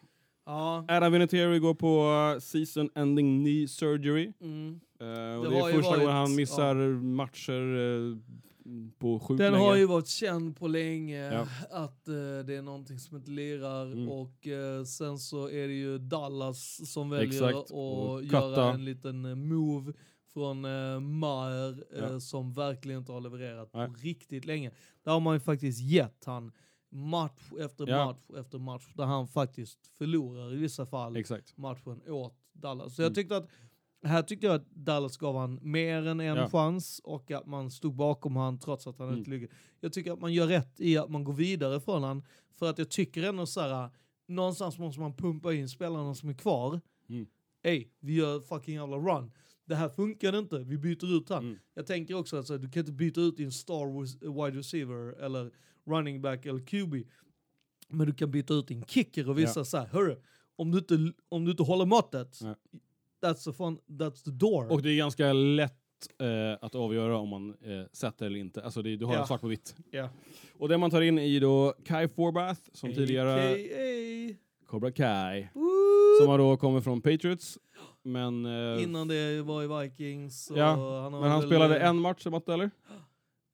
Ja. 0.47 0.85
Adam 0.89 1.13
Vinatieri 1.13 1.59
går 1.59 1.75
på 1.75 2.05
uh, 2.35 2.41
season 2.41 2.91
ending 2.95 3.45
knee 3.45 3.69
surgery. 3.69 4.33
Mm. 4.41 4.81
Och 5.01 5.07
Det 5.45 5.51
det, 5.51 5.59
är 5.59 5.73
första 5.73 5.97
gången 5.97 6.13
han 6.13 6.35
missar 6.35 6.75
matcher 7.03 7.77
eh, 7.77 8.17
på 8.99 9.21
sjukt 9.21 9.39
Den 9.39 9.53
länge. 9.53 9.65
har 9.65 9.77
ju 9.77 9.87
varit 9.87 10.07
känd 10.07 10.57
på 10.59 10.69
länge 10.69 11.33
Ja. 11.35 11.47
att 11.71 12.09
eh, 12.09 12.15
det 12.47 12.55
är 12.57 12.63
någonting 12.63 12.99
som 12.99 13.17
inte 13.17 13.31
lirar 13.31 13.87
Mm. 13.87 14.09
och 14.09 14.47
sen 14.87 15.19
så 15.19 15.51
är 15.51 15.69
det 15.69 15.75
ju 15.75 15.99
Dallas 15.99 16.93
som 16.93 17.11
väljer 17.11 17.27
Exakt, 17.27 17.57
att 17.57 17.71
och 17.71 18.25
göra 18.25 18.73
en 18.73 18.85
liten 18.85 19.49
move 19.49 19.93
från 20.33 20.65
uh, 20.65 21.01
Maher 21.01 21.85
eh, 21.99 21.99
Ja. 22.13 22.21
som 22.21 22.53
verkligen 22.53 22.99
inte 22.99 23.13
har 23.13 23.21
levererat 23.21 23.71
Nej. 23.75 23.87
på 23.89 23.95
riktigt 23.95 24.45
länge. 24.45 24.71
Där 25.03 25.13
har 25.13 25.21
man 25.21 25.35
ju 25.35 25.41
faktiskt 25.41 25.81
gett 25.81 26.25
han 26.25 26.53
match 26.93 27.53
efter 27.61 27.87
Ja. 27.89 28.05
match 28.07 28.39
efter 28.41 28.59
match 28.59 28.93
där 28.95 29.05
han 29.05 29.29
faktiskt 29.29 29.87
förlorar 29.99 30.53
i 30.55 30.57
vissa 30.57 30.87
fall 30.87 31.17
Exakt. 31.17 31.57
matchen 31.57 32.03
åt 32.09 32.37
Dallas. 32.53 32.95
Så 32.95 33.03
Mm. 33.03 33.07
jag 33.11 33.15
tyckte 33.15 33.37
att 33.37 33.49
här 34.03 34.23
tyckte 34.23 34.47
jag 34.47 34.55
att 34.57 34.71
Dallas 34.71 35.17
gav 35.17 35.37
han 35.37 35.59
mer 35.63 36.07
än 36.07 36.21
en 36.21 36.37
Ja. 36.37 36.49
chans 36.51 37.01
och 37.05 37.31
att 37.31 37.47
man 37.47 37.71
stod 37.71 37.95
bakom 37.95 38.37
han 38.37 38.59
trots 38.59 38.87
att 38.87 38.99
han 38.99 39.09
Mm. 39.09 39.19
inte 39.19 39.31
ligger. 39.31 39.49
Jag 39.81 39.93
tycker 39.93 40.13
att 40.13 40.21
man 40.21 40.33
gör 40.33 40.47
rätt 40.47 40.81
i 40.81 40.99
att 40.99 41.11
man 41.11 41.25
går 41.25 41.33
vidare 41.33 41.81
från 41.81 42.03
han 42.03 42.25
för 42.55 42.71
att 42.71 42.79
jag 42.79 42.91
tycker 42.91 43.23
ändå 43.23 43.47
så 43.47 43.61
här 43.61 43.91
någonstans 44.27 44.79
måste 44.79 45.01
man 45.01 45.17
pumpa 45.17 45.53
in 45.55 45.69
spelarna 45.69 46.15
som 46.15 46.29
är 46.29 46.35
kvar. 46.35 46.81
Mm. 47.09 47.27
Ey, 47.63 47.89
vi 48.01 48.15
gör 48.15 48.41
fucking 48.41 48.75
jävla 48.75 48.97
run. 48.97 49.33
Det 49.71 49.77
här 49.77 49.89
funkar 49.89 50.39
inte, 50.39 50.59
vi 50.59 50.79
byter 50.79 51.17
ut 51.17 51.29
han. 51.29 51.45
Mm. 51.45 51.59
Jag 51.75 51.87
tänker 51.87 52.15
också 52.15 52.37
att 52.37 52.47
så, 52.47 52.53
här, 52.53 52.59
du 52.61 52.69
kan 52.71 52.81
inte 52.81 52.93
byta 52.93 53.21
ut 53.21 53.37
din 53.37 53.53
star 53.53 54.03
wide 54.45 54.59
receiver 54.59 55.23
eller 55.25 55.51
running 55.87 56.23
back 56.23 56.47
eller 56.47 56.61
QB. 56.61 56.95
Men 57.89 58.07
du 58.07 58.15
kan 58.15 58.31
byta 58.31 58.55
ut 58.55 58.69
din 58.69 58.85
kicker 58.85 59.29
och 59.29 59.39
visa 59.39 59.65
så 59.65 59.77
här, 59.79 59.87
hörru, 59.87 60.17
om 60.57 60.71
du 60.71 60.79
inte, 60.79 61.13
om 61.29 61.45
du 61.45 61.51
inte 61.51 61.63
håller 61.63 61.85
måttet, 61.87 62.39
Nej. 62.43 62.55
that's 63.25 63.45
the, 63.45 63.53
fun, 63.53 63.79
that's 63.87 64.25
the 64.25 64.31
door. 64.31 64.73
Och 64.73 64.83
det 64.83 64.91
är 64.91 64.97
ganska 64.97 65.33
lätt 65.33 65.73
eh, 66.21 66.59
att 66.61 66.75
avgöra 66.75 67.17
om 67.19 67.29
man 67.29 67.51
eh, 67.51 67.83
sätter 67.93 68.27
eller 68.27 68.39
inte. 68.39 68.63
Alltså 68.63 68.83
det, 68.83 68.97
du 68.97 69.05
har 69.05 69.15
Ja. 69.15 69.21
en 69.21 69.27
svart 69.27 69.41
på 69.41 69.49
vitt. 69.49 69.77
Ja. 69.91 70.09
Och 70.59 70.69
det 70.69 70.79
man 70.79 70.91
tar 70.91 71.01
in 71.03 71.19
ju 71.19 71.41
då 71.41 71.75
Kai 71.85 72.09
Forbath, 72.09 72.61
som 72.73 72.93
tidigare 72.95 73.53
AKA, 73.53 74.37
Cobra 74.67 74.93
Kai. 74.93 75.49
woo! 75.55 75.71
Som 76.21 76.29
har 76.29 76.39
då 76.39 76.57
kommit 76.57 76.85
från 76.85 77.03
Patriots. 77.03 77.59
Men, 78.03 78.47
eh, 78.47 78.83
Innan 78.83 79.09
det 79.09 79.43
var 79.43 79.63
i 79.83 79.83
Vikings. 79.89 80.51
Och 80.51 80.59
Ja, 80.59 81.01
han 81.03 81.13
har 81.13 81.21
men 81.21 81.31
han 81.31 81.41
väl, 81.41 81.49
spelade 81.49 81.79
en 81.81 81.97
match, 82.01 82.27
Matte, 82.27 82.55
eller? 82.55 82.71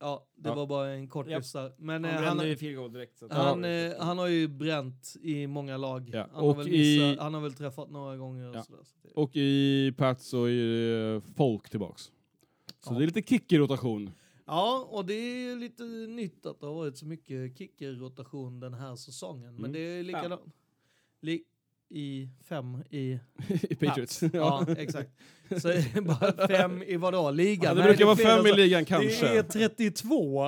Ja, 0.01 0.27
det 0.35 0.49
Ja. 0.49 0.55
var 0.55 0.67
bara 0.67 0.89
en 0.91 1.09
kort 1.09 1.29
hyfs 1.29 1.53
där. 1.53 1.73
Men 1.79 2.05
Han 2.05 2.15
eh, 2.15 2.23
han, 2.23 2.49
ju 2.49 2.57
field 2.57 2.93
direkt. 2.93 3.19
Så 3.19 3.29
han, 3.31 3.65
eh, 3.65 3.93
han 3.99 4.19
har 4.19 4.27
ju 4.27 4.49
bränt 4.49 5.17
i 5.23 5.47
många 5.47 5.77
lag. 5.77 6.11
Ja, 6.13 6.27
Han, 6.33 6.45
har 6.45 6.51
och 6.51 6.59
väl 6.59 6.69
i- 6.69 6.99
missat, 7.01 7.23
han 7.25 7.35
har 7.35 7.41
väl 7.41 7.53
träffat 7.55 7.91
några 7.91 8.17
gånger. 8.17 8.45
Ja. 8.53 8.59
Och 8.61 8.65
sådär, 8.67 8.83
så 8.85 8.97
det, 9.03 9.09
Och 9.15 9.37
i 9.37 9.93
Pats 9.97 10.27
så 10.29 10.45
är 10.45 11.15
eh, 11.17 11.21
Folk 11.37 11.71
tillbaks. 11.71 12.03
Så 12.03 12.13
Ja. 12.93 12.99
det 12.99 13.05
är 13.05 13.07
lite 13.07 13.23
kicker-rotation. 13.23 14.11
Ja, 14.47 14.89
och 14.91 15.05
det 15.05 15.15
är 15.15 15.37
ju 15.51 15.59
lite 15.59 15.83
nytt 16.09 16.47
att 16.47 16.61
det 16.61 16.67
har 16.67 16.75
varit 16.75 16.99
så 16.99 17.07
mycket 17.07 17.59
kicker-rotation 17.59 18.61
den 18.61 18.75
här 18.75 18.97
säsongen. 18.97 19.55
Men 19.55 19.59
Mm. 19.65 19.73
det 19.73 19.79
är 19.81 20.03
likadant. 20.03 20.43
Li 21.21 21.45
I 21.91 22.29
fem 22.45 22.77
i... 22.91 23.19
i 23.71 23.75
Patriots. 23.75 24.23
Ja, 24.33 24.67
exakt. 24.79 25.11
Så 25.61 25.69
är 25.69 25.95
det 25.95 26.01
bara 26.01 26.47
fem 26.49 26.83
i 26.83 26.97
vadå? 26.97 27.31
Ligan? 27.31 27.65
Ja, 27.69 27.75
det 27.75 27.81
Nej, 27.81 27.89
brukar 27.89 28.03
är 28.03 28.07
vara 28.07 28.17
fem 28.17 28.47
i 28.47 28.49
än 28.49 28.55
så. 28.55 28.61
ligan 28.61 28.85
kanske. 28.85 29.27
Det 29.29 29.37
är 29.39 29.43
32. 29.43 30.47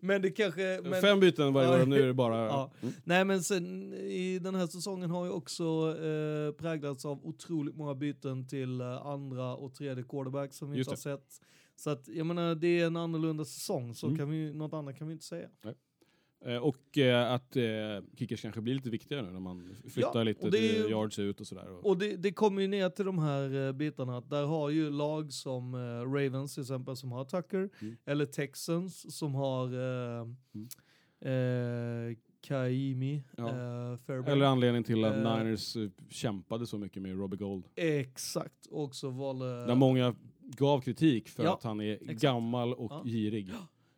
men 0.00 0.22
det 0.22 0.30
kanske... 0.30 0.80
Men, 0.84 1.00
Fem 1.00 1.20
byten 1.20 1.52
varje 1.52 1.68
Ja. 1.76 1.82
år, 1.82 1.86
nu 1.86 2.02
är 2.02 2.06
det 2.06 2.14
bara... 2.14 2.38
Ja. 2.46 2.70
Nej 3.04 3.24
men 3.24 3.42
sen 3.42 3.92
i 3.94 4.38
den 4.38 4.54
här 4.54 4.66
säsongen 4.66 5.10
har 5.10 5.24
ju 5.24 5.30
också 5.30 5.64
eh, 6.04 6.52
präglats 6.52 7.04
av 7.04 7.26
otroligt 7.26 7.76
många 7.76 7.94
byten 7.94 8.46
till 8.48 8.80
eh, 8.80 9.06
andra 9.06 9.54
och 9.54 9.74
tredje 9.74 10.04
quarterback 10.04 10.54
som 10.54 10.70
vi 10.70 10.78
Just 10.78 10.90
inte 10.90 11.08
har 11.10 11.16
sett. 11.16 11.40
Så 11.76 11.90
att 11.90 12.08
jag 12.08 12.26
menar 12.26 12.54
det 12.54 12.80
är 12.80 12.86
en 12.86 12.96
annorlunda 12.96 13.44
säsong 13.44 13.94
så 13.94 14.06
Mm. 14.06 14.18
kan 14.18 14.30
vi, 14.30 14.52
något 14.52 14.72
annat 14.72 14.98
kan 14.98 15.06
vi 15.06 15.12
inte 15.12 15.24
säga. 15.24 15.48
Eh, 15.64 15.70
Och 16.62 16.98
eh, 16.98 17.32
att 17.32 17.56
eh, 17.56 17.62
kickers 18.18 18.42
kanske 18.42 18.60
blir 18.60 18.74
lite 18.74 18.90
viktigare 18.90 19.22
nu 19.22 19.32
när 19.32 19.40
man 19.40 19.76
flyttar 19.90 20.10
Ja, 20.18 20.22
lite 20.22 20.48
ju- 20.56 20.88
yards 20.90 21.18
ut 21.18 21.40
och 21.40 21.46
sådär. 21.46 21.86
Och, 21.86 21.98
det, 21.98 22.16
det 22.16 22.32
kommer 22.32 22.62
ju 22.62 22.68
ner 22.68 22.88
till 22.88 23.04
de 23.04 23.18
här 23.18 23.66
eh, 23.66 23.72
bitarna 23.72 24.18
att 24.18 24.30
där 24.30 24.44
har 24.44 24.70
ju 24.70 24.90
lag 24.90 25.32
som 25.32 25.74
eh, 25.74 25.78
Ravens 26.12 26.54
till 26.54 26.60
exempel 26.62 26.96
som 26.96 27.12
har 27.12 27.24
Tucker 27.24 27.70
Mm. 27.80 27.96
eller 28.04 28.26
Texans 28.26 29.16
som 29.18 29.34
har 29.34 29.66
eh, 29.74 30.26
eh, 31.32 32.16
Kaimi, 32.46 33.24
Ja. 33.36 33.48
eh, 33.48 34.26
eller 34.32 34.46
anledningen 34.46 34.84
till 34.84 35.04
att 35.04 35.14
Eh. 35.16 35.38
Niners 35.38 35.76
eh, 35.76 35.88
kämpade 36.10 36.66
så 36.66 36.78
mycket 36.78 37.02
med 37.02 37.18
Robbie 37.18 37.36
Gold. 37.36 37.64
Exakt, 37.74 38.66
också 38.70 39.10
valde... 39.10 39.66
Där 39.66 39.74
många 39.74 40.14
gav 40.42 40.80
kritik 40.80 41.28
för 41.28 41.44
Ja, 41.44 41.54
att 41.54 41.62
han 41.62 41.80
är 41.80 41.92
exakt. 41.94 42.20
gammal 42.20 42.74
och 42.74 42.92
Ja. 42.92 43.02
girig. 43.04 43.50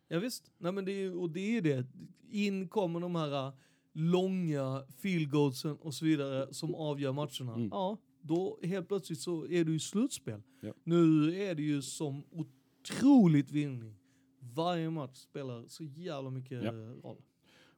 Ja, 0.07 0.19
visst. 0.19 0.51
Nej, 0.57 0.71
men 0.71 0.85
det 0.85 0.91
är, 0.91 1.17
och 1.21 1.29
det 1.29 1.57
är 1.57 1.61
det. 1.61 1.85
In 2.31 2.67
kommer 2.67 2.99
de 2.99 3.15
här 3.15 3.47
äh, 3.47 3.53
långa 3.93 4.83
field 5.01 5.31
goalsen 5.31 5.75
och 5.75 5.93
så 5.93 6.05
vidare 6.05 6.53
som 6.53 6.75
avgör 6.75 7.11
matcherna. 7.11 7.53
Mm. 7.55 7.67
Ja, 7.71 7.97
då 8.21 8.59
helt 8.63 8.87
plötsligt 8.87 9.19
så 9.19 9.47
är 9.47 9.63
du 9.63 9.75
i 9.75 9.79
slutspel. 9.79 10.41
Ja. 10.61 10.73
Nu 10.83 11.33
är 11.41 11.55
det 11.55 11.61
ju 11.63 11.81
som 11.81 12.23
otroligt 12.31 13.51
vinning. 13.51 13.95
Varje 14.39 14.89
match 14.89 15.17
spelar 15.17 15.63
så 15.67 15.83
jävla 15.83 16.29
mycket 16.29 16.63
Ja. 16.63 16.69
eh, 16.69 16.73
roll. 17.03 17.17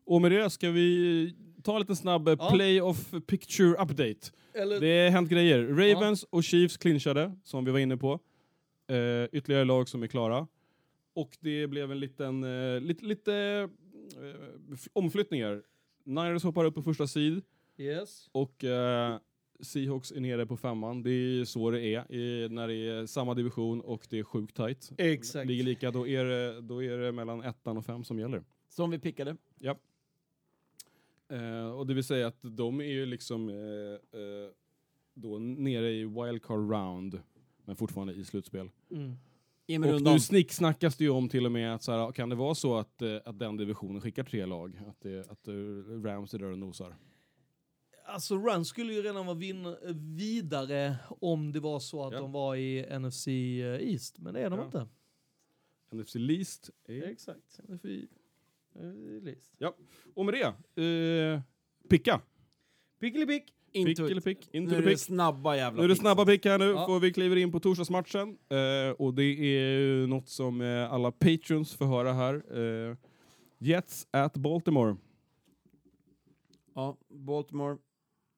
Och 0.05 0.21
med 0.21 0.31
det 0.31 0.49
ska 0.49 0.71
vi 0.71 1.35
ta 1.63 1.73
en 1.75 1.79
liten 1.81 1.95
snabb 1.95 2.27
Ja. 2.29 2.49
playoff 2.51 3.13
picture 3.27 3.69
update. 3.71 4.31
Eller, 4.53 4.79
Det 4.79 5.03
har 5.03 5.09
hänt 5.09 5.29
grejer. 5.29 5.63
Ravens 5.67 6.23
och 6.23 6.43
Chiefs 6.43 6.77
clinchade, 6.77 7.37
som 7.43 7.65
vi 7.65 7.71
var 7.71 7.79
inne 7.79 7.97
på. 7.97 8.19
Eh, 8.87 9.23
ytterligare 9.31 9.65
lag 9.65 9.89
som 9.89 10.03
är 10.03 10.07
klara. 10.07 10.47
Och 11.21 11.37
det 11.39 11.67
blev 11.67 11.91
en 11.91 11.99
liten, 11.99 12.43
eh, 12.43 12.79
lite, 12.81 13.05
lite 13.05 13.33
f- 14.73 14.87
omflyttningar. 14.93 15.63
Niners 16.03 16.43
hoppar 16.43 16.65
upp 16.65 16.75
på 16.75 16.81
första 16.83 17.07
sid 17.07 17.41
Yes. 17.77 18.29
och 18.31 18.63
eh, 18.63 19.17
Seahawks 19.59 20.11
är 20.11 20.19
nere 20.19 20.45
på 20.45 20.57
femman. 20.57 21.03
Det 21.03 21.09
är 21.11 21.45
så 21.45 21.71
det 21.71 21.81
är 21.81 22.11
i, 22.11 22.49
när 22.49 22.67
det 22.67 22.75
är 22.75 23.05
samma 23.05 23.33
division 23.33 23.81
och 23.81 24.07
det 24.09 24.19
är 24.19 24.23
sjukt 24.23 24.55
tight. 24.55 24.91
Exakt. 24.97 25.47
Ligger 25.47 25.63
lika, 25.63 25.91
då 25.91 26.07
är, 26.07 26.25
det, 26.25 26.61
då 26.61 26.83
är 26.83 26.97
det 26.97 27.11
mellan 27.11 27.41
ettan 27.43 27.77
och 27.77 27.85
fem 27.85 28.03
som 28.03 28.19
gäller. 28.19 28.43
Som 28.69 28.89
vi 28.91 28.99
pickade. 28.99 29.37
Eh, 31.29 31.71
och 31.71 31.87
det 31.87 31.93
vill 31.93 32.03
säga 32.03 32.27
att 32.27 32.37
de 32.41 32.79
är 32.81 32.83
ju 32.93 33.05
liksom 33.05 33.49
eh, 33.49 34.19
eh, 34.21 34.49
då 35.13 35.39
nere 35.39 35.91
i 35.91 36.05
wildcard 36.05 36.71
round, 36.71 37.19
men 37.65 37.75
fortfarande 37.75 38.13
i 38.13 38.25
slutspel. 38.25 38.69
Mm. 38.91 39.13
Emil 39.73 39.93
Och 39.93 40.01
nu 40.01 40.19
snicksnackas 40.19 40.97
det 40.97 41.03
ju 41.03 41.09
om 41.09 41.29
till 41.29 41.45
och 41.45 41.51
med 41.51 41.73
att 41.75 41.83
så 41.83 41.91
här, 41.91 42.11
kan 42.11 42.29
det 42.29 42.35
vara 42.35 42.55
så 42.55 42.77
att, 42.77 43.01
eh, 43.01 43.15
att 43.25 43.39
den 43.39 43.57
divisionen 43.57 44.01
skickar 44.01 44.23
tre 44.23 44.45
lag? 44.45 44.81
Att, 44.87 45.01
det, 45.01 45.31
att 45.31 45.47
eh, 45.47 45.53
Rams 46.03 46.33
är 46.33 46.39
där 46.39 46.51
och 46.51 46.57
nosar? 46.59 46.95
Alltså 48.05 48.37
Run 48.37 48.65
skulle 48.65 48.93
ju 48.93 49.01
redan 49.01 49.25
vara 49.25 49.37
vin- 49.37 49.75
vidare 50.17 50.95
om 51.21 51.51
det 51.51 51.59
var 51.59 51.79
så 51.79 52.05
att 52.07 52.13
Ja. 52.13 52.19
de 52.19 52.31
var 52.31 52.55
i 52.55 52.99
NFC 52.99 53.27
eh, 53.27 53.91
East, 53.91 54.19
men 54.19 54.33
det 54.33 54.39
är 54.41 54.49
de 54.49 54.59
Ja. 54.59 54.65
inte. 54.65 54.87
NFC 55.91 56.15
Least 56.15 56.69
är... 56.87 57.03
Exakt. 57.03 57.59
NFC 57.67 57.85
eh, 57.85 59.27
East. 59.27 59.55
Och 60.15 60.25
med 60.25 60.33
det, 60.33 60.83
eh, 60.83 61.41
picka! 61.89 62.21
Pickelipick! 62.99 63.53
Pick 63.73 63.99
eller 63.99 64.21
pick? 64.21 64.49
Into 64.51 64.71
Nu 64.71 64.77
är 64.77 64.81
det 64.81 64.87
pick. 64.87 64.99
snabba 64.99 65.55
jävla 65.55 65.77
Nu 65.77 65.83
är 65.83 65.87
det 65.89 65.95
snabba 65.95 66.25
pick 66.25 66.45
här 66.45 66.57
nu, 66.59 66.65
Ja. 66.65 66.85
för 66.85 66.99
vi 66.99 67.13
kliver 67.13 67.35
in 67.35 67.51
på 67.51 67.59
torsdagsmatchen. 67.59 68.37
Eh, 68.49 68.91
och 68.97 69.13
det 69.13 69.23
är 69.23 69.79
ju 69.79 70.07
något 70.07 70.29
som 70.29 70.61
eh, 70.61 70.93
alla 70.93 71.11
patrons 71.11 71.73
får 71.75 71.85
höra 71.85 72.13
här. 72.13 72.33
Eh, 72.89 72.95
Jets 73.59 74.07
at 74.11 74.33
Baltimore. 74.37 74.95
Ja, 76.75 76.97
Baltimore. 77.09 77.77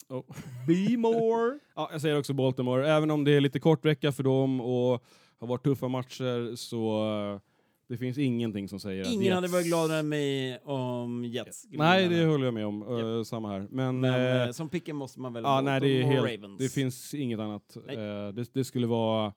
Be 0.68 0.98
more! 0.98 1.60
Ja, 1.76 1.90
jag 1.92 2.02
säger 2.02 2.20
också 2.20 2.34
Baltimore. 2.34 2.88
Även 2.92 3.12
om 3.12 3.24
det 3.24 3.32
är 3.32 3.42
lite 3.42 3.60
kort 3.60 3.86
vecka 3.86 4.12
för 4.12 4.24
dem 4.24 4.62
och 4.62 5.04
har 5.40 5.48
varit 5.48 5.64
tuffa 5.64 5.88
matcher 5.88 6.56
så 6.56 7.08
eh, 7.34 7.40
det 7.92 7.98
finns 7.98 8.18
ingenting 8.18 8.70
som 8.70 8.80
säger 8.80 9.02
att 9.02 9.08
Ingen 9.08 9.26
Jets... 9.26 9.36
hade 9.36 9.48
varit 9.48 9.66
gladare 9.66 10.00
än 10.00 10.10
mig 10.10 10.60
om 10.64 11.26
Jets 11.26 11.66
Nej, 11.70 12.10
det 12.10 12.26
håller 12.26 12.46
jag 12.46 12.54
med 12.54 12.66
om. 12.66 12.82
Eh, 13.18 13.24
samma 13.24 13.50
här. 13.50 13.68
Men, 13.72 14.00
Men 14.00 14.14
eh, 14.14 14.48
eh, 14.48 14.52
som 14.52 14.70
picken 14.70 14.96
måste 14.96 15.20
man 15.20 15.34
väl 15.34 15.44
ja, 15.44 15.62
nej, 15.62 15.80
det 15.80 16.04
helt... 16.04 16.60
Det 16.60 16.70
finns 16.70 17.14
inget 17.14 17.40
annat. 17.40 17.76
Eh, 17.76 17.94
det, 18.34 18.54
det 18.54 18.64
skulle 18.64 18.88
vara... 18.88 19.34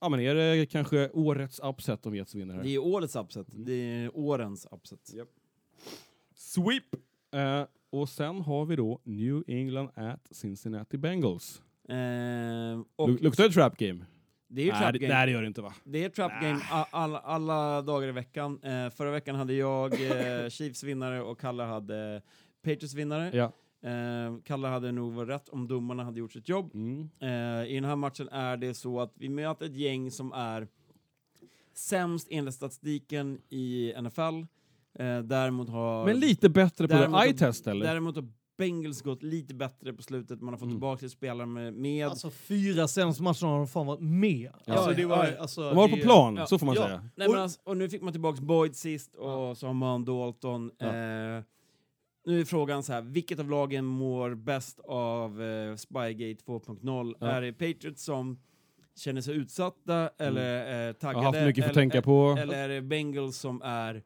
Ja, 0.00 0.08
men 0.08 0.20
är 0.20 0.34
det 0.34 0.66
kanske 0.66 1.10
årets 1.10 1.60
upset 1.60 2.06
om 2.06 2.16
Jets 2.16 2.34
vinner 2.34 2.54
här? 2.54 2.62
Det 2.62 2.74
är 2.74 2.78
årets 2.78 3.16
upset. 3.16 3.52
Mm. 3.52 3.64
Det 3.64 3.72
är 3.72 4.16
årens 4.16 4.66
upset. 4.70 5.14
Japp. 5.14 5.28
Sweep! 6.34 6.94
Eh, 7.34 7.66
och 7.90 8.08
sen 8.08 8.40
har 8.40 8.64
vi 8.64 8.76
då 8.76 9.00
New 9.04 9.44
England 9.46 9.88
at 9.94 10.28
Cincinnati 10.30 10.98
Bengals. 10.98 11.62
Eh, 11.88 12.80
och 12.96 13.22
Luktar 13.22 13.44
det 13.44 13.50
trap 13.50 13.76
game? 13.76 14.04
Det 14.54 14.62
är 14.62 14.64
ju 14.64 14.70
nej, 14.72 14.80
trap 14.80 14.92
det, 14.92 14.98
game. 14.98 15.14
nej, 15.14 15.26
det 15.26 15.32
gör 15.32 15.40
det 15.40 15.46
inte 15.46 15.62
va? 15.62 15.74
Det 15.84 16.04
är 16.04 16.08
trap 16.08 16.32
game 16.42 16.60
a- 16.70 16.86
alla, 16.90 17.18
alla 17.18 17.82
dagar 17.82 18.08
i 18.08 18.12
veckan. 18.12 18.60
Eh, 18.62 18.90
förra 18.90 19.10
veckan 19.10 19.34
hade 19.36 19.54
jag 19.54 19.92
eh, 19.92 20.48
Chiefs 20.48 20.82
vinnare 20.82 21.22
och 21.22 21.40
Kalle 21.40 21.62
hade 21.62 22.22
Patriots 22.62 22.94
vinnare. 22.94 23.30
Ja. 23.32 23.52
Eh, 23.90 24.36
Kalle 24.44 24.68
hade 24.68 24.92
nog 24.92 25.12
varit 25.12 25.28
rätt 25.28 25.48
om 25.48 25.68
domarna 25.68 26.04
hade 26.04 26.18
gjort 26.18 26.32
sitt 26.32 26.48
jobb. 26.48 26.74
Mm. 26.74 27.10
Eh, 27.20 27.70
I 27.70 27.74
den 27.74 27.84
här 27.84 27.96
matchen 27.96 28.28
är 28.28 28.56
det 28.56 28.74
så 28.74 29.00
att 29.00 29.12
vi 29.16 29.28
möter 29.28 29.66
ett 29.66 29.76
gäng 29.76 30.10
som 30.10 30.32
är 30.32 30.68
sämst 31.74 32.28
enligt 32.30 32.54
statistiken 32.54 33.38
i 33.48 33.94
NFL. 34.02 34.20
Eh, 34.98 35.18
däremot 35.22 35.68
har... 35.68 36.04
Men 36.06 36.20
lite 36.20 36.48
bättre 36.48 36.88
på 36.88 36.94
det 36.94 37.24
eye-test 37.26 37.66
eller? 37.66 37.86
Däremot 37.86 38.16
har 38.16 38.28
Bengals 38.56 39.02
gått 39.02 39.22
lite 39.22 39.54
bättre 39.54 39.92
på 39.92 40.02
slutet. 40.02 40.40
Man 40.40 40.54
har 40.54 40.58
fått 40.58 40.62
Mm. 40.66 40.74
tillbaka 40.76 40.98
till 40.98 41.10
spelare 41.10 41.46
med... 41.46 41.74
med 41.74 42.06
Alltså 42.06 42.30
fyra 42.30 42.88
senaste 42.88 43.22
matcherna 43.22 43.46
har 43.48 43.56
de 43.58 43.66
fan 43.68 43.86
varit 43.86 44.00
med. 44.00 44.50
Ja. 44.64 44.74
Alltså, 44.74 44.90
det 44.92 45.04
var, 45.06 45.26
Ja. 45.26 45.40
alltså, 45.40 45.60
De 45.60 45.76
var 45.76 45.88
på 45.88 45.96
plan, 45.96 46.36
ja, 46.36 46.46
så 46.46 46.58
får 46.58 46.66
man 46.66 46.74
ja. 46.74 46.82
säga. 46.86 47.08
Nej, 47.16 47.28
men 47.28 47.38
alltså, 47.40 47.60
och 47.64 47.76
nu 47.76 47.88
fick 47.88 48.02
man 48.02 48.12
tillbaka 48.12 48.42
Boyd 48.42 48.76
sist 48.76 49.14
och 49.14 49.30
Ja. 49.30 49.54
så 49.54 49.66
har 49.66 49.74
man 49.74 50.04
Dalton. 50.04 50.70
Ja. 50.78 50.86
Eh, 50.86 51.42
nu 52.26 52.40
är 52.40 52.44
frågan 52.44 52.82
så 52.82 52.92
här, 52.92 53.02
vilket 53.02 53.38
av 53.38 53.50
lagen 53.50 53.84
mår 53.84 54.34
bäst 54.34 54.80
av 54.84 55.42
eh, 55.42 55.76
Spygate 55.76 56.44
2.0? 56.44 57.14
Ja. 57.20 57.26
Är 57.26 57.40
det 57.42 57.52
Patriots 57.52 58.04
som 58.04 58.38
känner 58.96 59.20
sig 59.20 59.34
utsatta 59.34 60.10
eller 60.18 60.72
eh, 60.72 60.76
Jag 60.86 60.98
taggade? 60.98 61.18
har 61.26 61.32
haft 61.32 61.46
mycket 61.46 61.64
för 61.64 61.70
att 61.70 61.76
eller, 61.76 61.82
tänka 61.90 62.02
på. 62.02 62.36
Eller 62.38 62.54
är 62.54 62.68
det 62.68 62.82
Bengals 62.82 63.36
som 63.38 63.62
är, 63.62 64.02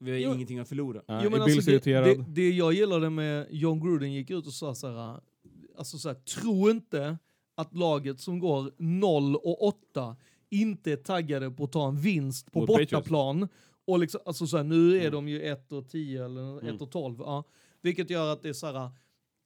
vi 0.00 0.10
har 0.10 0.18
Jo. 0.18 0.34
ingenting 0.34 0.58
att 0.58 0.68
förlora? 0.68 1.02
Nej, 1.08 1.20
Jo, 1.24 1.30
men 1.30 1.42
alltså, 1.42 1.70
det, 1.70 1.84
det, 1.84 2.24
det 2.28 2.50
jag 2.50 2.72
gillade 2.72 3.10
med 3.10 3.46
John 3.50 3.80
Gruden 3.80 4.12
gick 4.12 4.30
ut 4.30 4.46
och 4.46 4.52
sa 4.52 4.74
så 4.74 4.86
här, 4.88 5.20
alltså 5.78 5.98
så 5.98 6.08
här, 6.08 6.14
tro 6.14 6.70
inte 6.70 7.18
att 7.54 7.74
laget 7.74 8.20
som 8.20 8.38
går 8.38 8.72
0 8.76 9.36
och 9.36 9.62
8 9.66 10.16
inte 10.50 10.92
är 10.92 10.96
taggade 10.96 11.50
på 11.50 11.64
att 11.64 11.72
ta 11.72 11.88
en 11.88 11.96
vinst 12.00 12.52
på 12.52 12.58
Mot 12.60 12.66
bortaplan. 12.66 13.48
Och 13.84 13.98
liksom, 13.98 14.20
alltså 14.24 14.46
så 14.46 14.56
här, 14.56 14.64
nu 14.64 14.96
är 14.96 15.00
Mm. 15.00 15.12
de 15.12 15.28
ju 15.28 15.42
1 15.42 15.72
och 15.72 15.88
10 15.88 16.24
eller 16.24 16.56
1 16.56 16.62
Mm. 16.62 16.76
och 16.76 16.90
12. 16.90 17.16
Ja. 17.18 17.44
Vilket 17.82 18.10
gör 18.10 18.32
att 18.32 18.42
det 18.42 18.48
är 18.48 18.52
så 18.52 18.66
här, 18.66 18.90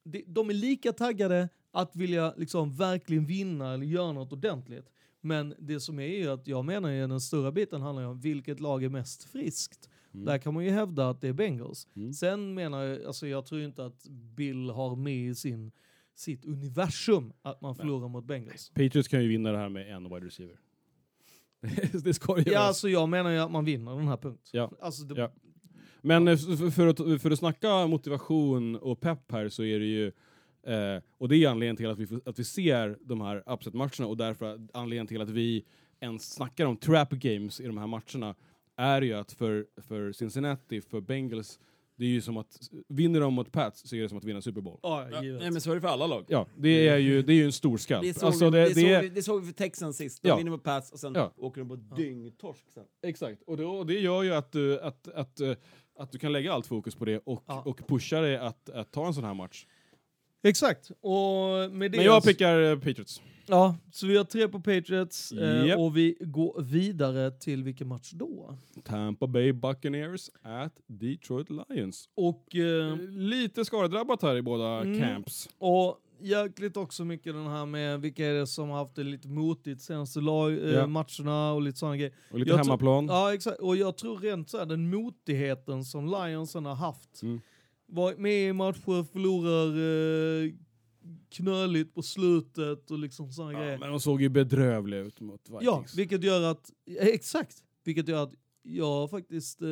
det, 0.05 0.23
de 0.27 0.51
är 0.51 0.55
lika 0.55 0.93
taggade 0.93 1.49
att 1.73 1.97
vilja 1.97 2.35
liksom 2.37 2.75
verkligen 2.75 3.27
vinna 3.27 3.75
eller 3.75 3.87
göra 3.87 4.13
något 4.13 4.33
ordentligt. 4.33 4.91
Men 5.21 5.55
det 5.59 5.81
som 5.81 5.99
är 5.99 6.07
ju 6.07 6.29
att 6.31 6.47
jag 6.49 6.65
menar 6.65 6.89
ju 6.91 7.07
den 7.07 7.21
stora 7.21 7.53
biten 7.53 7.81
handlar 7.83 8.03
ju 8.03 8.09
om 8.09 8.21
vilket 8.21 8.61
lag 8.61 8.85
är 8.85 8.89
mest 8.89 9.25
friskt. 9.25 9.89
Mm. 10.15 10.25
Där 10.27 10.39
kan 10.39 10.55
man 10.55 10.65
ju 10.65 10.71
hävda 10.71 11.09
att 11.09 11.21
det 11.21 11.29
är 11.29 11.33
Bengals. 11.33 11.89
Mm. 11.97 12.13
Sen 12.13 12.55
menar 12.55 12.83
jag, 12.83 13.05
alltså 13.05 13.27
jag 13.27 13.47
tror 13.47 13.61
inte 13.61 13.85
att 13.87 14.09
Bill 14.09 14.71
har 14.71 14.97
med 14.97 15.17
i 15.29 15.35
sin, 15.35 15.73
sitt 16.15 16.45
universum 16.45 17.33
att 17.43 17.61
man 17.61 17.75
förlorar 17.75 18.09
mot 18.09 18.25
Bengals. 18.25 18.71
Patriots 18.75 19.09
kan 19.09 19.23
ju 19.23 19.29
vinna 19.29 19.53
det 19.53 19.59
här 19.59 19.69
med 19.69 19.95
en 19.97 20.05
wide 20.05 20.27
receiver. 20.27 20.57
det 22.05 22.15
ska 22.15 22.37
ju 22.39 22.43
Ja, 22.47 22.53
göras. 22.53 22.67
alltså 22.69 22.89
jag 22.89 23.09
menar 23.09 23.31
ju 23.31 23.39
att 23.39 23.51
man 23.51 23.65
vinner 23.65 23.97
den 23.97 24.09
här 24.09 24.17
punkten. 24.17 24.51
Ja. 24.53 24.71
Alltså 24.81 25.05
det, 25.05 25.21
Ja. 25.21 25.31
Men 26.01 26.29
eh, 26.29 26.37
för, 26.37 26.71
för, 26.71 26.87
att, 26.87 27.23
för 27.23 27.31
att 27.31 27.39
snacka 27.39 27.87
motivation 27.87 28.77
och 28.77 29.01
pepp 29.01 29.33
här 29.33 29.49
så 29.49 29.65
är 29.65 29.79
det 29.79 29.85
ju 29.87 30.07
eh, 30.67 31.03
och 31.19 31.29
det 31.29 31.37
är 31.37 31.49
anledningen 31.49 31.77
till 31.77 31.91
att 31.91 31.99
vi, 31.99 32.21
att 32.25 32.39
vi 32.39 32.45
ser 32.45 32.99
de 33.01 33.21
här 33.21 33.43
upset-matcherna 33.47 34.07
och 34.07 34.17
därför 34.17 34.69
anledningen 34.75 35.07
till 35.07 35.21
att 35.21 35.31
vi 35.31 35.65
ens 36.01 36.35
snackar 36.35 36.67
om 36.67 36.77
trap 36.77 37.11
games 37.11 37.61
i 37.61 37.67
de 37.67 37.79
här 37.79 37.87
matcherna 37.87 38.35
är 38.77 39.03
ju 39.03 39.13
att 39.15 39.33
för, 39.33 39.67
för 39.77 40.13
Cincinnati, 40.13 40.81
för 40.81 41.01
Bengals, 41.01 41.59
det 41.97 42.05
är 42.05 42.09
ju 42.09 42.21
som 42.21 42.37
att 42.37 42.59
vinner 42.89 43.21
de 43.21 43.35
mot 43.35 43.53
Pats 43.53 43.89
så 43.89 43.97
är 43.97 44.03
det 44.03 44.09
som 44.09 44.19
att 44.19 44.25
vinna 44.25 44.41
Super 44.43 44.61
Bowl. 44.61 44.79
ja, 44.83 45.09
Ja, 45.13 45.23
givet. 45.23 45.41
nej, 45.43 45.51
men 45.51 45.61
så 45.61 45.71
är 45.71 45.75
det 45.75 45.81
för 45.81 45.89
alla 45.89 46.07
lag. 46.07 46.25
Ja, 46.29 46.47
det 46.57 46.89
är 46.89 46.97
ju, 46.99 47.23
det 47.23 47.33
är 47.33 47.37
ju 47.37 47.45
en 47.45 47.53
stor 47.53 47.77
skalp. 47.79 48.03
Det 48.03 48.15
såg, 48.15 48.27
Alltså, 48.27 48.51
vi, 48.51 48.59
det, 48.59 48.69
det, 48.69 48.73
det 48.75 48.75
såg 48.75 49.03
vi, 49.03 49.09
det 49.09 49.23
såg 49.23 49.41
vi 49.41 49.47
för 49.47 49.55
Texans 49.55 49.97
sist. 49.97 50.23
De 50.23 50.29
Ja. 50.29 50.37
vinner 50.37 50.51
mot 50.51 50.63
Pats 50.63 50.93
och 50.93 50.99
sen 51.01 51.13
Ja. 51.15 51.33
åker 51.37 51.61
de 51.61 51.69
på 51.69 51.77
dyngtorsk 51.97 52.65
sen. 52.75 52.85
Exakt, 53.03 53.43
och 53.43 53.57
det, 53.57 53.65
och 53.65 53.87
det 53.87 53.99
gör 54.01 54.23
ju 54.23 54.35
att 54.35 54.53
du, 54.53 54.81
att, 54.81 55.09
att, 55.09 55.41
eh, 55.41 55.53
att 55.99 56.13
du 56.13 56.19
kan 56.19 56.33
lägga 56.33 56.53
allt 56.53 56.67
fokus 56.67 56.95
på 56.95 57.05
det 57.05 57.19
och, 57.19 57.45
Ja. 57.47 57.63
och 57.67 57.89
pusha 57.89 58.21
dig 58.21 58.37
att, 58.37 58.69
att 58.71 58.93
ta 58.93 59.07
en 59.07 59.15
sån 59.15 59.25
här 59.25 59.35
match. 59.35 59.67
Exakt. 60.45 60.91
Och 61.01 61.73
med 61.73 61.91
det 61.91 61.97
Men 61.97 62.07
jag 62.07 62.25
pickar 62.25 62.63
eh, 62.63 62.75
Patriots. 62.79 63.23
Ja, 63.47 63.77
så 63.93 64.07
vi 64.07 64.17
har 64.17 64.25
tre 64.25 64.49
på 64.49 64.61
Patriots 64.61 65.33
eh, 65.33 65.67
Japp. 65.67 65.79
och 65.79 65.97
vi 65.97 66.17
går 66.21 66.63
vidare 66.63 67.31
till 67.31 67.63
vilken 67.65 67.89
match 67.89 68.11
då? 68.11 68.59
Tampa 68.85 69.27
Bay 69.27 69.53
Buccaneers 69.53 70.31
at 70.43 70.73
Detroit 70.87 71.49
Lions. 71.51 72.09
Och, 72.15 72.57
eh, 72.57 72.97
Lite 73.09 73.65
skadedrabbat 73.65 74.23
här 74.23 74.37
i 74.37 74.43
båda 74.43 74.81
Mm. 74.81 75.01
camps. 75.01 75.49
och 75.59 76.01
jäkligt 76.21 76.77
också 76.77 77.05
mycket 77.05 77.35
den 77.35 77.47
här 77.47 77.67
med 77.67 78.01
vilka 78.01 78.27
är 78.27 78.35
det 78.35 78.47
som 78.47 78.69
har 78.71 78.79
haft 78.79 78.95
det 78.95 79.03
lite 79.05 79.29
motigt 79.29 79.81
senaste 79.83 80.21
lag, 80.21 80.53
eh, 80.53 80.71
Ja. 80.71 80.87
matcherna 80.87 81.53
och 81.53 81.63
lite 81.63 81.79
sådana 81.79 81.97
grejer. 81.97 82.13
Och 82.31 82.39
lite 82.39 82.51
Jag 82.51 82.59
hemmaplan. 82.59 83.07
Ja, 83.07 83.35
exakt. 83.35 83.59
Och 83.61 83.77
jag 83.77 83.97
tror 83.97 84.19
rent 84.19 84.51
så 84.51 84.59
här, 84.59 84.67
den 84.67 84.91
motigheten 84.91 85.85
som 85.85 86.07
Lionsen 86.07 86.65
har 86.67 86.75
haft. 86.75 87.23
Mm. 87.23 87.41
Varit 87.87 88.19
med 88.19 88.49
i 88.49 88.53
matcher, 88.53 89.05
förlorar 89.13 89.69
eh, 90.45 90.53
knöligt 91.37 91.95
på 91.95 92.03
slutet 92.03 92.91
och 92.91 92.99
liksom 92.99 93.31
sådana 93.33 93.53
Ja, 93.53 93.59
grejer. 93.59 93.79
men 93.79 93.91
de 93.91 94.01
såg 94.01 94.23
ju 94.23 94.29
bedrövliga 94.29 95.01
ut 95.01 95.21
mot 95.21 95.41
Ja, 95.51 95.59
Vikings. 95.79 95.99
vilket 95.99 96.25
gör 96.25 96.43
att, 96.51 96.71
exakt, 97.01 97.57
vilket 97.85 98.09
gör 98.09 98.23
att 98.23 98.33
jag 98.63 99.11
faktiskt 99.11 99.63
eh, 99.63 99.67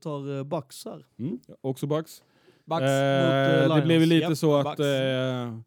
tar 0.00 0.36
eh, 0.38 0.44
Bucks 0.44 0.84
här. 0.84 1.06
Mm. 1.18 1.38
ja, 1.46 1.54
Också 1.60 1.86
Bucks. 1.86 2.22
Bucks 2.64 2.82
Eh, 2.82 3.62
mot, 3.62 3.70
eh, 3.70 3.76
det 3.76 3.82
blev 3.86 4.00
ju 4.00 4.06
lite 4.06 4.26
Japp, 4.26 4.38
så 4.38 4.56
att 4.56 4.80
eh, 4.80 5.58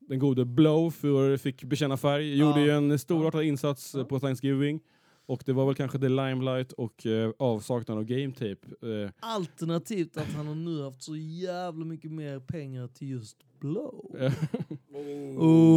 den 0.00 0.18
gode 0.18 0.44
Blow 0.44 0.90
för, 0.90 1.36
fick 1.36 1.64
bekänna 1.64 1.96
färg. 1.96 2.36
Gjorde 2.38 2.60
Ja. 2.60 2.64
ju 2.66 2.70
en 2.70 2.98
storartad 2.98 3.42
insats 3.44 3.94
Ja. 3.94 4.04
på 4.04 4.20
Thanksgiving. 4.20 4.80
Och 5.28 5.42
det 5.46 5.52
var 5.52 5.66
väl 5.66 5.74
kanske 5.74 5.98
the 5.98 6.08
limelight 6.08 6.72
och 6.72 7.06
eh, 7.06 7.30
avsaknad 7.38 7.98
av 7.98 8.04
game 8.04 8.32
tape. 8.32 8.66
Eh, 9.04 9.10
Alternativt 9.20 10.16
att 10.16 10.32
han 10.36 10.46
har 10.46 10.54
nu 10.54 10.82
haft 10.82 11.02
så 11.02 11.16
jävla 11.16 11.84
mycket 11.84 12.10
mer 12.12 12.40
pengar 12.40 12.86
till 12.88 13.08
just 13.10 13.36
Blow. 13.60 14.16
eh, 14.20 14.32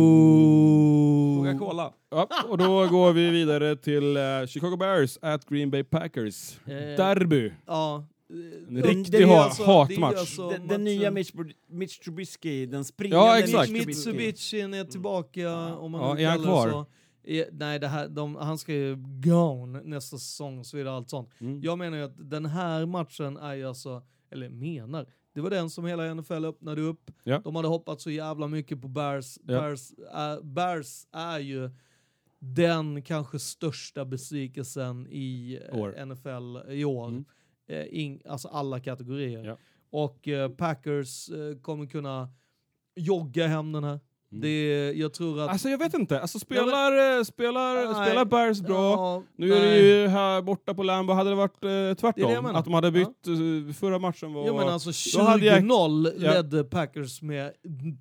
Oh. 0.01 1.37
Coca-Cola. 1.37 1.93
ja, 2.09 2.27
och 2.47 2.57
då 2.57 2.87
går 2.87 3.13
vi 3.13 3.29
vidare 3.29 3.75
till 3.75 4.17
eh, 4.17 4.23
Chicago 4.47 4.77
Bears 4.77 5.17
at 5.21 5.45
Green 5.45 5.71
Bay 5.71 5.83
Packers. 5.83 6.59
Eh, 6.65 6.73
Derby. 6.73 7.51
Ja, 7.65 8.05
En 8.69 8.83
riktig 8.83 9.19
det 9.21 9.25
ha- 9.25 9.43
alltså- 9.43 9.63
hatmatch. 9.63 10.13
det 10.13 10.19
alltså 10.19 10.49
Den, 10.49 10.67
den 10.67 10.83
nya 10.83 11.11
Mitch, 11.11 11.31
Mitch 11.67 11.99
Trubisky, 11.99 12.65
den 12.65 12.83
springande 12.85 13.25
Ja, 13.27 13.39
exakt. 13.39 13.71
Mitch 13.71 13.83
Trubisky. 13.83 14.11
Mitsubishi 14.11 14.61
är 14.61 14.83
tillbaka, 14.83 15.75
om 15.75 15.91
man 15.91 16.01
Ja, 16.01 16.17
är 16.17 16.27
han 16.27 16.37
kallar 16.37 16.37
det 16.37 16.43
kvar? 16.43 16.69
så. 16.69 16.85
Nej, 17.51 17.79
det 17.79 17.87
här, 17.87 18.07
de, 18.07 18.35
han 18.35 18.57
ska 18.57 18.73
ju 18.73 18.95
gone 18.97 19.81
nästa 19.83 20.17
säsong 20.17 20.59
och 20.59 20.65
så 20.65 20.77
vidare. 20.77 20.95
Allt 20.95 21.09
sånt. 21.09 21.29
Mm. 21.41 21.61
Jag 21.61 21.77
menar 21.77 21.97
ju 21.97 22.03
att 22.03 22.29
den 22.29 22.45
här 22.45 22.85
matchen 22.85 23.37
är 23.37 23.53
ju 23.53 23.67
alltså, 23.67 24.03
eller 24.29 24.49
menar, 24.49 25.05
det 25.33 25.41
var 25.41 25.49
den 25.49 25.69
som 25.69 25.85
hela 25.85 26.13
NFL 26.13 26.45
öppnade 26.45 26.81
upp. 26.81 27.11
Ja. 27.23 27.41
De 27.43 27.55
hade 27.55 27.67
hoppat 27.67 28.01
så 28.01 28.11
jävla 28.11 28.47
mycket 28.47 28.81
på 28.81 28.87
Bears. 28.87 29.37
Ja. 29.37 29.61
Bears, 29.61 29.91
är, 30.11 30.41
Bears 30.41 31.07
är 31.11 31.39
ju 31.39 31.69
den 32.39 33.01
kanske 33.01 33.39
största 33.39 34.05
besvikelsen 34.05 35.07
i 35.09 35.59
eh, 35.71 35.79
År. 35.79 36.05
NFL 36.05 36.71
i 36.71 36.85
år. 36.85 37.07
Mm. 37.07 37.25
Eh, 37.67 37.85
in, 37.89 38.21
alltså 38.25 38.47
alla 38.47 38.79
kategorier. 38.79 39.43
Ja. 39.43 39.57
Och 39.89 40.27
eh, 40.27 40.51
Packers 40.51 41.29
eh, 41.29 41.57
kommer 41.57 41.85
kunna 41.85 42.29
jogga 42.95 43.47
hem 43.47 43.71
den 43.71 43.83
här. 43.83 43.99
Mm. 44.31 44.41
Det, 44.41 44.91
jag 44.91 45.13
tror 45.13 45.39
att... 45.41 45.49
Alltså 45.49 45.69
jag 45.69 45.77
vet 45.77 45.93
inte, 45.93 46.21
alltså 46.21 46.39
spelar, 46.39 47.17
eh, 47.17 47.23
spelar, 47.23 47.75
Nej. 47.93 48.05
spelar 48.07 48.25
Bears 48.25 48.61
bra, 48.61 48.91
Ja, 48.91 49.23
nu 49.35 49.53
är 49.53 49.59
det 49.61 49.65
nej. 49.65 49.85
ju 49.87 50.07
här 50.07 50.41
borta 50.41 50.73
på 50.73 50.83
Lambo, 50.83 51.13
hade 51.13 51.29
det 51.29 51.35
varit 51.35 51.63
eh, 51.63 51.71
jag 51.71 51.97
tvärtom, 51.97 52.31
menar. 52.43 52.53
att 52.59 52.65
de 52.65 52.73
hade 52.73 52.91
bytt, 52.91 53.07
eh, 53.27 53.73
förra 53.73 53.99
matchen 53.99 54.33
var... 54.33 54.47
Jo 54.47 54.55
men 54.57 54.69
alltså 54.69 55.17
Då 55.19 55.23
hade 55.23 55.45
jag- 55.45 55.59
20-0 55.63 56.11
Ja. 56.17 56.31
ledde 56.33 56.63
Packers 56.63 57.21
med 57.21 57.51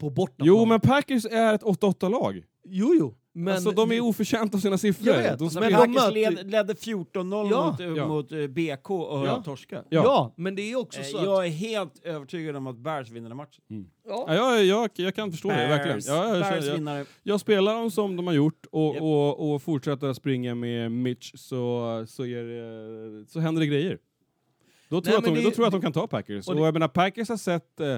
på 0.00 0.10
bortaplan. 0.10 0.46
Jo 0.48 0.64
men 0.64 0.80
Packers 0.80 1.24
är 1.26 1.54
ett 1.54 1.62
8-8-lag. 1.62 2.42
Jo, 2.68 2.94
jo. 2.98 3.14
Men 3.44 3.54
alltså 3.54 3.70
de 3.70 3.92
är 3.92 4.00
oförtjänta 4.00 4.56
av 4.56 4.60
sina 4.60 4.78
siffror. 4.78 5.08
Jag 5.08 5.16
vet, 5.22 5.38
de 5.38 5.50
men 5.60 5.72
de 5.72 5.92
möter- 5.92 6.12
led, 6.12 6.50
ledde 6.50 6.74
14-0 6.74 7.50
Ja. 7.50 7.70
mot, 7.70 7.80
eh, 7.80 7.86
Ja. 7.86 8.08
mot 8.08 8.32
eh, 8.32 8.46
BK 8.46 8.90
och 8.90 9.26
Ja. 9.26 9.42
torska. 9.44 9.76
ja. 9.88 10.02
Ja. 10.04 10.34
men 10.36 10.54
det 10.56 10.62
är 10.72 10.76
också 10.76 11.00
Eh, 11.00 11.04
så 11.06 11.18
att... 11.18 11.24
Jag 11.24 11.46
är 11.46 11.50
helt 11.50 12.04
övertygad 12.04 12.56
om 12.56 12.66
att 12.66 12.76
Bears 12.78 13.10
vinner 13.10 13.28
den 13.28 13.36
matchen. 13.36 13.62
ja. 14.08 14.24
ja, 14.28 14.34
jag, 14.56 14.64
jag, 14.64 14.90
jag 14.94 15.14
kan 15.14 15.30
förstå 15.32 15.48
det, 15.48 15.54
verkligen. 15.54 15.96
Bears, 15.96 16.06
Ja, 16.08 16.28
jag, 16.28 16.40
Bears 16.40 16.56
jag, 16.56 16.64
jag, 16.64 16.74
vinnare. 16.74 17.04
jag 17.22 17.40
spelar 17.40 17.74
dem 17.74 17.90
som 17.90 18.16
de 18.16 18.26
har 18.26 18.34
gjort 18.34 18.66
och, 18.70 18.94
Japp. 18.94 19.02
och, 19.02 19.52
och 19.54 19.62
fortsätter 19.62 20.06
att 20.06 20.16
springa 20.16 20.54
med 20.54 20.92
Mitch 20.92 21.32
så, 21.34 22.04
så, 22.08 22.26
är 22.26 22.44
det, 22.44 23.26
så 23.30 23.40
händer 23.40 23.60
det 23.60 23.66
grejer. 23.66 23.98
Då 24.88 25.00
tror, 25.00 25.02
Nej, 25.02 25.12
jag 25.12 25.18
att 25.18 25.24
de, 25.24 25.40
det- 25.40 25.44
då 25.44 25.50
tror 25.50 25.64
jag 25.64 25.66
att 25.66 25.72
de 25.72 25.80
kan 25.82 25.92
ta 25.92 26.06
Packers. 26.06 26.46
och 26.48 26.52
Och, 26.54 26.60
det- 26.60 26.64
jag 26.66 26.72
menar, 26.74 26.88
Packers 26.88 27.28
har 27.28 27.36
sett 27.36 27.80
eh, 27.80 27.96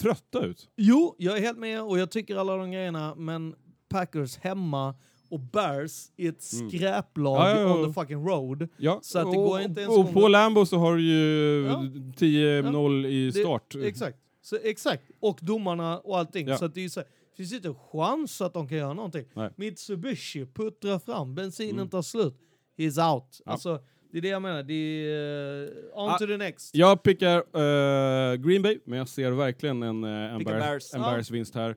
trötta 0.00 0.44
ut. 0.44 0.68
Jo, 0.76 1.14
jag 1.18 1.36
är 1.36 1.40
helt 1.40 1.58
med 1.58 1.82
och 1.82 1.98
jag 1.98 2.10
tycker 2.10 2.36
alla 2.36 2.56
de 2.56 2.70
grejerna, 2.70 3.14
men 3.14 3.54
Packers 3.98 4.36
hemma 4.38 4.94
och 5.30 5.40
Bears 5.40 6.08
i 6.16 6.26
ett 6.26 6.52
Mm. 6.52 6.70
skräplag 6.70 7.36
Ja, 7.36 7.50
ja, 7.50 7.60
ja. 7.60 7.74
on 7.78 7.86
the 7.94 8.00
fucking 8.00 8.26
road. 8.28 8.68
Ja, 8.76 8.98
Så 9.02 9.18
att 9.18 9.32
det 9.32 9.38
och, 9.38 9.44
går 9.44 9.60
inte 9.60 9.80
ens 9.80 9.96
och 9.98 10.12
på 10.12 10.28
Lambo 10.28 10.66
så 10.66 10.76
har 10.76 10.96
du 10.96 11.02
ju 11.02 11.64
Ja. 11.66 11.82
10-0 12.16 13.06
i 13.06 13.26
Det- 13.26 13.32
start. 13.40 13.74
Exakt. 13.82 14.18
Så, 14.42 14.56
exakt. 14.62 15.02
Och 15.20 15.38
domarna 15.42 15.98
och 15.98 16.18
allting. 16.18 16.48
Ja. 16.48 16.56
Så 16.58 16.64
att 16.64 16.74
det, 16.74 16.84
är 16.84 16.88
så 16.88 17.00
här, 17.00 17.06
det 17.30 17.36
finns 17.36 17.52
inte 17.52 17.68
en 17.68 17.74
chans 17.74 18.40
att 18.40 18.54
de 18.54 18.68
kan 18.68 18.78
göra 18.78 18.92
någonting. 18.92 19.24
Nej. 19.34 19.50
Mitsubishi 19.56 20.46
puttrar 20.46 20.98
fram, 20.98 21.34
bensinen 21.34 21.74
Mm. 21.74 21.88
tar 21.88 22.02
slut. 22.02 22.34
He's 22.78 23.14
out. 23.14 23.40
Ja. 23.44 23.52
Alltså, 23.52 23.80
det 24.12 24.18
är 24.18 24.22
det 24.22 24.28
jag 24.28 24.42
menar. 24.42 24.62
Det 24.62 24.74
är 24.74 25.62
uh, 25.62 25.68
on 25.94 26.10
Ah, 26.10 26.18
to 26.18 26.26
the 26.26 26.36
next. 26.36 26.74
Jag 26.74 27.02
pickar 27.02 27.36
eh, 27.36 28.34
Green 28.36 28.62
Bay, 28.62 28.78
men 28.84 28.98
jag 28.98 29.08
ser 29.08 29.30
verkligen 29.30 29.82
en, 29.82 30.04
eh, 30.04 30.10
en, 30.34 30.44
Bears, 30.44 30.60
Bears. 30.62 30.94
en 30.94 31.00
Ja. 31.00 31.10
Bears-vinst 31.10 31.54
här. 31.54 31.76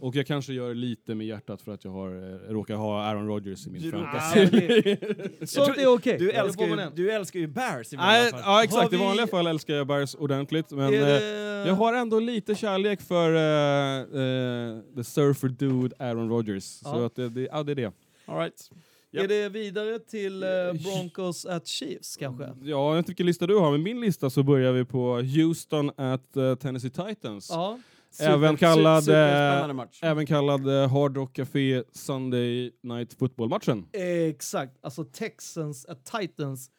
Och 0.00 0.16
jag 0.16 0.26
kanske 0.26 0.52
gör 0.52 0.74
lite 0.74 1.14
med 1.14 1.26
hjärtat 1.26 1.62
för 1.62 1.72
att 1.72 1.84
jag 1.84 1.90
har, 1.90 2.08
eh, 2.48 2.52
råkar 2.52 2.74
ha 2.74 3.02
Aaron 3.02 3.26
Rodgers 3.26 3.66
i 3.66 3.70
min 3.70 3.90
fantasy. 3.90 4.40
Sånt 5.46 5.78
är 5.78 5.86
okej. 5.86 6.18
Du 6.18 6.30
älskar, 6.30 6.62
får 6.64 6.68
man 6.68 6.78
ju, 6.78 6.84
ändå. 6.84 6.96
du 6.96 7.10
älskar 7.10 7.40
ju 7.40 7.46
Bears 7.46 7.92
i 7.92 7.96
Nej, 7.96 8.06
vanliga 8.06 8.30
fall. 8.30 8.40
ja, 8.44 8.64
exakt. 8.64 8.82
Har 8.82 8.94
I 8.94 8.96
vi- 8.98 9.04
vanliga 9.04 9.26
fall 9.26 9.46
älskar 9.46 9.74
jag 9.74 9.86
Bears 9.86 10.14
ordentligt, 10.14 10.70
men 10.70 10.94
Är 10.94 11.00
eh, 11.00 11.06
det- 11.06 11.68
jag 11.68 11.74
har 11.74 11.94
ändå 11.94 12.20
lite 12.20 12.54
kärlek 12.54 13.00
för 13.02 13.34
eh, 13.34 14.00
eh, 14.00 14.80
the 14.96 15.04
surfer 15.04 15.48
dude 15.48 15.96
Aaron 15.98 16.28
Rodgers. 16.28 16.64
Så 16.64 16.88
Ja. 16.88 17.06
att 17.06 17.14
det, 17.16 17.28
det, 17.28 17.40
ja, 17.52 17.62
det 17.62 17.72
är 17.72 17.76
det. 17.76 17.92
All 18.26 18.38
right. 18.38 18.70
Är 19.12 19.28
det 19.28 19.48
vidare 19.48 19.98
till 19.98 20.42
eh, 20.42 20.48
Broncos 20.84 21.46
at 21.46 21.66
Chiefs 21.66 22.16
kanske? 22.16 22.44
Ja, 22.44 22.54
jag 22.62 22.90
vet 22.92 22.98
inte 22.98 23.10
vilken 23.10 23.26
lista 23.26 23.46
du 23.46 23.56
har, 23.56 23.70
men 23.72 23.82
min 23.82 24.00
lista 24.00 24.30
så 24.30 24.42
börjar 24.42 24.72
vi 24.72 24.84
på 24.84 25.14
Houston 25.36 25.90
at 25.96 26.36
eh, 26.36 26.54
Tennessee 26.54 26.90
Titans. 26.90 27.48
Ja. 27.50 27.78
Även 28.20 28.56
kallad, 28.56 29.04
Superspännande 29.04 29.74
match. 29.74 29.98
Även 30.02 30.26
kallad 30.26 30.68
eh, 30.82 30.92
Hard 30.92 31.16
Rock 31.16 31.32
Café 31.36 31.82
Sunday 31.92 32.70
Night 32.82 33.14
Football-matchen. 33.18 33.86
Exakt. 33.92 34.78
Alltså 34.84 35.04
Texans 35.04 35.86
at 35.86 36.04
Titans. 36.04 36.70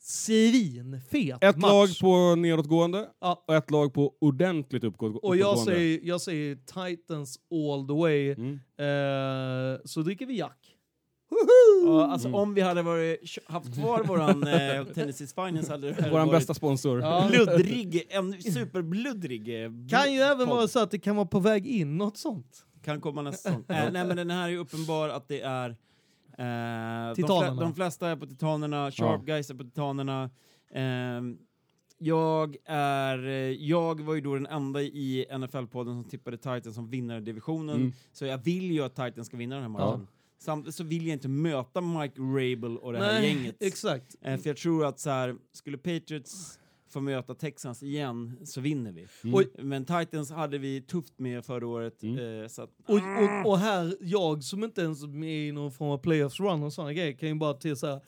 Svinfet 0.00 1.44
Ett 1.44 1.56
match. 1.56 1.70
lag 1.70 1.88
på 2.00 2.34
nedåtgående 2.34 3.08
Ja. 3.20 3.44
och 3.48 3.54
ett 3.54 3.70
lag 3.70 3.94
på 3.94 4.14
ordentligt 4.20 4.82
uppgå- 4.82 5.14
Och 5.18 5.36
jag 5.36 5.46
uppåtgående. 5.52 5.72
säger, 5.72 6.00
jag 6.02 6.20
säger 6.20 6.56
Titans 6.56 7.38
all 7.52 7.86
the 7.86 7.94
way. 7.94 8.30
Mm. 8.32 8.52
Eh, 8.78 9.80
så 9.84 10.02
dricker 10.02 10.26
vi 10.26 10.38
Jack. 10.38 10.67
Ja, 11.86 12.06
alltså 12.06 12.28
Mm. 12.28 12.40
om 12.40 12.54
vi 12.54 12.60
hade 12.60 12.82
varit, 12.82 13.38
haft 13.46 13.74
kvar 13.74 14.04
våran 14.04 14.46
eh, 14.46 14.84
Tennessees 14.94 15.34
Finance 15.34 15.72
hade 15.72 15.90
det 15.92 16.02
här 16.02 16.10
Vår 16.10 16.18
varit 16.18 16.30
bästa 16.32 16.54
sponsor. 16.54 17.00
Ja. 17.00 17.26
bluddrig, 17.30 18.06
en 18.10 18.42
superbluddrig. 18.42 19.64
eh, 19.64 19.70
Kan 19.90 20.12
ju 20.12 20.18
även 20.20 20.46
podd. 20.46 20.56
vara 20.56 20.68
så 20.68 20.80
att 20.82 20.90
det 20.90 20.98
kan 20.98 21.16
vara 21.16 21.26
på 21.26 21.40
väg 21.40 21.66
in 21.66 21.98
något 21.98 22.16
sånt. 22.16 22.64
Kan 22.84 23.00
komma 23.00 23.22
nästa 23.22 23.48
säsong. 23.48 23.64
Eh, 23.68 23.92
nej 23.92 24.04
men 24.06 24.16
den 24.16 24.30
här 24.30 24.44
är 24.44 24.48
ju 24.48 24.58
uppenbar 24.58 25.08
att 25.08 25.28
det 25.28 25.40
är... 25.40 25.70
Eh, 25.70 27.08
de, 27.08 27.14
Titanerna. 27.14 27.52
fle- 27.56 27.60
de 27.60 27.74
flesta 27.74 28.08
är 28.08 28.16
på 28.16 28.26
Titanerna, 28.26 28.90
Sharp 28.90 29.22
Guys 29.24 29.50
är 29.50 29.54
på 29.54 29.64
Titanerna. 29.64 30.30
Ehm, 30.74 31.38
jag 31.98 32.56
är... 32.64 33.26
eh, 33.26 33.32
Jag 33.52 34.00
var 34.00 34.14
ju 34.14 34.20
då 34.20 34.34
den 34.34 34.46
enda 34.46 34.82
i 34.82 35.26
NFL-podden 35.30 36.02
som 36.02 36.04
tippade 36.04 36.36
Titans 36.36 36.74
som 36.74 36.90
vinnare 36.90 37.18
i 37.18 37.20
divisionen. 37.20 37.76
Mm. 37.76 37.92
Så 38.12 38.24
jag 38.24 38.38
vill 38.38 38.70
ju 38.70 38.82
att 38.84 38.94
Titans 38.94 39.26
ska 39.26 39.36
vinna 39.36 39.54
den 39.54 39.62
här 39.62 39.68
matchen. 39.70 40.06
Samtidigt 40.38 40.74
så 40.74 40.84
vill 40.84 41.06
jag 41.06 41.12
inte 41.12 41.28
möta 41.28 41.80
Mike 41.80 42.20
Rabel 42.20 42.78
och 42.78 42.92
det 42.92 42.98
här 42.98 43.22
gänget. 43.22 43.56
exakt. 43.60 44.16
Eh, 44.22 44.38
för 44.38 44.50
jag 44.50 44.56
tror 44.56 44.86
att 44.86 45.00
så 45.00 45.10
här, 45.10 45.36
skulle 45.52 45.78
Patriots 45.78 46.58
få 46.90 47.00
möta 47.00 47.34
Texans 47.34 47.82
igen 47.82 48.38
så 48.44 48.60
vinner 48.60 48.92
vi. 48.92 49.06
Mm. 49.24 49.46
Men 49.58 49.84
Titans 49.84 50.30
hade 50.30 50.58
vi 50.58 50.80
tufft 50.80 51.18
med 51.18 51.44
förra 51.44 51.66
året. 51.66 52.02
Mm. 52.02 52.42
Eh, 52.42 52.48
så 52.48 52.62
att, 52.62 52.70
Och, 52.86 52.94
och, 52.94 53.50
och 53.50 53.58
här, 53.58 53.96
jag 54.00 54.44
som 54.44 54.64
inte 54.64 54.80
ens 54.80 55.02
är 55.02 55.06
med 55.08 55.48
i 55.48 55.52
någon 55.52 55.72
form 55.72 55.90
av 55.90 55.98
playoffs 55.98 56.40
run 56.40 56.62
och 56.62 56.72
sådana 56.72 56.92
grejer 56.92 57.12
kan 57.12 57.28
ju 57.28 57.34
bara 57.34 57.54
till 57.54 57.76
så 57.76 57.86
här. 57.86 58.00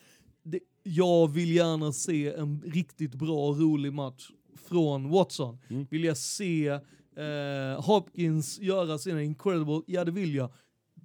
Det, 0.43 0.59
jag 0.83 1.31
vill 1.31 1.51
gärna 1.55 1.93
se 1.93 2.33
en 2.33 2.61
riktigt 2.65 3.15
bra 3.15 3.47
och 3.47 3.59
rolig 3.59 3.93
match 3.93 4.29
från 4.67 5.09
Watson. 5.09 5.57
Mm. 5.69 5.87
Vill 5.89 6.03
jag 6.03 6.17
se 6.17 6.67
eh, 6.67 7.81
Hopkins 7.81 8.59
göra 8.59 8.97
sina 8.97 9.23
incredible, 9.23 9.81
ja 9.87 10.05
det 10.05 10.11
vill 10.11 10.35
jag. 10.35 10.49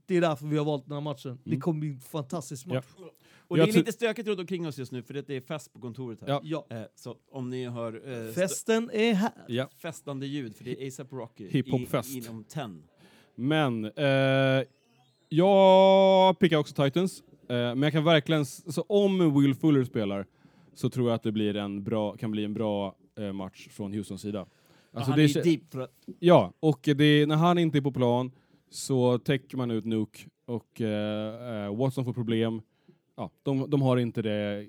Det 0.07 0.16
är 0.16 0.20
därför 0.20 0.47
vi 0.47 0.59
har 0.59 0.65
valt 0.65 0.85
den 0.85 0.93
här 0.93 1.01
matchen. 1.01 1.39
Det 1.45 1.51
Mm. 1.51 1.61
kommer 1.61 1.81
bli 1.81 1.89
en 1.89 2.01
fantastisk 2.01 2.66
match. 2.66 2.85
och 3.49 3.59
Jag 3.59 3.69
det 3.69 3.73
är 3.73 3.77
lite 3.77 3.93
stökigt 3.93 4.28
runt 4.28 4.41
omkring 4.41 4.66
oss 4.66 4.78
just 4.78 4.93
nu 4.93 5.03
för 5.03 5.15
det 5.15 5.31
är 5.31 5.41
fest 5.41 5.73
på 5.73 5.81
kontoret 5.81 6.20
här. 6.20 6.28
Ja. 6.28 6.41
Ja. 6.45 6.66
Eh, 6.77 6.83
så 6.95 7.16
om 7.31 7.51
ni 7.51 7.69
hör 7.69 8.27
eh, 8.27 8.33
Festen 8.33 8.91
är 8.93 9.15
här. 9.15 9.33
Ja. 9.49 9.69
festande 9.83 10.27
ljud, 10.27 10.57
för 10.57 10.65
det 10.65 10.83
är 10.83 10.89
ASAP 10.89 11.12
Rocky 11.12 11.49
Hiphop-fest. 11.49 12.11
i- 12.15 12.19
inom 12.19 12.45
10. 12.45 12.83
Men 13.35 13.85
eh, 13.85 14.65
jag 15.28 16.39
pickar 16.39 16.57
också 16.57 16.85
Titans. 16.85 17.23
Eh, 17.49 17.55
men 17.57 17.83
jag 17.83 17.93
kan 17.93 18.05
verkligen, 18.05 18.47
så 18.47 18.83
om 18.83 19.41
Will 19.41 19.55
Fuller 19.55 19.85
spelar 19.85 20.27
så 20.74 20.91
tror 20.91 21.09
jag 21.09 21.15
att 21.15 21.23
det 21.23 21.33
blir 21.33 21.57
en 21.57 21.85
bra, 21.85 22.16
kan 22.16 22.31
bli 22.31 22.45
en 22.45 22.55
bra 22.55 22.97
eh, 23.19 23.33
match 23.33 23.69
från 23.70 23.93
Houstons 23.95 24.20
sida. 24.23 24.47
Alltså 24.93 25.11
han 25.11 25.19
det 25.19 25.24
är 25.24 25.28
ju 25.28 25.43
deep 25.43 25.73
för 25.73 25.81
att 25.81 25.91
Ja, 26.19 26.53
och 26.61 26.81
det, 26.97 27.27
när 27.27 27.37
han 27.37 27.59
inte 27.59 27.78
är 27.78 27.83
på 27.83 27.93
plan 27.93 28.33
så 28.77 29.19
täcker 29.19 29.57
man 29.57 29.70
ut 29.70 29.85
Nuke 29.85 30.19
och 30.47 30.81
eh, 30.81 31.65
eh, 31.65 31.77
Watson 31.77 32.05
får 32.05 32.12
problem. 32.12 32.61
Ja, 33.16 33.31
de, 33.43 33.70
de 33.70 33.82
har 33.82 33.97
inte 33.97 34.23
det, 34.23 34.66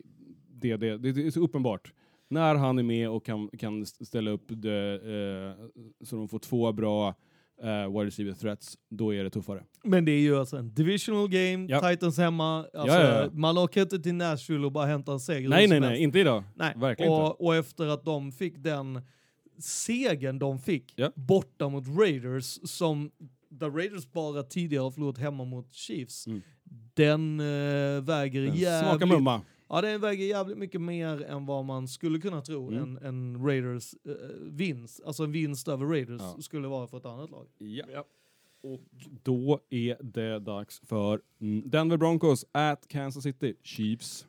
det, 0.50 0.78
det, 0.78 0.98
det 0.98 1.28
är 1.28 1.32
så 1.32 1.40
uppenbart. 1.40 1.94
När 2.30 2.56
han 2.56 2.80
är 2.80 2.84
med 2.84 3.10
och 3.10 3.26
kan, 3.26 3.50
kan 3.50 3.86
ställa 3.86 4.32
upp 4.32 4.46
det, 4.48 4.94
eh, 4.94 5.86
så 6.06 6.16
de 6.16 6.28
får 6.28 6.40
två 6.40 6.72
bra 6.72 7.16
eh, 7.62 7.88
wide 7.92 8.06
receiver 8.06 8.34
threats, 8.34 8.78
då 8.90 9.14
är 9.14 9.24
det 9.24 9.30
tuffare. 9.30 9.64
Men 9.84 10.06
det 10.06 10.12
är 10.12 10.20
ju 10.20 10.38
alltså 10.40 10.58
en 10.58 10.74
divisional 10.74 11.30
game, 11.30 11.66
Ja. 11.70 11.90
Titans 11.90 12.18
hemma. 12.18 12.58
Alltså, 12.58 12.98
Ja, 12.98 13.22
ja. 13.24 13.30
Man 13.32 13.58
åker 13.58 13.82
inte 13.82 14.00
till 14.00 14.16
Nashville 14.16 14.66
och 14.66 14.72
bara 14.72 14.86
hämtar 14.86 15.14
en 15.14 15.20
seger. 15.20 15.50
Nej, 15.50 15.68
nej, 15.68 15.80
nej, 15.80 16.04
inte 16.04 16.20
idag. 16.20 16.44
Nej. 16.56 16.74
Verkligen 16.76 17.12
inte. 17.12 17.24
och, 17.24 17.42
och 17.46 17.56
efter 17.56 17.88
att 17.88 18.06
de 18.06 18.32
fick 18.32 18.58
den 18.58 19.02
segern 19.60 20.40
de 20.40 20.60
fick 20.60 20.94
borta 21.16 21.70
mot 21.70 21.88
Raiders, 21.88 22.60
som 22.70 23.12
där 23.60 23.70
Raiders 23.70 24.12
bara 24.12 24.44
tidigare 24.44 24.84
har 24.84 24.92
förlorat 24.92 25.18
hemma 25.18 25.46
mot 25.46 25.74
Chiefs, 25.74 26.28
Mm. 26.28 26.42
den 26.94 27.40
äh, 27.40 27.46
väger 28.02 28.42
Den 28.42 28.56
jävligt... 28.56 28.90
Smaka 28.90 29.06
mumma. 29.06 29.42
Ja, 29.70 29.82
den 29.82 30.02
väger 30.02 30.26
jävligt 30.26 30.58
mycket 30.58 30.82
mer 30.82 31.24
än 31.24 31.46
vad 31.46 31.66
man 31.66 31.88
skulle 31.88 32.20
kunna 32.20 32.42
tro 32.42 32.68
Mm. 32.72 32.84
en, 32.84 32.98
en 33.06 33.46
Raiders 33.46 33.94
äh, 34.06 34.12
vinst, 34.42 35.02
alltså 35.06 35.24
en 35.24 35.32
vinst 35.32 35.68
över 35.68 35.86
Raiders 35.86 36.22
Ja. 36.22 36.38
skulle 36.42 36.68
vara 36.68 36.88
för 36.88 36.98
ett 36.98 37.06
annat 37.06 37.30
lag. 37.30 37.48
Ja. 37.94 38.04
Och 38.64 38.80
då 39.24 39.60
är 39.70 39.98
det 40.04 40.40
dags 40.40 40.82
för 40.86 41.22
mm, 41.42 41.70
Denver 41.70 41.98
Broncos 41.98 42.46
at 42.52 42.88
Kansas 42.88 43.24
City 43.24 43.54
Chiefs. 43.64 44.26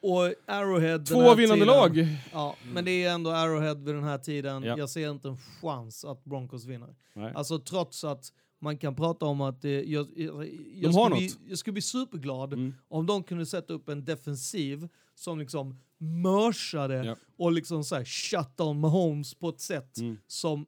Och 0.00 0.34
Arrowhead 0.46 0.98
Två 0.98 1.34
vinnande 1.34 1.64
tiden, 1.64 1.66
lag. 1.66 2.06
Ja, 2.32 2.56
men 2.72 2.84
det 2.84 3.04
är 3.04 3.14
ändå 3.14 3.30
Arrowhead 3.30 3.74
vid 3.74 3.94
den 3.94 4.04
här 4.04 4.18
tiden. 4.18 4.62
Ja. 4.62 4.78
Jag 4.78 4.90
ser 4.90 5.10
inte 5.10 5.28
en 5.28 5.36
chans 5.36 6.04
att 6.04 6.24
Broncos 6.24 6.64
vinner. 6.66 6.94
Nej. 7.12 7.32
Alltså 7.34 7.58
trots 7.58 8.04
att 8.04 8.32
man 8.60 8.78
kan 8.78 8.94
prata 8.96 9.26
om 9.26 9.40
att 9.40 9.62
det, 9.62 9.84
jag, 9.84 10.06
jag, 10.16 10.48
jag, 10.74 10.94
skulle 10.94 11.14
bli, 11.16 11.30
jag 11.48 11.58
skulle 11.58 11.72
bli 11.72 11.82
superglad 11.82 12.52
Mm. 12.52 12.74
om 12.88 13.06
de 13.06 13.22
kunde 13.22 13.46
sätta 13.46 13.72
upp 13.72 13.88
en 13.88 14.04
defensiv 14.04 14.88
som 15.14 15.38
liksom 15.38 15.78
mörsade 15.98 17.04
Ja. 17.04 17.16
och 17.36 17.52
liksom 17.52 17.84
så 17.84 17.94
här 17.94 18.04
shut 18.04 18.56
down 18.56 18.80
Mahomes 18.80 19.34
på 19.34 19.48
ett 19.48 19.60
sätt 19.60 19.98
Mm. 19.98 20.18
som 20.26 20.66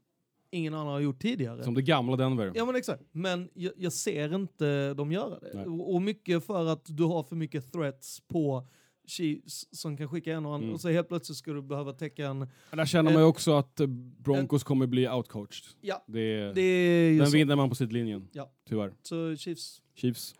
ingen 0.51 0.75
annan 0.75 0.87
har 0.87 1.01
gjort 1.01 1.19
tidigare. 1.23 1.65
Som 1.65 1.75
det 1.75 1.83
gamla 1.83 2.17
Denver. 2.17 2.53
Ja 2.55 2.65
men 2.67 2.77
exakt, 2.77 3.03
men 3.13 3.49
jag, 3.55 3.73
jag 3.77 3.93
ser 3.93 4.35
inte 4.35 4.95
dem 4.95 5.13
göra 5.13 5.39
det. 5.41 5.65
Och, 5.65 5.95
och 5.95 6.03
mycket 6.03 6.45
för 6.47 6.67
att 6.67 6.85
du 6.97 7.03
har 7.05 7.23
för 7.23 7.37
mycket 7.37 7.73
threats 7.73 8.21
på 8.29 8.67
Chiefs 9.07 9.67
som 9.77 9.97
kan 9.97 10.09
skicka 10.09 10.33
en 10.33 10.47
och 10.47 10.51
annan 10.55 10.63
Mm. 10.63 10.75
och 10.75 10.81
så 10.81 10.89
helt 10.89 11.09
plötsligt 11.09 11.39
ska 11.39 11.53
du 11.53 11.63
behöva 11.63 11.93
täcka 11.93 12.27
en... 12.27 12.47
Där 12.71 12.87
känner 12.87 13.13
man 13.13 13.23
ju 13.23 13.29
också 13.29 13.53
att 13.57 13.81
Broncos 14.19 14.65
kommer 14.65 14.87
bli 14.87 15.09
outcoached. 15.09 15.65
Ja, 15.81 16.05
Det, 16.07 16.53
det 16.53 16.61
är 16.61 17.11
ju 17.11 17.19
den 17.19 17.27
så. 17.27 17.33
vinner 17.37 17.57
man 17.57 17.69
på 17.69 17.75
sidlinjen. 17.75 18.29
Ja. 18.33 18.53
Tyvärr. 18.69 18.93
Så 19.03 19.37
Chiefs. 19.37 19.83
Chiefs. 19.95 20.35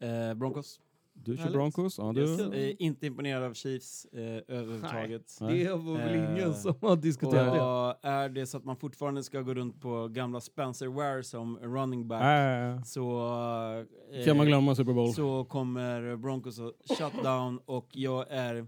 Eh, 0.00 0.34
Broncos. 0.34 0.80
Du 1.24 1.36
kör 1.36 1.42
Härligt. 1.42 1.54
Broncos. 1.56 1.98
Ja, 1.98 2.12
du. 2.12 2.54
Eh, 2.68 2.74
inte 2.78 3.06
imponerad 3.06 3.42
av 3.42 3.54
Chiefs 3.54 4.04
eh, 4.04 4.20
överhuvudtaget. 4.48 5.36
Nej. 5.40 5.64
Det 5.64 5.70
var 5.74 5.96
väl 5.98 6.14
Eh, 6.14 6.30
ingen 6.32 6.54
som 6.54 6.74
har 6.80 6.96
diskuterat 6.96 7.54
det. 7.54 7.62
Och 7.62 8.04
är 8.04 8.28
det 8.28 8.46
så 8.46 8.56
att 8.56 8.64
man 8.64 8.76
fortfarande 8.76 9.22
ska 9.22 9.40
gå 9.40 9.54
runt 9.54 9.80
på 9.80 10.08
gamla 10.08 10.40
Spencer 10.40 10.86
Ware 10.86 11.22
som 11.22 11.58
running 11.58 12.08
back 12.08 12.22
Äh, 12.22 12.82
så, 12.82 13.28
eh, 14.12 14.24
kan 14.24 14.36
man 14.36 14.46
glömma 14.46 14.74
Super 14.74 14.92
Bowl. 14.92 15.12
så 15.12 15.44
kommer 15.44 16.16
Broncos 16.16 16.58
att 16.60 16.72
shut 16.98 17.22
down 17.24 17.58
och 17.66 17.88
jag 17.92 18.26
är 18.30 18.66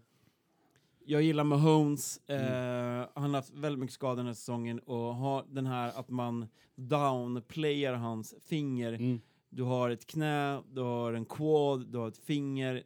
jag 1.08 1.22
gillar 1.22 1.44
Mahomes, 1.44 2.20
eh, 2.26 2.36
Mm. 2.36 3.06
han 3.14 3.22
har 3.30 3.34
haft 3.40 3.54
väldigt 3.54 3.78
mycket 3.80 3.94
skador 3.94 4.16
den 4.16 4.26
här 4.26 4.34
säsongen 4.34 4.78
och 4.78 4.96
har 5.14 5.44
den 5.48 5.66
här 5.66 5.92
att 5.96 6.10
man 6.10 6.46
downplayar 6.76 7.92
hans 7.94 8.34
finger. 8.48 8.92
Mm. 8.92 9.20
Du 9.56 9.62
har 9.62 9.90
ett 9.90 10.06
knä, 10.06 10.62
du 10.72 10.80
har 10.80 11.12
en 11.12 11.24
quad, 11.24 11.92
du 11.92 11.98
har 11.98 12.08
ett 12.08 12.18
finger. 12.18 12.82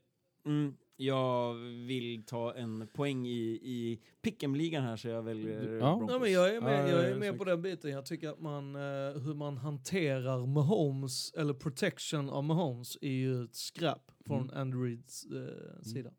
Mm, 0.47 0.75
jag 0.97 1.55
vill 1.87 2.25
ta 2.27 2.55
en 2.55 2.89
poäng 2.95 3.27
i, 3.27 3.61
i 3.63 4.01
pick'em-ligan 4.23 4.83
här 4.83 4.97
så 4.97 5.09
jag 5.09 5.23
väljer 5.23 5.73
Ja. 5.73 5.79
Broncos. 5.79 6.11
Ja, 6.13 6.19
men 6.19 6.33
jag 6.33 6.55
är 6.57 6.61
med, 6.61 6.85
Ja, 6.89 6.91
jag 6.93 7.05
ja, 7.05 7.07
är 7.09 7.17
med 7.17 7.39
på 7.39 7.45
den 7.45 7.63
biten. 7.63 7.91
Jag 7.91 8.07
tycker 8.07 8.29
att 8.29 8.41
man, 8.41 8.75
eh, 8.75 8.81
hur 9.23 9.35
man 9.35 9.57
hanterar 9.57 10.47
Mahomes, 10.47 11.33
eller 11.33 11.55
protection 11.55 12.31
av 12.31 12.45
Mahomes, 12.45 12.99
är 13.01 13.11
ju 13.11 13.45
ett 13.45 13.55
skräp 13.55 14.11
från 14.27 14.41
Mm. 14.51 14.57
Andy 14.61 14.77
Reids 14.77 15.25
eh, 15.27 15.83
sida. 15.83 16.11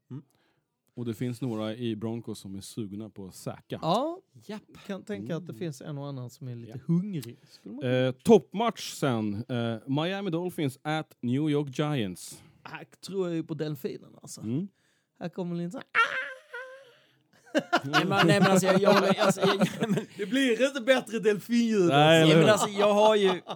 Och 0.95 1.05
det 1.05 1.13
finns 1.13 1.41
några 1.41 1.75
i 1.75 1.95
Broncos 1.95 2.39
som 2.39 2.55
är 2.55 2.61
sugna 2.61 3.09
på 3.09 3.25
att 3.25 3.35
säkra. 3.35 3.79
Ja, 3.81 4.19
Japp. 4.45 4.61
kan 4.87 5.03
tänka 5.03 5.35
att 5.35 5.47
det 5.47 5.51
Mm. 5.53 5.59
finns 5.59 5.81
en 5.81 5.97
och 5.97 6.07
annan 6.07 6.29
som 6.29 6.47
är 6.47 6.55
lite 6.55 6.71
Ja. 6.71 6.83
hungrig. 6.87 7.39
Skulle 7.49 7.75
man... 7.75 7.85
Eh, 7.85 8.11
Toppmatch 8.11 8.93
sen. 8.93 9.45
Eh, 9.49 9.77
Miami 9.87 10.29
Dolphins 10.29 10.79
at 10.81 11.17
New 11.21 11.49
York 11.49 11.79
Giants. 11.79 12.43
Här 12.63 12.85
tror 13.05 13.27
jag 13.27 13.35
ju 13.35 13.43
på 13.43 13.53
delfinen 13.53 14.15
alltså. 14.21 14.41
Mm. 14.41 14.67
Här 15.19 15.29
kommer 15.29 15.55
lite 15.55 15.71
så 15.71 15.77
här, 15.77 15.85
Nej, 17.83 18.05
men, 18.05 18.27
nej 18.27 18.39
men 18.39 18.51
alltså 18.51 18.67
jag, 18.67 18.81
jag, 18.81 19.17
alltså, 19.17 19.41
jag, 19.41 19.67
men, 19.89 20.05
Det 20.17 20.25
blir 20.25 20.67
inte 20.67 20.81
bättre 20.81 21.19
delfinljud. 21.19 21.87
Nej, 21.87 22.35
men 22.35 22.49
alltså 22.49 22.69
jag 22.69 22.93
har 22.93 23.15
ju... 23.15 23.41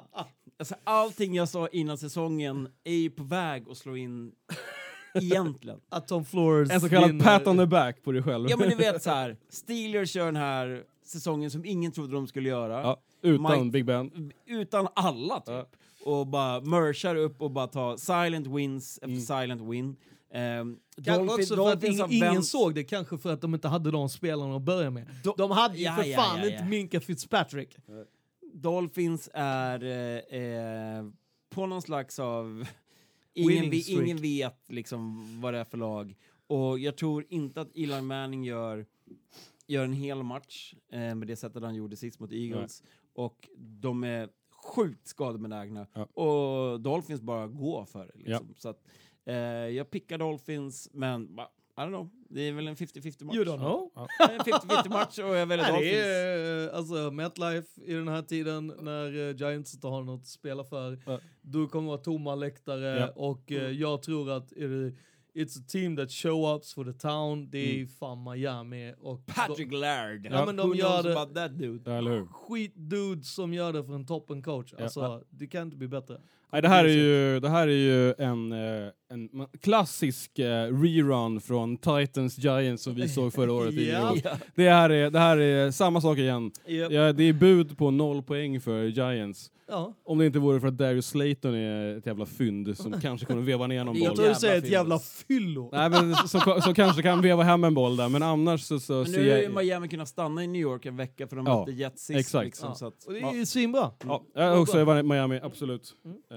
Alltså, 0.59 0.75
allting 0.83 1.35
jag 1.35 1.49
sa 1.49 1.67
innan 1.67 1.97
säsongen 1.97 2.67
är 2.83 2.93
ju 2.95 3.09
på 3.09 3.23
väg 3.23 3.69
att 3.69 3.77
slå 3.77 3.95
in 3.97 4.31
egentligen. 5.15 5.79
Att 5.89 6.07
Tom 6.07 6.25
Flores 6.25 6.71
En 6.71 6.81
så 6.81 6.89
kallad 6.89 7.09
vinner. 7.09 7.23
pat 7.25 7.47
on 7.47 7.57
the 7.57 7.65
back 7.65 8.03
på 8.03 8.11
dig 8.11 8.23
själv. 8.23 8.49
Ja 8.49 8.57
men 8.57 8.69
du 8.69 8.75
vet 8.75 9.03
så 9.03 9.09
här. 9.09 9.37
Steelers 9.49 10.11
kör 10.11 10.25
den 10.25 10.35
här 10.35 10.83
säsongen 11.05 11.51
som 11.51 11.65
ingen 11.65 11.91
trodde 11.91 12.13
de 12.13 12.27
skulle 12.27 12.49
göra. 12.49 12.81
Ja, 12.81 13.01
utan 13.21 13.45
Mike- 13.45 13.71
Big 13.71 13.85
Ben. 13.85 14.31
Utan 14.45 14.87
alla 14.95 15.39
typ. 15.39 15.47
Ja. 15.47 15.65
Och 16.05 16.27
bara 16.27 16.61
merchar 16.61 17.15
upp 17.15 17.41
och 17.41 17.51
bara 17.51 17.67
tar 17.67 17.97
silent 17.97 18.47
wins 18.47 18.97
efter 18.97 19.07
Mm. 19.07 19.21
silent 19.21 19.61
win. 19.61 19.95
Um, 20.61 20.79
Kanske 21.05 21.33
också 21.35 21.55
för 21.55 21.71
att 21.73 21.83
ingen, 21.83 22.11
ingen 22.11 22.43
såg 22.43 22.75
det, 22.75 22.83
kanske 22.83 23.17
för 23.17 23.33
att 23.33 23.41
de 23.41 23.53
inte 23.53 23.67
hade 23.67 23.91
de 23.91 24.09
spelarna 24.09 24.55
att 24.55 24.61
börja 24.61 24.89
med. 24.89 25.07
Do- 25.23 25.33
De 25.37 25.51
hade 25.51 25.77
ju 25.77 25.83
Ja, 25.83 25.95
för 25.95 26.03
ja, 26.03 26.17
fan 26.17 26.39
ja, 26.39 26.45
ja. 26.45 26.51
inte 26.51 26.65
Minka 26.65 26.99
Fitzpatrick. 26.99 27.77
Dolphins 28.53 29.29
är 29.33 29.83
eh, 29.83 30.39
eh, 30.41 31.05
på 31.49 31.65
någon 31.65 31.81
slags 31.81 32.19
av... 32.19 32.67
Ingen, 33.35 33.73
ingen 33.73 34.17
vet 34.17 34.59
liksom 34.67 35.27
vad 35.41 35.53
det 35.53 35.59
är 35.59 35.63
för 35.63 35.77
lag. 35.77 36.15
Och 36.47 36.79
jag 36.79 36.97
tror 36.97 37.25
inte 37.29 37.61
att 37.61 37.75
Eli 37.75 38.01
Manning 38.01 38.43
gör, 38.43 38.85
gör 39.67 39.83
en 39.83 39.93
hel 39.93 40.23
match 40.23 40.73
eh, 40.91 41.15
med 41.15 41.27
det 41.27 41.35
sättet 41.35 41.63
han 41.63 41.75
gjorde 41.75 41.95
sist 41.95 42.19
mot 42.19 42.31
Eagles. 42.31 42.83
Och 43.13 43.49
de 43.57 44.03
är 44.03 44.29
sjukt 44.51 45.07
skadebenägna. 45.07 45.87
Ja. 45.93 46.05
Och 46.05 46.81
Dolphins 46.81 47.21
bara 47.21 47.47
går 47.47 47.85
för 47.85 48.05
det. 48.05 48.19
Liksom. 48.19 48.53
Så 48.57 48.69
att, 48.69 48.83
eh, 49.25 49.35
jag 49.35 49.89
pickar 49.89 50.17
Dolphins, 50.17 50.89
men 50.93 51.23
I 51.77 51.81
don't 51.81 51.87
know. 51.87 52.09
Det 52.35 52.41
är 52.47 52.51
väl 52.53 52.67
en 52.67 52.75
50-50 52.75 53.23
match. 53.25 53.35
You 53.35 53.45
don't 53.45 53.57
know. 53.57 53.91
Ja. 53.95 54.07
En 54.29 54.39
50-50 54.39 54.89
match 54.89 55.19
och 55.19 55.35
jag 55.35 55.45
väljer 55.45 55.67
Dolphins. 55.71 55.91
det 55.91 56.07
är 56.07 56.69
alltså 56.69 57.11
MetLife 57.11 57.81
i 57.85 57.93
den 57.93 58.07
här 58.07 58.21
tiden 58.21 58.73
när 58.81 59.29
eh, 59.29 59.35
Giants 59.35 59.73
inte 59.73 59.87
har 59.87 60.03
något 60.03 60.21
att 60.21 60.27
spela 60.27 60.63
för. 60.63 60.99
Ja. 61.05 61.19
Du 61.41 61.67
kommer 61.67 61.87
vara 61.87 61.97
tomma 61.97 62.35
läktare 62.35 62.99
Ja. 62.99 63.09
och 63.15 63.51
eh, 63.51 63.71
jag 63.71 64.01
tror 64.01 64.31
att 64.31 64.51
är 64.51 64.67
det, 64.67 64.93
it's 65.41 65.59
a 65.59 65.63
team 65.67 65.95
that 65.95 66.11
show 66.11 66.55
ups 66.55 66.73
for 66.73 66.85
the 66.85 66.93
town. 66.93 67.49
Det 67.49 67.57
är 67.71 67.75
Mm. 67.75 67.87
fan 67.87 68.23
Miami. 68.23 68.93
Och 68.99 69.25
Patrick 69.25 69.71
Laird. 69.71 70.27
Ja, 70.31 70.45
men 70.45 70.55
de 70.55 70.69
Who 70.69 70.75
gör 70.75 70.89
knows 71.01 71.03
det- 71.03 71.21
about 71.21 71.35
that 71.35 71.57
dude? 71.57 71.91
Ja, 71.91 72.25
skitdude 72.31 73.23
som 73.23 73.53
gör 73.53 73.73
det 73.73 73.83
för 73.83 73.93
en 73.93 74.05
toppencoach. 74.05 74.73
Alltså, 74.73 74.99
Ja. 74.99 75.21
det 75.29 75.47
kan 75.47 75.61
inte 75.61 75.77
bli 75.77 75.87
bättre. 75.87 76.21
Nej, 76.51 76.61
det 76.61 76.67
här 76.67 76.85
är 76.85 76.89
ju, 76.89 77.39
det 77.39 77.49
här 77.49 77.67
är 77.67 77.71
ju 77.71 78.13
en, 78.17 78.51
eh, 78.51 78.89
en 79.11 79.29
klassisk 79.61 80.39
eh, 80.39 80.45
rerun 80.81 81.41
från 81.41 81.77
Titans 81.77 82.37
Giants 82.37 82.83
som 82.83 82.95
vi 82.95 83.09
såg 83.09 83.33
förra 83.33 83.53
året. 83.53 83.73
Ja. 83.73 84.15
Det, 84.55 84.69
här 84.69 84.89
är, 84.89 85.09
det 85.09 85.19
här 85.19 85.37
är 85.37 85.71
samma 85.71 86.01
sak 86.01 86.17
igen. 86.17 86.51
Japp. 86.67 86.91
Ja, 86.91 87.13
det 87.13 87.23
är 87.23 87.33
bud 87.33 87.77
på 87.77 87.91
noll 87.91 88.23
poäng 88.23 88.61
för 88.61 88.83
Giants. 88.83 89.51
Ja. 89.67 89.93
Om 90.05 90.17
det 90.17 90.25
inte 90.25 90.39
vore 90.39 90.59
för 90.59 90.67
att 90.67 90.77
Darius 90.77 91.07
Slayton 91.07 91.55
är 91.55 91.97
ett 91.97 92.05
jävla 92.05 92.25
fynd 92.25 92.77
som 92.77 92.93
kanske 93.01 93.25
kommer 93.27 93.41
veva 93.41 93.67
ner 93.67 93.83
någon 93.83 93.95
Det 93.95 93.99
är 94.01 94.03
Jag 94.03 94.09
boll. 94.09 94.17
tror 94.17 94.29
du 94.29 94.35
säger 94.35 94.57
ett 94.57 94.69
jävla 94.69 94.99
fyllo. 94.99 95.69
Nej, 95.73 95.89
men 95.89 96.15
som, 96.15 96.61
som 96.61 96.73
kanske 96.73 97.01
kan 97.01 97.21
veva 97.21 97.43
hem 97.43 97.63
en 97.63 97.73
boll 97.73 97.97
där, 97.97 98.09
men 98.09 98.23
annars 98.23 98.61
så, 98.61 98.79
så 98.79 98.93
Men 98.93 99.11
nu 99.11 99.31
har 99.31 99.37
ju. 99.37 99.49
Miami 99.49 99.87
kunnat 99.87 100.07
stanna 100.07 100.43
i 100.43 100.47
New 100.47 100.61
York 100.61 100.85
en 100.85 100.97
vecka 100.97 101.27
för 101.27 101.35
de 101.35 101.45
Ja, 101.45 101.59
mötte 101.59 101.71
Jets 101.71 102.03
sist. 102.05 102.19
exakt. 102.19 102.45
Liksom, 102.45 102.69
Ja. 102.69 102.75
så 102.75 102.87
att, 102.87 103.03
Och 103.07 103.13
det 103.13 103.19
är 103.19 103.33
ju 103.33 103.45
svinbra. 103.45 103.91
Ja, 104.05 104.23
jag 104.35 104.43
har 104.51 104.59
också 104.61 105.03
Miami, 105.03 105.39
absolut. 105.43 105.93
Eh, 106.31 106.34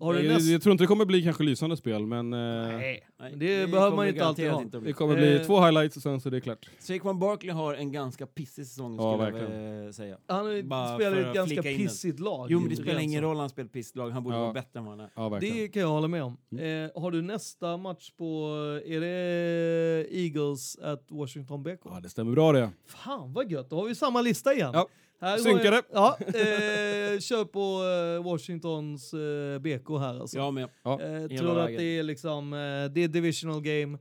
Har 0.00 0.14
du 0.14 0.22
jag, 0.22 0.32
näst... 0.34 0.48
jag 0.50 0.62
tror 0.62 0.72
inte 0.72 0.84
det 0.84 0.88
kommer 0.88 1.04
bli 1.04 1.22
kanske 1.22 1.42
lysande 1.44 1.76
spel, 1.76 2.06
men 2.06 2.32
eh, 2.32 2.38
Nej, 2.38 3.06
Nej, 3.18 3.32
det 3.36 3.70
behöver 3.70 3.96
man 3.96 4.08
inte 4.08 4.24
alltid 4.26 4.50
ha. 4.50 4.62
inte 4.62 4.80
det 4.80 4.92
kommer 4.92 5.16
bli 5.16 5.36
Eh, 5.36 5.42
två 5.46 5.60
highlights 5.60 5.96
och 5.96 6.02
sen 6.02 6.20
så 6.20 6.28
är 6.28 6.30
det 6.30 6.40
klart. 6.40 6.70
Saquon 6.78 7.18
Barkley 7.18 7.52
har 7.52 7.74
en 7.74 7.92
ganska 7.92 8.26
pissig 8.26 8.66
säsong 8.66 8.96
Ja, 8.96 9.12
skulle 9.16 9.24
jag 9.26 9.32
verkligen. 9.32 9.76
vilja 9.76 9.92
säga. 9.92 10.16
Han 10.26 10.68
Bara 10.68 10.94
spelar 10.98 11.16
ett 11.16 11.34
ganska 11.34 11.62
pissigt 11.62 12.20
lag. 12.20 12.46
Jo 12.50 12.60
men 12.60 12.68
det 12.68 12.76
spelar 12.76 13.00
ingen 13.00 13.22
roll 13.22 13.36
han 13.36 13.48
spelar 13.50 13.68
pisslag, 13.68 14.10
han 14.10 14.22
borde 14.24 14.36
Ja. 14.36 14.40
vara 14.42 14.52
bättre 14.52 14.78
än 14.78 14.84
vad 14.84 14.98
han 14.98 15.00
är. 15.00 15.10
Ja. 15.14 15.38
Det 15.40 15.68
kan 15.68 15.82
jag 15.82 15.88
hålla 15.88 16.08
med 16.08 16.22
om. 16.22 16.36
Mm. 16.52 16.84
Eh, 16.84 17.02
har 17.02 17.10
du 17.10 17.22
nästa 17.22 17.76
match 17.76 18.10
på, 18.10 18.54
är 18.86 19.00
det 19.00 20.06
Eagles 20.10 20.78
at 20.78 21.06
Washington 21.10 21.62
BK? 21.62 21.80
Ja, 21.84 22.00
det 22.02 22.08
stämmer 22.08 22.32
bra 22.32 22.52
det. 22.52 22.70
Fan 22.86 23.32
vad 23.32 23.50
gött, 23.50 23.70
då 23.70 23.76
har 23.76 23.88
vi 23.88 23.94
samma 23.94 24.20
lista 24.22 24.54
igen. 24.54 24.70
Ja, 24.74 24.86
Här 25.22 25.36
går 25.36 25.44
synkade. 25.44 25.66
Jag, 25.76 25.84
ja, 25.92 26.16
eh, 26.20 27.18
kör 27.20 27.44
på 27.44 27.84
eh, 28.18 28.24
Washingtons 28.32 29.14
eh, 29.14 29.58
BK 29.58 29.88
här 29.88 30.20
alltså. 30.20 30.36
Jag 30.38 30.54
med. 30.54 30.68
Ja. 30.82 31.00
Eh, 31.00 31.38
tror 31.38 31.58
att 31.58 31.68
det 31.68 31.98
är 31.98 32.02
liksom, 32.02 32.52
eh, 32.52 32.58
det 32.92 33.04
är 33.04 33.08
divisional 33.08 33.62
game, 33.62 33.98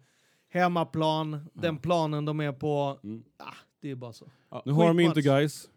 hemmaplan, 0.50 1.50
den 1.54 1.78
planen 1.78 2.26
de 2.26 2.40
är 2.40 2.52
på. 2.52 3.00
Mm. 3.04 3.24
Ah, 3.38 3.54
det 3.82 3.92
är 3.92 3.96
bara 3.96 4.14
så. 4.14 4.26
Ja. 4.50 4.62
Nu 4.66 4.72
har 4.72 4.88
de 4.88 5.00
inte 5.00 5.22
guys. 5.22 5.70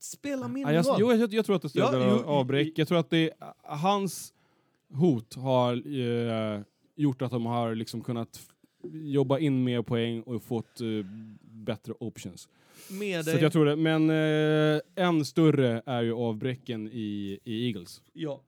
Spela 0.00 0.42
Ja, 0.42 0.48
mindre 0.48 0.74
jag, 0.74 0.86
roll. 0.86 0.96
jo, 0.98 1.12
jag, 1.12 1.32
jag 1.34 1.46
tror 1.46 1.56
att 1.56 1.62
det 1.62 1.70
Ja, 1.74 1.88
stöder 1.88 2.08
jo, 2.10 2.22
avbräck. 2.26 2.72
Jag 2.76 2.88
tror 2.88 2.98
att 2.98 3.10
det 3.10 3.30
är, 3.30 3.32
hans 3.62 4.32
hot 4.94 5.34
har 5.34 5.72
eh, 6.56 6.60
gjort 6.96 7.22
att 7.22 7.30
de 7.30 7.46
har 7.46 7.74
liksom 7.74 8.00
kunnat 8.00 8.40
jobba 8.92 9.38
in 9.38 9.64
mer 9.64 9.82
poäng 9.82 10.22
och 10.22 10.42
fått 10.42 10.80
eh, 10.80 10.86
bättre 11.42 11.92
options. 12.00 12.48
Med 12.90 13.24
Så 13.24 13.30
dig. 13.30 13.34
att 13.36 13.42
jag 13.42 13.52
tror 13.52 13.64
det. 13.64 13.76
Men 13.76 14.10
eh, 14.10 15.06
än 15.06 15.24
större 15.24 15.82
är 15.86 16.02
ju 16.02 16.12
avbräcken 16.14 16.88
i, 16.92 17.38
i 17.44 17.66
Eagles. 17.66 18.02
ja. 18.12 18.42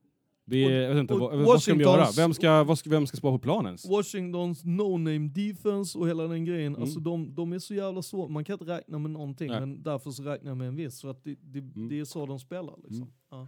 Det 0.45 0.65
är, 0.65 0.71
jag 0.81 0.89
vet 0.95 0.99
inte, 1.01 1.15
vad, 1.15 1.39
vad 1.39 1.63
ska 1.63 1.73
de 1.75 1.81
göra? 1.81 2.07
Vem 2.17 2.35
ska, 2.35 2.65
vad 2.65 2.79
ska, 2.79 2.91
vem 2.91 3.07
ska 3.07 3.17
spara 3.17 3.33
på 3.33 3.39
planen? 3.39 3.77
Washingtons 3.91 4.65
no-name 4.65 5.29
defense 5.29 5.99
och 5.99 6.09
hela 6.09 6.23
den 6.23 6.45
grejen. 6.45 6.73
Mm. 6.73 6.83
Alltså 6.83 7.01
de, 7.01 7.35
de 7.35 7.53
är 7.53 7.59
så 7.59 7.75
jävla 7.75 8.03
svåra. 8.03 8.29
Man 8.29 8.45
kan 8.45 8.55
inte 8.55 8.65
räkna 8.65 8.99
med 8.99 9.11
någonting, 9.11 9.49
Nej. 9.51 9.61
men 9.61 9.83
därför 9.83 10.11
så 10.11 10.23
räknar 10.23 10.51
jag 10.51 10.57
med 10.57 10.69
en 10.69 10.77
viss. 10.77 11.01
För 11.01 11.11
att 11.11 11.25
det, 11.25 11.37
det, 11.41 11.59
Mm. 11.59 11.89
det 11.89 12.01
är 12.01 12.05
så 12.05 12.27
de 12.27 12.39
spelar 12.41 12.75
liksom. 12.83 12.97
Mm. 12.97 13.09
Ja. 13.31 13.47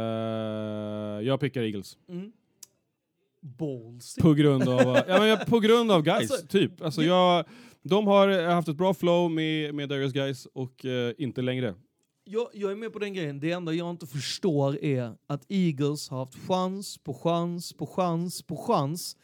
Eh, 0.00 1.22
jag 1.26 1.40
pickar 1.40 1.62
Eagles. 1.62 1.98
Mm. 2.08 2.32
ballsy. 3.40 4.20
På 4.22 4.34
grund 4.34 4.68
av, 4.68 4.80
ja, 5.08 5.18
men 5.18 5.28
jag- 5.28 5.46
på 5.46 5.58
grund 5.60 5.92
av 5.92 6.02
guys, 6.02 6.30
Alltså, 6.30 6.46
typ. 6.46 6.82
Alltså 6.82 7.02
jag, 7.02 7.44
de 7.82 8.06
har 8.06 8.48
haft 8.48 8.68
ett 8.68 8.76
bra 8.76 8.94
flow 8.94 9.30
med, 9.30 9.74
med 9.74 9.88
Darius 9.88 10.12
guys 10.12 10.46
och 10.46 10.84
eh, 10.84 11.12
inte 11.18 11.42
längre. 11.42 11.74
Jag, 12.24 12.48
jag 12.52 12.72
är 12.72 12.76
med 12.76 12.92
på 12.92 12.98
den 12.98 13.14
grejen. 13.14 13.40
Det 13.40 13.52
enda 13.52 13.72
jag 13.72 13.90
inte 13.90 14.06
förstår 14.06 14.84
är 14.84 15.16
att 15.26 15.44
Eagles 15.48 16.08
har 16.08 16.18
haft 16.18 16.48
chans 16.48 16.98
på 16.98 17.14
chans 17.14 17.72
på 17.72 17.86
chans 17.86 18.42
på 18.42 18.56
chans 18.56 19.16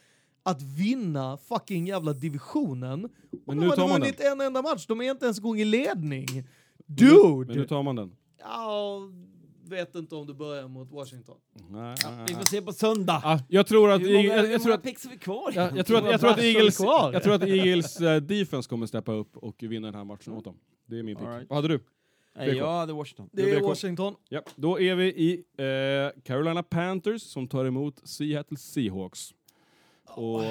att 0.42 0.62
vinna 0.62 1.36
fucking 1.36 1.86
jävla 1.86 2.12
divisionen. 2.12 3.04
Och 3.04 3.10
Men 3.46 3.56
de 3.56 3.60
nu 3.60 3.64
hade 3.64 3.76
tar 3.76 3.88
man 3.88 4.00
vunnit 4.00 4.20
en 4.20 4.40
enda 4.40 4.62
match. 4.62 4.86
De 4.86 5.00
är 5.00 5.10
inte 5.10 5.24
ens 5.24 5.38
en 5.38 5.44
gång 5.44 5.58
i 5.60 5.64
ledning. 5.64 6.26
Men 6.86 6.96
Dude! 6.96 7.54
nu 7.54 7.66
tar 7.66 7.82
man 7.82 7.96
den. 7.96 8.16
Ja, 8.38 9.00
vet 9.68 9.94
inte 9.94 10.14
om 10.14 10.26
du 10.26 10.34
börjar 10.34 10.68
mot 10.68 10.90
Washington. 10.90 11.36
Nej, 11.68 11.96
nej, 12.04 12.24
Vi 12.28 12.34
får 12.34 12.44
se 12.44 12.62
på 12.62 12.72
söndag. 12.72 13.22
Ah, 13.24 13.38
jag 13.48 13.66
tror 13.66 13.90
att, 13.90 14.00
Hur 14.00 14.12
många, 14.12 14.24
jag, 14.24 14.44
jag, 14.44 14.48
hur 14.50 14.58
tror 14.58 14.74
att 14.74 14.82
picks 14.82 15.04
vi 15.04 15.18
kvar? 15.18 15.52
Ja, 15.54 15.70
jag, 15.76 15.86
tror 15.86 15.98
att, 15.98 16.10
jag, 16.10 16.20
tror 16.20 16.30
att 16.30 16.38
Eagles, 16.38 16.80
jag 16.80 17.22
tror 17.22 17.34
att 17.34 17.42
Eagles 17.42 18.00
eh, 18.00 18.20
defense 18.20 18.68
kommer 18.68 18.86
steppa 18.86 19.12
upp 19.12 19.36
och 19.36 19.62
vinna 19.62 19.86
den 19.86 19.94
här 19.94 20.04
matchen 20.04 20.32
åt 20.32 20.44
dem. 20.44 20.56
Det 20.86 20.98
är 20.98 21.02
min 21.02 21.16
pick. 21.16 21.26
Right. 21.26 21.46
Vad 21.48 21.56
hade 21.56 21.68
du? 21.68 21.80
Nej, 22.36 22.56
jag 22.56 22.72
hade 22.72 22.92
Washington. 22.92 23.28
Det 23.32 23.50
är. 23.50 23.60
Washington. 23.60 24.14
Ja, 24.28 24.42
då 24.56 24.80
är 24.80 24.94
vi 24.94 25.04
i 25.04 25.44
eh, 25.56 26.22
Carolina 26.22 26.62
Panthers 26.62 27.22
som 27.22 27.48
tar 27.48 27.64
emot 27.64 28.08
Seattle 28.08 28.56
Seahawks. 28.56 29.34
Och 30.04 30.42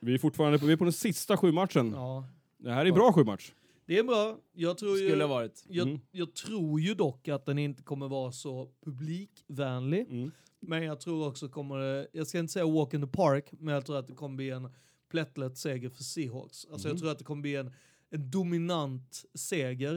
vi 0.00 0.14
är 0.14 0.18
fortfarande 0.18 0.58
på, 0.58 0.66
vi 0.66 0.72
är 0.72 0.76
på 0.76 0.84
den 0.84 0.92
sista 0.92 1.36
sju 1.36 1.52
matchen. 1.52 1.92
Ja. 1.96 2.24
Det 2.58 2.72
här 2.72 2.86
är 2.86 2.92
bra 2.92 3.12
sju 3.12 3.24
match. 3.24 3.52
Det 3.92 3.98
är 3.98 4.02
bra. 4.04 4.38
Jag 4.52 4.78
tror 4.78 4.98
ju... 4.98 5.08
Skulle 5.08 5.24
ha 5.24 5.28
varit. 5.28 5.64
Jag, 5.68 5.88
Mm. 5.88 6.00
jag 6.10 6.34
tror 6.34 6.80
ju 6.80 6.94
dock 6.94 7.28
att 7.28 7.46
den 7.46 7.58
inte 7.58 7.82
kommer 7.82 8.08
vara 8.08 8.32
så 8.32 8.68
publikvänlig. 8.84 10.06
Mm. 10.10 10.30
Men 10.60 10.82
jag 10.82 11.00
tror 11.00 11.28
också 11.28 11.48
kommer 11.48 12.06
jag 12.12 12.26
ska 12.26 12.38
inte 12.38 12.52
säga 12.52 12.66
walk 12.66 12.94
in 12.94 13.00
the 13.00 13.06
park, 13.06 13.52
men 13.58 13.74
jag 13.74 13.86
tror 13.86 13.96
att 13.98 14.06
det 14.08 14.14
kommer 14.14 14.36
bli 14.36 14.50
en 14.50 14.68
plättlätt 15.08 15.58
seger 15.58 15.88
för 15.90 16.02
Seahawks. 16.02 16.66
Alltså 16.70 16.88
Mm. 16.88 16.94
jag 16.94 17.00
tror 17.00 17.10
att 17.12 17.18
det 17.18 17.24
kommer 17.24 17.42
bli 17.42 17.56
en, 17.56 17.72
en 18.10 18.30
dominant 18.30 19.24
seger. 19.34 19.94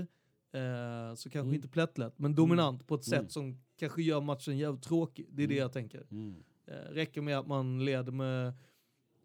Eh, 0.51 1.15
så 1.15 1.29
kanske 1.29 1.39
Mm. 1.39 1.53
inte 1.53 1.67
plättlätt, 1.67 2.19
men 2.19 2.35
dominant 2.35 2.87
på 2.87 2.95
ett 2.95 3.07
Mm. 3.07 3.19
sätt 3.23 3.31
som 3.31 3.59
kanske 3.77 4.01
gör 4.03 4.21
matchen 4.21 4.57
jävligt 4.57 4.83
tråkig. 4.83 5.27
Det 5.31 5.43
är 5.43 5.47
det 5.47 5.53
Mm. 5.53 5.61
jag 5.61 5.73
tänker. 5.73 6.05
Eh, 6.67 6.73
räcker 6.93 7.21
med 7.21 7.37
att 7.39 7.47
man 7.47 7.85
leder 7.85 8.11
med 8.11 8.53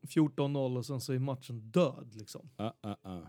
14-0 0.02 0.76
och 0.78 0.86
sen 0.86 1.00
så 1.00 1.12
är 1.12 1.18
matchen 1.18 1.60
död 1.60 2.08
liksom. 2.14 2.50
Ah, 2.56 2.72
ah, 2.80 2.96
ah. 3.02 3.20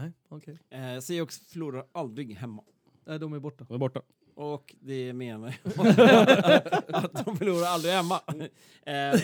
Nej, 0.00 0.12
okej. 0.28 0.58
Eh, 0.70 1.00
Seahawks 1.00 1.38
förlorar 1.52 1.86
aldrig 1.92 2.36
hemma. 2.36 2.62
Nej, 3.06 3.18
de 3.18 3.32
är 3.32 3.38
borta. 3.38 3.64
De 3.68 3.74
är 3.74 3.78
borta. 3.78 4.02
Och 4.34 4.74
det 4.80 5.12
menar 5.12 5.54
jag. 5.62 5.72
att 6.96 7.24
de 7.24 7.36
förlorar 7.36 7.66
aldrig 7.66 7.92
hemma. 7.94 8.20
Eh, 8.26 8.42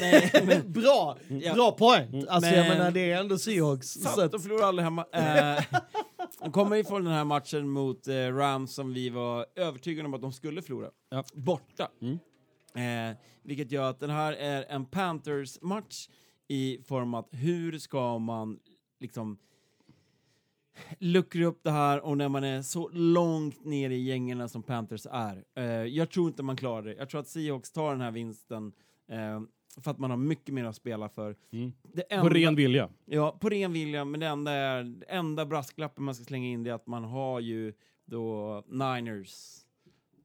nej, 0.01 0.31
men, 0.47 0.73
Bra! 0.73 1.17
Ja. 1.29 1.55
Bra 1.55 1.73
point! 1.73 2.29
Alltså 2.29 2.51
jag 2.51 2.67
Men- 2.69 2.79
menar 2.79 2.91
det 2.91 3.11
är 3.13 3.21
ändå 3.21 3.39
Seahawks. 3.39 3.89
Så 3.93 4.01
sant, 4.01 4.19
att, 4.19 4.33
de 4.33 4.41
förlorar 4.41 4.65
aldrig 4.67 4.85
hemma. 4.85 5.07
Eh, 5.13 5.65
de 6.41 6.53
kommer 6.53 6.77
ifrån 6.77 7.05
den 7.05 7.13
här 7.13 7.25
matchen 7.25 7.69
mot 7.69 8.09
eh, 8.09 8.15
Rams 8.15 8.75
som 8.75 8.93
vi 8.95 9.09
var 9.11 9.47
övertygade 9.57 10.07
om 10.09 10.15
att 10.15 10.23
de 10.23 10.33
skulle 10.33 10.63
förlora. 10.63 10.91
Ja. 11.11 11.25
Borta. 11.35 11.89
Mm. 12.03 13.11
Eh, 13.11 13.17
vilket 13.43 13.73
gör 13.73 13.91
att 13.91 14.01
den 14.01 14.11
här 14.11 14.33
är 14.33 14.65
en 14.69 14.87
Panthers-match 14.87 16.09
i 16.49 16.79
form 16.87 17.15
att 17.15 17.29
hur 17.31 17.79
ska 17.79 18.19
man 18.19 18.59
liksom 19.01 19.39
luckra 20.99 21.45
upp 21.47 21.61
det 21.63 21.71
här 21.71 22.01
och 22.05 22.17
när 22.19 22.29
man 22.29 22.45
är 22.45 22.63
så 22.63 22.89
långt 22.93 23.65
ner 23.65 23.91
i 23.91 23.97
gängerna 24.03 24.49
som 24.49 24.63
Panthers 24.63 25.07
är. 25.11 25.45
Eh, 25.57 25.65
jag 25.65 26.11
tror 26.11 26.29
inte 26.29 26.43
man 26.43 26.57
klarar 26.57 26.83
det. 26.83 26.95
Jag 26.95 27.09
tror 27.11 27.21
att 27.21 27.29
Seahawks 27.29 27.73
tar 27.73 27.91
den 27.91 28.01
här 28.01 28.11
vinsten 28.11 28.73
eh, 29.09 29.41
för 29.81 29.91
att 29.91 29.99
man 29.99 30.11
har 30.11 30.17
mycket 30.17 30.55
mer 30.55 30.65
att 30.65 30.77
spela 30.77 31.09
för. 31.09 31.37
Mm. 31.53 31.73
Det 31.93 32.03
På 32.09 32.15
enda- 32.15 32.31
ren 32.35 32.55
vilja. 32.55 32.89
Ja, 33.05 33.39
på 33.41 33.49
ren 33.49 33.73
vilja, 33.73 34.05
men 34.05 34.21
det 34.21 34.27
enda, 34.27 34.53
är, 34.53 34.95
enda 35.09 35.47
brasklappen 35.47 36.05
man 36.05 36.15
ska 36.15 36.25
slänga 36.25 36.47
in 36.49 36.67
är 36.67 36.73
att 36.73 36.87
man 36.87 37.05
har 37.05 37.41
ju 37.41 37.73
då 38.07 38.63
Niners 38.69 39.35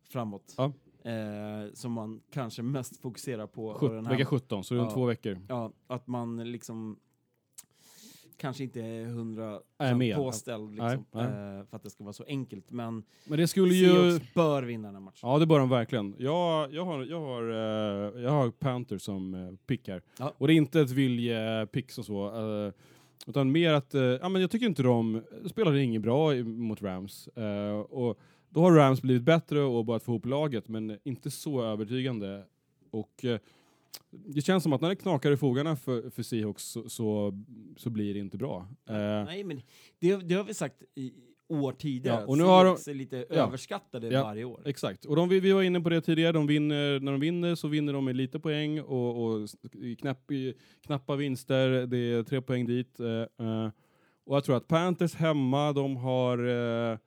framåt. 0.09 0.55
Ja. 0.57 0.73
Eh, 1.11 1.73
som 1.73 1.91
man 1.91 2.21
kanske 2.34 2.61
mest 2.61 3.01
fokuserar 3.01 3.47
på. 3.47 3.73
Sjut- 3.73 3.89
den 3.91 4.05
här- 4.05 4.13
Vecka 4.13 4.26
17, 4.26 4.63
så 4.63 4.73
det 4.73 4.77
är 4.80 4.81
om 4.81 4.88
Ja. 4.88 4.93
två 4.93 5.05
veckor. 5.05 5.39
Ja, 5.49 5.71
att 5.88 6.07
man 6.07 6.51
liksom 6.51 6.99
kanske 8.40 8.64
inte 8.64 8.82
är 8.82 9.06
hundra 9.06 9.60
påställd 10.16 10.70
liksom, 10.72 10.88
Nej, 10.88 11.28
nej. 11.30 11.57
Eh, 11.60 11.66
för 11.66 11.76
att 11.78 11.84
det 11.84 11.90
ska 11.90 12.03
vara 12.03 12.14
så 12.14 12.24
enkelt. 12.28 12.72
Men 12.72 13.03
Men 13.26 13.40
det 13.40 13.48
skulle 13.48 13.74
ju... 13.74 14.20
Bör 14.36 14.64
vinna 14.64 14.88
den 14.88 14.95
här 14.95 15.02
matchen. 15.02 15.20
Ja, 15.22 15.40
det 15.40 15.45
bör 15.45 15.60
de 15.60 15.70
verkligen. 15.70 16.16
Jag, 16.18 16.74
jag, 16.74 16.86
har, 16.86 17.06
jag, 17.06 17.20
har, 17.20 17.49
eh, 17.49 18.22
jag 18.24 18.32
har 18.32 18.52
Panthers 18.52 19.02
som 19.02 19.34
uh, 19.34 19.56
pick 19.68 19.88
här. 19.88 20.02
Ja. 20.20 20.34
Och 20.38 20.48
det 20.48 20.53
är 20.53 20.56
inte 20.56 20.82
ett 20.82 20.91
viljepick 20.91 21.98
och 21.98 22.06
så. 22.06 22.28
eh, 22.68 22.74
utan 23.28 23.52
mer 23.52 23.74
att, 23.74 23.94
eh, 23.95 24.02
ja 24.02 24.30
men 24.30 24.41
jag 24.41 24.52
tycker 24.52 24.66
inte 24.66 24.84
de 24.84 25.22
spelade 25.45 25.82
inget 25.82 26.02
bra 26.02 26.34
mot 26.44 26.82
Rams. 26.82 27.28
Eh, 27.28 27.80
och 27.80 28.20
då 28.49 28.61
har 28.61 28.72
Rams 28.72 29.02
blivit 29.02 29.24
bättre 29.24 29.60
och 29.61 29.86
börjat 29.86 30.03
få 30.03 30.11
ihop 30.11 30.26
laget, 30.26 30.68
men 30.68 30.98
inte 31.03 31.32
så 31.32 31.64
övertygande. 31.64 32.44
Och 32.91 33.26
eh, 33.26 33.40
det 34.11 34.41
känns 34.41 34.64
som 34.64 34.74
att 34.74 34.82
när 34.82 34.90
det 34.90 34.95
knakar 34.95 35.32
i 35.32 35.38
fogarna 35.38 35.76
för, 35.76 36.10
för 36.10 36.24
Seahawks 36.24 36.64
så, 36.64 36.90
så, 36.90 37.34
så 37.78 37.90
blir 37.90 38.14
det 38.14 38.20
inte 38.20 38.38
bra. 38.38 38.68
Eh, 38.90 38.95
Nej, 39.26 39.44
men 39.44 39.61
det, 39.99 40.16
det 40.16 40.36
har 40.36 40.44
vi 40.44 40.53
sagt 40.53 40.84
i 40.95 41.14
år 41.48 41.72
tidigare. 41.74 42.22
Ja, 42.22 42.28
och 42.28 42.38
nu 42.38 42.44
har 42.44 42.66
de- 42.66 42.91
är 42.91 42.94
lite 42.94 43.26
Ja. 43.30 43.36
överskattade 43.36 44.07
Ja. 44.07 44.24
varje 44.24 44.44
år. 44.44 44.61
Exakt, 44.66 45.06
och 45.06 45.16
de, 45.16 45.30
vi 45.30 45.52
var 45.52 45.61
inne 45.64 45.82
på 45.82 45.90
det 45.90 46.02
tidigare, 46.02 46.32
de 46.32 46.48
vinner, 46.48 46.99
när 46.99 47.11
de 47.11 47.22
vinner 47.22 47.56
så 47.56 47.68
vinner 47.68 47.94
de 47.94 48.06
med 48.06 48.16
lite 48.16 48.40
poäng 48.40 48.82
och, 48.82 49.24
och 49.26 49.49
knapp, 49.99 50.32
knappa 50.86 51.16
vinster, 51.16 51.70
det 51.88 51.98
är 51.98 52.24
tre 52.24 52.41
poäng 52.41 52.66
dit. 52.66 52.99
eh, 52.99 53.07
eh, 53.48 53.70
och 54.26 54.36
jag 54.36 54.44
tror 54.44 54.57
att 54.57 54.68
Panthers 54.68 55.14
hemma, 55.16 55.74
de 55.74 55.98
har, 55.98 56.38
eh, 56.91 56.98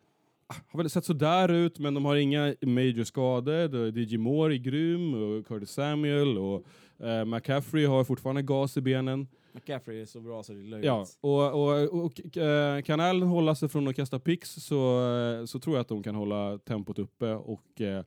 har 0.68 0.78
väl 0.78 0.90
sett 0.90 1.04
sådär 1.04 1.48
ut, 1.52 1.78
men 1.78 1.94
de 1.94 2.04
har 2.04 2.16
inga 2.16 2.54
major 2.62 3.04
skador. 3.04 3.98
DJ 3.98 4.16
Moore 4.16 4.54
är 4.54 4.58
grym, 4.58 5.14
och 5.14 5.46
Curtis 5.46 5.70
Samuel 5.70 6.38
och 6.38 6.64
eh, 7.06 7.24
McCaffrey 7.24 7.86
har 7.86 8.04
fortfarande 8.04 8.42
gas 8.42 8.76
i 8.76 8.80
benen. 8.80 9.28
McCaffrey 9.52 10.00
är 10.00 10.06
så 10.06 10.20
bra 10.20 10.42
så 10.42 10.52
det 10.52 10.58
är 10.58 10.64
löjligt. 10.64 10.86
Ja, 10.86 11.06
och, 11.20 11.62
och, 11.62 12.04
och 12.04 12.36
eh, 12.36 12.82
kan 12.82 13.00
Allen 13.00 13.28
hålla 13.28 13.54
sig 13.54 13.68
från 13.68 13.88
att 13.88 13.96
kasta 13.96 14.18
picks 14.18 14.50
så, 14.50 15.10
eh, 15.40 15.44
så 15.44 15.58
tror 15.58 15.76
jag 15.76 15.80
att 15.80 15.88
de 15.88 16.02
kan 16.02 16.14
hålla 16.14 16.58
tempot 16.58 16.98
uppe 16.98 17.32
och 17.34 17.80
eh, 17.80 18.04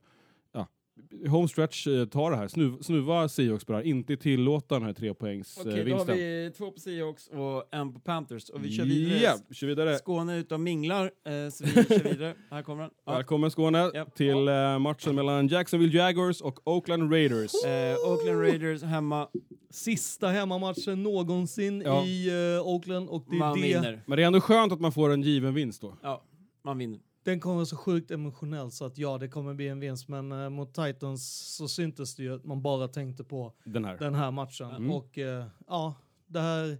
ja, 1.22 1.30
home 1.30 1.48
stretch 1.48 1.86
eh, 1.86 2.04
tar 2.06 2.30
det 2.30 2.36
här. 2.36 2.48
Snuv, 2.48 2.80
snuva 2.82 3.28
Seahawks 3.28 3.66
bara, 3.66 3.82
inte 3.82 4.16
tillåta 4.16 4.74
den 4.74 4.82
här 4.84 4.92
trepoängs 4.92 5.58
Okej, 5.60 5.80
eh, 5.80 5.86
då 5.86 5.96
har 5.96 6.04
vi 6.14 6.52
två 6.56 6.70
på 6.70 6.80
Seahawks 6.80 7.28
och 7.28 7.74
en 7.74 7.92
på 7.92 8.00
Panthers. 8.00 8.50
Och 8.50 8.64
vi 8.64 8.72
kör 8.72 8.84
vidare. 8.84 9.18
Ja, 9.22 9.54
kör 9.54 9.66
vidare. 9.66 9.98
Skåne 9.98 10.36
utav 10.38 10.60
minglar, 10.60 11.04
eh, 11.04 11.50
så 11.52 11.64
vi 11.64 11.70
kör 11.98 12.08
vidare. 12.12 12.34
Här 12.50 12.62
kommer 12.62 12.82
den. 12.82 12.90
Ja. 13.06 13.12
Välkommen 13.12 13.50
Skåne 13.50 13.90
Ja. 13.94 14.04
till 14.04 14.48
eh, 14.48 14.78
matchen 14.78 15.14
mellan 15.14 15.48
Jacksonville 15.48 15.98
Jaguars 15.98 16.40
och 16.40 16.68
Oakland 16.68 17.12
Raiders. 17.12 17.64
Eh, 17.64 17.96
Oakland 18.10 18.40
Raiders 18.40 18.82
hemma, 18.82 19.28
Sista 19.70 20.28
hemmamatchen 20.28 21.02
någonsin 21.02 21.82
Ja. 21.84 22.04
i 22.06 22.30
uh, 22.56 22.66
Oakland 22.66 23.08
och 23.08 23.24
det 23.30 23.36
är 23.36 23.38
man 23.38 23.60
det. 23.60 23.62
vinner. 23.68 24.02
Men 24.06 24.16
det 24.16 24.22
är 24.22 24.26
ändå 24.26 24.40
skönt 24.40 24.72
att 24.72 24.80
man 24.80 24.92
får 24.92 25.10
en 25.12 25.22
given 25.22 25.54
vinst 25.54 25.80
då. 25.82 25.94
Ja, 26.02 26.22
man 26.64 26.78
vinner. 26.78 27.00
Den 27.26 27.40
kommer 27.40 27.64
så 27.64 27.76
sjukt 27.76 28.10
emotionell 28.10 28.70
så 28.70 28.84
att 28.84 28.98
ja, 28.98 29.18
det 29.18 29.28
kommer 29.28 29.54
bli 29.54 29.68
en 29.68 29.80
vinst. 29.80 30.08
Men 30.08 30.32
eh, 30.32 30.48
mot 30.50 30.74
Titans 30.74 31.54
så 31.56 31.68
syntes 31.68 32.14
det 32.16 32.22
ju 32.22 32.34
att 32.34 32.44
man 32.44 32.62
bara 32.62 32.88
tänkte 32.88 33.24
på 33.24 33.52
Den 33.64 33.84
här. 33.84 33.98
den 33.98 34.14
här 34.14 34.30
matchen. 34.30 34.70
Mm. 34.70 34.90
Och 34.90 35.18
eh, 35.18 35.46
ja, 35.66 35.94
det 36.26 36.40
här... 36.40 36.78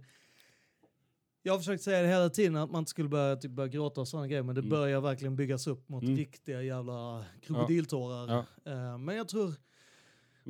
Jag 1.43 1.53
har 1.53 1.57
försökt 1.59 1.83
säga 1.83 2.01
det 2.01 2.07
hela 2.07 2.29
tiden 2.29 2.55
att 2.55 2.71
man 2.71 2.79
inte 2.79 2.89
skulle 2.89 3.09
börja, 3.09 3.35
typ, 3.35 3.51
börja 3.51 3.67
gråta 3.67 4.01
och 4.01 4.07
sådana 4.07 4.27
grejer, 4.27 4.43
men 4.43 4.55
det 4.55 4.61
Mm. 4.61 4.69
börjar 4.69 5.01
verkligen 5.01 5.35
byggas 5.35 5.67
upp 5.67 5.89
mot 5.89 6.03
Mm. 6.03 6.15
riktiga 6.17 6.61
jävla 6.61 7.25
krokodiltårar. 7.41 8.27
Ja. 8.63 8.71
Eh, 8.71 8.97
men 8.97 9.15
jag 9.15 9.27
tror... 9.27 9.53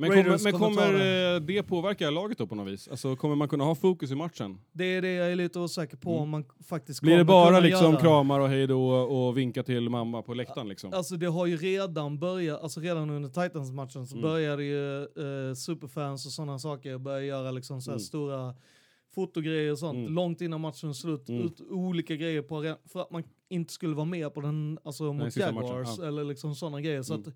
Men 0.00 0.10
Raiders 0.10 0.42
kommer, 0.42 0.52
men 0.68 0.74
kommer 0.76 0.92
det. 0.98 1.34
eh, 1.36 1.40
det 1.40 1.62
påverka 1.62 2.10
laget 2.10 2.38
då 2.38 2.46
på 2.46 2.54
något 2.54 2.68
vis? 2.68 2.88
Alltså 2.88 3.16
kommer 3.16 3.34
man 3.36 3.48
kunna 3.48 3.64
ha 3.64 3.74
fokus 3.74 4.10
i 4.10 4.14
matchen? 4.14 4.58
Det 4.72 4.84
är 4.84 5.02
det 5.02 5.12
jag 5.12 5.32
är 5.32 5.36
lite 5.36 5.58
osäker 5.60 5.96
på 5.96 6.10
Mm. 6.10 6.22
om 6.22 6.28
man 6.30 6.44
faktiskt 6.68 7.00
Blir 7.02 7.16
det 7.16 7.24
bara 7.24 7.60
liksom 7.60 7.90
göra. 7.92 8.00
kramar 8.00 8.40
och 8.40 8.48
hej 8.48 8.66
då 8.66 8.90
och 8.90 9.38
vinka 9.38 9.62
till 9.62 9.88
mamma 9.90 10.22
på 10.22 10.34
läktaren 10.34 10.68
liksom? 10.68 10.92
Alltså 10.92 11.16
det 11.16 11.26
har 11.26 11.46
ju 11.46 11.56
redan 11.56 12.18
börjat, 12.18 12.62
alltså 12.62 12.80
redan 12.80 13.10
under 13.10 13.28
Titans-matchen 13.28 14.06
så 14.06 14.16
Mm. 14.16 14.22
började 14.30 14.64
ju 14.64 15.02
eh, 15.02 15.54
superfans 15.54 16.26
och 16.26 16.32
sådana 16.32 16.58
saker 16.58 16.98
börja 16.98 17.22
göra 17.24 17.50
liksom 17.50 17.80
så 17.82 17.90
här 17.90 17.96
Mm. 17.96 18.00
stora 18.04 18.54
fotogrejer 19.14 19.72
och 19.72 19.78
sånt 19.78 19.96
Mm. 19.98 20.12
långt 20.12 20.40
innan 20.40 20.60
matchen 20.60 20.94
slut. 20.94 21.28
Mm. 21.28 21.42
Ut 21.46 21.60
olika 21.70 22.16
grejer 22.16 22.42
på 22.42 22.56
arenan 22.58 22.76
för 22.86 23.00
att 23.00 23.10
man 23.10 23.22
inte 23.48 23.72
skulle 23.72 23.94
vara 23.94 24.04
med 24.06 24.34
på 24.34 24.40
den, 24.40 24.78
alltså 24.84 25.12
mot 25.12 25.36
Jaguars 25.36 25.88
ja. 25.98 26.06
eller 26.06 26.24
liksom 26.24 26.54
sådana 26.54 26.80
grejer. 26.80 27.02
Så 27.02 27.14
Mm. 27.14 27.24
att 27.28 27.34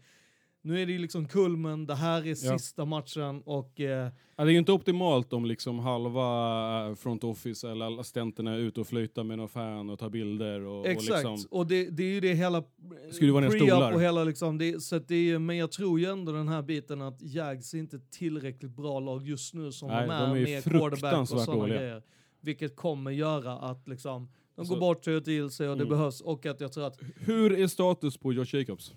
nu 0.64 0.82
är 0.82 0.86
det 0.86 0.92
ju 0.92 0.98
liksom 0.98 1.28
kulmen, 1.28 1.86
det 1.86 1.94
här 1.94 2.22
är 2.22 2.26
Ja. 2.28 2.34
sista 2.58 2.84
matchen 2.84 3.42
och 3.44 3.80
eh, 3.80 4.10
Ja, 4.36 4.44
det 4.44 4.50
är 4.50 4.52
ju 4.52 4.58
inte 4.58 4.72
optimalt 4.72 5.32
om 5.32 5.44
liksom 5.44 5.78
halva 5.78 6.88
eh, 6.88 6.94
front 6.94 7.24
office 7.24 7.70
eller 7.70 8.00
assistenterna 8.00 8.52
är 8.54 8.58
ute 8.58 8.80
och 8.80 8.86
flyter 8.86 9.22
med 9.24 9.38
någon 9.38 9.48
fan 9.48 9.90
och 9.90 9.98
tar 9.98 10.10
bilder 10.10 10.60
och, 10.60 10.86
Exakt, 10.86 11.24
och 11.24 11.30
och, 11.32 11.38
liksom... 11.38 11.68
det, 11.68 11.90
det 11.90 12.02
är 12.02 12.10
ju 12.14 12.20
det 12.20 12.34
hela... 12.34 12.64
Skruva 13.10 13.40
ner 13.40 13.48
pre-up 13.48 13.68
stolar. 13.68 13.92
Och 13.92 14.02
hela 14.02 14.24
liksom, 14.24 14.58
det, 14.58 14.80
så 14.82 14.98
det 14.98 15.30
är, 15.30 15.38
men 15.38 15.56
jag 15.56 15.72
tror 15.72 16.00
ju 16.00 16.06
ändå 16.06 16.32
den 16.32 16.48
här 16.48 16.62
biten 16.62 17.02
att 17.02 17.22
Jags 17.22 17.74
är 17.74 17.78
inte 17.78 17.98
tillräckligt 18.10 18.70
bra 18.76 19.00
lag 19.00 19.26
just 19.28 19.54
nu 19.54 19.72
som 19.72 19.88
Nej, 19.88 20.06
de 20.06 20.12
är, 20.12 20.34
de 20.34 20.40
är 20.40 20.44
med 20.44 20.64
quarterback 20.64 21.20
och 21.20 21.28
sådana 21.40 21.68
grejer. 21.68 22.02
Vilket 22.40 22.76
kommer 22.76 23.10
göra 23.10 23.52
att 23.58 23.88
liksom, 23.88 24.28
de 24.54 24.60
Alltså- 24.60 24.74
går 24.74 24.80
bort 24.80 25.02
till 25.24 25.50
sig 25.50 25.68
och 25.68 25.76
det 25.76 25.82
Mm. 25.84 25.96
behövs. 25.96 26.20
Och 26.20 26.46
att 26.46 26.60
jag 26.60 26.72
tror 26.72 26.86
att 26.86 26.98
Hur 27.16 27.52
är 27.52 27.66
status 27.66 28.16
på 28.16 28.32
Josh 28.32 28.54
Jacobs? 28.56 28.94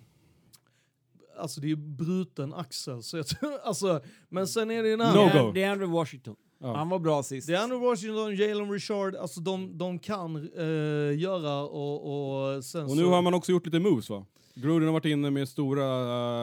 Alltså 1.38 1.60
det 1.60 1.70
är 1.70 1.76
bruten 1.76 2.54
axel. 2.54 3.02
Så 3.02 3.16
jag 3.16 3.26
tror, 3.26 3.52
alltså, 3.64 4.00
men 4.28 4.48
sen 4.48 4.70
är 4.70 4.82
det 4.82 4.88
ju 4.88 4.96
den 4.96 5.14
No. 5.14 5.52
Det 5.52 5.62
är 5.62 5.70
Andrew 5.70 5.98
Washington. 5.98 6.36
Ja. 6.58 6.76
Han 6.76 6.88
var 6.88 6.98
bra 6.98 7.22
sist. 7.22 7.46
Det 7.46 7.54
är 7.54 7.62
Andrew 7.62 7.88
Washington, 7.88 8.36
Jalen 8.36 8.72
Richard, 8.72 9.14
alltså 9.14 9.40
de, 9.40 9.78
de 9.78 9.98
kan 9.98 10.36
eh, 10.36 11.18
göra 11.18 11.60
och, 11.60 12.54
och 12.56 12.64
sen 12.64 12.84
Och 12.84 12.96
nu 12.96 13.02
så... 13.02 13.10
har 13.10 13.22
man 13.22 13.34
också 13.34 13.52
gjort 13.52 13.66
lite 13.66 13.78
moves 13.78 14.10
va? 14.10 14.26
Gruden 14.58 14.86
har 14.88 14.92
varit 14.92 15.04
inne 15.04 15.30
med 15.30 15.48
stora 15.48 15.84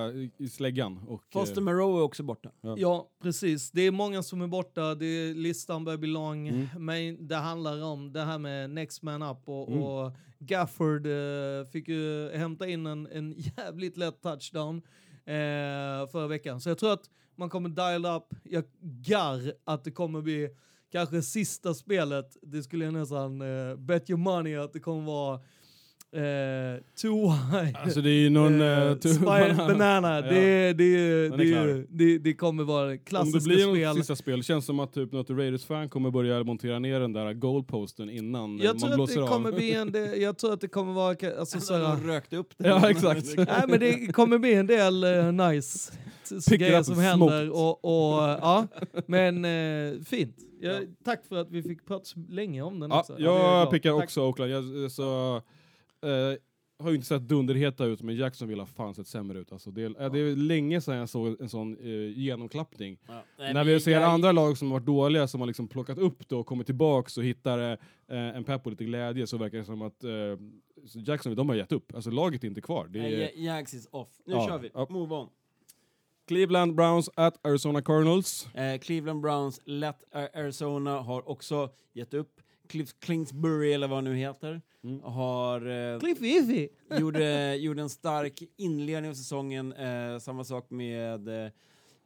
eh, 0.09 0.29
i- 0.37 0.49
släggan. 0.49 0.97
Och, 1.07 1.23
Foster 1.33 1.57
eh, 1.61 1.63
Moreau 1.63 1.97
är 1.97 2.01
också 2.01 2.23
borta. 2.23 2.49
Ja, 2.77 3.09
precis. 3.21 3.71
Det 3.71 3.81
är 3.81 3.91
många 3.91 4.23
som 4.23 4.41
är 4.41 4.47
borta, 4.47 4.95
det 4.95 5.05
är, 5.05 5.33
listan 5.33 5.85
börjar 5.85 5.97
bli 5.97 6.09
lång, 6.09 6.47
Mm. 6.47 6.67
men 6.77 7.27
det 7.27 7.35
handlar 7.35 7.83
om 7.83 8.13
det 8.13 8.21
här 8.21 8.37
med 8.39 8.69
next 8.69 9.01
man 9.01 9.21
up 9.23 9.37
och, 9.45 9.67
Mm. 9.67 9.83
och 9.83 10.11
Gafford 10.39 11.05
eh, 11.07 11.65
fick 11.71 11.87
ju 11.87 12.29
hämta 12.35 12.67
in 12.67 12.85
en, 12.85 13.07
en 13.11 13.33
jävligt 13.57 13.97
lätt 13.97 14.21
touchdown 14.21 14.77
eh, 15.25 16.07
förra 16.11 16.27
veckan. 16.27 16.61
Så 16.61 16.69
jag 16.69 16.77
tror 16.77 16.93
att 16.93 17.09
man 17.35 17.49
kommer 17.49 17.69
dial 17.69 18.05
up, 18.05 18.23
jag 18.43 18.63
gar 18.81 19.53
att 19.63 19.83
det 19.83 19.91
kommer 19.91 20.21
bli 20.21 20.49
kanske 20.91 21.21
sista 21.21 21.73
spelet, 21.73 22.37
det 22.41 22.63
skulle 22.63 22.85
jag 22.85 22.93
nästan 22.93 23.39
bet 23.77 24.09
your 24.09 24.19
money 24.19 24.55
att 24.55 24.73
det 24.73 24.79
kommer 24.79 25.01
vara 25.05 25.39
eh, 26.15 26.81
too 27.01 27.29
high. 27.29 27.83
Alltså 27.83 28.01
det 28.01 28.09
är 28.09 28.19
ju 28.21 28.29
någon... 28.29 28.59
Tu- 28.99 29.13
Spy 29.13 29.23
Banana, 29.57 30.15
Ja. 30.15 30.21
det, 30.21 30.73
det, 30.73 31.29
Den 31.29 31.39
är 31.39 31.65
det, 31.67 31.85
det, 31.89 32.17
det 32.17 32.33
kommer 32.33 32.63
vara 32.63 32.91
Om 32.91 32.97
klassiska 32.97 33.39
det 33.39 33.45
blir 33.55 33.73
spel. 33.73 33.87
något 33.87 33.97
sista 33.97 34.15
spel, 34.15 34.43
känns 34.43 34.65
som 34.65 34.79
att 34.79 34.93
typ 34.93 35.11
något 35.11 35.29
Raiders-fan 35.29 35.89
kommer 35.89 36.11
börja 36.11 36.43
montera 36.43 36.79
ner 36.79 36.99
den 36.99 37.13
där 37.13 37.33
goalposten 37.33 38.09
innan 38.09 38.57
Jag 38.57 38.73
man 38.73 38.79
tror, 38.79 38.89
att 38.89 38.95
blåser 38.95 39.21
det 39.21 39.27
kommer 39.27 39.49
av. 39.49 39.55
bli 39.55 39.73
en 39.73 39.91
del, 39.91 40.21
jag 40.21 40.37
tror 40.37 40.53
att 40.53 40.61
det 40.61 40.67
kommer 40.67 40.93
vara... 40.93 41.15
Alltså, 41.39 41.59
så 41.59 41.73
här, 41.73 41.81
De 41.81 42.07
rökte 42.07 42.37
upp 42.37 42.53
det. 42.57 42.67
Ja, 42.67 42.89
exakt. 42.89 43.25
nej, 43.37 43.47
men 43.67 43.79
det 43.79 44.13
kommer 44.13 44.37
bli 44.37 44.53
en 44.53 44.67
del 44.67 45.03
eh, 45.03 45.31
nice 45.31 45.93
grejer 46.49 46.83
som 46.83 46.99
händer. 46.99 47.49
Och, 47.49 47.85
och, 47.85 48.19
ja, 48.21 48.67
men 49.07 49.45
eh, 49.45 49.99
fint. 50.05 50.35
Jag, 50.61 50.75
Tack 51.05 51.25
för 51.29 51.35
att 51.35 51.51
vi 51.51 51.63
fick 51.63 51.85
prata 51.85 52.05
så 52.05 52.19
länge 52.29 52.61
om 52.61 52.79
den 52.79 52.89
Ja, 52.91 52.99
också. 52.99 53.13
det 53.13 53.23
jag 53.23 53.35
jag 53.61 53.71
pickar 53.71 53.91
också 53.91 54.21
Oakland. 54.21 54.51
Jag, 54.51 54.91
så, 54.91 55.41
eh, 56.03 56.37
har 56.79 56.89
ju 56.89 56.95
inte 56.95 57.07
sett 57.07 57.21
dunderheta 57.21 57.85
ut, 57.85 58.01
men 58.01 58.15
Jacksonville 58.15 58.61
har 58.61 58.67
fan 58.67 58.93
sett 58.95 59.07
sämre 59.07 59.39
ut. 59.39 59.51
Alltså, 59.51 59.71
det, 59.71 59.81
är, 59.81 60.01
eh, 60.03 60.11
det 60.11 60.19
är 60.19 60.35
länge 60.35 60.81
sedan 60.81 60.95
jag 60.97 61.09
såg 61.09 61.41
en 61.41 61.49
sån 61.49 61.77
eh, 61.77 62.17
genomklappning. 62.19 62.99
Ja. 63.07 63.23
Nej, 63.39 63.53
När 63.53 63.63
vi 63.63 63.79
ser 63.79 63.91
jag- 63.91 64.03
andra 64.03 64.31
lag 64.31 64.57
som 64.57 64.69
varit 64.69 64.85
dåliga, 64.85 65.27
som 65.27 65.39
har 65.41 65.47
liksom 65.47 65.67
plockat 65.67 65.97
upp 65.97 66.29
det 66.29 66.35
och 66.35 66.45
kommit 66.45 66.65
tillbaks 66.67 67.17
och 67.17 67.23
hittar 67.23 67.71
eh, 67.71 67.77
en 68.07 68.43
pepp 68.43 68.65
och 68.65 68.71
lite 68.71 68.83
glädje, 68.85 69.27
så 69.27 69.37
verkar 69.37 69.57
det 69.57 69.65
som 69.65 69.81
att 69.81 70.03
eh, 70.03 70.11
Jacksonville, 70.95 71.39
de 71.39 71.49
har 71.49 71.55
gett 71.55 71.71
upp. 71.71 71.95
Alltså 71.95 72.09
laget 72.11 72.43
är 72.43 72.47
inte 72.47 72.61
kvar. 72.61 72.87
Det 72.87 72.99
är, 72.99 73.03
Nej, 73.03 73.33
Ja- 73.35 73.53
Jags 73.55 73.73
is 73.73 73.87
off. 73.91 74.09
Nu 74.25 74.33
Ja, 74.33 74.47
kör 74.47 74.57
vi. 74.57 74.69
ja. 74.73 74.87
Move 74.89 75.15
on. 75.15 75.29
Cleveland 76.27 76.75
Browns 76.75 77.09
at 77.15 77.45
Arizona 77.45 77.81
Cardinals. 77.81 78.47
Eh, 78.53 78.79
Cleveland 78.79 79.21
Browns, 79.21 79.61
Let 79.65 80.03
Arizona 80.35 80.99
har 80.99 81.29
också 81.29 81.69
gett 81.93 82.13
upp. 82.13 82.41
Cliff 82.67 82.89
Kingsbury, 83.05 83.73
eller 83.73 83.87
vad 83.87 83.97
han 83.97 84.03
nu 84.03 84.15
heter, 84.15 84.61
Mm. 84.83 85.01
har... 85.03 85.65
Eh, 85.93 85.99
Cliff 85.99 86.21
Iffy. 86.21 86.69
gjorde, 86.99 87.55
gjorde 87.55 87.81
en 87.81 87.89
stark 87.89 88.43
inledning 88.57 89.11
av 89.11 89.15
säsongen. 89.15 89.73
Eh, 89.73 90.19
samma 90.19 90.43
sak 90.43 90.69
med 90.69 91.27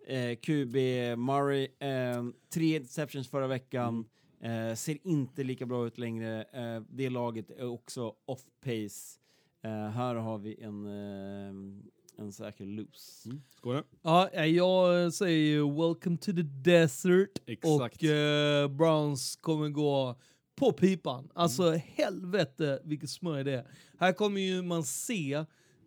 eh, 0.07 0.35
QB 0.41 0.75
Murray. 1.17 1.67
Eh, 1.79 2.23
tre 2.53 2.75
interceptions 2.75 3.27
förra 3.29 3.47
veckan. 3.47 4.05
Eh, 4.41 4.75
ser 4.75 4.97
inte 5.07 5.43
lika 5.43 5.65
bra 5.65 5.87
ut 5.87 5.97
längre. 5.97 6.43
Eh, 6.53 6.81
det 6.89 7.09
laget 7.09 7.49
är 7.51 7.67
också 7.67 8.13
off 8.25 8.41
pace. 8.63 9.19
Eh, 9.63 9.89
här 9.89 10.15
har 10.15 10.37
vi 10.37 10.61
en, 10.61 10.85
eh, 10.85 12.23
en 12.23 12.31
säker 12.31 12.65
loose. 12.65 13.29
Skåne. 13.55 13.83
Ja, 14.01 14.29
eh, 14.33 14.45
jag 14.45 15.13
säger 15.13 15.87
welcome 15.87 16.17
to 16.17 16.31
the 16.31 16.41
desert. 16.71 17.29
Exakt. 17.45 17.97
Och 17.97 18.03
eh, 18.03 18.67
Browns 18.67 19.35
kommer 19.35 19.69
gå 19.69 20.15
på 20.57 20.71
pipan. 20.71 21.29
Alltså 21.33 21.63
Mm. 21.63 21.81
helvete 21.95 22.81
vilket 22.83 23.09
smörj 23.09 23.43
det 23.43 23.51
är. 23.51 23.67
Här 23.99 24.13
kommer 24.13 24.41
ju 24.41 24.61
man 24.61 24.83
se 24.83 25.33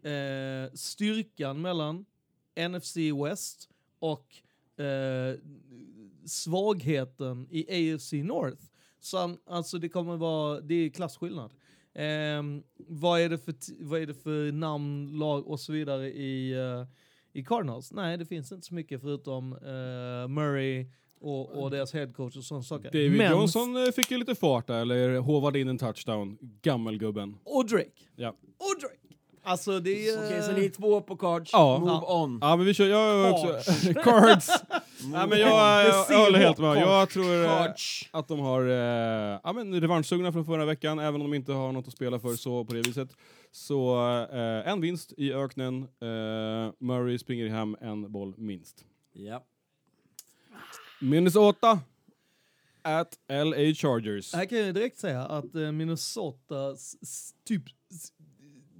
eh, 0.02 0.72
styrkan 0.74 1.60
mellan 1.60 2.04
NFC 2.68 2.96
West 3.24 3.68
och 3.98 4.26
eh, 4.84 5.34
svagheten 6.24 7.46
i 7.50 7.92
AFC 7.94 8.12
North. 8.12 8.62
Så 9.00 9.36
alltså 9.46 9.78
det 9.78 9.88
kommer 9.88 10.16
vara, 10.16 10.60
det 10.60 10.74
är 10.74 10.90
klasskillnad. 10.90 11.50
Ehm, 11.94 12.62
vad, 12.76 13.20
är 13.20 13.28
det 13.28 13.38
för 13.38 13.54
vad 13.84 14.00
är 14.02 14.06
det 14.06 14.14
för 14.14 14.52
namn, 14.52 15.18
lag 15.18 15.46
och 15.46 15.60
så 15.60 15.72
vidare 15.72 16.12
i, 16.12 16.52
eh, 16.52 16.86
i 17.32 17.44
Cardinals? 17.44 17.92
Nej, 17.92 18.18
det 18.18 18.26
finns 18.26 18.52
inte 18.52 18.66
så 18.66 18.74
mycket 18.74 19.00
förutom 19.00 19.52
eh, 19.52 20.28
Murray 20.28 20.86
och, 21.20 21.62
och 21.62 21.70
deras 21.70 21.92
headcoach 21.92 22.36
och 22.36 22.44
sådana 22.44 22.62
saker. 22.62 22.84
David 22.90 23.12
Men- 23.18 23.30
Johnson 23.32 23.76
eh, 23.86 23.92
fick 23.92 24.10
ju 24.10 24.18
lite 24.18 24.34
fart 24.34 24.66
där, 24.66 24.80
eller 24.80 25.18
håvade 25.18 25.60
in 25.60 25.68
en 25.68 25.78
touchdown. 25.78 26.38
Gammelgubben. 26.62 27.36
Och 27.44 27.66
Drake. 27.66 27.90
Ja. 28.16 28.28
Och 28.28 28.80
Drake. 28.80 28.94
Alltså 29.42 29.80
det 29.80 30.08
är... 30.08 30.26
Okej, 30.26 30.42
så 30.42 30.52
ni 30.52 30.64
är 30.64 30.70
två 30.70 31.00
på 31.00 31.16
cards. 31.16 31.50
Ja. 31.52 31.78
Move 31.78 31.92
Ja. 31.92 32.22
on. 32.22 32.38
Ja 32.42 32.56
men 32.56 32.66
vi 32.66 32.74
kör, 32.74 32.86
jag 32.86 33.32
också... 33.32 33.46
Cards. 33.94 34.48
Nej 35.02 35.28
men 35.28 35.32
on. 35.32 35.38
jag, 35.38 35.84
jag, 35.88 36.06
jag 36.10 36.24
håller 36.24 36.38
helt 36.38 36.58
med. 36.58 36.76
Jag 36.76 37.10
tror 37.10 37.44
eh, 37.44 37.48
Cards. 37.48 38.08
att 38.10 38.28
de 38.28 38.40
har 38.40 38.62
eh, 38.68 39.40
ja, 39.44 39.52
men 39.54 39.80
revanschsugna 39.80 40.32
från 40.32 40.44
förra 40.44 40.64
veckan, 40.64 40.98
även 40.98 41.14
om 41.14 41.30
de 41.30 41.34
inte 41.36 41.52
har 41.52 41.72
något 41.72 41.86
att 41.88 41.92
spela 41.94 42.18
för 42.18 42.34
så 42.34 42.64
på 42.64 42.74
det 42.74 42.80
viset. 42.82 43.08
Så 43.52 43.98
eh, 44.32 44.68
en 44.72 44.80
vinst 44.80 45.12
i 45.16 45.32
öknen. 45.32 45.82
Eh, 45.82 46.72
Murray 46.78 47.18
springer 47.18 47.48
hem 47.48 47.76
en 47.80 48.12
boll 48.12 48.34
minst. 48.36 48.84
Ja. 49.12 49.44
Minnesota 51.00 51.80
at 52.82 53.18
LA 53.28 53.74
Chargers. 53.74 54.34
Här 54.34 54.44
kan 54.44 54.58
jag 54.58 54.74
direkt 54.74 54.98
säga 54.98 55.22
att 55.22 55.54
eh, 55.54 55.72
Minnesota, 55.72 56.76
typ 57.44 57.62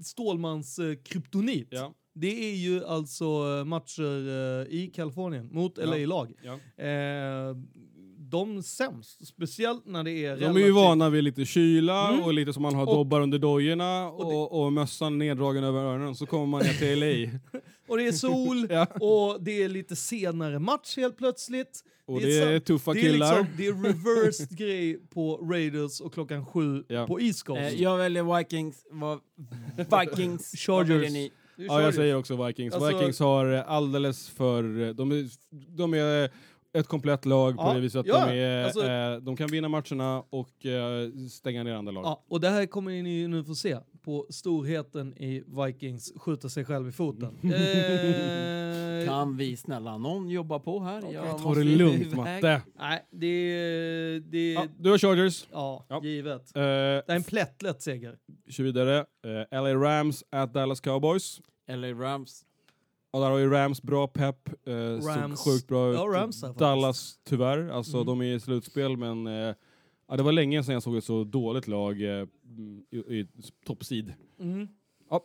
Stålmans 0.03 0.79
eh, 0.79 0.95
kryptonit, 1.05 1.69
Ja, 1.71 1.95
det 2.15 2.51
är 2.51 2.55
ju 2.57 2.85
alltså 2.85 3.25
eh, 3.25 3.65
matcher 3.65 4.67
i 4.69 4.91
Kalifornien 4.95 5.49
mot 5.53 5.79
Ja. 5.79 5.85
LA-lag. 5.85 6.33
ja. 6.43 6.85
Eh, 6.85 7.57
de 8.31 8.63
sämst, 8.63 9.27
speciellt 9.27 9.87
när 9.87 10.05
det 10.05 10.11
är 10.11 10.37
De 10.37 10.45
är 10.45 10.49
ju 10.49 10.55
relativt- 10.55 10.75
vana 10.75 11.11
vid 11.11 11.25
lite 11.25 11.45
kyla 11.45 12.09
Mm. 12.09 12.23
och 12.25 12.35
lite 12.35 12.53
som 12.53 12.63
man 12.63 12.75
har 12.75 12.87
Och- 12.87 12.95
dobbar 12.95 13.21
under 13.21 13.39
dojorna 13.39 14.09
och 14.11 14.25
det- 14.31 14.37
och, 14.37 14.63
och 14.65 14.73
mössan 14.73 15.19
neddragen 15.19 15.65
över 15.65 15.81
öronen. 15.81 16.15
Så 16.15 16.27
kommer 16.27 16.47
man 16.47 16.63
ner 16.63 16.73
till 16.73 16.99
LA. 16.99 17.31
Och 17.89 17.97
det 17.97 18.07
är 18.07 18.13
sol 18.13 18.67
Ja. 18.71 18.87
och 19.01 19.43
det 19.43 19.63
är 19.63 19.69
lite 19.69 19.97
senare 19.97 20.59
match 20.59 20.97
helt 20.97 21.17
plötsligt. 21.19 21.81
Och 22.07 22.21
Det 22.21 22.27
det 22.27 22.55
är 22.55 22.61
tuffa 22.61 22.93
det 22.93 23.01
är 23.01 23.13
killar. 23.13 23.39
liksom, 23.39 23.57
det 23.57 23.67
är 23.67 23.73
reversed 23.73 24.49
grej 24.59 24.99
på 25.15 25.37
Raiders 25.37 26.01
och 26.01 26.15
klockan 26.15 26.47
sju 26.47 26.85
Ja. 26.89 27.07
på 27.07 27.21
East 27.21 27.43
Coast. 27.43 27.61
Eh, 27.61 27.83
jag 27.83 27.97
väljer 27.99 28.39
Vikings. 28.39 28.85
Vikings. 30.01 30.53
Chargers. 30.57 31.31
Ja, 31.57 31.83
jag 31.83 31.95
säger 31.95 32.17
också 32.17 32.47
Vikings. 32.47 32.75
Alltså- 32.75 32.99
Vikings 32.99 33.19
har 33.21 33.47
alldeles 33.47 34.29
för... 34.29 34.93
De 34.93 35.29
de 35.77 35.95
är 35.95 36.31
ett 36.79 36.87
komplett 36.87 37.25
lag 37.27 37.57
på 37.57 37.63
Ja, 37.63 37.75
det 37.75 37.81
viset 37.81 38.01
att 38.01 38.07
ja, 38.07 38.27
de, 38.27 38.33
är, 38.39 38.65
alltså- 38.65 38.87
eh, 38.87 39.17
de 39.17 39.37
kan 39.37 39.49
vinna 39.51 39.69
matcherna 39.69 40.25
och 40.31 40.67
eh, 40.67 41.09
stänga 41.31 41.63
ner 41.63 41.73
andra 41.75 41.93
lag. 41.93 42.05
Ja, 42.05 42.25
och 42.29 42.41
det 42.41 42.49
här 42.49 42.67
kommer 42.67 43.03
ni 43.03 43.29
nu 43.29 43.45
få 43.45 43.55
se 43.55 43.77
på 44.03 44.27
storheten 44.31 45.15
i 45.23 45.43
Vikings 45.67 46.13
skjuta 46.17 46.49
sig 46.49 46.65
själv 46.65 46.89
i 46.89 46.93
foten. 46.93 47.39
eh, 47.43 49.07
Kan 49.07 49.37
vi 49.37 49.57
snälla 49.57 49.99
någon 49.99 50.29
jobba 50.31 50.59
på 50.59 50.81
här? 50.81 51.01
Ta 51.01 51.39
måste 51.39 51.61
det 51.61 51.65
lugnt. 51.77 52.15
Matte. 52.17 52.63
nej, 52.79 53.07
det 53.11 53.27
är... 53.27 54.21
Det 54.21 54.39
är 54.39 54.55
Ja, 54.55 54.67
du 54.79 54.91
har 54.91 54.99
Chargers. 54.99 55.47
ja, 55.53 55.85
Ja. 55.89 56.01
givet. 56.05 56.57
Eh, 56.57 56.63
Det 56.63 57.05
är 57.07 57.17
en 57.17 57.23
plättlätt 57.23 57.83
seger. 57.83 58.17
kör 58.51 58.65
vidare. 58.65 58.99
Eh, 59.51 59.63
LA 59.63 59.75
Rams 59.75 60.25
at 60.31 60.55
Dallas 60.55 60.81
Cowboys. 60.81 61.41
LA 61.69 61.89
Rams. 61.93 62.45
Och 63.11 63.21
där 63.21 63.31
har 63.31 63.39
ju 63.39 63.51
Rams 63.51 63.83
bra 63.83 64.09
pepp. 64.09 64.49
Eh, 64.69 64.73
Rams. 64.75 65.41
Såg 65.41 65.53
sjukt 65.55 65.67
bra 65.69 65.89
ut. 65.91 65.95
Ja, 65.97 66.03
Rams 66.03 66.41
där. 66.41 66.55
Dallas 66.59 67.19
tyvärr. 67.25 67.69
Alltså 67.69 67.97
Mm. 67.97 68.07
de 68.07 68.21
är 68.21 68.35
i 68.35 68.41
slutspel 68.41 68.97
men 68.97 69.27
eh, 69.27 69.55
ja, 70.09 70.17
det 70.17 70.23
var 70.23 70.33
länge 70.33 70.63
sedan 70.65 70.73
jag 70.73 70.83
såg 70.83 70.97
ett 70.97 71.05
så 71.05 71.25
dåligt 71.25 71.69
lag 71.69 72.03
eh, 72.03 72.27
i, 72.91 72.97
i 72.99 73.27
toppsid. 73.67 74.15
Mm. 74.41 74.69
Ja, 75.11 75.25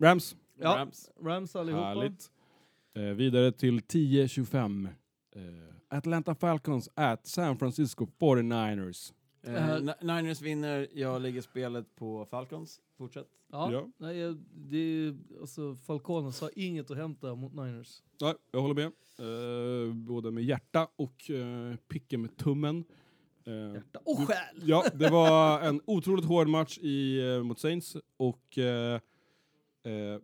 Rams. 0.00 0.36
Ja, 0.60 0.76
Rams. 0.78 1.10
Rams 1.22 1.56
allihopa. 1.56 1.84
Härligt. 1.84 2.30
Eh, 2.96 3.02
vidare 3.02 3.52
till 3.52 3.80
10-25. 3.80 4.88
Eh, 5.36 5.42
Atlanta 5.98 6.34
Falcons 6.34 6.88
at 6.94 7.26
San 7.26 7.58
Francisco 7.58 8.06
49ers. 8.20 9.12
Eh, 9.46 9.80
Ni- 9.82 9.92
Niners 10.14 10.40
vinner, 10.40 10.88
jag 10.94 11.22
lägger 11.22 11.42
spelet 11.42 11.94
på 11.96 12.24
Falcons. 12.26 12.80
Fortsätt. 12.98 13.28
Ja. 13.52 13.72
Ja. 13.72 13.88
Nej, 13.96 14.16
jag- 14.18 14.36
det 14.54 14.76
är, 14.78 15.16
alltså, 15.40 15.74
Falcones 15.74 16.40
har 16.40 16.50
inget 16.56 16.90
att 16.90 16.96
hämta 16.96 17.34
mot 17.34 17.54
Niners. 17.54 18.02
Nej, 18.20 18.34
jag 18.52 18.60
håller 18.60 18.74
med. 18.74 18.84
Eh, 19.18 19.94
både 19.94 20.30
med 20.30 20.44
hjärta 20.44 20.88
och 20.96 21.30
eh, 21.30 21.76
picken 21.88 22.22
med 22.22 22.36
tummen. 22.36 22.84
Eh, 23.46 23.52
Hjärta 23.74 23.98
och 24.04 24.18
själ! 24.18 24.62
Ja, 24.62 24.84
det 24.94 25.10
var 25.10 25.60
en 25.60 25.80
otroligt 25.86 26.24
hård 26.24 26.48
match 26.48 26.78
i, 26.78 27.20
eh, 27.34 27.42
mot 27.42 27.58
Saints 27.58 27.96
och 28.16 28.58
eh, 28.58 28.94
eh, 29.84 30.20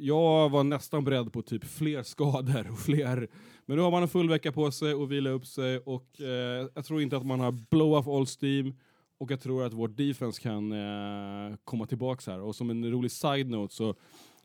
jag 0.00 0.48
var 0.48 0.64
nästan 0.64 1.04
beredd 1.04 1.32
på 1.32 1.42
typ 1.42 1.64
fler 1.64 2.02
skador 2.02 2.70
och 2.70 2.78
fler. 2.78 3.28
Men 3.66 3.76
nu 3.76 3.82
har 3.82 3.90
man 3.90 4.02
en 4.02 4.08
full 4.08 4.28
vecka 4.28 4.52
på 4.52 4.70
sig 4.70 4.94
och 4.94 5.12
vila 5.12 5.30
upp 5.30 5.46
sig 5.46 5.78
och 5.78 6.20
eh, 6.20 6.66
jag 6.74 6.84
tror 6.84 7.02
inte 7.02 7.16
att 7.16 7.26
man 7.26 7.40
har 7.40 7.52
blow 7.70 7.94
off 7.94 8.08
all 8.08 8.26
steam 8.42 8.74
och 9.18 9.30
jag 9.30 9.40
tror 9.40 9.64
att 9.64 9.72
vårt 9.72 9.96
defense 9.96 10.42
kan 10.42 10.72
eh, 10.72 11.56
komma 11.64 11.86
tillbaks 11.86 12.26
här. 12.26 12.40
Och 12.40 12.56
som 12.56 12.70
en 12.70 12.90
rolig 12.90 13.10
side-note 13.10 13.74
så 13.74 13.94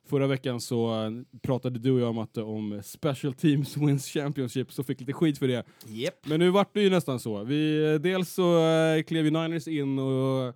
Förra 0.05 0.27
veckan 0.27 0.61
så 0.61 1.05
eh, 1.05 1.11
pratade 1.41 1.79
du 1.79 1.91
och 1.91 1.99
jag 1.99 2.15
Matte 2.15 2.41
om 2.41 2.81
special 2.83 3.33
teams 3.33 3.77
wins 3.77 4.07
championship 4.07 4.71
så 4.71 4.83
fick 4.83 4.99
lite 4.99 5.13
skit 5.13 5.37
för 5.37 5.47
det. 5.47 5.65
Yep. 5.89 6.25
Men 6.25 6.39
nu 6.39 6.49
vart 6.49 6.73
det 6.73 6.81
ju 6.81 6.89
nästan 6.89 7.19
så. 7.19 7.43
Vi, 7.43 7.91
eh, 7.93 7.99
dels 7.99 8.33
så 8.33 8.67
eh, 8.67 9.03
klev 9.03 9.25
ju 9.25 9.31
Niners 9.31 9.67
in 9.67 9.99
och 9.99 10.47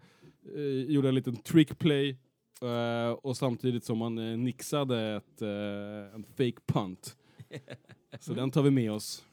eh, 0.55 0.85
gjorde 0.87 1.09
en 1.09 1.15
liten 1.15 1.35
trick 1.35 1.79
play 1.79 2.17
eh, 2.61 3.11
och 3.11 3.37
samtidigt 3.37 3.83
som 3.83 3.97
man 3.97 4.17
eh, 4.17 4.37
nixade 4.37 5.15
ett, 5.15 5.41
eh, 5.41 6.15
en 6.15 6.23
fake 6.37 6.61
punt. 6.73 7.15
så 8.19 8.33
den 8.33 8.51
tar 8.51 8.61
vi 8.61 8.71
med 8.71 8.91
oss. 8.91 9.23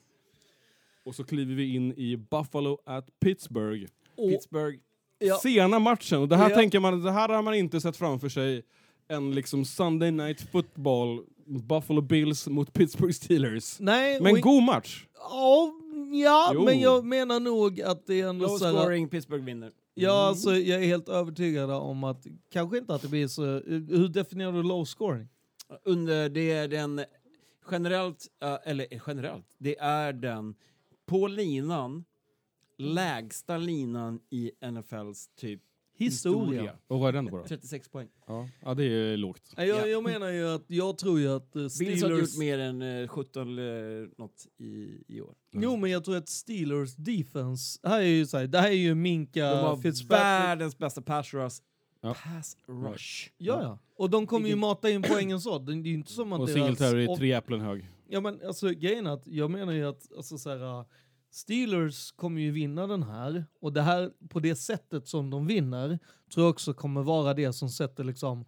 Och 1.05 1.14
så 1.14 1.24
kliver 1.24 1.55
vi 1.55 1.74
in 1.74 1.92
i 1.96 2.16
Buffalo 2.16 2.78
at 2.86 3.20
Pittsburgh. 3.20 3.86
Och, 4.16 4.28
Pittsburgh. 4.30 4.78
ja, 5.18 5.36
Sena 5.36 5.78
matchen, 5.78 6.18
och 6.20 6.28
det 6.28 6.36
här 6.36 6.51
Ja. 6.51 6.56
tänker 6.56 6.80
man, 6.80 7.02
det 7.02 7.12
här 7.12 7.28
har 7.28 7.42
man 7.42 7.55
inte 7.55 7.80
sett 7.80 7.96
framför 7.96 8.28
sig 8.28 8.62
en 9.09 9.34
liksom 9.34 9.64
Sunday 9.64 10.10
night 10.10 10.40
football, 10.40 11.24
Buffalo 11.46 12.01
Bills 12.01 12.48
mot 12.48 12.72
Pittsburgh 12.72 13.12
Steelers. 13.12 13.80
nej, 13.80 14.20
Men 14.20 14.40
god 14.40 14.62
match! 14.62 15.05
Ja, 15.14 15.72
ja 16.12 16.51
Jo. 16.55 16.64
men 16.64 16.80
jag 16.80 17.05
menar 17.05 17.40
nog 17.40 17.80
att 17.82 18.06
det 18.06 18.20
är 18.20 18.28
ändå 18.28 18.46
Low 18.46 18.59
scoring, 18.59 19.09
Pittsburgh 19.09 19.44
vinner. 19.44 19.72
Ja, 19.95 20.29
alltså 20.29 20.57
jag 20.57 20.83
är 20.83 20.87
helt 20.87 21.09
övertygad 21.09 21.71
om 21.71 22.05
att, 22.05 22.27
kanske 22.51 22.79
inte 22.79 22.95
att 22.95 23.03
det 23.03 23.09
blir 23.09 23.29
så, 23.29 23.45
hur 23.66 24.09
definierar 24.09 24.53
du 24.53 24.62
low 24.62 24.85
scoring? 24.85 25.29
Under, 25.85 26.29
det 26.29 26.53
är 26.53 26.69
den 26.69 27.05
generellt, 27.71 28.27
eh, 28.43 28.59
eller 28.65 28.87
eh, 28.91 29.01
generellt, 29.07 29.47
det 29.59 29.79
är 29.79 30.12
den 30.12 30.55
på 31.07 31.27
linan, 31.27 32.05
lägsta 32.79 33.57
linan 33.57 34.21
i 34.31 34.53
NFLs 34.71 35.29
typ 35.37 35.62
Historia. 35.97 36.73
Och 36.87 37.01
vad 37.01 37.09
är 37.09 37.12
den 37.12 37.27
på 37.27 37.37
då? 37.37 37.45
36 37.47 37.89
poäng. 37.89 38.09
Ja, 38.27 38.49
ja 38.62 38.75
det 38.75 38.85
är 38.85 39.16
lågt. 39.16 39.53
Nej, 39.57 39.69
Jag, 39.69 39.81
Ja. 39.81 39.87
jag 39.87 40.03
menar 40.03 40.29
ju 40.31 40.49
att, 40.49 40.65
jag 40.66 40.99
tror 40.99 41.21
ju 41.21 41.29
att 41.29 41.57
eh, 41.57 41.62
Bills 41.62 41.79
har 41.81 41.97
Steelers... 41.97 42.21
gjort 42.21 42.39
mer 42.39 42.59
än 42.59 42.83
eh, 43.03 43.09
17 43.09 43.49
eller 43.49 44.09
något 44.21 44.47
i, 44.59 45.03
i 45.09 45.21
år. 45.21 45.35
Jo, 45.53 45.77
men 45.77 45.91
jag 45.91 46.05
tror 46.05 46.16
att 46.16 46.29
Steelers 46.29 46.95
defense, 46.97 47.81
här 47.83 48.01
är 48.01 48.05
ju 48.07 48.27
så 48.27 48.39
här, 48.39 48.47
det 48.47 48.59
här 48.61 48.69
är 48.69 48.73
ju 48.73 48.95
Minka 48.95 49.51
De 49.51 49.57
har 49.65 49.77
Fitzpatrick. 49.77 50.11
världens 50.23 50.79
bästa 50.79 51.03
pass 51.03 51.35
rush. 51.35 51.57
Ja. 52.01 52.15
Pass 52.25 52.57
rush. 52.66 53.31
Ja, 53.39 53.62
ja. 53.62 53.79
Och 53.97 54.11
de 54.11 54.27
kommer 54.27 54.49
ju 54.49 54.57
mata 54.57 54.91
in 54.91 55.03
poängen 55.03 55.41
så. 55.41 55.59
Det 55.59 55.73
är 55.73 55.77
ju 55.77 55.95
inte 55.95 56.12
som 56.12 56.33
att 56.33 56.41
Och 56.41 56.47
deras... 56.47 56.59
Singletary 56.59 57.05
är 57.05 57.11
och- 57.11 57.19
tre 57.19 57.33
äpplen 57.33 57.61
hög. 57.61 57.91
Ja 58.09 58.21
men 58.21 58.41
alltså 58.47 58.69
grejen 58.69 59.07
är 59.07 59.11
att 59.11 59.27
jag 59.27 59.51
menar 59.51 59.73
ju 59.73 59.85
att 59.89 60.12
alltså, 60.16 60.39
så 60.39 60.51
här, 60.51 60.85
Steelers 61.35 62.11
kommer 62.12 62.40
ju 62.40 62.51
vinna 62.51 62.86
den 62.86 63.02
här 63.02 63.44
och 63.61 63.73
det 63.73 63.82
här 63.82 64.12
på 64.28 64.40
det 64.40 64.56
sättet 64.56 65.09
som 65.09 65.31
de 65.31 65.47
vinner 65.47 65.98
tror 66.35 66.44
jag 66.47 66.51
också 66.51 66.74
kommer 66.74 67.02
vara 67.02 67.35
det 67.35 67.52
som 67.52 67.69
sätter 67.69 68.05
liksom 68.05 68.44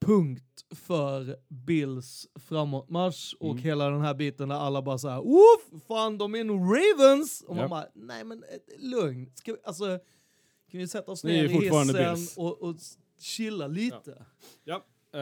punkt 0.00 0.64
för 0.70 1.36
Bills 1.48 2.26
framåtmarsch 2.34 3.34
och 3.40 3.50
Mm. 3.50 3.62
hela 3.62 3.90
den 3.90 4.00
här 4.00 4.14
biten 4.14 4.48
där 4.48 4.56
alla 4.56 4.82
bara 4.82 4.98
såhär 4.98 5.20
Woof! 5.22 5.82
Fan 5.88 6.18
de 6.18 6.34
är 6.34 6.44
nog 6.44 6.60
Ravens! 6.60 7.40
Och 7.46 7.56
Ja. 7.56 7.60
man 7.60 7.70
bara 7.70 7.86
nej 7.94 8.24
men 8.24 8.42
eh, 8.42 8.48
lugn. 8.90 9.30
Ska 9.34 9.52
vi, 9.52 9.58
alltså, 9.64 9.84
kan 10.70 10.80
vi 10.80 10.88
sätta 10.88 11.12
oss 11.12 11.24
ner 11.24 11.44
i 11.44 11.48
hissen 11.48 12.16
och, 12.36 12.62
och 12.62 12.76
chilla 13.18 13.66
lite? 13.66 14.24
Ja. 14.64 14.84
Eh, 15.14 15.20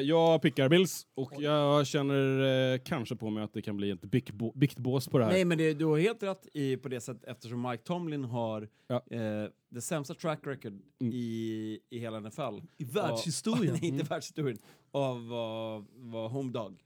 jag 0.00 0.42
pickar 0.42 0.68
Bills 0.68 1.06
och 1.14 1.32
jag 1.38 1.86
känner 1.86 2.40
eh, 2.72 2.78
kanske 2.78 3.16
på 3.16 3.30
mig 3.30 3.42
att 3.44 3.52
det 3.52 3.62
kan 3.62 3.76
bli 3.76 3.90
ett 3.90 4.02
biktbå- 4.02 4.52
biktbås 4.58 5.08
på 5.08 5.18
det 5.18 5.24
här. 5.24 5.32
Nej, 5.32 5.44
men 5.44 5.58
det, 5.58 5.74
du 5.74 5.84
har 5.84 5.98
helt 5.98 6.22
rätt 6.22 6.46
i, 6.54 6.76
på 6.76 6.88
det 6.88 7.00
sättet 7.00 7.24
eftersom 7.24 7.62
Mike 7.62 7.82
Tomlin 7.84 8.24
har 8.24 8.68
Ja. 8.86 8.94
eh, 9.10 9.48
det 9.68 9.80
sämsta 9.80 10.14
track 10.14 10.38
record 10.46 10.72
Mm. 11.00 11.12
i, 11.14 11.80
i 11.90 11.98
hela 11.98 12.20
NFL. 12.20 12.40
I 12.78 12.84
världshistorien. 12.84 13.72
Nej, 13.80 13.84
inte 13.88 14.04
världshistorien. 14.04 14.58
Av 14.90 15.28
vad 15.28 15.86
var 15.94 16.28
home 16.28 16.52
dog. 16.52 16.82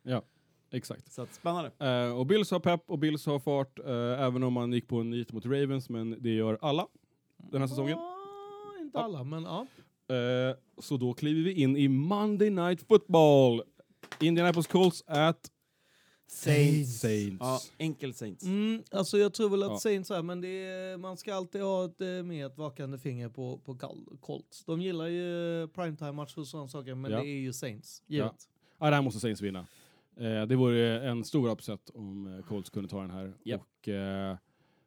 Exakt. 0.70 1.12
Så 1.12 1.22
att, 1.22 1.34
spännande. 1.34 1.70
Eh, 1.78 2.18
och 2.18 2.26
Bills 2.26 2.50
har 2.50 2.60
pepp 2.60 2.82
och 2.86 2.98
Bills 2.98 3.26
har 3.26 3.38
fart, 3.38 3.78
eh, 3.78 4.22
även 4.22 4.42
om 4.42 4.52
man 4.52 4.72
gick 4.72 4.88
på 4.88 4.96
en 5.00 5.10
nit 5.10 5.32
mot 5.32 5.46
Ravens, 5.46 5.88
men 5.88 6.16
det 6.22 6.30
gör 6.34 6.58
alla 6.60 6.86
den 7.50 7.60
här 7.60 7.68
säsongen. 7.68 7.98
Ah, 7.98 8.80
inte 8.80 8.98
Ja. 8.98 9.04
alla, 9.04 9.24
men 9.24 9.42
ja. 9.42 9.66
Eh, 10.08 10.56
så 10.78 10.96
då 10.96 11.14
kliver 11.14 11.42
vi 11.42 11.52
in 11.52 11.76
i 11.76 11.88
Monday 11.88 12.50
Night 12.50 12.80
Football. 12.88 13.62
Indianapolis 14.20 14.66
Colts 14.66 15.04
at 15.06 15.50
Saints. 16.26 17.00
Saints. 17.00 17.36
Ja, 17.40 17.60
enkel 17.78 18.14
Saints. 18.14 18.44
Mm, 18.44 18.82
alltså 18.90 19.18
jag 19.18 19.34
tror 19.34 19.48
väl 19.50 19.62
att 19.62 19.70
Ja. 19.70 19.78
Saints 19.78 20.10
här, 20.10 20.22
men 20.22 20.40
det 20.40 20.48
är, 20.48 20.96
man 20.96 21.16
ska 21.16 21.34
alltid 21.34 21.60
ha 21.60 21.84
ett, 21.84 22.00
eh, 22.00 22.30
ett 22.46 22.58
vakande 22.58 22.98
finger 22.98 23.28
på, 23.28 23.58
på 23.58 23.74
Col- 23.74 24.18
Colts. 24.20 24.64
De 24.64 24.80
gillar 24.80 25.06
ju 25.06 25.68
primetime-matcher 25.68 26.38
och 26.38 26.46
sådana 26.46 26.68
saker, 26.68 26.94
men 26.94 27.10
Ja. 27.10 27.18
det 27.20 27.26
är 27.28 27.38
ju 27.40 27.52
Saints, 27.52 28.02
givet. 28.06 28.48
Ja, 28.78 28.90
det 28.90 28.94
här 28.96 29.02
måste 29.02 29.20
Saints 29.20 29.40
vinna. 29.42 29.66
Eh, 30.16 30.42
det 30.46 30.56
vore 30.56 31.08
en 31.08 31.24
stor 31.24 31.48
upset 31.50 31.90
om 31.94 32.26
eh, 32.38 32.44
Colts 32.46 32.70
kunde 32.70 32.88
ta 32.88 33.00
den 33.00 33.10
här. 33.10 33.32
Japp. 33.44 33.60
Och, 33.60 33.88
eh, 33.88 34.36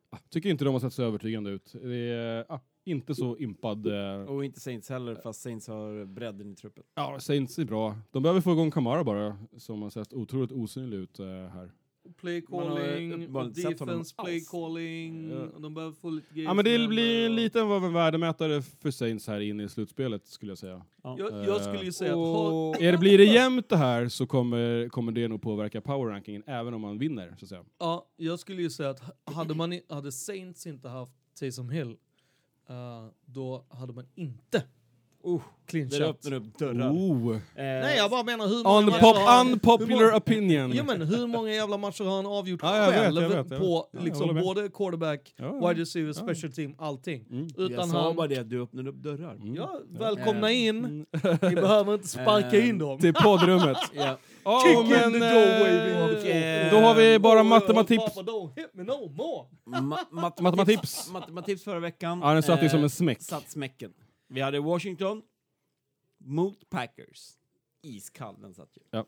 ah, 0.10 0.18
tycker 0.30 0.50
inte 0.50 0.66
de 0.66 0.74
har 0.74 0.80
sett 0.80 0.94
så 0.94 1.04
övertygande 1.04 1.50
ut. 1.52 1.72
Det 1.84 1.96
är 1.96 2.46
ah, 2.50 2.60
inte 2.88 3.16
så 3.16 3.38
impad. 3.38 3.88
Eh, 3.88 4.22
Och 4.22 4.46
inte 4.46 4.60
Saints 4.60 4.90
heller, 4.90 5.16
fast 5.16 5.42
Saints 5.42 5.68
har 5.68 6.06
bredden 6.06 6.52
i 6.52 6.56
truppen. 6.56 6.84
ja, 6.96 7.20
Saints 7.20 7.60
är 7.60 7.66
bra. 7.66 7.98
De 8.12 8.24
behöver 8.24 8.42
få 8.42 8.52
igång 8.52 8.72
Kamara 8.72 9.04
bara, 9.04 9.38
som 9.58 9.82
har 9.82 9.90
sett 9.90 10.14
otroligt 10.14 10.52
osynlig 10.52 10.98
ut 10.98 11.20
eh, 11.20 11.26
här. 11.28 11.72
Play 12.20 12.44
har 12.50 12.64
calling, 12.64 13.36
och 13.36 13.50
defense 13.54 14.16
play 14.16 14.36
alls. 14.36 14.50
calling, 14.52 15.30
Ja. 15.30 15.38
och 15.56 15.62
de 15.62 15.74
behöver 15.74 15.94
få 15.96 16.10
lite 16.10 16.34
grejer. 16.34 16.50
Ja, 16.50 16.54
men 16.54 16.66
det 16.66 16.88
blir 16.88 17.24
henne. 17.24 17.36
lite 17.36 17.62
av 17.62 17.86
en 17.86 17.94
värdemätare 17.94 18.62
för 18.62 18.92
Saints 18.92 19.28
här 19.28 19.40
in 19.40 19.60
i 19.60 19.70
slutspelet 19.70 20.28
skulle 20.28 20.52
jag 20.52 20.58
säga. 20.58 20.86
Ja. 21.04 21.16
Jag, 21.20 21.46
jag 21.48 21.62
skulle 21.62 21.84
ju 21.84 21.92
säga 21.92 22.12
att 22.12 22.18
ha, 22.18 22.76
Är 22.78 22.92
det, 22.92 22.98
blir 22.98 23.18
det 23.18 23.24
jämnt 23.26 23.70
det 23.70 23.78
här 23.78 24.08
så 24.10 24.26
kommer, 24.28 24.90
kommer 24.90 25.12
det 25.12 25.28
nog 25.28 25.42
påverka 25.42 25.82
power-rankingen 25.82 26.44
även 26.48 26.74
om 26.74 26.82
man 26.82 26.98
vinner. 26.98 27.36
Så 27.40 27.46
att 27.46 27.50
säga. 27.50 27.64
ja, 27.80 28.08
jag 28.18 28.40
skulle 28.40 28.62
ju 28.62 28.70
säga 28.70 28.90
att 28.90 29.02
hade, 29.34 29.54
man, 29.56 29.80
hade 29.90 30.12
Saints 30.12 30.68
inte 30.68 30.90
haft 30.90 31.12
Taysom 31.40 31.70
Hill, 31.70 31.88
eh, 31.90 31.96
Eh, 32.70 33.06
då 33.26 33.66
hade 33.70 33.94
man 33.94 34.06
inte 34.16 34.64
Uh, 35.26 35.42
clean 35.70 35.90
det 35.90 35.96
shot. 35.98 36.08
öppnar 36.08 36.34
upp 36.38 36.58
dörrar. 36.60 36.90
Oh. 36.92 37.36
Eh, 37.36 37.40
Nej, 37.56 37.98
jag 37.98 38.10
bara 38.12 38.24
menar 38.24 38.48
hur 38.48 38.64
många 38.64 38.82
matcher 38.86 38.96
Unpop 38.96 39.16
har 39.18 39.26
han- 39.38 39.46
hur 39.48 39.54
unpopular 39.54 39.96
många- 40.06 40.16
opinion. 40.18 40.72
Ja, 40.74 40.84
men 40.84 41.02
hur 41.02 41.28
många 41.28 41.52
jävla 41.54 41.78
matcher 41.78 42.04
har 42.04 42.16
han 42.16 42.26
avgjort 42.26 42.60
Ja, 42.64 42.78
jag 42.78 42.92
vet, 42.92 43.00
själv 43.00 43.22
jag 43.22 43.30
vet, 43.30 43.38
jag 43.38 43.44
vet. 43.44 43.60
på 43.60 43.66
Ja, 43.66 43.88
jag 43.92 44.04
liksom 44.04 44.22
håller 44.22 44.34
med. 44.34 44.44
både 44.44 44.70
quarterback, 44.70 45.34
Ja, 45.38 45.68
wide 45.70 45.82
receiver, 45.82 46.14
special 46.14 46.52
team, 46.52 46.76
allting. 46.78 47.26
Mm. 47.32 47.48
jag 47.58 47.72
Utan 47.72 47.90
sa 47.90 48.04
han... 48.04 48.16
bara 48.16 48.28
det 48.28 48.38
att 48.38 48.50
du 48.50 48.62
öppnade 48.64 48.90
upp 48.90 48.96
dörrar. 48.96 49.34
Mm. 49.34 49.56
Ja, 49.56 49.80
välkomna 49.90 50.52
Eh, 50.52 50.66
in. 50.66 51.06
Ni 51.42 51.56
behöver 51.56 51.94
inte 51.94 52.08
sparka 52.18 52.58
Eh, 52.58 52.70
in 52.70 52.78
dem. 52.80 53.00
Till 53.00 53.14
poddrummet. 53.14 53.78
Ja. 53.96 54.18
Ja, 54.44 54.64
Kick 54.66 54.78
in 54.78 54.90
men, 54.90 55.14
the 55.14 55.20
doorway, 55.20 55.76
eh, 55.76 56.08
baby. 56.08 56.30
eh, 56.32 56.72
Då 56.72 56.78
har 56.88 56.96
vi 56.96 57.20
bara 57.20 57.40
Oh, 57.42 57.44
matematips. 57.44 58.04
Papa, 58.16 58.32
don't 58.32 58.50
hit 58.56 58.70
me 58.74 58.84
no 58.84 59.10
more. 59.18 59.48
Ma-. 60.12 60.32
Matematips. 60.42 61.12
Matematips 61.12 61.64
förra 61.64 61.80
veckan. 61.80 62.20
Ja, 62.24 62.34
den 62.34 62.44
satt 62.44 62.64
ju 62.64 62.70
som 62.70 62.84
en 62.84 62.90
smäck. 62.90 63.22
Satt 63.22 63.52
smäcken. 63.52 63.92
Vi 64.28 64.42
hade 64.42 64.60
Washington 64.60 65.22
mot 66.18 66.70
Packers. 66.70 67.32
Iskall 67.82 68.42
den 68.42 68.54
satt 68.54 68.70
ju. 68.78 68.82
Ja. 68.92 69.06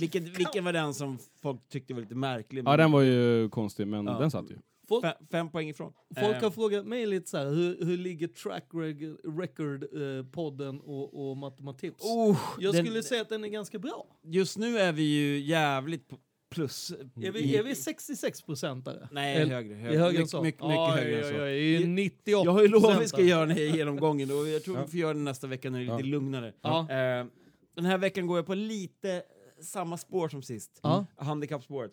Vilket, 0.00 0.22
vilken 0.22 0.64
var 0.64 0.72
den 0.72 0.94
som 0.94 1.18
folk 1.42 1.68
tyckte 1.68 1.94
var 1.94 2.00
lite 2.00 2.14
märklig? 2.14 2.62
Ja, 2.66 2.76
den 2.76 2.92
var 2.92 3.00
ju 3.02 3.48
konstig, 3.48 3.86
men 3.86 4.06
Ja. 4.06 4.18
den 4.18 4.30
satt 4.30 4.50
ju. 4.50 4.58
Folk, 4.88 5.02
fem, 5.04 5.14
fem 5.30 5.50
poäng 5.50 5.68
ifrån. 5.68 5.92
folk 6.20 6.36
Eh, 6.36 6.42
har 6.42 6.50
frågat 6.50 6.86
mig 6.86 7.06
lite 7.06 7.30
så 7.30 7.36
här, 7.36 7.46
hur, 7.50 7.84
hur 7.84 7.96
ligger 7.96 8.28
track 8.28 8.66
reg- 8.72 9.38
record 9.40 9.82
eh, 9.84 10.26
podden 10.32 10.80
och, 10.80 11.30
och 11.30 11.36
matematips? 11.36 12.04
oh, 12.04 12.38
Jag 12.58 12.74
den- 12.74 12.84
skulle 12.86 13.02
säga 13.02 13.22
att 13.22 13.28
den 13.28 13.44
är 13.44 13.48
ganska 13.48 13.78
bra. 13.78 14.06
Just 14.22 14.58
nu 14.58 14.78
är 14.78 14.92
vi 14.92 15.02
ju 15.02 15.38
jävligt 15.40 16.08
på 16.08 16.18
plus. 16.50 16.90
Är 17.22 17.30
vi, 17.30 17.56
är 17.56 17.62
vi 17.62 17.74
66 17.74 18.42
procentare? 18.42 19.08
Nej, 19.12 19.36
Eller- 19.36 19.54
högre. 19.54 19.74
Det 19.74 19.80
högre. 19.80 19.94
är 19.94 19.98
högre 20.00 20.08
än 20.08 20.12
mycket, 20.14 20.30
så? 20.30 20.42
mycket, 20.42 20.62
mycket 20.62 20.78
Oj, 20.78 21.00
högre 21.00 21.18
än 21.18 21.24
så. 21.32 21.38
det 21.38 21.50
är 21.50 21.80
ju 21.80 21.86
98 21.86 22.44
Jag 22.44 22.52
har 22.52 22.62
ju 22.62 22.68
lovat 22.68 22.96
att 22.96 23.02
vi 23.02 23.08
ska 23.08 23.22
göra 23.22 23.46
den 23.46 23.56
här 23.56 23.62
genomgången 23.76 24.30
och 24.30 24.48
jag 24.48 24.64
tror 24.64 24.76
Ja. 24.76 24.82
vi 24.84 24.90
får 24.90 25.00
göra 25.00 25.12
den 25.14 25.24
nästa 25.24 25.46
vecka 25.46 25.70
när 25.70 25.78
det 25.78 25.84
är 25.84 25.96
lite 25.96 26.08
Ja. 26.08 26.12
lugnare. 26.12 26.52
Ja. 26.62 26.80
Eh, 26.90 27.26
den 27.74 27.84
här 27.84 27.98
veckan 27.98 28.26
går 28.26 28.38
jag 28.38 28.46
på 28.46 28.54
lite 28.54 29.22
samma 29.62 29.96
spår 29.98 30.28
som 30.28 30.42
sist. 30.42 30.80
Ja. 30.82 31.06
Handikappspåret. 31.16 31.92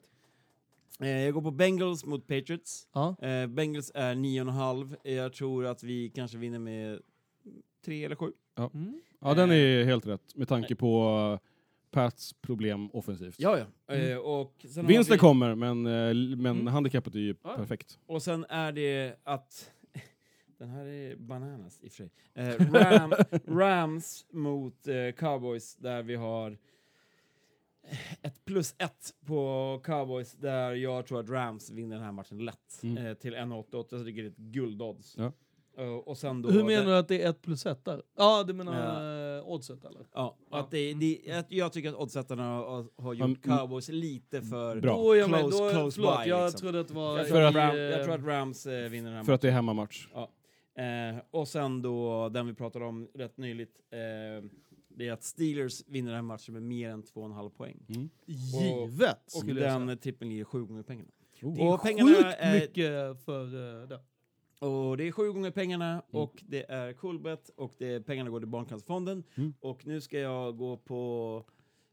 Eh, 1.00 1.08
jag 1.10 1.34
går 1.34 1.42
på 1.42 1.52
Bengals 1.52 2.06
mot 2.06 2.28
Patriots. 2.28 2.88
Ja. 2.94 3.16
Eh, 3.22 3.48
Bengals 3.48 3.92
är 3.96 4.16
9,5. 4.16 4.96
Jag 5.04 5.34
tror 5.34 5.66
att 5.66 5.84
vi 5.84 6.10
kanske 6.10 6.38
vinner 6.38 6.60
med 6.60 7.00
tre 7.86 8.06
eller 8.06 8.16
sju. 8.16 8.32
Mm. 8.74 9.02
Ja, 9.22 9.34
den 9.34 9.52
är 9.52 9.84
helt 9.84 10.06
rätt 10.08 10.36
med 10.36 10.48
tanke 10.48 10.76
på 10.76 11.40
Pats 11.92 12.34
problem 12.34 12.90
offensivt. 12.94 13.36
Ja, 13.40 13.66
ja. 13.88 13.96
Eh, 13.96 14.18
och 14.18 14.66
sen 14.70 14.88
Vinsten 14.88 15.14
vi- 15.16 15.20
kommer, 15.20 15.56
men, 15.56 15.86
eh, 15.86 16.14
men 16.38 16.46
Mm. 16.46 16.68
handikappet 16.68 17.16
är 17.16 17.20
ju 17.20 17.36
Ja. 17.44 17.56
perfekt. 17.56 18.00
Och 18.06 18.22
sen 18.24 18.46
är 18.50 18.72
det 18.72 19.20
att... 19.24 19.72
Den 20.58 20.70
här 20.70 20.86
är 20.86 21.16
bananas 21.16 21.80
i 21.82 21.88
och 21.88 21.92
för 21.92 21.98
sig. 21.98 22.10
Eh, 22.34 22.72
Ram, 22.74 23.14
Rams 23.60 24.26
mot 24.32 24.88
eh, 24.88 25.12
Cowboys 25.18 25.76
där 25.76 26.04
vi 26.04 26.16
har 26.16 26.58
ett 28.22 28.46
plus 28.46 28.76
ett 28.78 29.14
på 29.26 29.82
Cowboys 29.84 30.32
där 30.34 30.74
jag 30.74 31.06
tror 31.06 31.20
att 31.20 31.30
Rams 31.30 31.70
vinner 31.70 31.96
den 31.96 32.06
här 32.06 32.12
matchen 32.12 32.46
lätt. 32.46 32.80
Mm. 32.84 33.06
Eh, 33.06 33.14
till 33.14 33.36
1,88 33.36 33.90
så 33.90 33.96
det 33.98 34.12
är 34.12 34.28
ett 34.28 34.38
guldodds. 34.38 35.16
Ja. 35.18 35.32
Eh, 35.78 35.88
och 35.90 36.18
sen 36.18 36.42
då... 36.42 36.50
Hur 36.50 36.64
menar 36.64 36.84
det- 36.86 36.92
du 36.92 36.98
att 36.98 37.08
det 37.08 37.24
är 37.24 37.30
ett 37.30 37.42
plus 37.42 37.66
ett 37.66 37.86
där? 37.86 38.02
Ja, 38.18 38.44
du 38.48 38.54
menar 38.54 39.38
eh, 39.38 39.48
oddset 39.50 39.86
eller? 39.86 40.02
Ja, 40.14 40.36
Ja. 40.52 40.60
att 40.60 40.72
det, 40.72 40.94
det, 40.94 41.32
att 41.32 41.52
jag 41.52 41.74
tycker 41.74 41.90
att 41.90 41.96
oddsättarna 41.96 42.44
har, 42.44 42.86
har 43.02 43.14
gjort 43.14 43.46
Mm. 43.46 43.58
Cowboys 43.58 43.90
lite 43.90 44.42
för... 44.42 44.80
Bra. 44.82 44.98
Då 44.98 45.14
med. 45.28 45.40
Close- 45.44 45.52
Då, 45.52 45.70
close 45.70 45.96
förlåt, 45.96 46.24
by, 46.24 46.30
jag 46.30 46.44
liksom. 46.46 46.60
trodde 46.62 46.80
att 46.80 46.88
det 46.88 46.94
var... 46.94 47.18
Jag 47.18 47.28
För 47.28 47.36
tror, 47.36 47.44
att- 47.48 47.56
Ram, 47.56 47.76
eh, 47.76 47.82
jag 47.82 48.04
tror 48.04 48.16
att 48.16 48.26
Rams 48.26 48.66
eh, 48.66 48.90
vinner 48.90 49.10
den 49.10 49.18
här 49.18 49.24
För 49.24 49.34
att 49.34 49.42
det 49.42 49.48
är 49.48 49.52
hemmamatch. 49.52 50.08
Eh, 50.16 51.18
och 51.32 51.48
sen 51.48 51.82
då 51.82 52.30
den 52.30 52.48
vi 52.48 52.54
pratade 52.54 52.86
om 52.86 53.08
rätt 53.14 53.38
nyligt. 53.38 53.76
Eh, 53.92 54.50
det 54.90 55.08
är 55.08 55.12
att 55.14 55.24
Steelers 55.24 55.84
vinner 55.88 56.08
den 56.10 56.16
här 56.16 56.22
matchen 56.22 56.54
med 56.54 56.64
mer 56.64 56.90
än 56.90 57.04
2,5 57.04 57.50
poäng. 57.50 57.86
Mm. 57.90 58.10
Givet, 58.26 59.34
Och 59.36 59.46
den 59.46 59.98
tippen 59.98 60.30
ligger 60.30 60.44
sju 60.44 60.64
gånger 60.66 60.84
pengarna. 60.84 61.10
Oh. 61.42 61.54
Det 61.56 61.62
är 61.62 61.74
och 61.74 61.82
pengarna 61.82 62.10
sjukt 62.16 62.36
är- 62.40 62.54
mycket 62.54 63.26
för 63.26 63.56
uh, 63.56 63.88
det. 63.88 64.00
Och 64.60 64.98
det 64.98 65.08
är 65.08 65.12
sju 65.12 65.32
gånger 65.32 65.52
pengarna 65.52 65.92
Mm. 65.92 66.04
och 66.24 66.44
det 66.48 66.72
är 66.72 66.94
Coolbet 66.94 67.50
och 67.56 67.74
det, 67.78 68.06
pengarna 68.06 68.30
går 68.30 68.40
till 68.40 68.48
Barncancerfonden. 68.48 69.24
Mm. 69.36 69.54
Och 69.60 69.88
nu 69.88 70.02
ska 70.02 70.20
jag 70.20 70.58
gå 70.58 70.78
på 70.78 71.44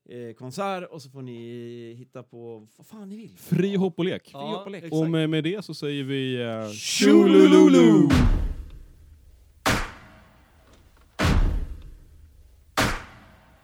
eh, 0.08 0.34
konsert 0.34 0.88
och 0.90 1.02
så 1.02 1.10
får 1.10 1.22
ni 1.22 1.94
hitta 1.98 2.22
på 2.22 2.66
vad 2.76 2.86
fan 2.86 3.08
ni 3.08 3.16
vill. 3.16 3.36
Fri 3.38 3.76
hopp 3.76 3.98
och 3.98 4.04
lek. 4.04 4.30
Fri 4.30 4.38
hopp 4.38 4.64
och 4.64 4.70
lek. 4.70 4.84
Och 4.92 5.10
med, 5.10 5.30
med 5.30 5.44
det 5.44 5.64
så 5.64 5.74
säger 5.74 6.04
vi... 6.04 6.36
Uh, 6.44 6.70
Tjolululu! 6.70 8.08